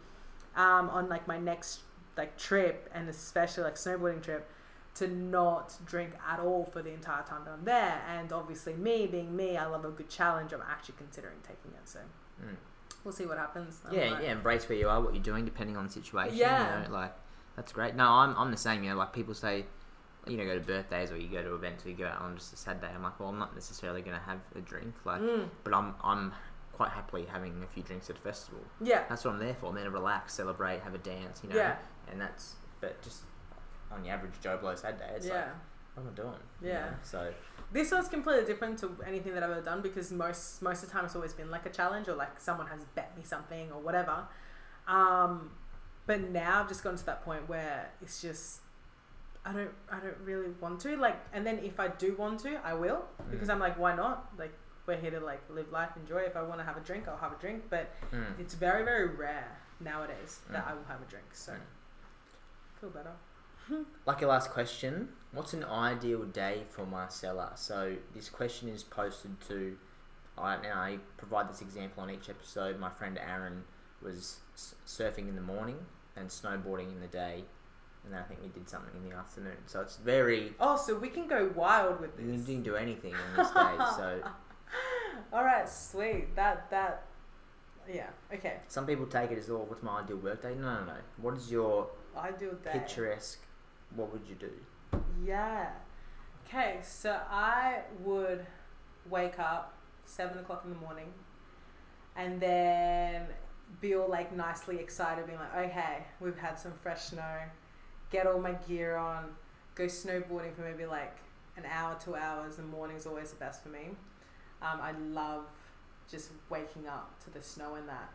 um, 0.55 0.89
on 0.89 1.09
like 1.09 1.27
my 1.27 1.37
next 1.39 1.81
like 2.15 2.37
trip 2.37 2.89
and 2.93 3.09
especially 3.09 3.63
like 3.63 3.75
snowboarding 3.75 4.21
trip, 4.21 4.49
to 4.95 5.07
not 5.07 5.75
drink 5.85 6.13
at 6.27 6.39
all 6.39 6.65
for 6.65 6.81
the 6.81 6.91
entire 6.91 7.21
time 7.23 7.43
that 7.45 7.51
I'm 7.51 7.63
there. 7.63 8.01
And 8.07 8.33
obviously, 8.33 8.73
me 8.73 9.05
being 9.05 9.35
me, 9.35 9.55
I 9.55 9.65
love 9.67 9.85
a 9.85 9.89
good 9.91 10.09
challenge. 10.09 10.53
I'm 10.53 10.63
actually 10.67 10.95
considering 10.97 11.37
taking 11.43 11.71
it. 11.71 11.87
So 11.87 11.99
Mm. 12.43 12.55
We'll 13.07 13.15
see 13.15 13.25
what 13.25 13.37
happens. 13.37 13.79
I'm 13.87 13.93
Yeah, 13.93 14.11
like- 14.11 14.23
yeah, 14.23 14.31
embrace 14.33 14.67
where 14.67 14.77
you 14.77 14.89
are, 14.89 14.99
what 15.01 15.13
you're 15.15 15.23
doing, 15.23 15.45
depending 15.45 15.77
on 15.77 15.85
the 15.87 15.91
situation. 15.93 16.35
Yeah. 16.35 16.83
You 16.83 16.89
know, 16.89 16.93
like 16.93 17.13
that's 17.55 17.71
great. 17.71 17.95
No, 17.95 18.05
I'm, 18.05 18.35
I'm 18.37 18.51
the 18.51 18.57
same. 18.57 18.83
You 18.83 18.89
know, 18.89 18.97
like 18.97 19.13
people 19.13 19.33
say, 19.33 19.65
you 20.27 20.35
know, 20.35 20.43
go 20.45 20.55
to 20.55 20.59
birthdays 20.59 21.09
or 21.09 21.17
you 21.17 21.29
go 21.29 21.41
to 21.41 21.55
events 21.55 21.85
or 21.85 21.89
you 21.89 21.95
go 21.95 22.05
out 22.07 22.19
on 22.21 22.35
just 22.37 22.51
a 22.53 22.57
sad 22.57 22.81
day. 22.81 22.89
I'm 22.93 23.01
like, 23.01 23.17
well, 23.17 23.29
I'm 23.29 23.39
not 23.39 23.55
necessarily 23.55 24.01
going 24.01 24.17
to 24.17 24.23
have 24.23 24.39
a 24.55 24.59
drink, 24.59 24.93
like, 25.05 25.21
Mm, 25.21 25.47
but 25.63 25.73
I'm 25.73 25.95
I'm 26.03 26.33
quite 26.73 26.91
happily 26.91 27.25
having 27.25 27.63
a 27.63 27.67
few 27.73 27.81
drinks 27.81 28.09
at 28.09 28.17
a 28.17 28.19
festival. 28.19 28.59
yeah. 28.81 29.03
That's 29.09 29.23
what 29.23 29.33
I'm 29.33 29.39
there 29.39 29.55
for. 29.55 29.67
I'm 29.69 29.75
there 29.75 29.85
to 29.85 29.89
relax, 29.89 30.33
celebrate, 30.33 30.81
have 30.81 30.93
a 30.93 30.97
dance. 30.99 31.39
You 31.43 31.49
know, 31.49 31.55
Yeah. 31.55 31.77
and 32.11 32.19
that's 32.21 32.55
but 32.81 33.01
just 33.01 33.21
on 33.89 34.03
the 34.03 34.09
average 34.09 34.33
Joe 34.41 34.57
Blow 34.57 34.75
sad 34.75 34.99
day, 34.99 35.09
it's 35.15 35.25
yeah. 35.25 35.33
like, 35.35 35.47
what 35.97 36.05
am 36.05 36.13
I 36.13 36.15
doing? 36.15 36.41
You 36.61 36.67
Yeah. 36.69 36.85
know, 36.91 36.95
So 37.03 37.33
This 37.71 37.91
one's 37.91 38.07
completely 38.07 38.45
different 38.45 38.79
to 38.79 38.95
anything 39.05 39.33
that 39.33 39.43
I've 39.43 39.49
ever 39.51 39.61
done 39.61 39.81
because 39.81 40.11
most 40.11 40.61
most 40.61 40.83
of 40.83 40.89
the 40.89 40.93
time 40.93 41.03
it's 41.05 41.15
always 41.15 41.33
been 41.33 41.51
like 41.51 41.65
a 41.65 41.69
challenge 41.69 42.07
or 42.07 42.13
like 42.15 42.39
someone 42.39 42.67
has 42.67 42.85
bet 42.95 43.17
me 43.17 43.23
something 43.23 43.71
or 43.71 43.81
whatever. 43.81 44.25
Um, 44.87 45.51
but 46.05 46.21
now 46.29 46.61
I've 46.61 46.69
just 46.69 46.81
gotten 46.83 46.97
to 46.97 47.05
that 47.07 47.25
point 47.25 47.49
where 47.49 47.89
it's 48.01 48.21
just 48.21 48.61
I 49.45 49.51
don't 49.51 49.71
I 49.91 49.99
don't 49.99 50.17
really 50.23 50.49
want 50.61 50.79
to 50.81 50.95
like 50.97 51.17
and 51.33 51.45
then 51.45 51.59
if 51.59 51.77
I 51.79 51.89
do 51.89 52.15
want 52.15 52.39
to 52.41 52.57
I 52.63 52.73
will 52.73 53.03
because 53.31 53.49
Mm. 53.49 53.53
I'm 53.53 53.59
like 53.59 53.77
why 53.77 53.93
not 53.95 54.31
like 54.37 54.53
we're 54.85 54.95
here 54.97 55.11
to 55.11 55.19
like 55.19 55.41
live 55.49 55.69
life 55.71 55.89
enjoy 55.97 56.19
if 56.19 56.37
I 56.37 56.43
want 56.43 56.59
to 56.61 56.65
have 56.65 56.77
a 56.77 56.81
drink 56.81 57.07
I'll 57.09 57.17
have 57.17 57.33
a 57.33 57.41
drink 57.41 57.63
but 57.69 57.91
mm. 58.13 58.39
it's 58.39 58.53
very 58.53 58.83
very 58.85 59.07
rare 59.07 59.57
nowadays 59.81 60.39
that 60.51 60.63
Mm. 60.65 60.71
I 60.71 60.73
will 60.75 60.85
have 60.87 61.01
a 61.01 61.05
drink 61.05 61.25
so 61.33 61.51
Mm. 61.53 62.79
feel 62.79 62.89
better. 62.91 63.11
Lucky 64.05 64.25
last 64.25 64.51
question. 64.51 65.09
What's 65.31 65.53
an 65.53 65.63
ideal 65.63 66.23
day 66.23 66.63
for 66.69 66.85
Marcela? 66.85 67.51
So 67.55 67.95
this 68.15 68.29
question 68.29 68.69
is 68.69 68.83
posted 68.83 69.39
to. 69.49 69.77
I 70.37 70.57
now 70.61 70.79
I 70.79 70.99
provide 71.17 71.49
this 71.49 71.61
example 71.61 72.03
on 72.03 72.09
each 72.11 72.29
episode. 72.29 72.79
My 72.79 72.89
friend 72.89 73.17
Aaron 73.19 73.63
was 74.01 74.37
surfing 74.85 75.27
in 75.27 75.35
the 75.35 75.41
morning 75.41 75.77
and 76.15 76.29
snowboarding 76.29 76.91
in 76.91 76.99
the 77.01 77.07
day, 77.07 77.43
and 78.03 78.13
then 78.13 78.19
I 78.19 78.23
think 78.23 78.41
we 78.41 78.47
did 78.49 78.69
something 78.69 78.93
in 78.95 79.09
the 79.09 79.15
afternoon. 79.15 79.57
So 79.65 79.81
it's 79.81 79.97
very. 79.97 80.53
Oh, 80.59 80.77
so 80.77 80.95
we 80.97 81.09
can 81.09 81.27
go 81.27 81.51
wild 81.55 81.99
with 81.99 82.15
this. 82.17 82.25
You 82.25 82.37
didn't 82.37 82.63
do 82.63 82.75
anything 82.75 83.11
in 83.11 83.35
this 83.37 83.51
day, 83.51 83.75
so 83.95 84.19
All 85.33 85.43
right, 85.43 85.67
sweet. 85.67 86.35
That 86.35 86.69
that. 86.71 87.03
Yeah. 87.91 88.07
Okay. 88.33 88.57
some 88.67 88.85
people 88.85 89.05
take 89.05 89.31
it 89.31 89.37
as, 89.37 89.49
"Oh, 89.49 89.65
what's 89.67 89.81
my 89.83 90.01
ideal 90.01 90.17
work 90.17 90.41
day?" 90.41 90.55
No, 90.55 90.79
no, 90.79 90.85
no. 90.85 90.93
What 91.21 91.35
is 91.35 91.49
your 91.51 91.87
Ideal 92.17 92.53
day. 92.63 92.71
picturesque? 92.73 93.39
What 93.95 94.11
would 94.11 94.27
you 94.27 94.35
do? 94.35 94.49
Yeah. 95.25 95.69
Okay, 96.47 96.79
so 96.81 97.19
I 97.29 97.79
would 98.03 98.45
wake 99.09 99.39
up 99.39 99.73
seven 100.05 100.37
o'clock 100.39 100.61
in 100.63 100.71
the 100.71 100.79
morning, 100.79 101.11
and 102.15 102.39
then 102.39 103.27
be 103.81 103.95
all 103.95 104.09
like 104.09 104.35
nicely 104.35 104.79
excited, 104.79 105.25
being 105.27 105.39
like, 105.39 105.69
okay, 105.69 106.05
we've 106.21 106.37
had 106.37 106.57
some 106.57 106.71
fresh 106.81 107.01
snow. 107.05 107.37
Get 108.11 108.25
all 108.27 108.39
my 108.39 108.53
gear 108.67 108.95
on. 108.95 109.25
Go 109.75 109.85
snowboarding 109.85 110.55
for 110.55 110.61
maybe 110.61 110.85
like 110.85 111.17
an 111.57 111.63
hour, 111.71 111.97
two 112.03 112.15
hours. 112.15 112.55
The 112.55 112.63
morning's 112.63 113.05
always 113.05 113.31
the 113.31 113.35
best 113.35 113.61
for 113.61 113.69
me. 113.69 113.89
Um, 114.61 114.79
I 114.81 114.93
love 115.11 115.43
just 116.09 116.31
waking 116.49 116.87
up 116.87 117.21
to 117.25 117.29
the 117.29 117.41
snow 117.41 117.75
and 117.75 117.87
that, 117.89 118.09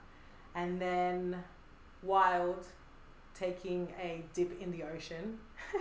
and 0.54 0.80
then 0.80 1.36
wild 2.02 2.64
taking 3.34 3.88
a 4.00 4.24
dip 4.32 4.60
in 4.60 4.70
the 4.70 4.82
ocean. 4.82 5.38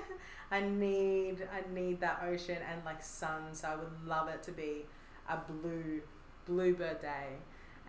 I 0.51 0.61
need 0.61 1.47
I 1.53 1.73
need 1.73 2.01
that 2.01 2.21
ocean 2.27 2.57
and 2.69 2.83
like 2.83 3.01
sun, 3.03 3.53
so 3.53 3.69
I 3.69 3.75
would 3.75 4.07
love 4.07 4.27
it 4.27 4.43
to 4.43 4.51
be 4.51 4.85
a 5.29 5.37
blue 5.37 6.01
bluebird 6.45 7.01
day, 7.01 7.37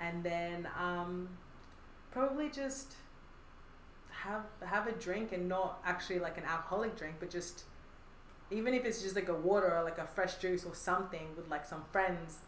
and 0.00 0.22
then 0.22 0.68
um, 0.78 1.28
probably 2.12 2.48
just 2.48 2.94
have 4.10 4.44
have 4.64 4.86
a 4.86 4.92
drink 4.92 5.32
and 5.32 5.48
not 5.48 5.80
actually 5.84 6.20
like 6.20 6.38
an 6.38 6.44
alcoholic 6.44 6.96
drink, 6.96 7.16
but 7.18 7.30
just 7.30 7.64
even 8.50 8.74
if 8.74 8.84
it's 8.84 9.02
just 9.02 9.16
like 9.16 9.28
a 9.28 9.34
water 9.34 9.74
or 9.76 9.82
like 9.82 9.98
a 9.98 10.06
fresh 10.06 10.36
juice 10.36 10.64
or 10.64 10.74
something 10.74 11.28
with 11.36 11.48
like 11.48 11.66
some 11.66 11.82
friends 11.90 12.38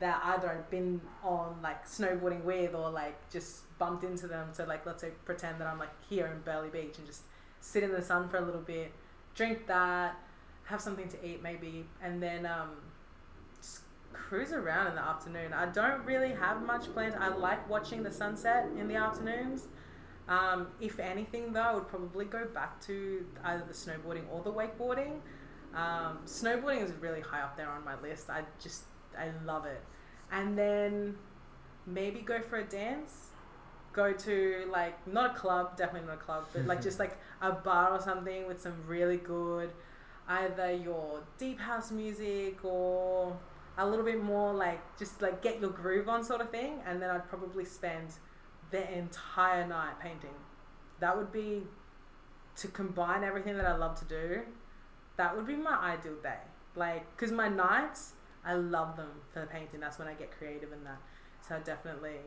that 0.00 0.20
either 0.24 0.50
I've 0.50 0.70
been 0.70 1.00
on 1.22 1.58
like 1.62 1.86
snowboarding 1.86 2.42
with 2.42 2.74
or 2.74 2.90
like 2.90 3.30
just 3.30 3.78
bumped 3.78 4.02
into 4.02 4.26
them 4.26 4.48
to 4.56 4.64
like 4.64 4.84
let's 4.86 5.02
say 5.02 5.10
pretend 5.24 5.60
that 5.60 5.68
I'm 5.68 5.78
like 5.78 5.92
here 6.08 6.26
in 6.26 6.40
Burleigh 6.40 6.70
Beach 6.70 6.96
and 6.98 7.06
just 7.06 7.22
sit 7.60 7.82
in 7.82 7.92
the 7.92 8.02
sun 8.02 8.28
for 8.28 8.38
a 8.38 8.40
little 8.40 8.62
bit, 8.62 8.92
drink 9.34 9.66
that, 9.66 10.16
have 10.64 10.80
something 10.80 11.08
to 11.08 11.26
eat 11.26 11.42
maybe, 11.42 11.86
and 12.02 12.22
then 12.22 12.46
um, 12.46 12.70
just 13.60 13.80
cruise 14.12 14.52
around 14.52 14.88
in 14.88 14.94
the 14.94 15.02
afternoon. 15.02 15.52
I 15.52 15.66
don't 15.66 16.04
really 16.04 16.32
have 16.32 16.62
much 16.62 16.92
planned. 16.92 17.14
I 17.14 17.28
like 17.28 17.68
watching 17.68 18.02
the 18.02 18.12
sunset 18.12 18.66
in 18.78 18.88
the 18.88 18.96
afternoons. 18.96 19.68
Um, 20.28 20.68
if 20.80 21.00
anything, 21.00 21.52
though, 21.52 21.60
I 21.60 21.74
would 21.74 21.88
probably 21.88 22.24
go 22.24 22.46
back 22.46 22.80
to 22.82 23.26
either 23.44 23.64
the 23.66 23.74
snowboarding 23.74 24.22
or 24.30 24.42
the 24.42 24.52
wakeboarding. 24.52 25.18
Um, 25.74 26.18
snowboarding 26.24 26.84
is 26.84 26.92
really 27.00 27.20
high 27.20 27.40
up 27.40 27.56
there 27.56 27.68
on 27.68 27.84
my 27.84 28.00
list. 28.00 28.30
I 28.30 28.44
just 28.62 28.84
I 29.18 29.30
love 29.44 29.66
it, 29.66 29.82
and 30.30 30.56
then 30.56 31.16
maybe 31.86 32.20
go 32.20 32.40
for 32.40 32.58
a 32.58 32.64
dance. 32.64 33.29
Go 33.92 34.12
to 34.12 34.68
like 34.70 35.06
not 35.06 35.36
a 35.36 35.38
club, 35.38 35.76
definitely 35.76 36.08
not 36.08 36.14
a 36.14 36.24
club, 36.24 36.44
but 36.52 36.66
like 36.66 36.82
just 36.88 36.98
like 36.98 37.16
a 37.40 37.52
bar 37.52 37.92
or 37.92 38.00
something 38.00 38.46
with 38.46 38.60
some 38.60 38.74
really 38.86 39.16
good 39.16 39.70
either 40.30 40.72
your 40.72 41.20
deep 41.38 41.58
house 41.58 41.90
music 41.90 42.64
or 42.64 43.36
a 43.78 43.86
little 43.86 44.04
bit 44.04 44.22
more 44.22 44.54
like 44.54 44.80
just 44.96 45.20
like 45.20 45.42
get 45.42 45.60
your 45.60 45.70
groove 45.70 46.08
on 46.08 46.22
sort 46.22 46.40
of 46.40 46.50
thing 46.50 46.78
and 46.86 47.02
then 47.02 47.10
I'd 47.10 47.28
probably 47.28 47.64
spend 47.64 48.10
the 48.70 48.96
entire 48.96 49.66
night 49.66 49.98
painting. 50.00 50.34
That 51.00 51.16
would 51.16 51.32
be 51.32 51.62
to 52.56 52.68
combine 52.68 53.24
everything 53.24 53.56
that 53.56 53.66
I 53.66 53.76
love 53.76 53.98
to 54.00 54.04
do. 54.04 54.42
That 55.16 55.36
would 55.36 55.46
be 55.46 55.56
my 55.56 55.76
ideal 55.76 56.16
day. 56.22 56.38
Like 56.76 57.16
cuz 57.16 57.32
my 57.32 57.48
nights 57.48 58.12
I 58.44 58.54
love 58.54 58.96
them 58.96 59.10
for 59.32 59.40
the 59.40 59.46
painting. 59.46 59.80
That's 59.80 59.98
when 59.98 60.06
I 60.06 60.14
get 60.14 60.30
creative 60.30 60.72
in 60.72 60.84
that. 60.84 61.00
So 61.46 61.56
I 61.56 61.58
definitely 61.58 62.20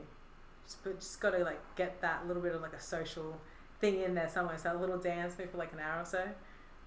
just, 0.66 0.84
but 0.84 1.00
just 1.00 1.20
got 1.20 1.32
to 1.32 1.40
like 1.44 1.60
get 1.76 2.02
that 2.02 2.28
little 2.28 2.42
bit 2.42 2.54
of 2.56 2.62
like 2.62 2.74
a 2.74 2.80
social 2.82 3.40
thing 3.80 4.02
in 4.02 4.14
there 4.16 4.30
somewhere. 4.30 4.58
So 4.58 4.76
a 4.76 4.80
little 4.80 4.98
dance 4.98 5.36
maybe 5.38 5.52
for 5.52 5.58
like 5.58 5.74
an 5.74 5.80
hour 5.80 6.02
or 6.02 6.06
so, 6.06 6.22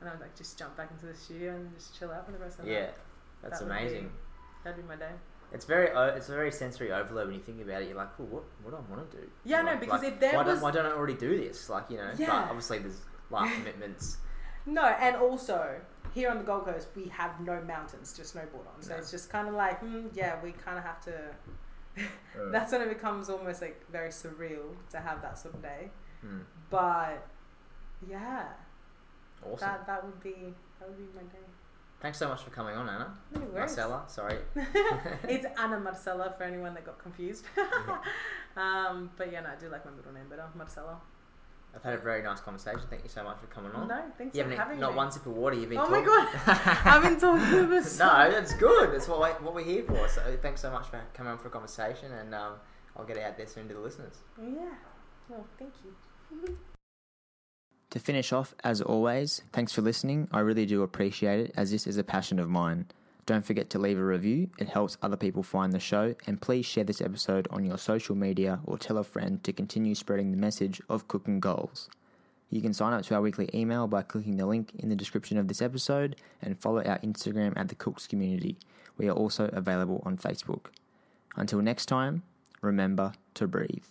and 0.01 0.09
I 0.09 0.13
would 0.13 0.21
like 0.21 0.37
just 0.37 0.59
jump 0.59 0.77
back 0.77 0.91
into 0.91 1.07
the 1.07 1.15
studio 1.15 1.55
and 1.55 1.75
just 1.75 1.99
chill 1.99 2.11
out 2.11 2.27
for 2.27 2.33
the 2.33 2.39
rest 2.39 2.59
of 2.59 2.65
the 2.67 2.73
Yeah, 2.73 2.81
night. 2.87 2.95
that's 3.43 3.59
That 3.61 3.69
would 3.69 3.75
be- 3.75 3.81
amazing. 3.81 4.13
That'd 4.65 4.83
be 4.83 4.89
my 4.89 4.97
day. 4.97 5.13
It's 5.53 5.65
very 5.65 5.89
it's 6.17 6.29
a 6.29 6.33
very 6.33 6.51
sensory 6.51 6.91
overload 6.93 7.27
when 7.29 7.37
you 7.37 7.41
think 7.41 7.63
about 7.63 7.81
it. 7.83 7.89
You're 7.89 7.97
like, 7.97 8.09
oh, 8.19 8.25
what 8.25 8.43
what 8.63 8.71
do 8.73 8.77
I 8.77 8.81
want 8.97 9.11
to 9.11 9.17
do? 9.19 9.31
Yeah, 9.45 9.63
no, 9.63 9.71
Like- 9.73 9.81
because 9.81 10.03
like, 10.03 10.15
if 10.15 10.21
there 10.21 10.35
why 10.35 10.43
was 10.43 10.55
don't 10.55 10.63
why 10.63 10.71
don't 10.73 10.87
I 10.87 10.91
already 10.93 11.15
do 11.15 11.37
this? 11.37 11.69
Like 11.71 11.89
you 11.91 11.99
know, 11.99 12.09
but 12.11 12.19
Yeah. 12.19 12.33
obviously 12.51 12.79
there's 12.81 13.01
life 13.31 13.53
commitments. 13.55 14.19
no, 14.67 14.83
and 14.85 15.15
also 15.17 15.81
here 16.15 16.31
on 16.31 16.39
the 16.39 16.45
Gold 16.45 16.65
Coast 16.65 16.89
we 16.97 17.07
have 17.11 17.39
no 17.41 17.61
mountains 17.63 18.13
to 18.15 18.23
snowboard 18.23 18.67
on, 18.75 18.81
so 18.83 18.91
No. 18.91 18.97
it's 18.97 19.11
just 19.13 19.31
kind 19.31 19.47
of 19.49 19.55
like, 19.55 19.81
mm, 19.83 20.09
yeah, 20.15 20.41
we 20.43 20.51
kind 20.53 20.79
of 20.79 20.85
have 20.85 21.01
to. 21.03 21.13
That's 22.53 22.73
when 22.73 22.83
it 22.83 22.89
becomes 22.89 23.29
almost 23.31 23.63
like 23.63 23.85
very 23.91 24.11
surreal 24.11 24.75
to 24.91 24.99
have 25.01 25.23
that 25.23 25.39
sort 25.39 25.55
of 25.55 25.63
day. 25.63 25.91
Mm, 26.25 26.43
But 26.71 27.27
yeah, 28.09 28.45
awesome. 29.43 29.59
that 29.69 29.87
that 29.87 30.05
would 30.05 30.21
be 30.23 30.35
that 30.79 30.89
would 30.89 30.99
be 30.99 31.05
my 31.17 31.23
day. 31.23 31.39
Thanks 32.01 32.19
so 32.19 32.29
much 32.29 32.43
for 32.43 32.51
coming 32.51 32.77
on, 32.77 32.89
Anna. 32.89 33.15
No. 33.35 33.41
Marcela, 33.55 34.05
sorry. 34.07 34.39
it's 35.29 35.47
Anna 35.59 35.81
Marcela 35.81 36.35
for 36.37 36.45
anyone 36.45 36.75
that 36.75 36.85
got 36.85 36.99
confused. 36.99 37.47
um, 38.57 39.11
but 39.17 39.33
yeah, 39.33 39.41
no, 39.41 39.49
I 39.49 39.57
do 39.59 39.69
like 39.71 39.85
my 39.87 39.91
middle 39.93 40.13
name 40.13 40.29
better, 40.29 40.45
Marcela. 40.55 40.99
I've 41.77 41.83
had 41.83 41.93
a 41.93 41.99
very 41.99 42.23
nice 42.23 42.41
conversation. 42.41 42.81
Thank 42.89 43.03
you 43.03 43.11
so 43.11 43.23
much 43.23 43.39
for 43.39 43.47
coming 43.49 43.71
on. 43.73 43.87
No, 43.87 44.01
thanks 44.17 44.35
you 44.35 44.43
for 44.43 44.49
haven't 44.49 44.65
having 44.65 44.81
not 44.81 44.93
me. 44.93 44.97
one 44.97 45.13
sip 45.13 45.27
of 45.27 45.33
water. 45.33 45.57
You've 45.57 45.69
been. 45.69 45.77
Talking. 45.79 45.95
Oh 45.95 46.01
my 46.01 46.07
god, 46.47 46.81
I've 46.87 47.03
been 47.03 47.21
talking 47.21 47.69
for 47.69 47.83
so 47.83 48.07
no, 48.07 48.31
that's 48.31 48.55
good. 48.55 48.93
That's 48.93 49.07
what 49.07 49.21
we, 49.21 49.45
what 49.45 49.55
we're 49.55 49.63
here 49.63 49.83
for. 49.83 50.09
So 50.09 50.23
thanks 50.41 50.63
so 50.63 50.71
much 50.71 50.87
for 50.87 51.03
coming 51.13 51.33
on 51.33 51.39
for 51.39 51.49
a 51.49 51.51
conversation, 51.51 52.13
and 52.13 52.35
um, 52.35 52.55
I'll 52.97 53.05
get 53.05 53.19
it 53.19 53.25
out 53.25 53.37
there 53.37 53.47
soon 53.47 53.69
to 53.69 53.75
the 53.75 53.81
listeners. 53.81 54.15
Yeah. 54.41 54.71
Well, 55.29 55.47
thank 55.59 55.73
you. 55.85 56.57
To 57.91 58.01
finish 58.01 58.33
off, 58.33 58.53
as 58.65 58.83
always, 58.83 59.43
thanks 59.53 59.73
for 59.73 59.81
listening. 59.81 60.27
I 60.33 60.41
really 60.41 60.67
do 60.67 60.83
appreciate 60.83 61.39
it, 61.39 61.53
as 61.57 61.71
this 61.71 61.87
is 61.87 61.97
a 61.97 62.03
passion 62.05 62.41
of 62.41 62.49
mine. 62.49 62.87
Don't 63.27 63.45
forget 63.45 63.69
to 63.71 63.81
leave 63.81 63.99
a 63.99 64.05
review, 64.05 64.51
it 64.57 64.69
helps 64.69 64.97
other 65.03 65.17
people 65.17 65.43
find 65.43 65.73
the 65.73 65.81
show, 65.81 66.15
and 66.29 66.41
please 66.41 66.65
share 66.65 66.85
this 66.85 67.01
episode 67.01 67.49
on 67.51 67.65
your 67.65 67.77
social 67.77 68.15
media 68.15 68.61
or 68.65 68.79
tell 68.79 68.99
a 68.99 69.05
friend 69.05 69.43
to 69.43 69.53
continue 69.53 69.97
spreading 69.97 70.31
the 70.31 70.37
message 70.37 70.81
of 70.89 71.09
Cook 71.09 71.29
'N' 71.29 71.41
Goals. 71.41 71.91
You 72.51 72.63
can 72.63 72.73
sign 72.73 72.93
up 72.93 73.03
to 73.07 73.17
our 73.17 73.21
weekly 73.21 73.51
email 73.53 73.89
by 73.89 74.03
clicking 74.03 74.37
the 74.37 74.47
link 74.47 74.71
in 74.79 74.91
the 74.91 74.95
description 74.95 75.39
of 75.39 75.49
this 75.49 75.61
episode 75.61 76.15
and 76.41 76.61
follow 76.61 76.85
our 76.85 77.01
Instagram 77.01 77.53
at 77.57 77.67
the 77.69 77.75
Cooks 77.75 78.07
Community. 78.07 78.57
We 78.97 79.09
are 79.09 79.17
also 79.17 79.49
available 79.53 80.01
on 80.07 80.17
Facebook. 80.17 80.67
Until 81.35 81.61
next 81.61 81.87
time, 81.87 82.23
remember 82.63 83.13
to 83.35 83.49
breathe. 83.49 83.83